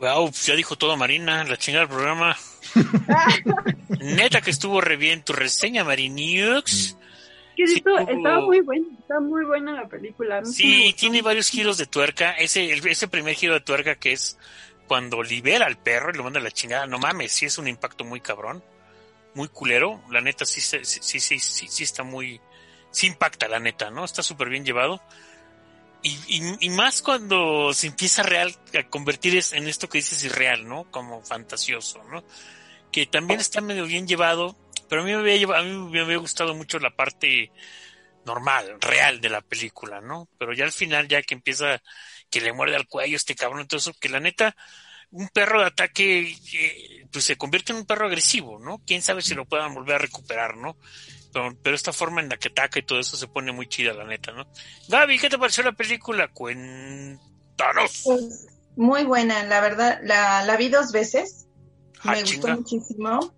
Wow, 0.00 0.30
ya 0.30 0.54
dijo 0.54 0.76
todo 0.76 0.96
Marina, 0.96 1.44
la 1.44 1.56
chingada 1.56 1.86
del 1.86 1.94
programa. 1.94 2.36
Neta 4.00 4.40
que 4.42 4.50
estuvo 4.50 4.80
re 4.80 4.96
bien 4.96 5.22
tu 5.22 5.32
reseña, 5.32 5.84
Marinux. 5.84 6.96
Que 7.56 7.66
sí, 7.66 7.76
estuvo... 7.76 7.98
estaba 7.98 8.40
muy 8.42 8.60
buena, 8.60 8.86
está 8.98 9.20
muy 9.20 9.44
buena 9.46 9.72
la 9.72 9.88
película. 9.88 10.44
Sí, 10.44 10.94
tiene 10.98 11.22
varios 11.22 11.48
giros 11.48 11.78
de 11.78 11.86
tuerca. 11.86 12.32
Ese, 12.32 12.70
ese 12.74 13.08
primer 13.08 13.34
giro 13.34 13.54
de 13.54 13.60
tuerca 13.60 13.94
que 13.94 14.12
es 14.12 14.36
cuando 14.86 15.22
libera 15.22 15.66
al 15.66 15.78
perro 15.78 16.10
y 16.12 16.16
lo 16.16 16.24
manda 16.24 16.40
a 16.40 16.42
la 16.42 16.50
chingada, 16.50 16.86
no 16.86 16.98
mames, 16.98 17.32
sí 17.32 17.46
es 17.46 17.58
un 17.58 17.68
impacto 17.68 18.04
muy 18.04 18.20
cabrón, 18.20 18.62
muy 19.34 19.48
culero, 19.48 20.02
la 20.10 20.20
neta 20.20 20.44
sí, 20.44 20.60
sí, 20.60 20.80
sí, 20.84 21.20
sí, 21.38 21.84
está 21.84 22.02
muy, 22.02 22.40
sí 22.90 23.06
impacta 23.06 23.48
la 23.48 23.60
neta, 23.60 23.90
¿no? 23.90 24.04
Está 24.04 24.22
súper 24.22 24.48
bien 24.48 24.64
llevado. 24.64 25.02
Y, 26.02 26.70
más 26.70 27.02
cuando 27.02 27.72
se 27.72 27.88
empieza 27.88 28.22
real 28.22 28.54
a 28.78 28.88
convertir 28.88 29.42
en 29.52 29.66
esto 29.66 29.88
que 29.88 29.98
dices 29.98 30.22
irreal, 30.24 30.68
¿no? 30.68 30.88
Como 30.90 31.20
fantasioso, 31.22 32.04
¿no? 32.04 32.22
Que 32.92 33.06
también 33.06 33.40
está 33.40 33.60
medio 33.60 33.86
bien 33.86 34.06
llevado, 34.06 34.56
pero 34.88 35.02
a 35.02 35.04
mí 35.04 35.10
me 35.12 35.18
había, 35.18 35.36
llevado, 35.36 35.62
a 35.62 35.64
mí 35.64 35.90
me 35.90 36.00
había 36.00 36.18
gustado 36.18 36.54
mucho 36.54 36.78
la 36.78 36.94
parte 36.94 37.50
normal, 38.24 38.76
real 38.80 39.20
de 39.20 39.30
la 39.30 39.40
película, 39.40 40.00
¿no? 40.00 40.28
Pero 40.38 40.52
ya 40.52 40.64
al 40.64 40.72
final, 40.72 41.08
ya 41.08 41.22
que 41.22 41.34
empieza 41.34 41.82
que 42.30 42.40
le 42.40 42.52
muerde 42.52 42.76
al 42.76 42.86
cuello 42.88 43.16
este 43.16 43.34
cabrón, 43.34 43.60
entonces 43.60 43.94
que 43.98 44.08
la 44.08 44.20
neta, 44.20 44.56
un 45.10 45.28
perro 45.28 45.60
de 45.60 45.66
ataque, 45.66 46.36
eh, 46.54 47.06
pues 47.10 47.24
se 47.24 47.36
convierte 47.36 47.72
en 47.72 47.78
un 47.78 47.86
perro 47.86 48.06
agresivo, 48.06 48.58
¿no? 48.58 48.80
Quién 48.86 49.02
sabe 49.02 49.22
si 49.22 49.34
lo 49.34 49.44
puedan 49.44 49.74
volver 49.74 49.96
a 49.96 49.98
recuperar, 49.98 50.56
¿no? 50.56 50.76
Pero, 51.32 51.56
pero, 51.62 51.76
esta 51.76 51.92
forma 51.92 52.20
en 52.20 52.28
la 52.28 52.36
que 52.36 52.48
ataca 52.48 52.78
y 52.78 52.82
todo 52.82 52.98
eso 52.98 53.16
se 53.16 53.28
pone 53.28 53.52
muy 53.52 53.68
chida, 53.68 53.92
la 53.92 54.04
neta, 54.04 54.32
¿no? 54.32 54.46
Gaby, 54.88 55.18
¿qué 55.18 55.28
te 55.28 55.38
pareció 55.38 55.62
la 55.62 55.72
película? 55.72 56.28
Cuéntanos. 56.28 58.02
Pues, 58.04 58.46
muy 58.76 59.04
buena, 59.04 59.44
la 59.44 59.60
verdad, 59.60 60.00
la, 60.02 60.44
la 60.44 60.56
vi 60.56 60.68
dos 60.68 60.92
veces. 60.92 61.46
Ah, 62.00 62.12
Me 62.12 62.22
chinga. 62.24 62.54
gustó 62.54 62.60
muchísimo. 62.62 63.34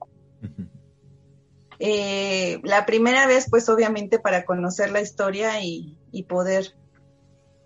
Eh, 1.80 2.60
la 2.64 2.86
primera 2.86 3.26
vez, 3.26 3.46
pues 3.48 3.68
obviamente 3.68 4.18
para 4.18 4.44
conocer 4.44 4.90
la 4.90 5.00
historia 5.00 5.62
y, 5.62 5.96
y 6.10 6.24
poder, 6.24 6.74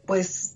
pues 0.07 0.52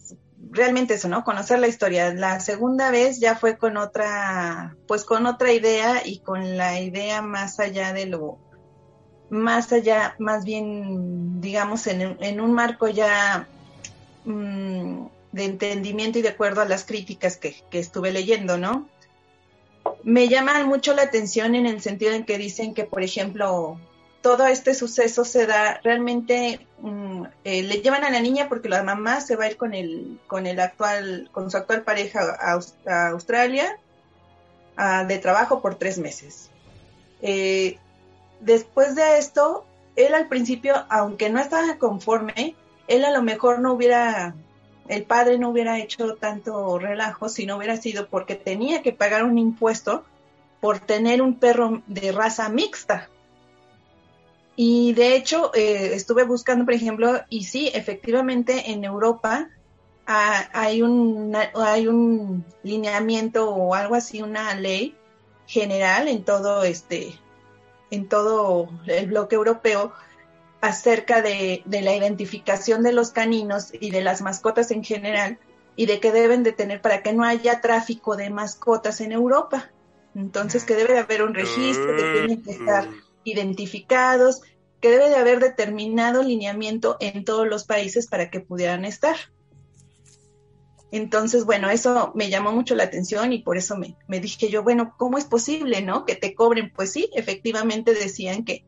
realmente 0.57 0.95
eso, 0.95 1.09
¿no? 1.09 1.25
Conocer 1.25 1.59
la 1.59 1.69
historia. 1.69 2.13
La 2.15 2.41
segunda 2.41 2.91
vez 2.91 3.21
ya 3.21 3.37
fue 3.37 3.57
con 3.57 3.77
otra, 3.77 4.77
pues 4.89 5.05
con 5.05 5.27
otra 5.27 5.53
idea 5.53 6.03
y 6.05 6.19
con 6.19 6.57
la 6.57 6.81
idea 6.81 7.23
más 7.23 7.61
allá 7.61 7.93
de 7.93 8.07
lo, 8.07 8.39
más 9.31 9.73
allá, 9.73 10.15
más 10.19 10.45
bien, 10.45 11.41
digamos, 11.41 11.87
en, 11.87 12.17
en 12.21 12.41
un 12.41 12.53
marco 12.53 12.89
ya 12.89 13.49
mm, 14.25 15.07
de 15.33 15.45
entendimiento 15.45 16.19
y 16.19 16.23
de 16.23 16.31
acuerdo 16.31 16.61
a 16.61 16.67
las 16.67 16.85
críticas 16.85 17.37
que, 17.37 17.57
que 17.71 17.79
estuve 17.79 18.13
leyendo, 18.13 18.57
¿no? 18.57 18.89
Me 20.03 20.29
llaman 20.29 20.67
mucho 20.67 20.95
la 20.95 21.03
atención 21.03 21.55
en 21.55 21.67
el 21.67 21.81
sentido 21.81 22.13
en 22.13 22.25
que 22.25 22.39
dicen 22.39 22.75
que, 22.75 22.85
por 22.85 23.03
ejemplo, 23.03 23.79
todo 24.27 24.49
este 24.49 24.75
suceso 24.75 25.25
se 25.25 25.47
da 25.47 25.81
realmente 25.85 26.67
mm, 26.81 27.23
eh, 27.45 27.63
le 27.63 27.81
llevan 27.81 28.03
a 28.03 28.11
la 28.11 28.19
niña 28.19 28.49
porque 28.49 28.69
la 28.69 28.83
mamá 28.83 29.21
se 29.21 29.37
va 29.37 29.45
a 29.45 29.51
ir 29.53 29.57
con 29.57 29.73
el 29.73 30.19
con 30.27 30.49
el 30.49 30.59
actual 30.59 31.29
con 31.31 31.49
su 31.49 31.57
actual 31.57 31.83
pareja 31.83 32.19
a, 32.41 32.55
Aus- 32.57 32.75
a 32.89 33.11
Australia 33.11 33.79
ah, 34.77 35.05
de 35.05 35.19
trabajo 35.19 35.63
por 35.63 35.77
tres 35.77 35.99
meses. 35.99 36.51
Eh, 37.23 37.79
después 38.41 38.97
de 38.97 39.19
esto 39.19 39.65
él 39.95 40.13
al 40.13 40.27
principio 40.27 40.75
aunque 40.89 41.31
no 41.31 41.39
estaba 41.39 41.79
conforme 41.79 42.57
él 42.89 43.05
a 43.05 43.13
lo 43.13 43.23
mejor 43.23 43.61
no 43.61 43.75
hubiera 43.75 44.35
el 44.89 45.05
padre 45.05 45.39
no 45.39 45.51
hubiera 45.51 45.79
hecho 45.79 46.17
tanto 46.17 46.81
relajo 46.81 47.29
si 47.29 47.47
no 47.47 47.59
hubiera 47.59 47.77
sido 47.77 48.09
porque 48.09 48.35
tenía 48.35 48.83
que 48.83 48.93
pagar 48.93 49.23
un 49.23 49.39
impuesto 49.39 50.05
por 50.61 50.81
tener 50.81 51.23
un 51.23 51.37
perro 51.39 51.81
de 51.87 52.11
raza 52.11 52.49
mixta 52.49 53.09
y 54.57 54.95
de 54.95 55.15
hecho, 55.15 55.55
eh, 55.55 55.95
estuve 55.95 56.25
buscando, 56.25 56.65
por 56.65 56.73
ejemplo, 56.73 57.21
y 57.29 57.45
sí, 57.45 57.71
efectivamente 57.75 58.71
en 58.71 58.85
Europa 58.85 59.51
ah, 60.07 60.49
hay, 60.55 60.81
un, 60.81 61.37
hay 61.55 61.87
un 61.89 62.43
lineamiento 62.63 63.51
o 63.51 63.75
algo 63.75 63.95
así, 63.95 64.23
una 64.23 64.55
ley 64.55 64.97
general 65.47 66.09
en 66.09 66.25
todo 66.25 66.65
este, 66.65 67.19
en 67.91 68.09
todo 68.09 68.71
el 68.87 69.09
bloque 69.09 69.37
europeo 69.37 69.93
acerca 70.63 71.21
de, 71.21 71.63
de 71.67 71.83
la 71.83 71.95
identificación 71.95 72.83
de 72.83 72.95
los 72.95 73.11
caninos 73.11 73.73
y 73.79 73.91
de 73.91 74.01
las 74.01 74.23
mascotas 74.23 74.71
en 74.71 74.83
general 74.83 75.39
y 75.77 75.85
de 75.85 76.01
que 76.01 76.13
deben 76.13 76.43
de 76.43 76.53
tener 76.53 76.81
para 76.81 77.03
que 77.03 77.13
no 77.13 77.25
haya 77.25 77.61
tráfico 77.61 78.17
de 78.17 78.31
mascotas 78.31 79.03
en 79.03 79.13
Europa. 79.13 79.71
Entonces, 80.15 80.65
que 80.65 80.75
debe 80.75 80.95
de 80.95 81.01
haber 81.01 81.23
un 81.23 81.35
registro, 81.35 81.95
que 81.95 82.03
tienen 82.03 82.43
que 82.43 82.53
estar 82.53 82.89
identificados, 83.27 84.41
que 84.81 84.91
debe 84.91 85.09
de 85.09 85.17
haber 85.17 85.41
determinado 85.41 86.23
lineamiento 86.23 86.97
en 87.01 87.25
todos 87.25 87.47
los 87.47 87.65
países 87.65 88.07
para 88.07 88.31
que 88.31 88.41
pudieran 88.41 88.85
estar. 88.85 89.17
Entonces, 90.93 91.45
bueno, 91.45 91.69
eso 91.69 92.13
me 92.15 92.31
llamó 92.31 92.53
mucho 92.53 92.75
la 92.75 92.85
atención 92.85 93.33
y 93.33 93.43
por 93.43 93.57
eso 93.57 93.77
me, 93.77 93.97
me 94.07 94.21
dije 94.21 94.49
yo, 94.49 94.63
bueno, 94.63 94.95
¿cómo 94.97 95.19
es 95.19 95.25
posible, 95.25 95.83
no? 95.83 96.05
Que 96.05 96.15
te 96.15 96.35
cobren. 96.35 96.73
Pues 96.73 96.93
sí, 96.93 97.11
efectivamente 97.15 97.93
decían 97.93 98.45
que 98.45 98.65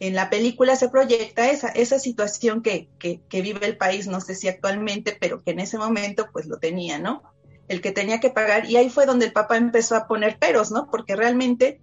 en 0.00 0.14
la 0.14 0.28
película 0.28 0.76
se 0.76 0.88
proyecta 0.88 1.50
esa, 1.50 1.68
esa 1.68 1.98
situación 1.98 2.62
que, 2.62 2.90
que, 2.98 3.22
que 3.28 3.42
vive 3.42 3.64
el 3.66 3.76
país, 3.76 4.06
no 4.06 4.20
sé 4.20 4.34
si 4.34 4.48
actualmente, 4.48 5.16
pero 5.18 5.42
que 5.42 5.52
en 5.52 5.60
ese 5.60 5.78
momento 5.78 6.28
pues 6.32 6.46
lo 6.46 6.58
tenía, 6.58 6.98
¿no? 6.98 7.22
El 7.68 7.80
que 7.80 7.92
tenía 7.92 8.20
que 8.20 8.30
pagar. 8.30 8.68
Y 8.68 8.76
ahí 8.76 8.90
fue 8.90 9.06
donde 9.06 9.26
el 9.26 9.32
papá 9.32 9.56
empezó 9.56 9.96
a 9.96 10.06
poner 10.06 10.38
peros, 10.38 10.70
¿no? 10.70 10.90
Porque 10.90 11.16
realmente 11.16 11.80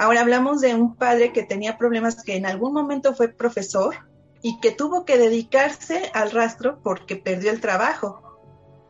Ahora 0.00 0.22
hablamos 0.22 0.62
de 0.62 0.74
un 0.74 0.96
padre 0.96 1.30
que 1.30 1.42
tenía 1.42 1.76
problemas, 1.76 2.24
que 2.24 2.34
en 2.34 2.46
algún 2.46 2.72
momento 2.72 3.14
fue 3.14 3.28
profesor 3.28 3.96
y 4.40 4.58
que 4.60 4.70
tuvo 4.70 5.04
que 5.04 5.18
dedicarse 5.18 6.10
al 6.14 6.30
rastro 6.30 6.80
porque 6.82 7.16
perdió 7.16 7.50
el 7.50 7.60
trabajo. 7.60 8.22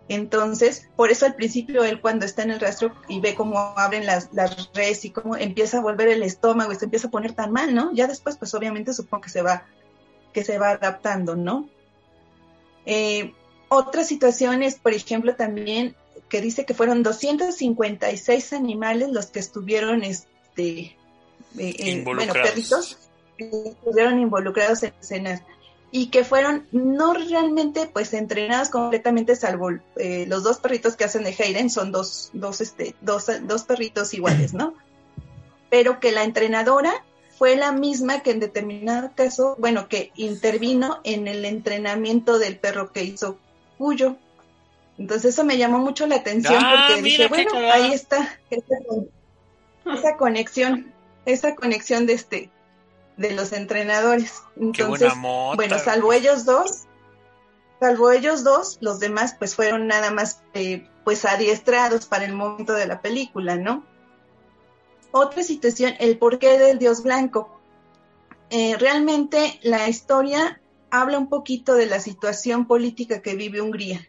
Entonces, 0.08 0.88
por 0.94 1.10
eso 1.10 1.26
al 1.26 1.34
principio 1.34 1.82
él 1.82 2.00
cuando 2.00 2.26
está 2.26 2.44
en 2.44 2.52
el 2.52 2.60
rastro 2.60 2.94
y 3.08 3.18
ve 3.18 3.34
cómo 3.34 3.58
abren 3.76 4.06
las, 4.06 4.32
las 4.32 4.70
redes 4.72 5.04
y 5.04 5.10
cómo 5.10 5.36
empieza 5.36 5.78
a 5.78 5.82
volver 5.82 6.06
el 6.06 6.22
estómago 6.22 6.70
y 6.70 6.76
se 6.76 6.84
empieza 6.84 7.08
a 7.08 7.10
poner 7.10 7.32
tan 7.32 7.50
mal, 7.50 7.74
¿no? 7.74 7.92
Ya 7.92 8.06
después, 8.06 8.36
pues 8.36 8.54
obviamente 8.54 8.94
supongo 8.94 9.22
que 9.22 9.30
se 9.30 9.42
va, 9.42 9.64
que 10.32 10.44
se 10.44 10.58
va 10.58 10.70
adaptando, 10.70 11.34
¿no? 11.34 11.68
Eh, 12.86 13.34
otras 13.68 14.06
situaciones, 14.06 14.76
por 14.78 14.92
ejemplo, 14.92 15.34
también 15.34 15.96
que 16.28 16.40
dice 16.40 16.64
que 16.64 16.74
fueron 16.74 17.02
256 17.02 18.52
animales 18.52 19.08
los 19.08 19.26
que 19.26 19.40
estuvieron 19.40 20.04
este, 20.04 20.96
eh, 21.58 21.74
eh, 21.78 22.02
bueno, 22.04 22.32
perritos 22.32 22.98
que 23.36 23.50
estuvieron 23.66 24.20
involucrados 24.20 24.82
en 24.82 24.92
escenas 25.00 25.42
y 25.92 26.06
que 26.06 26.24
fueron 26.24 26.66
no 26.70 27.14
realmente 27.14 27.90
pues 27.92 28.14
entrenados 28.14 28.68
completamente 28.68 29.34
salvo 29.34 29.70
eh, 29.96 30.24
los 30.28 30.44
dos 30.44 30.58
perritos 30.58 30.96
que 30.96 31.04
hacen 31.04 31.24
de 31.24 31.34
Hayden 31.36 31.70
son 31.70 31.90
dos 31.90 32.30
dos 32.32 32.60
este 32.60 32.94
dos, 33.00 33.26
dos 33.42 33.64
perritos 33.64 34.14
iguales 34.14 34.54
no 34.54 34.74
pero 35.68 35.98
que 35.98 36.12
la 36.12 36.24
entrenadora 36.24 37.04
fue 37.36 37.56
la 37.56 37.72
misma 37.72 38.20
que 38.20 38.30
en 38.30 38.40
determinado 38.40 39.10
caso 39.16 39.56
bueno 39.58 39.88
que 39.88 40.12
intervino 40.14 41.00
en 41.02 41.26
el 41.26 41.44
entrenamiento 41.44 42.38
del 42.38 42.58
perro 42.58 42.92
que 42.92 43.02
hizo 43.04 43.38
Cuyo. 43.80 44.16
Entonces 44.98 45.32
eso 45.32 45.42
me 45.42 45.56
llamó 45.56 45.78
mucho 45.78 46.06
la 46.06 46.16
atención 46.16 46.54
Ah, 46.58 46.88
porque 46.88 47.02
dije 47.02 47.28
bueno 47.28 47.50
ahí 47.72 47.94
está 47.94 48.38
esa, 48.50 48.76
esa 49.86 50.16
conexión 50.18 50.92
esa 51.32 51.54
conexión 51.54 52.06
de 52.06 52.14
este 52.14 52.50
de 53.20 53.32
los 53.32 53.52
entrenadores. 53.52 54.42
Entonces, 54.56 55.14
mota. 55.16 55.56
bueno, 55.56 55.78
salvo 55.78 56.12
ellos 56.14 56.46
dos, 56.46 56.86
salvo 57.78 58.10
ellos 58.10 58.44
dos, 58.44 58.78
los 58.80 58.98
demás 58.98 59.36
pues 59.38 59.54
fueron 59.54 59.86
nada 59.86 60.10
más 60.10 60.42
eh, 60.54 60.88
pues 61.04 61.26
adiestrados 61.26 62.06
para 62.06 62.24
el 62.24 62.32
momento 62.32 62.72
de 62.72 62.86
la 62.86 63.02
película, 63.02 63.56
¿no? 63.56 63.84
Otra 65.12 65.42
situación, 65.42 65.94
el 66.00 66.16
porqué 66.18 66.58
del 66.58 66.78
dios 66.78 67.02
blanco. 67.02 67.60
Eh, 68.48 68.76
realmente 68.78 69.60
la 69.62 69.86
historia 69.88 70.60
habla 70.90 71.18
un 71.18 71.28
poquito 71.28 71.74
de 71.74 71.86
la 71.86 72.00
situación 72.00 72.66
política 72.66 73.20
que 73.20 73.34
vive 73.34 73.60
Hungría, 73.60 74.08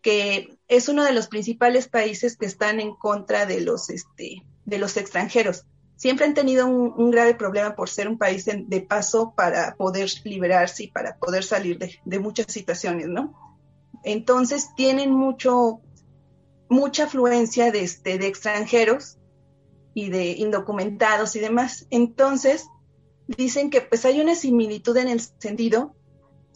que 0.00 0.56
es 0.68 0.88
uno 0.88 1.04
de 1.04 1.12
los 1.12 1.28
principales 1.28 1.86
países 1.86 2.38
que 2.38 2.46
están 2.46 2.80
en 2.80 2.94
contra 2.94 3.44
de 3.44 3.60
los, 3.60 3.90
este, 3.90 4.42
de 4.64 4.78
los 4.78 4.96
extranjeros 4.96 5.66
siempre 6.00 6.24
han 6.24 6.32
tenido 6.32 6.66
un, 6.66 7.10
grave 7.10 7.34
problema 7.34 7.76
por 7.76 7.90
ser 7.90 8.08
un 8.08 8.16
país 8.16 8.46
de, 8.46 8.80
paso 8.80 9.34
para 9.36 9.74
poder 9.74 10.08
liberarse 10.24 10.84
y 10.84 10.88
para 10.88 11.18
poder 11.18 11.44
salir 11.44 11.78
de, 11.78 12.00
de, 12.02 12.18
muchas 12.18 12.46
situaciones, 12.48 13.06
¿no? 13.06 13.34
Entonces 14.02 14.70
tienen 14.74 15.10
mucho, 15.10 15.82
mucha 16.70 17.04
afluencia 17.04 17.70
de, 17.70 17.82
este, 17.82 18.16
de 18.16 18.28
extranjeros 18.28 19.18
y 19.92 20.08
de 20.08 20.30
indocumentados 20.30 21.36
y 21.36 21.40
demás. 21.40 21.86
Entonces 21.90 22.66
dicen 23.26 23.68
que 23.68 23.82
pues 23.82 24.06
hay 24.06 24.22
una 24.22 24.34
similitud 24.34 24.96
en 24.96 25.08
el 25.08 25.20
sentido 25.20 25.94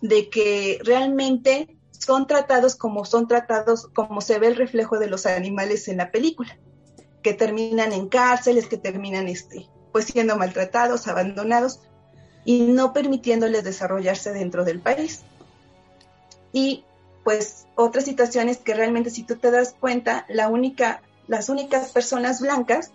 de 0.00 0.30
que 0.30 0.78
realmente 0.84 1.76
son 1.90 2.26
tratados 2.26 2.76
como 2.76 3.04
son 3.04 3.28
tratados, 3.28 3.88
como 3.88 4.22
se 4.22 4.38
ve 4.38 4.46
el 4.46 4.56
reflejo 4.56 4.98
de 4.98 5.08
los 5.08 5.26
animales 5.26 5.86
en 5.88 5.98
la 5.98 6.10
película 6.10 6.58
que 7.24 7.32
terminan 7.32 7.92
en 7.92 8.08
cárceles, 8.08 8.68
que 8.68 8.76
terminan 8.76 9.28
este, 9.28 9.66
pues 9.90 10.04
siendo 10.04 10.36
maltratados, 10.36 11.08
abandonados 11.08 11.80
y 12.44 12.60
no 12.60 12.92
permitiéndoles 12.92 13.64
desarrollarse 13.64 14.32
dentro 14.32 14.62
del 14.64 14.78
país. 14.78 15.22
Y 16.52 16.84
pues 17.24 17.66
otras 17.76 18.04
situaciones 18.04 18.58
que 18.58 18.74
realmente 18.74 19.08
si 19.08 19.22
tú 19.22 19.36
te 19.36 19.50
das 19.50 19.74
cuenta, 19.80 20.26
la 20.28 20.48
única, 20.48 21.00
las 21.26 21.48
únicas 21.48 21.90
personas 21.92 22.42
blancas, 22.42 22.92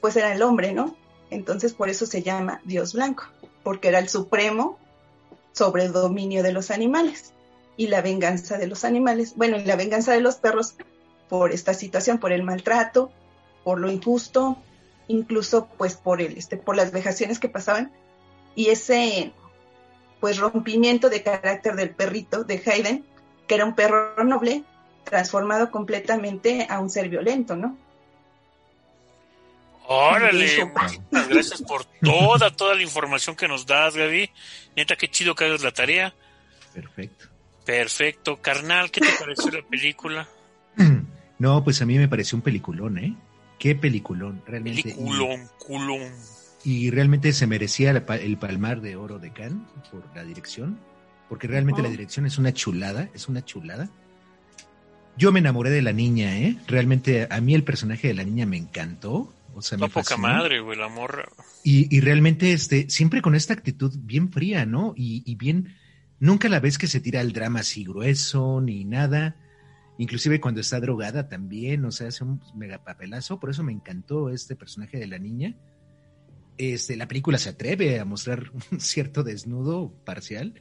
pues 0.00 0.16
era 0.16 0.32
el 0.32 0.40
hombre, 0.40 0.72
¿no? 0.72 0.96
Entonces 1.28 1.74
por 1.74 1.90
eso 1.90 2.06
se 2.06 2.22
llama 2.22 2.62
Dios 2.64 2.94
blanco, 2.94 3.24
porque 3.62 3.88
era 3.88 3.98
el 3.98 4.08
supremo 4.08 4.78
sobre 5.52 5.84
el 5.84 5.92
dominio 5.92 6.42
de 6.42 6.52
los 6.52 6.70
animales 6.70 7.34
y 7.76 7.88
la 7.88 8.00
venganza 8.00 8.56
de 8.56 8.68
los 8.68 8.84
animales, 8.84 9.34
bueno, 9.36 9.58
y 9.58 9.64
la 9.64 9.76
venganza 9.76 10.12
de 10.12 10.22
los 10.22 10.36
perros 10.36 10.76
por 11.28 11.52
esta 11.52 11.74
situación, 11.74 12.16
por 12.16 12.32
el 12.32 12.42
maltrato, 12.42 13.12
por 13.66 13.80
lo 13.80 13.90
injusto, 13.90 14.62
incluso 15.08 15.66
pues 15.76 15.96
por 15.96 16.22
el, 16.22 16.38
este, 16.38 16.56
por 16.56 16.76
las 16.76 16.92
vejaciones 16.92 17.40
que 17.40 17.48
pasaban 17.48 17.90
y 18.54 18.68
ese 18.68 19.32
pues 20.20 20.38
rompimiento 20.38 21.10
de 21.10 21.24
carácter 21.24 21.74
del 21.74 21.90
perrito 21.90 22.44
de 22.44 22.62
Hayden, 22.64 23.04
que 23.48 23.56
era 23.56 23.64
un 23.64 23.74
perro 23.74 24.22
noble, 24.22 24.62
transformado 25.02 25.72
completamente 25.72 26.68
a 26.70 26.78
un 26.78 26.90
ser 26.90 27.08
violento, 27.08 27.56
¿no? 27.56 27.76
Órale, 29.88 30.64
muchas 30.64 31.28
gracias 31.28 31.62
por 31.62 31.84
toda, 32.04 32.52
toda 32.52 32.76
la 32.76 32.82
información 32.82 33.34
que 33.34 33.48
nos 33.48 33.66
das, 33.66 33.96
Gaby. 33.96 34.30
Neta, 34.76 34.94
qué 34.94 35.08
chido 35.08 35.34
que 35.34 35.44
hagas 35.44 35.62
la 35.62 35.72
tarea. 35.72 36.14
Perfecto. 36.72 37.26
Perfecto. 37.64 38.36
Carnal, 38.40 38.92
¿qué 38.92 39.00
te 39.00 39.12
pareció 39.18 39.50
la 39.50 39.62
película? 39.62 40.28
No, 41.38 41.62
pues 41.62 41.82
a 41.82 41.84
mí 41.84 41.98
me 41.98 42.08
pareció 42.08 42.34
un 42.36 42.40
peliculón, 42.40 42.96
¿eh? 42.96 43.14
Qué 43.58 43.74
peliculón, 43.74 44.42
realmente. 44.46 44.82
Peliculón, 44.82 45.48
culón. 45.58 46.12
Y 46.64 46.90
realmente 46.90 47.32
se 47.32 47.46
merecía 47.46 47.90
el, 47.90 48.04
el 48.20 48.36
palmar 48.38 48.80
de 48.80 48.96
oro 48.96 49.18
de 49.18 49.32
Cannes 49.32 49.62
por 49.90 50.04
la 50.14 50.24
dirección, 50.24 50.78
porque 51.28 51.46
realmente 51.46 51.80
oh. 51.80 51.84
la 51.84 51.90
dirección 51.90 52.26
es 52.26 52.38
una 52.38 52.52
chulada, 52.52 53.08
es 53.14 53.28
una 53.28 53.44
chulada. 53.44 53.88
Yo 55.16 55.32
me 55.32 55.38
enamoré 55.38 55.70
de 55.70 55.80
la 55.80 55.92
niña, 55.92 56.38
¿eh? 56.38 56.58
Realmente 56.66 57.26
a 57.30 57.40
mí 57.40 57.54
el 57.54 57.64
personaje 57.64 58.08
de 58.08 58.14
la 58.14 58.24
niña 58.24 58.44
me 58.44 58.58
encantó. 58.58 59.32
O 59.54 59.62
sea, 59.62 59.78
no 59.78 59.86
me 59.86 59.92
poca 59.92 60.18
madre, 60.18 60.60
güey, 60.60 60.78
la 60.78 60.88
morra. 60.88 61.26
Y, 61.64 61.94
y, 61.96 62.00
realmente, 62.00 62.52
este, 62.52 62.90
siempre 62.90 63.22
con 63.22 63.34
esta 63.34 63.54
actitud 63.54 63.90
bien 63.96 64.30
fría, 64.30 64.66
¿no? 64.66 64.92
Y, 64.94 65.22
y 65.24 65.34
bien, 65.36 65.74
nunca 66.20 66.50
la 66.50 66.60
ves 66.60 66.76
que 66.76 66.86
se 66.86 67.00
tira 67.00 67.22
el 67.22 67.32
drama 67.32 67.60
así 67.60 67.84
grueso 67.84 68.60
ni 68.60 68.84
nada. 68.84 69.36
Inclusive 69.98 70.40
cuando 70.40 70.60
está 70.60 70.80
drogada 70.80 71.28
también, 71.28 71.84
o 71.84 71.90
sea, 71.90 72.08
hace 72.08 72.24
un 72.24 72.40
mega 72.54 72.84
papelazo. 72.84 73.40
Por 73.40 73.50
eso 73.50 73.62
me 73.62 73.72
encantó 73.72 74.30
este 74.30 74.56
personaje 74.56 74.98
de 74.98 75.06
la 75.06 75.18
niña. 75.18 75.54
Este, 76.58 76.96
la 76.96 77.08
película 77.08 77.38
se 77.38 77.50
atreve 77.50 77.98
a 77.98 78.04
mostrar 78.04 78.50
un 78.70 78.80
cierto 78.80 79.22
desnudo 79.22 79.92
parcial. 80.04 80.54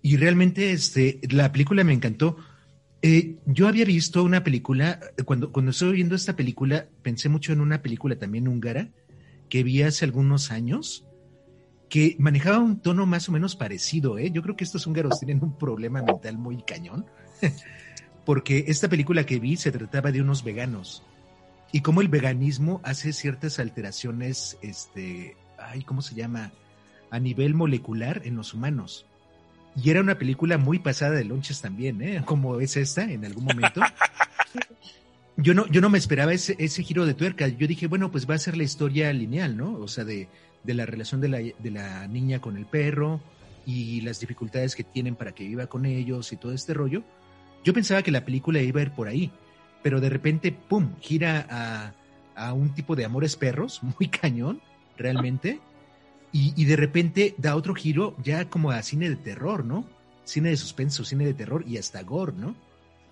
Y 0.00 0.16
realmente 0.16 0.72
este, 0.72 1.20
la 1.30 1.52
película 1.52 1.84
me 1.84 1.92
encantó. 1.92 2.36
Eh, 3.02 3.36
yo 3.46 3.68
había 3.68 3.84
visto 3.84 4.24
una 4.24 4.42
película, 4.42 4.98
cuando, 5.24 5.52
cuando 5.52 5.70
estoy 5.70 5.92
viendo 5.92 6.14
esta 6.14 6.34
película, 6.34 6.88
pensé 7.02 7.28
mucho 7.28 7.52
en 7.52 7.60
una 7.60 7.82
película 7.82 8.16
también 8.16 8.48
húngara 8.48 8.90
que 9.48 9.62
vi 9.62 9.82
hace 9.82 10.04
algunos 10.04 10.50
años, 10.50 11.04
que 11.88 12.16
manejaba 12.18 12.58
un 12.58 12.80
tono 12.80 13.06
más 13.06 13.28
o 13.28 13.32
menos 13.32 13.56
parecido. 13.56 14.18
¿eh? 14.18 14.30
Yo 14.30 14.42
creo 14.42 14.56
que 14.56 14.64
estos 14.64 14.86
húngaros 14.86 15.18
tienen 15.18 15.42
un 15.42 15.56
problema 15.56 16.02
mental 16.02 16.38
muy 16.38 16.62
cañón, 16.62 17.06
porque 18.28 18.66
esta 18.68 18.90
película 18.90 19.24
que 19.24 19.38
vi 19.38 19.56
se 19.56 19.72
trataba 19.72 20.12
de 20.12 20.20
unos 20.20 20.44
veganos 20.44 21.02
y 21.72 21.80
cómo 21.80 22.02
el 22.02 22.08
veganismo 22.08 22.82
hace 22.84 23.14
ciertas 23.14 23.58
alteraciones, 23.58 24.58
este, 24.60 25.34
ay, 25.56 25.80
¿cómo 25.80 26.02
se 26.02 26.14
llama? 26.14 26.52
A 27.10 27.20
nivel 27.20 27.54
molecular 27.54 28.20
en 28.26 28.36
los 28.36 28.52
humanos. 28.52 29.06
Y 29.82 29.88
era 29.88 30.02
una 30.02 30.18
película 30.18 30.58
muy 30.58 30.78
pasada 30.78 31.12
de 31.12 31.24
lonches 31.24 31.62
también, 31.62 32.02
¿eh? 32.02 32.22
Como 32.26 32.60
es 32.60 32.76
esta 32.76 33.10
en 33.10 33.24
algún 33.24 33.44
momento. 33.46 33.80
Yo 35.38 35.54
no, 35.54 35.66
yo 35.68 35.80
no 35.80 35.88
me 35.88 35.96
esperaba 35.96 36.34
ese, 36.34 36.54
ese 36.58 36.82
giro 36.82 37.06
de 37.06 37.14
tuerca. 37.14 37.48
Yo 37.48 37.66
dije, 37.66 37.86
bueno, 37.86 38.10
pues 38.10 38.28
va 38.28 38.34
a 38.34 38.38
ser 38.38 38.58
la 38.58 38.64
historia 38.64 39.10
lineal, 39.10 39.56
¿no? 39.56 39.72
O 39.72 39.88
sea, 39.88 40.04
de, 40.04 40.28
de 40.64 40.74
la 40.74 40.84
relación 40.84 41.22
de 41.22 41.28
la, 41.28 41.38
de 41.38 41.70
la 41.70 42.06
niña 42.08 42.42
con 42.42 42.58
el 42.58 42.66
perro 42.66 43.22
y 43.64 44.02
las 44.02 44.20
dificultades 44.20 44.76
que 44.76 44.84
tienen 44.84 45.16
para 45.16 45.32
que 45.32 45.44
viva 45.44 45.66
con 45.66 45.86
ellos 45.86 46.30
y 46.34 46.36
todo 46.36 46.52
este 46.52 46.74
rollo. 46.74 47.04
Yo 47.68 47.74
pensaba 47.74 48.02
que 48.02 48.10
la 48.10 48.24
película 48.24 48.62
iba 48.62 48.80
a 48.80 48.84
ir 48.84 48.92
por 48.92 49.08
ahí, 49.08 49.30
pero 49.82 50.00
de 50.00 50.08
repente, 50.08 50.52
¡pum!, 50.52 50.94
gira 51.00 51.46
a, 51.50 51.92
a 52.34 52.54
un 52.54 52.72
tipo 52.72 52.96
de 52.96 53.04
amores 53.04 53.36
perros, 53.36 53.82
muy 53.98 54.08
cañón, 54.08 54.62
realmente. 54.96 55.60
Y, 56.32 56.54
y, 56.56 56.64
de 56.64 56.76
repente 56.76 57.34
da 57.36 57.56
otro 57.56 57.74
giro 57.74 58.16
ya 58.24 58.48
como 58.48 58.70
a 58.70 58.82
cine 58.82 59.10
de 59.10 59.16
terror, 59.16 59.66
¿no? 59.66 59.84
Cine 60.24 60.48
de 60.48 60.56
suspenso, 60.56 61.04
cine 61.04 61.26
de 61.26 61.34
terror 61.34 61.62
y 61.68 61.76
hasta 61.76 62.02
gore, 62.02 62.32
¿no? 62.32 62.56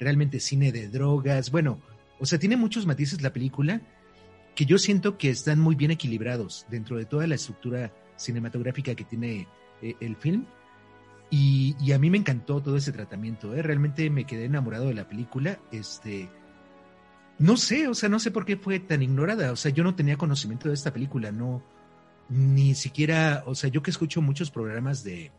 Realmente 0.00 0.40
cine 0.40 0.72
de 0.72 0.88
drogas. 0.88 1.50
Bueno, 1.50 1.78
o 2.18 2.24
sea, 2.24 2.38
tiene 2.38 2.56
muchos 2.56 2.86
matices 2.86 3.20
la 3.20 3.34
película 3.34 3.82
que 4.54 4.64
yo 4.64 4.78
siento 4.78 5.18
que 5.18 5.28
están 5.28 5.60
muy 5.60 5.74
bien 5.74 5.90
equilibrados 5.90 6.64
dentro 6.70 6.96
de 6.96 7.04
toda 7.04 7.26
la 7.26 7.34
estructura 7.34 7.92
cinematográfica 8.16 8.94
que 8.94 9.04
tiene 9.04 9.48
eh, 9.82 9.96
el 10.00 10.16
film. 10.16 10.46
Y, 11.30 11.74
y, 11.80 11.92
a 11.92 11.98
mí 11.98 12.08
me 12.08 12.18
encantó 12.18 12.62
todo 12.62 12.76
ese 12.76 12.92
tratamiento, 12.92 13.54
¿eh? 13.54 13.62
realmente 13.62 14.08
me 14.10 14.26
quedé 14.26 14.44
enamorado 14.44 14.86
de 14.86 14.94
la 14.94 15.08
película. 15.08 15.58
Este, 15.72 16.28
no 17.38 17.56
sé, 17.56 17.88
o 17.88 17.94
sea, 17.94 18.08
no 18.08 18.18
sé 18.18 18.30
por 18.30 18.44
qué 18.44 18.56
fue 18.56 18.78
tan 18.78 19.02
ignorada. 19.02 19.52
O 19.52 19.56
sea, 19.56 19.72
yo 19.72 19.82
no 19.84 19.94
tenía 19.94 20.16
conocimiento 20.16 20.68
de 20.68 20.74
esta 20.74 20.92
película, 20.92 21.32
no, 21.32 21.62
ni 22.28 22.74
siquiera, 22.74 23.42
o 23.46 23.54
sea, 23.54 23.70
yo 23.70 23.82
que 23.82 23.90
escucho 23.90 24.22
muchos 24.22 24.50
programas 24.50 25.04
de, 25.04 25.32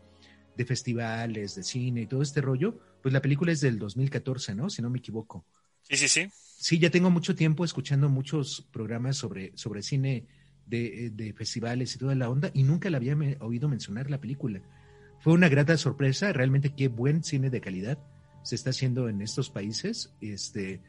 de 0.56 0.64
festivales, 0.64 1.54
de 1.54 1.62
cine 1.62 2.02
y 2.02 2.06
todo 2.06 2.22
este 2.22 2.40
rollo, 2.40 2.78
pues 3.02 3.12
la 3.12 3.22
película 3.22 3.52
es 3.52 3.60
del 3.60 3.78
2014, 3.78 4.54
¿no? 4.54 4.68
Si 4.70 4.82
no 4.82 4.90
me 4.90 4.98
equivoco. 4.98 5.44
Sí, 5.82 5.96
sí, 5.96 6.08
sí. 6.08 6.28
Sí, 6.32 6.78
ya 6.78 6.90
tengo 6.90 7.10
mucho 7.10 7.34
tiempo 7.34 7.64
escuchando 7.64 8.08
muchos 8.08 8.66
programas 8.72 9.16
sobre, 9.16 9.52
sobre 9.56 9.82
cine 9.82 10.26
de, 10.66 11.10
de 11.14 11.32
festivales 11.32 11.94
y 11.94 11.98
toda 11.98 12.14
la 12.14 12.28
onda 12.28 12.50
y 12.52 12.64
nunca 12.64 12.90
la 12.90 12.96
había 12.96 13.14
me, 13.14 13.36
oído 13.40 13.68
mencionar 13.68 14.10
la 14.10 14.20
película. 14.20 14.60
Fue 15.28 15.34
una 15.34 15.50
grata 15.50 15.76
sorpresa, 15.76 16.32
realmente 16.32 16.70
qué 16.70 16.88
buen 16.88 17.22
cine 17.22 17.50
de 17.50 17.60
calidad 17.60 17.98
se 18.42 18.54
está 18.54 18.70
haciendo 18.70 19.10
en 19.10 19.20
estos 19.20 19.50
países. 19.50 20.14
Este, 20.22 20.80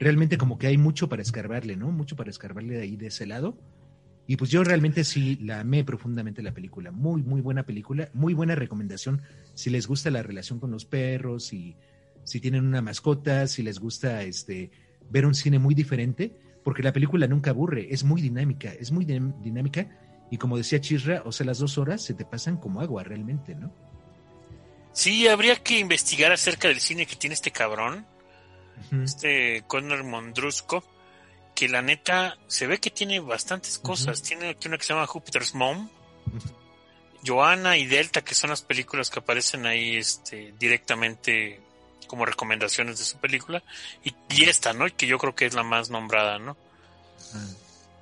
realmente 0.00 0.38
como 0.38 0.58
que 0.58 0.66
hay 0.66 0.76
mucho 0.76 1.08
para 1.08 1.22
escarbarle, 1.22 1.76
¿no? 1.76 1.92
Mucho 1.92 2.16
para 2.16 2.30
escarbarle 2.30 2.74
de 2.74 2.82
ahí 2.82 2.96
de 2.96 3.06
ese 3.06 3.26
lado. 3.26 3.56
Y 4.26 4.38
pues 4.38 4.50
yo 4.50 4.64
realmente 4.64 5.04
sí 5.04 5.36
la 5.36 5.60
amé 5.60 5.84
profundamente 5.84 6.42
la 6.42 6.52
película. 6.52 6.90
Muy, 6.90 7.22
muy 7.22 7.40
buena 7.40 7.62
película, 7.62 8.10
muy 8.12 8.34
buena 8.34 8.56
recomendación 8.56 9.22
si 9.54 9.70
les 9.70 9.86
gusta 9.86 10.10
la 10.10 10.24
relación 10.24 10.58
con 10.58 10.72
los 10.72 10.84
perros, 10.84 11.52
y 11.52 11.76
si 12.24 12.40
tienen 12.40 12.66
una 12.66 12.82
mascota, 12.82 13.46
si 13.46 13.62
les 13.62 13.78
gusta 13.78 14.24
este 14.24 14.72
ver 15.08 15.26
un 15.26 15.34
cine 15.36 15.60
muy 15.60 15.76
diferente, 15.76 16.34
porque 16.64 16.82
la 16.82 16.92
película 16.92 17.28
nunca 17.28 17.50
aburre, 17.50 17.86
es 17.94 18.02
muy 18.02 18.20
dinámica, 18.20 18.72
es 18.72 18.90
muy 18.90 19.04
dinámica 19.04 20.05
y 20.30 20.38
como 20.38 20.56
decía 20.56 20.80
Chisra, 20.80 21.22
o 21.24 21.32
sea, 21.32 21.46
las 21.46 21.58
dos 21.58 21.78
horas 21.78 22.02
se 22.02 22.14
te 22.14 22.24
pasan 22.24 22.56
como 22.56 22.80
agua 22.80 23.02
realmente, 23.04 23.54
¿no? 23.54 23.72
Sí, 24.92 25.28
habría 25.28 25.56
que 25.56 25.78
investigar 25.78 26.32
acerca 26.32 26.68
del 26.68 26.80
cine 26.80 27.06
que 27.06 27.16
tiene 27.16 27.34
este 27.34 27.50
cabrón, 27.50 28.06
uh 28.90 28.94
-huh. 28.94 29.04
este 29.04 29.62
Conor 29.66 30.04
Mondrusco, 30.04 30.82
que 31.54 31.68
la 31.68 31.82
neta 31.82 32.38
se 32.46 32.66
ve 32.66 32.78
que 32.78 32.90
tiene 32.90 33.20
bastantes 33.20 33.78
cosas. 33.78 34.20
Uh 34.20 34.22
-huh. 34.22 34.28
Tiene 34.28 34.56
una 34.66 34.78
que 34.78 34.84
se 34.84 34.94
llama 34.94 35.06
Jupiter's 35.06 35.54
Mom, 35.54 35.88
uh 36.26 36.30
-huh. 36.30 36.52
Joanna 37.24 37.76
y 37.76 37.86
Delta, 37.86 38.22
que 38.22 38.34
son 38.34 38.50
las 38.50 38.62
películas 38.62 39.10
que 39.10 39.18
aparecen 39.18 39.66
ahí 39.66 39.96
este, 39.96 40.54
directamente 40.58 41.60
como 42.06 42.24
recomendaciones 42.24 42.98
de 42.98 43.04
su 43.04 43.18
película. 43.18 43.62
Y, 44.04 44.14
y 44.30 44.44
esta, 44.44 44.72
¿no? 44.72 44.86
Que 44.96 45.06
yo 45.06 45.18
creo 45.18 45.34
que 45.34 45.46
es 45.46 45.54
la 45.54 45.62
más 45.62 45.90
nombrada, 45.90 46.38
¿no? 46.38 46.56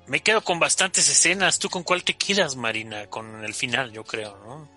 Me 0.07 0.19
quedo 0.21 0.41
con 0.41 0.59
bastantes 0.59 1.09
escenas. 1.09 1.59
¿Tú 1.59 1.69
con 1.69 1.83
cuál 1.83 2.03
te 2.03 2.13
quedas, 2.13 2.55
Marina? 2.55 3.07
Con 3.07 3.43
el 3.43 3.53
final, 3.53 3.91
yo 3.91 4.03
creo, 4.03 4.37
¿no? 4.45 4.67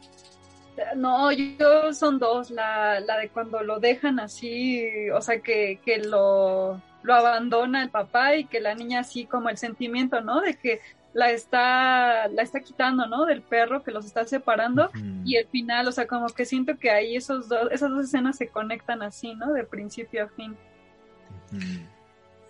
No, 0.96 1.32
yo 1.32 1.92
son 1.92 2.18
dos. 2.18 2.50
La, 2.50 3.00
la 3.00 3.18
de 3.18 3.28
cuando 3.28 3.62
lo 3.62 3.80
dejan 3.80 4.20
así, 4.20 5.10
o 5.10 5.20
sea, 5.20 5.40
que, 5.40 5.80
que 5.84 5.98
lo, 5.98 6.80
lo 7.02 7.14
abandona 7.14 7.82
el 7.82 7.90
papá 7.90 8.36
y 8.36 8.44
que 8.44 8.60
la 8.60 8.74
niña 8.74 9.00
así 9.00 9.26
como 9.26 9.48
el 9.48 9.58
sentimiento, 9.58 10.20
¿no? 10.20 10.40
De 10.40 10.56
que 10.56 10.80
la 11.12 11.30
está, 11.30 12.28
la 12.28 12.42
está 12.42 12.60
quitando, 12.60 13.06
¿no? 13.06 13.26
Del 13.26 13.42
perro 13.42 13.82
que 13.82 13.90
los 13.90 14.04
está 14.04 14.24
separando 14.24 14.90
y 15.24 15.36
el 15.36 15.48
final, 15.48 15.88
o 15.88 15.92
sea, 15.92 16.06
como 16.06 16.28
que 16.28 16.44
siento 16.44 16.78
que 16.78 16.90
ahí 16.90 17.16
esos 17.16 17.48
dos, 17.48 17.68
esas 17.72 17.90
dos 17.90 18.04
escenas 18.04 18.36
se 18.36 18.48
conectan 18.48 19.02
así, 19.02 19.34
¿no? 19.34 19.52
De 19.52 19.64
principio 19.64 20.24
a 20.24 20.28
fin. 20.28 20.56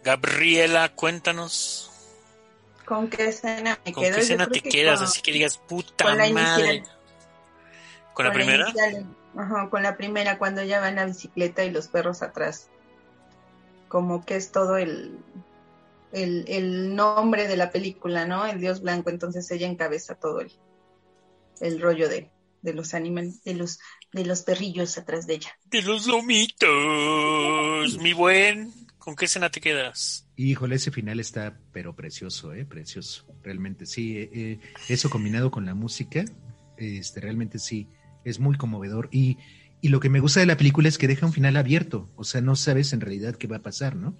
Gabriela, 0.04 0.90
cuéntanos. 0.90 1.87
¿Con 2.88 3.10
qué 3.10 3.28
escena 3.28 3.78
me 3.84 3.92
¿Con 3.92 4.02
qué 4.02 4.08
escena 4.08 4.48
te 4.48 4.62
quedas? 4.62 5.00
Con, 5.00 5.08
Así 5.08 5.20
que 5.20 5.30
digas, 5.30 5.58
puta 5.58 6.04
con 6.04 6.16
madre. 6.32 6.76
Inicial. 6.76 6.96
¿Con, 8.14 8.24
la 8.24 8.32
primera? 8.32 8.72
La 8.74 8.88
inicial, 8.88 9.16
ajá, 9.36 9.68
con 9.68 9.82
la 9.82 9.98
primera, 9.98 10.38
cuando 10.38 10.62
va 10.66 10.88
en 10.88 10.94
la 10.94 11.04
bicicleta 11.04 11.64
y 11.64 11.70
los 11.70 11.88
perros 11.88 12.22
atrás. 12.22 12.70
Como 13.88 14.24
que 14.24 14.36
es 14.36 14.52
todo 14.52 14.78
el, 14.78 15.18
el, 16.12 16.46
el, 16.48 16.96
nombre 16.96 17.46
de 17.46 17.58
la 17.58 17.70
película, 17.70 18.24
¿no? 18.24 18.46
El 18.46 18.58
Dios 18.58 18.80
Blanco, 18.80 19.10
entonces 19.10 19.50
ella 19.50 19.66
encabeza 19.66 20.14
todo 20.14 20.40
el, 20.40 20.50
el 21.60 21.82
rollo 21.82 22.08
de, 22.08 22.30
de 22.62 22.72
los 22.72 22.94
animales, 22.94 23.44
de 23.44 23.52
los, 23.52 23.80
de 24.12 24.24
los 24.24 24.42
perrillos 24.42 24.96
atrás 24.96 25.26
de 25.26 25.34
ella. 25.34 25.58
De 25.66 25.82
los 25.82 26.06
lomitos, 26.06 27.98
mi 27.98 28.14
buen. 28.14 28.72
¿Con 28.98 29.14
qué 29.14 29.26
escena 29.26 29.50
te 29.50 29.60
quedas? 29.60 30.27
Híjole, 30.40 30.76
ese 30.76 30.92
final 30.92 31.18
está, 31.18 31.58
pero 31.72 31.96
precioso, 31.96 32.54
¿eh? 32.54 32.64
Precioso, 32.64 33.26
realmente 33.42 33.86
sí. 33.86 34.18
Eh, 34.18 34.30
eh, 34.32 34.60
eso 34.88 35.10
combinado 35.10 35.50
con 35.50 35.66
la 35.66 35.74
música, 35.74 36.24
este, 36.76 37.20
realmente 37.20 37.58
sí, 37.58 37.88
es 38.24 38.38
muy 38.38 38.56
conmovedor. 38.56 39.08
Y, 39.10 39.36
y 39.80 39.88
lo 39.88 39.98
que 39.98 40.08
me 40.08 40.20
gusta 40.20 40.38
de 40.38 40.46
la 40.46 40.56
película 40.56 40.86
es 40.86 40.96
que 40.96 41.08
deja 41.08 41.26
un 41.26 41.32
final 41.32 41.56
abierto, 41.56 42.08
o 42.14 42.22
sea, 42.22 42.40
no 42.40 42.54
sabes 42.54 42.92
en 42.92 43.00
realidad 43.00 43.34
qué 43.34 43.48
va 43.48 43.56
a 43.56 43.62
pasar, 43.62 43.96
¿no? 43.96 44.16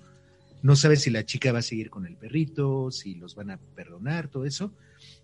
No 0.60 0.74
sabes 0.74 1.02
si 1.02 1.10
la 1.10 1.24
chica 1.24 1.52
va 1.52 1.60
a 1.60 1.62
seguir 1.62 1.88
con 1.88 2.04
el 2.04 2.16
perrito, 2.16 2.90
si 2.90 3.14
los 3.14 3.36
van 3.36 3.52
a 3.52 3.58
perdonar, 3.76 4.26
todo 4.26 4.44
eso. 4.44 4.74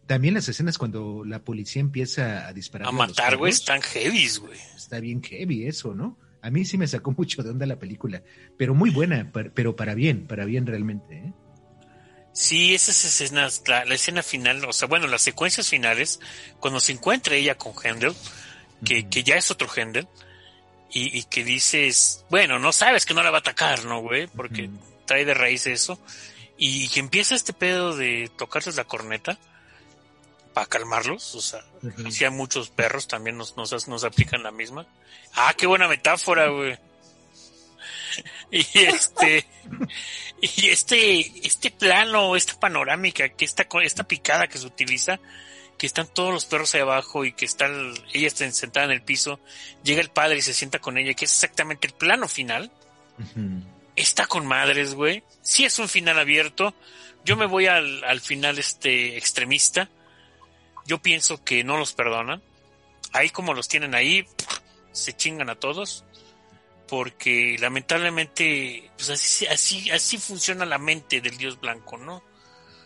También 0.07 0.35
las 0.35 0.49
escenas 0.49 0.79
cuando 0.79 1.25
la 1.25 1.43
policía 1.43 1.81
empieza 1.81 2.47
a 2.47 2.53
disparar. 2.53 2.87
A 2.87 2.93
matar, 2.93 3.37
güey, 3.37 3.51
están 3.51 3.83
heavy, 3.83 4.29
güey. 4.39 4.61
Está 4.77 5.01
bien 5.01 5.21
heavy 5.25 5.67
eso, 5.67 5.93
¿no? 5.93 6.17
A 6.45 6.51
mí 6.51 6.67
sí 6.67 6.77
me 6.77 6.87
sacó 6.87 7.13
mucho 7.17 7.43
de 7.43 7.51
onda 7.51 7.65
la 7.65 7.79
película, 7.79 8.23
pero 8.59 8.75
muy 8.75 8.91
buena, 8.91 9.33
pero 9.55 9.75
para 9.75 9.95
bien, 9.95 10.27
para 10.27 10.45
bien 10.45 10.67
realmente. 10.67 11.17
¿eh? 11.17 11.33
Sí, 12.33 12.75
esas 12.75 13.03
escenas, 13.05 13.63
la, 13.67 13.85
la, 13.87 13.95
escena 13.95 14.23
final, 14.23 14.63
o 14.67 14.73
sea, 14.73 14.87
bueno, 14.87 15.07
las 15.07 15.23
secuencias 15.23 15.69
finales, 15.69 16.21
cuando 16.61 16.81
se 16.81 16.93
encuentra 16.93 17.35
ella 17.35 17.57
con 17.57 17.73
Hendel, 17.83 18.13
que, 18.85 18.95
uh 18.95 18.99
-huh. 18.99 19.09
que 19.09 19.23
ya 19.23 19.37
es 19.37 19.51
otro 19.51 19.69
Hendel, 19.75 20.07
y, 20.91 21.19
y, 21.19 21.23
que 21.25 21.45
dices, 21.45 22.25
bueno, 22.29 22.59
no 22.59 22.73
sabes 22.73 23.07
que 23.07 23.15
no 23.15 23.23
la 23.23 23.31
va 23.31 23.39
a 23.39 23.41
atacar, 23.41 23.85
¿no, 23.85 24.01
güey? 24.01 24.27
Porque 24.27 24.65
uh 24.65 24.71
-huh. 24.71 25.07
trae 25.07 25.25
de 25.25 25.33
raíz 25.33 25.67
eso, 25.67 25.99
y 26.59 26.89
que 26.89 27.01
empieza 27.01 27.35
este 27.35 27.53
pedo 27.53 27.97
de 27.97 28.31
tocarles 28.37 28.77
la 28.77 28.85
corneta 28.85 29.39
para 30.55 30.67
calmarlos, 30.67 31.35
o 31.35 31.41
sea, 31.43 31.61
uh 31.83 31.87
-huh. 31.89 32.11
si 32.11 32.25
hay 32.25 32.31
muchos 32.31 32.71
perros 32.71 33.07
también 33.09 33.37
nos, 33.37 33.57
nos, 33.57 33.89
nos 33.89 34.05
aplican 34.05 34.43
la 34.43 34.51
misma. 34.53 34.87
Ah, 35.35 35.53
qué 35.59 35.67
buena 35.67 35.89
metáfora, 35.89 36.47
güey. 36.49 36.79
Y 38.51 38.65
este, 38.79 39.45
y 40.41 40.69
este, 40.69 41.21
este 41.47 41.71
plano, 41.73 42.37
esta 42.37 42.59
panorámica, 42.61 43.29
que 43.31 43.45
esta, 43.45 43.67
esta 43.83 44.05
picada 44.05 44.47
que 44.47 44.59
se 44.59 44.67
utiliza, 44.67 45.19
que 45.77 45.87
están 45.87 46.07
todos 46.07 46.33
los 46.33 46.45
perros 46.45 46.73
ahí 46.75 46.83
abajo 46.83 47.25
y 47.25 47.33
que 47.33 47.45
está 47.47 47.67
el- 47.67 48.01
ella 48.13 48.29
está 48.29 48.49
sentada 48.53 48.87
en 48.87 48.93
el 48.93 49.03
piso, 49.03 49.41
llega 49.83 50.01
el 50.01 50.11
padre 50.11 50.39
y 50.39 50.43
se 50.43 50.55
sienta 50.55 50.79
con 50.79 50.97
ella, 50.99 51.15
que 51.15 51.25
es 51.25 51.33
exactamente 51.33 51.89
el 51.89 51.95
plano 51.95 52.29
final. 52.29 52.71
Está 53.97 54.27
con 54.27 54.47
madres, 54.47 54.95
güey. 54.95 55.25
Sí 55.43 55.65
es 55.65 55.79
un 55.81 55.89
final 55.89 56.19
abierto. 56.19 56.75
Yo 57.25 57.37
me 57.37 57.47
voy 57.47 57.67
al, 57.67 58.05
al 58.05 58.21
final 58.21 58.59
este 58.59 59.17
extremista. 59.17 59.89
Yo 60.87 60.99
pienso 61.01 61.43
que 61.45 61.65
no 61.65 61.77
los 61.79 61.93
perdonan. 61.93 62.43
Ahí 63.13 63.31
como 63.31 63.55
los 63.55 63.69
tienen 63.69 63.95
ahí, 63.95 64.27
se 64.93 65.15
chingan 65.17 65.51
a 65.51 65.55
todos. 65.57 66.05
Porque 66.89 67.57
lamentablemente, 67.59 68.91
pues 68.97 69.09
así, 69.11 69.47
así, 69.47 69.91
así 69.91 70.19
funciona 70.19 70.67
la 70.67 70.79
mente 70.79 71.21
del 71.21 71.37
dios 71.39 71.59
blanco, 71.59 71.97
¿no? 71.97 72.17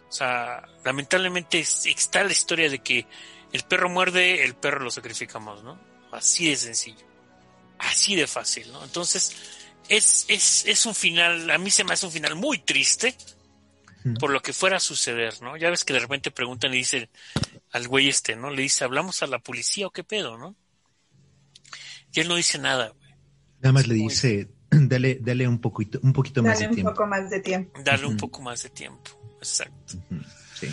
O 0.09 0.13
sea, 0.13 0.63
lamentablemente 0.85 1.59
es- 1.59 1.87
está 1.87 2.23
la 2.23 2.33
historia 2.33 2.71
de 2.71 2.79
que 2.79 3.07
el 3.53 3.63
perro 3.65 3.89
muerde, 3.89 4.45
el 4.45 4.55
perro 4.55 4.81
lo 4.81 4.91
sacrificamos, 4.91 5.63
¿no? 5.65 5.79
Así 6.13 6.49
de 6.49 6.57
sencillo. 6.57 7.05
Así 7.79 8.15
de 8.15 8.27
fácil, 8.27 8.71
¿no? 8.73 8.83
Entonces, 8.85 9.37
es, 9.89 10.25
es, 10.29 10.65
es 10.67 10.87
un 10.87 10.95
final, 10.95 11.51
a 11.51 11.59
mí 11.59 11.71
se 11.71 11.85
me 11.85 11.93
hace 11.93 12.07
un 12.07 12.13
final 12.13 12.35
muy 12.37 12.59
triste 12.59 13.15
por 14.21 14.31
lo 14.31 14.41
que 14.41 14.53
fuera 14.53 14.77
a 14.77 14.81
suceder, 14.81 15.43
¿no? 15.43 15.57
Ya 15.57 15.69
ves 15.71 15.85
que 15.85 15.93
de 15.93 15.99
repente 16.01 16.31
preguntan 16.31 16.73
y 16.73 16.79
dicen 16.79 17.11
al 17.73 17.89
güey 17.89 18.09
este, 18.09 18.37
¿no? 18.37 18.51
Le 18.51 18.63
dice, 18.63 18.85
¿hablamos 18.85 19.23
a 19.23 19.27
la 19.27 19.39
policía 19.39 19.87
o 19.87 19.91
qué 19.91 20.05
pedo, 20.05 20.39
no? 20.39 20.57
Y 22.13 22.21
él 22.21 22.29
no 22.29 22.37
dice 22.37 22.59
nada, 22.59 22.89
güey. 22.89 23.13
Nada 23.61 23.73
más 23.73 23.87
le 23.87 23.95
dice, 23.95 24.49
dale, 24.71 25.19
dale 25.21 25.47
un 25.49 25.61
poquito, 25.61 25.99
un 26.03 26.13
poquito 26.13 26.43
más 26.43 26.55
Dale 26.55 26.61
de 26.67 26.69
un 26.69 26.75
tiempo. 26.75 26.91
poco 26.93 27.07
más 27.07 27.31
de 27.31 27.41
tiempo. 27.41 27.81
Darle 27.83 28.07
un 28.07 28.17
poco 28.17 28.41
más 28.43 28.63
de 28.63 28.71
tiempo. 28.71 29.11
Exacto. 29.39 29.95
Sí. 30.59 30.69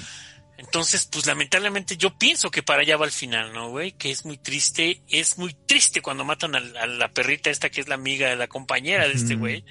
Entonces, 0.57 1.05
pues 1.11 1.25
lamentablemente 1.25 1.97
yo 1.97 2.17
pienso 2.17 2.49
que 2.49 2.63
para 2.63 2.81
allá 2.81 2.95
va 2.95 3.05
el 3.05 3.11
final, 3.11 3.51
¿no, 3.53 3.69
güey? 3.69 3.91
Que 3.91 4.09
es 4.09 4.23
muy 4.25 4.37
triste, 4.37 5.03
es 5.09 5.37
muy 5.37 5.53
triste 5.53 6.01
cuando 6.01 6.23
matan 6.23 6.55
al- 6.55 6.77
a, 6.77 6.87
la 6.87 7.11
perrita 7.11 7.49
esta 7.49 7.69
que 7.69 7.81
es 7.81 7.89
la 7.89 7.95
amiga, 7.95 8.33
la 8.35 8.47
compañera 8.47 9.05
de 9.07 9.13
este 9.13 9.35
güey. 9.35 9.65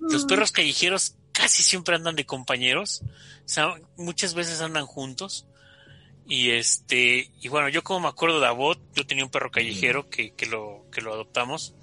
Los 0.00 0.24
perros 0.24 0.50
callejeros 0.50 1.16
casi 1.32 1.62
siempre 1.62 1.94
andan 1.94 2.16
de 2.16 2.24
compañeros, 2.26 3.02
o 3.44 3.48
sea, 3.48 3.74
muchas 3.96 4.34
veces 4.34 4.60
andan 4.62 4.86
juntos. 4.86 5.46
Y 6.26 6.50
este, 6.50 7.30
y 7.40 7.48
bueno, 7.48 7.68
yo 7.68 7.82
como 7.82 8.00
me 8.00 8.08
acuerdo 8.08 8.40
de 8.40 8.46
Abot, 8.46 8.80
yo 8.94 9.06
tenía 9.06 9.24
un 9.24 9.30
perro 9.30 9.50
callejero 9.50 10.08
que, 10.08 10.32
que 10.34 10.46
lo, 10.46 10.86
que 10.92 11.00
lo 11.00 11.12
adoptamos. 11.12 11.74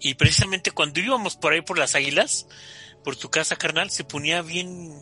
Y 0.00 0.14
precisamente 0.14 0.70
cuando 0.70 1.00
íbamos 1.00 1.36
por 1.36 1.52
ahí 1.52 1.62
por 1.62 1.78
las 1.78 1.94
águilas, 1.94 2.46
por 3.02 3.16
tu 3.16 3.30
casa 3.30 3.56
carnal, 3.56 3.90
se 3.90 4.04
ponía 4.04 4.42
bien, 4.42 4.94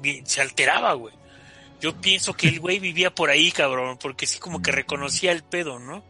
bien 0.00 0.26
se 0.26 0.40
alteraba, 0.40 0.94
güey. 0.94 1.14
Yo 1.80 2.00
pienso 2.00 2.34
que 2.34 2.48
el 2.48 2.60
güey 2.60 2.78
vivía 2.78 3.14
por 3.14 3.28
ahí, 3.28 3.50
cabrón, 3.52 3.98
porque 3.98 4.26
sí 4.26 4.38
como 4.38 4.62
que 4.62 4.72
reconocía 4.72 5.32
el 5.32 5.42
pedo, 5.42 5.78
¿no? 5.78 6.02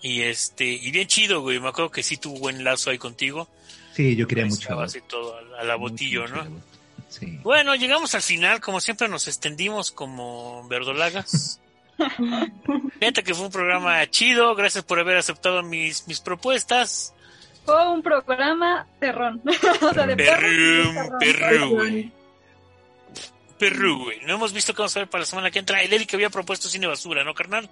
Y 0.00 0.22
este, 0.22 0.64
y 0.64 0.90
bien 0.90 1.06
chido, 1.06 1.42
güey. 1.42 1.60
Me 1.60 1.68
acuerdo 1.68 1.90
que 1.90 2.02
sí 2.02 2.16
tuvo 2.16 2.40
buen 2.40 2.64
lazo 2.64 2.90
ahí 2.90 2.98
contigo. 2.98 3.48
Sí, 3.94 4.16
yo 4.16 4.26
quería 4.26 4.46
mucho. 4.46 4.68
Y 4.94 5.00
todo 5.02 5.36
a, 5.58 5.62
la 5.62 5.76
botillo, 5.76 6.22
Mucho, 6.22 6.44
¿no? 6.44 6.71
Sí. 7.18 7.38
Bueno, 7.42 7.74
llegamos 7.74 8.14
al 8.14 8.22
final, 8.22 8.60
como 8.60 8.80
siempre 8.80 9.08
nos 9.08 9.28
extendimos 9.28 9.90
como 9.90 10.66
verdolagas. 10.68 11.60
Fíjate 12.98 13.22
que 13.22 13.34
fue 13.34 13.46
un 13.46 13.52
programa 13.52 14.04
chido, 14.10 14.54
gracias 14.54 14.84
por 14.84 14.98
haber 14.98 15.16
aceptado 15.18 15.62
mis, 15.62 16.06
mis 16.08 16.20
propuestas. 16.20 17.14
Fue 17.64 17.88
un 17.88 18.02
programa 18.02 18.86
terrón. 18.98 19.40
o 19.82 19.94
sea, 19.94 20.06
de 20.06 20.14
güey. 21.70 22.12
Perru, 23.58 24.04
güey. 24.04 24.20
No 24.26 24.34
hemos 24.34 24.52
visto 24.52 24.74
qué 24.74 24.78
vamos 24.78 24.96
a 24.96 25.00
ver 25.00 25.08
para 25.08 25.22
la 25.22 25.26
semana 25.26 25.50
que 25.50 25.60
entra. 25.60 25.82
El 25.82 25.92
Eric 25.92 26.12
había 26.14 26.30
propuesto 26.30 26.68
cine 26.68 26.88
basura, 26.88 27.22
¿no, 27.22 27.34
carnal? 27.34 27.70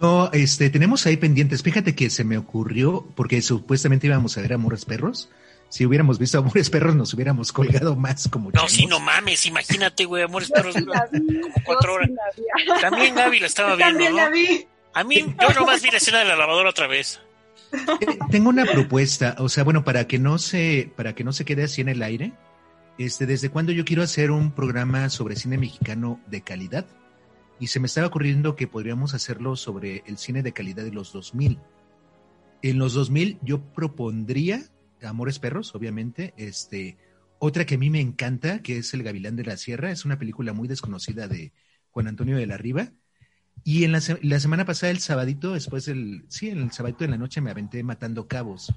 No, 0.00 0.30
este, 0.32 0.70
tenemos 0.70 1.06
ahí 1.06 1.16
pendientes. 1.16 1.62
Fíjate 1.62 1.94
que 1.94 2.10
se 2.10 2.24
me 2.24 2.36
ocurrió, 2.36 3.06
porque 3.14 3.40
supuestamente 3.40 4.08
íbamos 4.08 4.36
a 4.36 4.40
ver 4.40 4.54
Amores 4.54 4.84
Perros. 4.84 5.30
Si 5.68 5.84
hubiéramos 5.84 6.18
visto 6.18 6.38
Amores 6.38 6.70
Perros, 6.70 6.94
nos 6.94 7.12
hubiéramos 7.14 7.52
colgado 7.52 7.96
más 7.96 8.28
como 8.28 8.50
No, 8.52 8.68
sí, 8.68 8.82
changos. 8.82 8.90
no 8.90 9.00
mames, 9.04 9.44
imagínate, 9.46 10.04
güey, 10.04 10.22
Amores 10.22 10.48
Yo 10.48 10.54
Perros 10.54 10.74
sí 10.74 10.80
dura 10.80 11.08
la 11.12 11.18
vi, 11.18 11.40
como 11.40 11.54
cuatro 11.64 11.94
horas. 11.94 12.10
sí. 12.36 12.42
También 12.80 13.14
Gaby 13.14 13.40
la 13.40 13.46
estaba 13.46 13.74
viendo, 13.74 13.90
también 13.92 14.14
la 14.16 14.26
¿no? 14.26 14.30
vi. 14.32 14.66
A 14.94 15.02
mí, 15.02 15.16
yo 15.40 15.54
nomás 15.60 15.82
vi 15.82 15.90
la 15.90 15.96
escena 15.96 16.20
de 16.20 16.26
la 16.26 16.36
lavadora 16.36 16.70
otra 16.70 16.86
vez. 16.86 17.20
Eh, 17.72 18.06
Tengo 18.30 18.50
una 18.50 18.64
propuesta, 18.64 19.34
o 19.38 19.48
sea, 19.48 19.64
bueno, 19.64 19.82
para 19.84 20.06
que 20.06 20.20
no 20.20 20.38
se, 20.38 20.92
para 20.96 21.14
que 21.16 21.24
no 21.24 21.32
se 21.32 21.44
quede 21.44 21.64
así 21.64 21.80
en 21.80 21.88
el 21.88 22.02
aire, 22.04 22.32
este, 22.98 23.26
desde 23.26 23.48
cuando 23.50 23.72
yo 23.72 23.84
quiero 23.84 24.04
hacer 24.04 24.30
un 24.30 24.52
programa 24.52 25.10
sobre 25.10 25.34
cine 25.34 25.58
mexicano 25.58 26.20
de 26.28 26.42
calidad, 26.42 26.86
y 27.58 27.66
se 27.66 27.80
me 27.80 27.86
estaba 27.86 28.06
ocurriendo 28.06 28.54
que 28.54 28.68
podríamos 28.68 29.14
hacerlo 29.14 29.56
sobre 29.56 30.04
el 30.06 30.18
cine 30.18 30.44
de 30.44 30.52
calidad 30.52 30.84
de 30.84 30.92
los 30.92 31.12
2000. 31.12 31.58
En 32.62 32.78
los 32.78 32.94
2000 32.94 33.38
yo 33.42 33.60
propondría 33.60 34.62
Amores 35.04 35.38
Perros, 35.38 35.74
obviamente, 35.74 36.34
este, 36.36 36.96
otra 37.38 37.64
que 37.66 37.74
a 37.74 37.78
mí 37.78 37.90
me 37.90 38.00
encanta, 38.00 38.60
que 38.62 38.78
es 38.78 38.94
El 38.94 39.02
Gavilán 39.02 39.36
de 39.36 39.44
la 39.44 39.56
Sierra, 39.56 39.90
es 39.90 40.04
una 40.04 40.18
película 40.18 40.52
muy 40.52 40.68
desconocida 40.68 41.28
de 41.28 41.52
Juan 41.90 42.08
Antonio 42.08 42.36
de 42.36 42.46
la 42.46 42.56
Riva, 42.56 42.92
y 43.62 43.84
en 43.84 43.92
la, 43.92 44.00
la 44.22 44.40
semana 44.40 44.64
pasada, 44.64 44.90
el 44.90 44.98
sabadito, 44.98 45.54
después 45.54 45.86
del, 45.86 46.24
sí, 46.28 46.48
en 46.50 46.58
el 46.58 46.72
sabadito 46.72 47.04
en 47.04 47.12
la 47.12 47.16
noche 47.18 47.40
me 47.40 47.50
aventé 47.50 47.82
Matando 47.82 48.26
Cabos. 48.28 48.72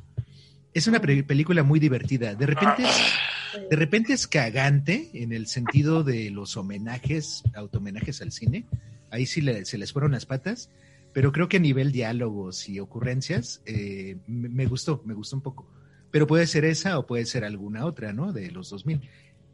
Es 0.74 0.88
una 0.88 1.02
película 1.02 1.64
muy 1.64 1.80
divertida. 1.80 2.36
De 2.36 2.46
repente, 2.46 2.84
es, 2.84 3.70
de 3.70 3.76
repente 3.76 4.14
es 4.14 4.28
cagante 4.28 5.10
en 5.14 5.34
el 5.34 5.48
sentido 5.48 6.04
de 6.04 6.30
los 6.30 6.56
homenajes, 6.56 7.44
autohomenajes 7.56 8.22
al 8.22 8.32
cine. 8.32 8.66
Ahí 9.10 9.26
sí 9.26 9.42
le- 9.42 9.66
se 9.66 9.78
les 9.78 9.92
fueron 9.92 10.12
las 10.12 10.26
patas, 10.26 10.70
pero 11.14 11.32
creo 11.32 11.50
que 11.50 11.58
a 11.58 11.62
nivel 11.62 11.92
diálogos 11.92 12.70
y 12.70 12.80
ocurrencias 12.80 13.62
eh, 13.66 14.18
me, 14.28 14.50
me 14.50 14.66
gustó, 14.68 15.02
me 15.06 15.16
gustó 15.16 15.36
un 15.38 15.42
poco. 15.42 15.68
Pero 16.12 16.28
puede 16.28 16.48
ser 16.48 16.66
esa 16.66 16.98
o 17.00 17.06
puede 17.06 17.26
ser 17.26 17.44
alguna 17.44 17.86
otra, 17.86 18.14
¿no? 18.14 18.34
De 18.34 18.50
los 18.52 18.70
2000. 18.70 19.02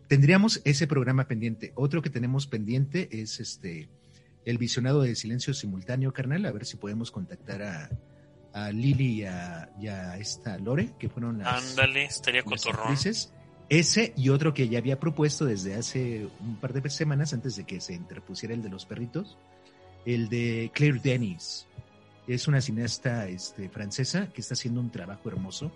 Tendríamos 0.07 0.61
ese 0.65 0.87
programa 0.87 1.27
pendiente. 1.27 1.71
Otro 1.75 2.01
que 2.01 2.09
tenemos 2.09 2.47
pendiente 2.47 3.09
es 3.11 3.39
este 3.39 3.89
el 4.45 4.57
visionado 4.57 5.01
de 5.01 5.15
silencio 5.15 5.53
simultáneo, 5.53 6.11
carnal, 6.13 6.45
a 6.45 6.51
ver 6.51 6.65
si 6.65 6.75
podemos 6.75 7.11
contactar 7.11 7.63
a, 7.63 7.89
a 8.53 8.71
Lili 8.71 9.21
y 9.21 9.23
a, 9.23 9.69
y 9.79 9.87
a 9.87 10.17
esta 10.17 10.57
Lore, 10.57 10.91
que 10.99 11.09
fueron 11.09 11.39
las, 11.39 11.71
Ándale, 11.71 12.05
estaría 12.05 12.43
cotorrón. 12.43 12.95
Ese 13.69 14.13
y 14.17 14.29
otro 14.29 14.53
que 14.53 14.67
ya 14.67 14.77
había 14.77 14.99
propuesto 14.99 15.45
desde 15.45 15.75
hace 15.75 16.27
un 16.41 16.57
par 16.57 16.73
de 16.73 16.87
semanas 16.89 17.33
antes 17.33 17.55
de 17.55 17.63
que 17.63 17.79
se 17.79 17.93
interpusiera 17.93 18.53
el 18.53 18.61
de 18.61 18.69
los 18.69 18.85
perritos, 18.85 19.37
el 20.05 20.29
de 20.29 20.69
Claire 20.73 20.99
Denis. 21.01 21.65
Es 22.27 22.47
una 22.47 22.61
cineasta 22.61 23.27
este, 23.27 23.69
francesa 23.69 24.27
que 24.27 24.41
está 24.41 24.53
haciendo 24.53 24.81
un 24.81 24.91
trabajo 24.91 25.29
hermoso 25.29 25.71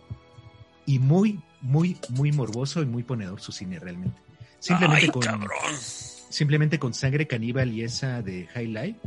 y 0.88 0.98
muy, 0.98 1.40
muy, 1.62 1.98
muy 2.10 2.32
morboso 2.32 2.82
y 2.82 2.88
muy 2.88 3.04
ponedor 3.04 3.40
su 3.42 3.52
cine 3.52 3.78
realmente. 3.78 4.20
Simplemente 4.58 5.06
Ay, 5.06 5.12
con, 5.12 5.22
cabrón. 5.22 5.50
simplemente 5.78 6.80
con 6.80 6.96
Sangre 6.96 7.28
Caníbal 7.28 7.72
y 7.72 7.84
esa 7.84 8.24
de 8.24 8.48
High 8.48 8.68
Life. 8.68 9.00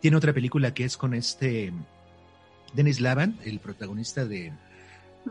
Tiene 0.00 0.18
otra 0.18 0.34
película 0.34 0.74
que 0.74 0.84
es 0.84 0.98
con 0.98 1.14
este 1.14 1.72
Dennis 2.74 3.00
Lavan, 3.00 3.38
el 3.44 3.60
protagonista 3.60 4.26
de, 4.26 4.52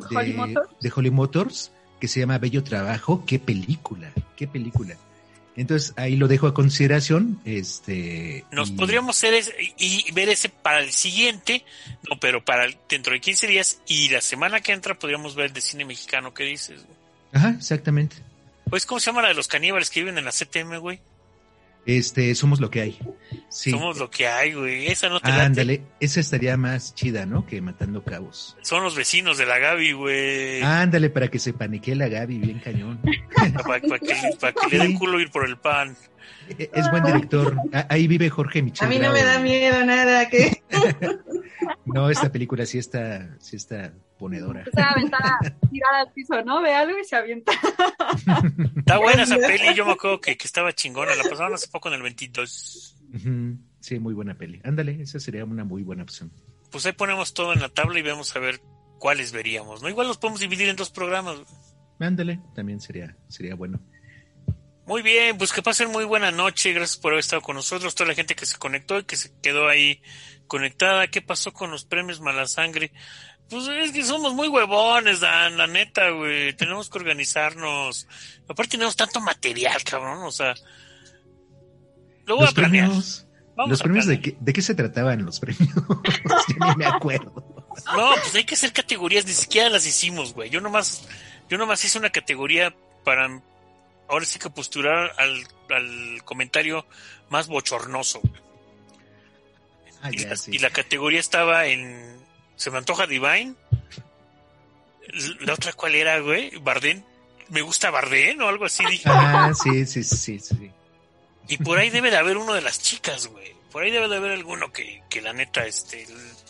de, 0.09 0.33
Motors. 0.33 0.69
de 0.79 0.91
Holly 0.95 1.11
Motors, 1.11 1.71
que 1.99 2.07
se 2.07 2.21
llama 2.21 2.39
Bello 2.39 2.63
Trabajo. 2.63 3.23
¡Qué 3.27 3.37
película! 3.37 4.11
¡Qué 4.37 4.47
película! 4.47 4.95
Entonces 5.55 5.93
ahí 5.97 6.15
lo 6.15 6.27
dejo 6.27 6.47
a 6.47 6.53
consideración. 6.53 7.39
Este, 7.45 8.43
Nos 8.51 8.69
y- 8.69 8.73
podríamos 8.73 9.15
hacer 9.17 9.33
ese- 9.35 9.55
y, 9.77 10.07
y 10.07 10.11
ver 10.11 10.29
ese 10.29 10.49
para 10.49 10.79
el 10.79 10.91
siguiente, 10.91 11.63
no, 12.09 12.19
pero 12.19 12.43
para 12.43 12.65
el- 12.65 12.77
dentro 12.89 13.13
de 13.13 13.21
15 13.21 13.47
días 13.47 13.79
y 13.87 14.09
la 14.09 14.21
semana 14.21 14.61
que 14.61 14.71
entra 14.71 14.97
podríamos 14.97 15.35
ver 15.35 15.47
el 15.47 15.53
de 15.53 15.61
cine 15.61 15.85
mexicano. 15.85 16.33
¿Qué 16.33 16.43
dices? 16.43 16.83
güey? 16.83 16.97
Ajá, 17.33 17.49
exactamente. 17.57 18.15
Pues, 18.69 18.85
¿cómo 18.85 18.99
se 18.99 19.07
llama 19.07 19.21
la 19.21 19.27
de 19.29 19.33
los 19.35 19.47
caníbales 19.47 19.89
que 19.89 19.99
viven 19.99 20.17
en 20.17 20.25
la 20.25 20.31
CTM, 20.31 20.77
güey? 20.79 20.99
Este, 21.85 22.33
somos 22.35 22.61
lo 22.61 22.69
que 22.69 22.81
hay. 22.81 22.99
Sí. 23.49 23.71
Somos 23.71 23.97
lo 23.97 24.09
que 24.09 24.25
hay, 24.27 24.53
güey. 24.53 24.87
Esa 24.87 25.09
no 25.09 25.19
te 25.19 25.29
late. 25.29 25.41
Ándale, 25.41 25.81
esa 25.99 26.19
estaría 26.21 26.55
más 26.55 26.95
chida, 26.95 27.25
¿no? 27.25 27.45
Que 27.45 27.59
matando 27.61 28.03
cabos. 28.03 28.55
Son 28.61 28.83
los 28.83 28.95
vecinos 28.95 29.37
de 29.37 29.45
la 29.45 29.59
Gaby, 29.59 29.91
güey. 29.91 30.61
Ándale, 30.61 31.09
para 31.09 31.27
que 31.29 31.39
se 31.39 31.51
panique 31.53 31.93
la 31.95 32.07
Gaby, 32.07 32.37
bien 32.37 32.59
cañón. 32.59 32.99
Para, 33.65 33.81
que, 33.81 33.89
para 34.39 34.53
que 34.53 34.77
le 34.77 34.87
dé 34.87 34.93
culo 34.97 35.19
ir 35.19 35.29
por 35.29 35.45
el 35.47 35.57
pan. 35.57 35.95
E- 36.57 36.69
Es 36.73 36.89
buen 36.89 37.03
director. 37.03 37.55
Ahí 37.89 38.07
vive 38.07 38.29
Jorge 38.29 38.61
Michel. 38.61 38.87
A 38.87 38.89
mí 38.89 38.97
no 38.99 39.11
me 39.11 39.21
da 39.23 39.39
miedo 39.39 39.85
nada 39.85 40.29
que 40.29 40.63
No, 41.85 42.09
esta 42.09 42.31
película 42.31 42.65
sí 42.65 42.77
está, 42.77 43.35
sí 43.39 43.57
está 43.57 43.93
ponedora. 44.23 44.63
Se 44.63 44.79
va 44.81 44.87
a 44.87 44.91
aventar 44.91 45.21
a 45.21 45.39
tirar 45.69 45.95
al 45.95 46.11
piso, 46.13 46.41
¿no? 46.45 46.61
Ve 46.61 46.73
algo 46.73 46.97
y 46.97 47.03
se 47.03 47.17
avienta. 47.17 47.51
Está 48.77 48.97
buena 48.97 49.23
esa 49.23 49.35
peli. 49.37 49.73
Yo 49.75 49.85
me 49.85 49.91
acuerdo 49.91 50.21
que, 50.21 50.37
que 50.37 50.47
estaba 50.47 50.71
chingona. 50.71 51.13
La 51.15 51.23
pasaron 51.23 51.53
hace 51.53 51.67
poco 51.67 51.89
en 51.89 51.95
el 51.95 52.01
22. 52.03 52.95
Ujú, 53.15 53.57
Sí, 53.81 53.99
muy 53.99 54.13
buena 54.13 54.35
peli. 54.35 54.61
Ándale, 54.63 55.01
esa 55.01 55.19
sería 55.19 55.43
una 55.43 55.65
muy 55.65 55.83
buena 55.83 56.03
opción. 56.03 56.31
Pues 56.71 56.85
ahí 56.85 56.93
ponemos 56.93 57.33
todo 57.33 57.51
en 57.51 57.59
la 57.59 57.67
tabla 57.67 57.99
y 57.99 58.01
vemos 58.01 58.33
a 58.33 58.39
ver 58.39 58.61
cuáles 58.97 59.33
veríamos, 59.33 59.81
¿no? 59.81 59.89
Igual 59.89 60.07
los 60.07 60.17
podemos 60.17 60.39
dividir 60.39 60.69
en 60.69 60.77
dos 60.77 60.89
programas. 60.89 61.35
Ándale, 61.99 62.39
también 62.55 62.79
sería, 62.79 63.17
sería 63.27 63.55
bueno. 63.55 63.81
Muy 64.85 65.01
bien, 65.01 65.37
pues 65.37 65.51
que 65.51 65.61
pasen 65.61 65.91
muy 65.91 66.05
buena 66.05 66.31
noche. 66.31 66.71
Gracias 66.71 66.97
por 66.97 67.11
haber 67.11 67.19
estado 67.19 67.41
con 67.41 67.57
nosotros. 67.57 67.93
Toda 67.93 68.07
la 68.09 68.15
gente 68.15 68.35
que 68.35 68.45
se 68.45 68.57
conectó 68.57 68.99
y 68.99 69.03
que 69.03 69.17
se 69.17 69.31
quedó 69.41 69.67
ahí 69.67 70.01
conectada. 70.47 71.07
¿Qué 71.07 71.21
pasó 71.21 71.53
con 71.53 71.71
los 71.71 71.85
premios 71.85 72.19
Malasangre? 72.21 72.91
Pues 73.49 73.67
es 73.67 73.91
que 73.91 74.03
somos 74.03 74.33
muy 74.33 74.47
huevones, 74.47 75.19
Dan, 75.19 75.57
la 75.57 75.67
neta, 75.67 76.09
güey. 76.09 76.53
Tenemos 76.53 76.89
que 76.89 76.97
organizarnos. 76.97 78.07
Aparte 78.47 78.71
tenemos 78.71 78.95
tanto 78.95 79.19
material, 79.21 79.83
cabrón. 79.83 80.23
O 80.23 80.31
sea, 80.31 80.55
lo 82.25 82.35
voy 82.35 82.45
Los 82.45 82.51
a 82.51 82.55
planear. 82.55 82.85
premios, 82.87 83.27
Vamos 83.55 83.69
los 83.71 83.81
a 83.81 83.83
premios 83.83 84.05
de 84.07 84.19
qué, 84.21 84.37
¿de 84.39 84.53
qué 84.53 84.61
se 84.61 84.73
trataban 84.73 85.23
los 85.25 85.39
premios? 85.39 85.69
Yo 85.75 86.65
ni 86.67 86.75
me 86.77 86.85
acuerdo. 86.85 87.67
No, 87.95 88.11
pues 88.21 88.33
hay 88.35 88.43
que 88.45 88.55
hacer 88.55 88.73
categorías, 88.73 89.25
ni 89.25 89.33
siquiera 89.33 89.69
las 89.69 89.85
hicimos, 89.85 90.33
güey. 90.33 90.49
Yo 90.49 90.61
nomás, 90.61 91.07
yo 91.49 91.57
nomás 91.57 91.83
hice 91.83 91.97
una 91.99 92.11
categoría 92.11 92.75
para 93.03 93.41
ahora 94.07 94.25
sí 94.25 94.37
que 94.39 94.49
postular 94.49 95.11
al, 95.17 95.43
al 95.69 96.23
comentario 96.23 96.85
más 97.29 97.47
bochornoso. 97.47 98.21
Ah, 100.01 100.09
y, 100.11 100.17
ya, 100.19 100.29
la, 100.29 100.35
sí. 100.35 100.51
y 100.53 100.59
la 100.59 100.69
categoría 100.69 101.19
estaba 101.19 101.65
en 101.65 102.12
Se 102.63 102.71
me 102.71 102.77
antoja 102.77 103.05
Divine. 103.05 103.55
La 105.41 105.53
otra 105.53 105.73
cuál 105.73 105.95
era, 105.95 106.17
güey, 106.19 106.55
Bardén. 106.59 107.03
Me 107.49 107.61
gusta 107.61 107.91
Bardén 107.91 108.41
o 108.41 108.47
algo 108.47 108.63
así 108.63 108.85
dije. 108.85 109.03
Ah, 109.07 109.51
sí, 109.53 109.85
sí, 109.85 110.01
sí, 110.01 110.39
sí. 110.39 110.71
Y 111.49 111.57
por 111.57 111.77
ahí 111.77 111.89
debe 111.89 112.09
de 112.09 112.15
haber 112.15 112.37
uno 112.37 112.53
de 112.53 112.61
las 112.61 112.81
chicas, 112.81 113.27
güey. 113.27 113.53
Por 113.69 113.83
ahí 113.83 113.91
debe 113.91 114.07
de 114.07 114.15
haber 114.15 114.31
alguno 114.31 114.71
que, 114.71 115.03
que 115.09 115.21
la 115.21 115.33
neta 115.33 115.65
este 115.65 116.07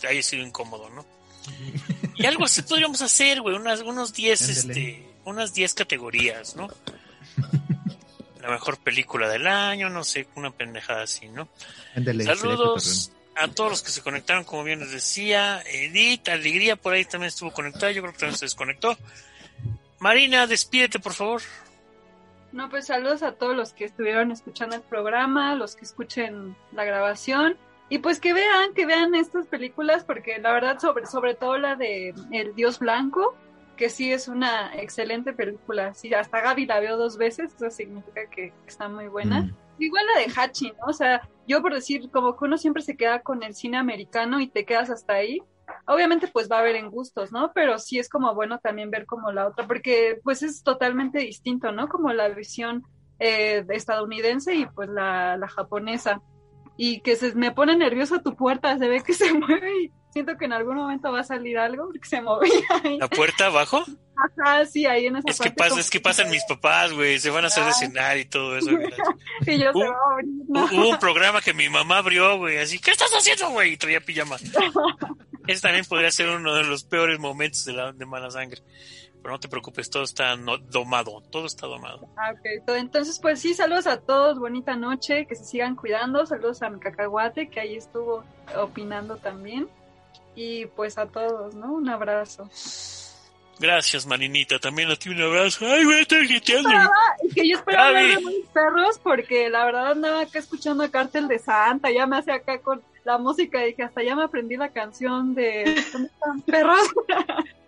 haya 0.08 0.22
sido 0.22 0.46
incómodo, 0.46 0.88
¿no? 0.90 1.04
Y 2.14 2.26
algo 2.26 2.44
así 2.44 2.62
podríamos 2.62 3.02
hacer, 3.02 3.40
güey, 3.40 3.56
unas 3.56 3.80
unos 3.80 4.14
10 4.14 4.40
Ándale. 4.40 4.58
este, 4.60 5.08
unas 5.24 5.52
10 5.52 5.74
categorías, 5.74 6.54
¿no? 6.54 6.68
La 8.40 8.50
mejor 8.50 8.78
película 8.78 9.28
del 9.28 9.48
año, 9.48 9.90
no 9.90 10.04
sé, 10.04 10.28
una 10.36 10.52
pendejada 10.52 11.02
así, 11.02 11.26
¿no? 11.26 11.48
Estaría 11.96 12.36
Saludos 12.36 13.10
a 13.36 13.48
todos 13.48 13.70
los 13.70 13.82
que 13.82 13.90
se 13.90 14.02
conectaron, 14.02 14.44
como 14.44 14.64
bien 14.64 14.80
les 14.80 14.90
decía. 14.90 15.62
Edith, 15.62 16.28
Alegría, 16.28 16.76
por 16.76 16.92
ahí 16.92 17.04
también 17.04 17.28
estuvo 17.28 17.52
conectada. 17.52 17.92
Yo 17.92 18.02
creo 18.02 18.12
que 18.12 18.20
también 18.20 18.38
se 18.38 18.44
desconectó. 18.44 18.96
Marina, 19.98 20.46
despídete, 20.46 20.98
por 20.98 21.12
favor. 21.12 21.42
No, 22.52 22.68
pues 22.68 22.86
saludos 22.86 23.22
a 23.22 23.32
todos 23.32 23.56
los 23.56 23.72
que 23.72 23.84
estuvieron 23.84 24.30
escuchando 24.30 24.76
el 24.76 24.82
programa, 24.82 25.54
los 25.56 25.74
que 25.74 25.84
escuchen 25.84 26.56
la 26.72 26.84
grabación 26.84 27.56
y 27.88 27.98
pues 27.98 28.20
que 28.20 28.32
vean, 28.32 28.74
que 28.74 28.86
vean 28.86 29.14
estas 29.14 29.46
películas 29.46 30.04
porque 30.04 30.38
la 30.38 30.52
verdad 30.52 30.78
sobre 30.78 31.06
sobre 31.06 31.34
todo 31.34 31.58
la 31.58 31.76
de 31.76 32.14
El 32.30 32.54
Dios 32.54 32.78
Blanco, 32.78 33.36
que 33.76 33.88
sí 33.90 34.12
es 34.12 34.28
una 34.28 34.74
excelente 34.76 35.32
película. 35.32 35.94
Sí, 35.94 36.14
hasta 36.14 36.40
Gaby 36.40 36.66
la 36.66 36.80
veo 36.80 36.96
dos 36.96 37.18
veces, 37.18 37.52
eso 37.54 37.70
significa 37.70 38.26
que 38.30 38.52
está 38.66 38.88
muy 38.88 39.08
buena. 39.08 39.42
Mm. 39.42 39.56
Igual 39.78 40.04
la 40.14 40.20
de 40.20 40.32
Hachi, 40.34 40.72
¿no? 40.72 40.86
O 40.88 40.92
sea, 40.92 41.28
yo 41.46 41.60
por 41.62 41.74
decir, 41.74 42.10
como 42.10 42.36
que 42.36 42.44
uno 42.44 42.58
siempre 42.58 42.82
se 42.82 42.96
queda 42.96 43.22
con 43.22 43.42
el 43.42 43.54
cine 43.54 43.76
americano 43.76 44.40
y 44.40 44.48
te 44.48 44.64
quedas 44.64 44.90
hasta 44.90 45.14
ahí. 45.14 45.40
Obviamente, 45.86 46.28
pues 46.28 46.50
va 46.50 46.56
a 46.56 46.60
haber 46.60 46.76
en 46.76 46.90
gustos, 46.90 47.32
¿no? 47.32 47.52
Pero 47.54 47.78
sí 47.78 47.98
es 47.98 48.08
como 48.08 48.34
bueno 48.34 48.58
también 48.58 48.90
ver 48.90 49.06
como 49.06 49.32
la 49.32 49.48
otra, 49.48 49.66
porque 49.66 50.20
pues 50.22 50.42
es 50.42 50.62
totalmente 50.62 51.18
distinto, 51.18 51.72
¿no? 51.72 51.88
Como 51.88 52.12
la 52.12 52.28
visión 52.28 52.84
eh, 53.18 53.64
estadounidense 53.70 54.54
y 54.54 54.66
pues 54.66 54.88
la, 54.88 55.36
la 55.36 55.48
japonesa. 55.48 56.20
Y 56.76 57.00
que 57.00 57.16
se 57.16 57.34
me 57.34 57.52
pone 57.52 57.76
nerviosa 57.76 58.22
tu 58.22 58.34
puerta, 58.34 58.76
se 58.78 58.88
ve 58.88 59.02
que 59.02 59.14
se 59.14 59.32
mueve 59.34 59.70
y 59.82 59.92
siento 60.10 60.36
que 60.36 60.44
en 60.44 60.52
algún 60.52 60.76
momento 60.76 61.12
va 61.12 61.20
a 61.20 61.24
salir 61.24 61.58
algo 61.58 61.86
porque 61.86 62.08
se 62.08 62.20
movía 62.20 62.52
ahí. 62.82 62.98
¿La 62.98 63.08
puerta 63.08 63.46
abajo? 63.46 63.84
Ajá, 64.16 64.64
sí, 64.64 64.86
ahí 64.86 65.06
en 65.06 65.16
esa 65.16 65.28
Es 65.28 65.40
que 65.40 65.50
pasa, 65.50 65.70
como 65.70 65.80
es 65.80 65.90
que 65.90 66.00
pasan 66.00 66.30
mis 66.30 66.44
papás, 66.44 66.92
güey. 66.92 67.18
Se 67.18 67.30
van 67.30 67.44
a 67.44 67.48
hacer 67.48 67.64
de 67.64 67.72
cenar 67.72 68.16
y 68.16 68.24
todo 68.24 68.56
eso. 68.56 68.70
Y 69.46 69.58
yo 69.58 69.72
se 69.72 69.78
va 69.78 69.90
a 69.90 70.12
abrir, 70.12 70.28
¿no? 70.48 70.64
Hubo 70.66 70.90
un 70.90 70.98
programa 70.98 71.40
que 71.40 71.52
mi 71.52 71.68
mamá 71.68 71.98
abrió, 71.98 72.38
güey, 72.38 72.58
así, 72.58 72.78
¿qué 72.78 72.92
estás 72.92 73.10
haciendo, 73.10 73.50
güey? 73.50 73.72
Y 73.72 73.76
traía 73.76 74.00
pijama. 74.00 74.36
Ese 75.46 75.60
también 75.60 75.84
podría 75.84 76.10
ser 76.10 76.28
uno 76.28 76.54
de 76.54 76.64
los 76.64 76.84
peores 76.84 77.18
momentos 77.18 77.64
de, 77.64 77.74
la, 77.74 77.92
de 77.92 78.06
mala 78.06 78.30
sangre. 78.30 78.62
Pero 79.24 79.36
no 79.36 79.40
te 79.40 79.48
preocupes, 79.48 79.88
todo 79.88 80.02
está 80.02 80.36
no- 80.36 80.58
domado, 80.58 81.22
todo 81.30 81.46
está 81.46 81.66
domado. 81.66 82.06
Ah, 82.14 82.34
Entonces, 82.66 83.18
pues 83.18 83.40
sí, 83.40 83.54
saludos 83.54 83.86
a 83.86 83.98
todos, 83.98 84.38
bonita 84.38 84.76
noche, 84.76 85.24
que 85.26 85.34
se 85.34 85.46
sigan 85.46 85.76
cuidando, 85.76 86.26
saludos 86.26 86.60
a 86.62 86.68
mi 86.68 86.78
cacahuate, 86.78 87.48
que 87.48 87.58
ahí 87.58 87.74
estuvo 87.76 88.22
opinando 88.54 89.16
también. 89.16 89.66
Y 90.36 90.66
pues 90.66 90.98
a 90.98 91.06
todos, 91.06 91.54
¿no? 91.54 91.72
Un 91.72 91.88
abrazo. 91.88 92.50
Gracias, 93.58 94.04
Marinita, 94.04 94.58
también 94.58 94.90
a 94.90 94.96
ti 94.96 95.08
un 95.08 95.22
abrazo. 95.22 95.64
Ay, 95.64 95.84
güey, 95.84 96.00
estoy 96.02 96.26
gritando. 96.28 96.68
Y 97.22 97.32
que 97.32 97.48
yo 97.48 97.56
esperaba 97.56 97.88
hablar 97.88 98.18
de 98.18 98.26
mis 98.26 98.46
perros, 98.52 98.98
porque 99.02 99.48
la 99.48 99.64
verdad 99.64 99.92
andaba 99.92 100.20
acá 100.20 100.38
escuchando 100.38 100.84
a 100.84 100.90
Cártel 100.90 101.28
de 101.28 101.38
Santa, 101.38 101.90
ya 101.90 102.06
me 102.06 102.18
hacía 102.18 102.34
acá 102.34 102.58
con 102.60 102.82
la 103.04 103.16
música, 103.16 103.62
y 103.64 103.68
dije, 103.70 103.84
hasta 103.84 104.02
ya 104.02 104.16
me 104.16 104.24
aprendí 104.24 104.56
la 104.58 104.68
canción 104.70 105.34
de 105.34 105.82
¿Dónde 105.92 106.08
están 106.10 106.42
perros? 106.42 106.80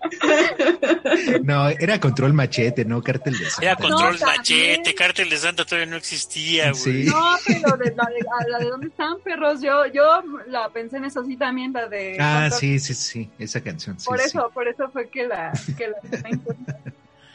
No, 1.43 1.69
era 1.69 2.01
control 2.01 2.33
machete, 2.33 2.85
no 2.85 3.03
cártel 3.03 3.39
de 3.39 3.51
Santa. 3.51 3.63
Era 3.63 3.77
control 3.77 4.19
No, 4.21 4.27
machete, 4.27 4.95
cártel 4.95 5.31
de 5.31 5.37
Santa 5.37 5.65
todavía 5.65 5.87
no 5.91 5.97
existía, 5.97 6.71
güey. 6.71 6.83
Sí. 6.83 7.05
No, 7.05 7.37
pero 7.47 7.77
de 7.77 7.95
la 7.95 8.05
de, 8.07 8.51
la 8.51 8.59
de 8.59 8.65
¿Dónde 8.67 8.89
están 8.89 9.19
perros? 9.21 9.61
Yo, 9.63 9.87
yo 9.87 10.23
la 10.49 10.69
pensé 10.71 10.97
en 10.99 11.05
eso 11.05 11.25
sí 11.25 11.37
también, 11.37 11.73
la 11.73 11.89
de... 11.89 12.17
Ah, 12.21 12.49
Control 12.51 12.61
sí, 12.61 12.79
sí, 12.79 12.95
sí, 12.95 13.31
esa 13.39 13.61
canción. 13.61 13.99
sí, 13.99 14.07
Por 14.07 14.19
sí. 14.19 14.27
eso, 14.27 14.51
por 14.53 14.69
eso 14.69 14.89
fue 14.91 15.09
que 15.09 15.27
la, 15.27 15.53
que 15.77 15.89
la 15.89 15.97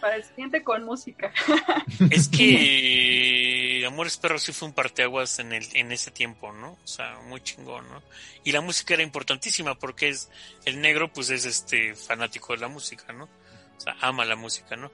para 0.02 0.16
el 0.16 0.24
siguiente 0.24 0.64
con 0.64 0.84
música. 0.84 1.32
Es 2.10 2.28
que 2.28 3.86
Amores 3.88 4.18
Perros 4.18 4.44
sí 4.44 4.52
fue 4.52 4.68
un 4.68 4.74
parteaguas 4.74 5.40
en 5.40 5.54
el 5.54 5.66
en 5.74 5.92
ese 5.92 6.12
tiempo, 6.12 6.52
¿no? 6.52 6.78
O 6.84 6.88
sea, 6.88 7.20
muy 7.28 7.42
chingón, 7.42 7.88
¿no? 7.90 8.02
Y 8.44 8.52
la 8.52 8.62
música 8.62 8.96
era 8.96 9.04
importantísima 9.04 9.76
porque 9.76 10.10
es 10.10 10.30
el 10.66 10.82
negro 10.82 11.14
pues 11.14 11.30
es 11.30 11.46
este 11.46 11.96
fanático 11.96 12.54
de 12.54 12.60
la 12.60 12.68
música, 12.68 13.14
¿no? 13.14 13.26
O 13.26 13.80
sea, 13.80 13.96
ama 14.02 14.26
la 14.26 14.36
música, 14.36 14.76
¿no? 14.76 14.92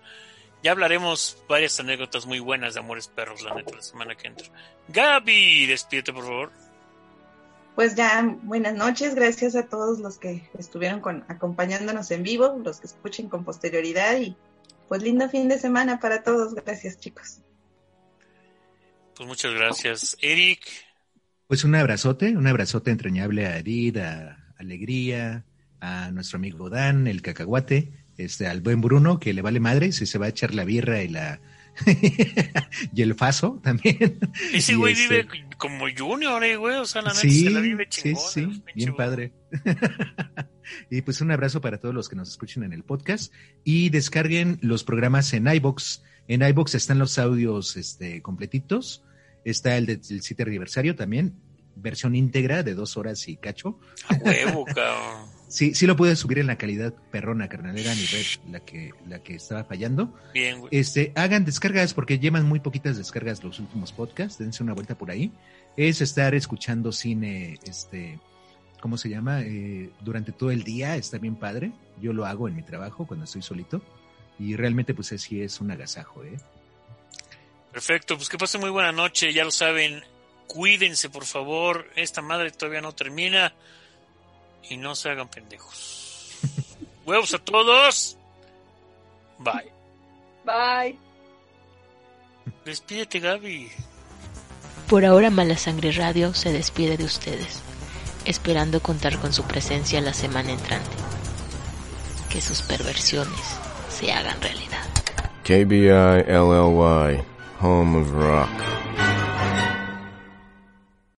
Ya 0.63 0.71
hablaremos 0.71 1.37
varias 1.47 1.79
anécdotas 1.79 2.25
muy 2.25 2.39
buenas 2.39 2.73
de 2.73 2.79
Amores 2.79 3.07
Perros 3.07 3.41
la 3.43 3.53
neta 3.53 3.75
la 3.75 3.81
semana 3.81 4.15
que 4.15 4.27
entra. 4.27 4.47
Gaby, 4.89 5.67
despídete 5.67 6.11
por 6.11 6.23
favor. 6.23 6.51
Pues 7.75 7.93
ya, 7.93 8.35
buenas 8.41 8.73
noches, 8.73 9.13
gracias 9.13 9.55
a 9.55 9.67
todos 9.67 9.99
los 9.99 10.17
que 10.17 10.49
estuvieron 10.57 10.99
con, 10.99 11.23
acompañándonos 11.27 12.09
en 12.09 12.23
vivo, 12.23 12.59
los 12.63 12.79
que 12.79 12.87
escuchen 12.87 13.29
con 13.29 13.43
posterioridad 13.43 14.17
y 14.17 14.35
pues 14.87 15.03
lindo 15.03 15.29
fin 15.29 15.47
de 15.49 15.59
semana 15.59 15.99
para 15.99 16.23
todos, 16.23 16.53
gracias 16.55 16.99
chicos. 16.99 17.41
Pues 19.15 19.27
muchas 19.27 19.53
gracias. 19.53 20.17
Eric, 20.21 20.61
Pues 21.47 21.63
un 21.63 21.75
abrazote, 21.75 22.37
un 22.37 22.45
abrazote 22.45 22.91
entrañable 22.91 23.47
a 23.47 23.57
Edith, 23.57 23.97
a 23.97 24.53
Alegría, 24.57 25.45
a 25.79 26.11
nuestro 26.11 26.37
amigo 26.37 26.69
Dan, 26.69 27.07
el 27.07 27.21
cacahuate, 27.21 27.91
este, 28.17 28.47
al 28.47 28.61
buen 28.61 28.81
Bruno, 28.81 29.19
que 29.19 29.33
le 29.33 29.41
vale 29.41 29.59
madre 29.59 29.91
si 29.91 30.05
se 30.05 30.17
va 30.17 30.27
a 30.27 30.29
echar 30.29 30.53
la 30.53 30.65
birra 30.65 31.01
y 31.01 31.07
la 31.07 31.39
y 32.93 33.01
el 33.01 33.15
faso 33.15 33.59
también. 33.63 34.19
ese 34.53 34.75
güey 34.75 34.93
este- 34.93 35.23
vive 35.23 35.27
como 35.57 35.85
Junior, 35.95 36.43
eh, 36.43 36.55
güey, 36.55 36.75
o 36.75 36.85
sea, 36.85 37.01
la 37.01 37.09
neta 37.09 37.21
Sí, 37.21 37.45
se 37.45 37.49
la 37.49 37.59
vive 37.59 37.87
sí, 37.89 38.01
chingón. 38.03 38.23
sí, 38.31 38.63
bien 38.75 38.95
padre. 38.95 39.33
y 40.91 41.01
pues 41.01 41.21
un 41.21 41.31
abrazo 41.31 41.61
para 41.61 41.79
todos 41.79 41.95
los 41.95 42.09
que 42.09 42.15
nos 42.15 42.29
escuchen 42.29 42.63
en 42.63 42.73
el 42.73 42.83
podcast 42.83 43.33
y 43.63 43.89
descarguen 43.89 44.59
los 44.61 44.83
programas 44.83 45.33
en 45.33 45.47
iBox. 45.47 46.03
En 46.27 46.41
iBox 46.41 46.75
están 46.75 46.99
los 46.99 47.17
audios 47.17 47.77
este, 47.77 48.21
completitos. 48.21 49.03
Está 49.45 49.77
el 49.77 49.85
del 49.85 50.21
7 50.21 50.43
aniversario 50.43 50.95
también, 50.95 51.39
versión 51.75 52.15
íntegra 52.15 52.63
de 52.63 52.73
dos 52.75 52.97
horas 52.97 53.27
y 53.29 53.37
cacho. 53.37 53.79
A 54.09 54.15
huevo, 54.15 54.65
cabrón. 54.65 55.36
Sí, 55.47 55.73
sí 55.73 55.87
lo 55.87 55.95
puedes 55.95 56.19
subir 56.19 56.39
en 56.39 56.47
la 56.47 56.57
calidad 56.57 56.93
perrona, 57.11 57.47
carnalera, 57.47 57.95
ni 57.95 58.05
red, 58.05 58.25
la 58.51 58.59
que, 58.59 58.93
la 59.07 59.19
que 59.19 59.35
estaba 59.35 59.63
fallando. 59.63 60.13
Bien, 60.33 60.59
güey. 60.59 60.69
Este, 60.73 61.13
hagan 61.15 61.45
descargas 61.45 61.93
porque 61.93 62.19
llevan 62.19 62.45
muy 62.45 62.59
poquitas 62.59 62.97
descargas 62.97 63.43
los 63.43 63.59
últimos 63.59 63.93
podcasts, 63.93 64.37
dense 64.37 64.61
una 64.61 64.73
vuelta 64.73 64.95
por 64.95 65.09
ahí. 65.09 65.31
Es 65.77 66.01
estar 66.01 66.35
escuchando 66.35 66.91
cine, 66.91 67.59
este, 67.63 68.19
¿cómo 68.81 68.97
se 68.97 69.09
llama? 69.09 69.41
Eh, 69.41 69.89
durante 70.01 70.33
todo 70.33 70.51
el 70.51 70.63
día, 70.63 70.97
está 70.97 71.17
bien 71.17 71.35
padre. 71.35 71.71
Yo 72.01 72.11
lo 72.11 72.25
hago 72.25 72.49
en 72.49 72.55
mi 72.55 72.63
trabajo 72.63 73.07
cuando 73.07 73.23
estoy 73.23 73.41
solito. 73.41 73.81
Y 74.39 74.55
realmente, 74.55 74.93
pues 74.93 75.07
sí 75.07 75.41
es 75.41 75.61
un 75.61 75.71
agasajo, 75.71 76.23
¿eh? 76.25 76.37
Perfecto, 77.71 78.17
pues 78.17 78.27
que 78.27 78.37
pasen 78.37 78.61
muy 78.61 78.69
buena 78.69 78.91
noche, 78.91 79.31
ya 79.33 79.43
lo 79.43 79.51
saben, 79.51 80.03
cuídense 80.47 81.09
por 81.09 81.25
favor, 81.25 81.87
esta 81.95 82.23
madre 82.23 82.49
todavía 82.49 82.81
no 82.81 82.93
termina 82.93 83.53
y 84.69 84.77
no 84.77 84.95
se 84.95 85.09
hagan 85.09 85.27
pendejos. 85.27 86.37
Huevos 87.05 87.33
a 87.33 87.39
todos. 87.39 88.17
Bye. 89.39 89.71
Bye. 90.45 90.97
Despídete, 92.65 93.19
Gaby. 93.19 93.71
Por 94.87 95.05
ahora 95.05 95.29
Mala 95.29 95.57
Sangre 95.57 95.91
Radio 95.91 96.33
se 96.33 96.51
despide 96.51 96.97
de 96.97 97.03
ustedes, 97.03 97.61
esperando 98.25 98.81
contar 98.81 99.17
con 99.19 99.33
su 99.33 99.43
presencia 99.43 99.99
la 100.01 100.13
semana 100.13 100.51
entrante. 100.51 100.95
Que 102.29 102.41
sus 102.41 102.61
perversiones 102.61 103.57
se 103.89 104.11
hagan 104.11 104.41
realidad. 104.41 104.85
KBI 105.43 106.25
LLY, 106.27 107.23
home 107.61 107.99
of 107.99 108.09
rock. 108.11 108.76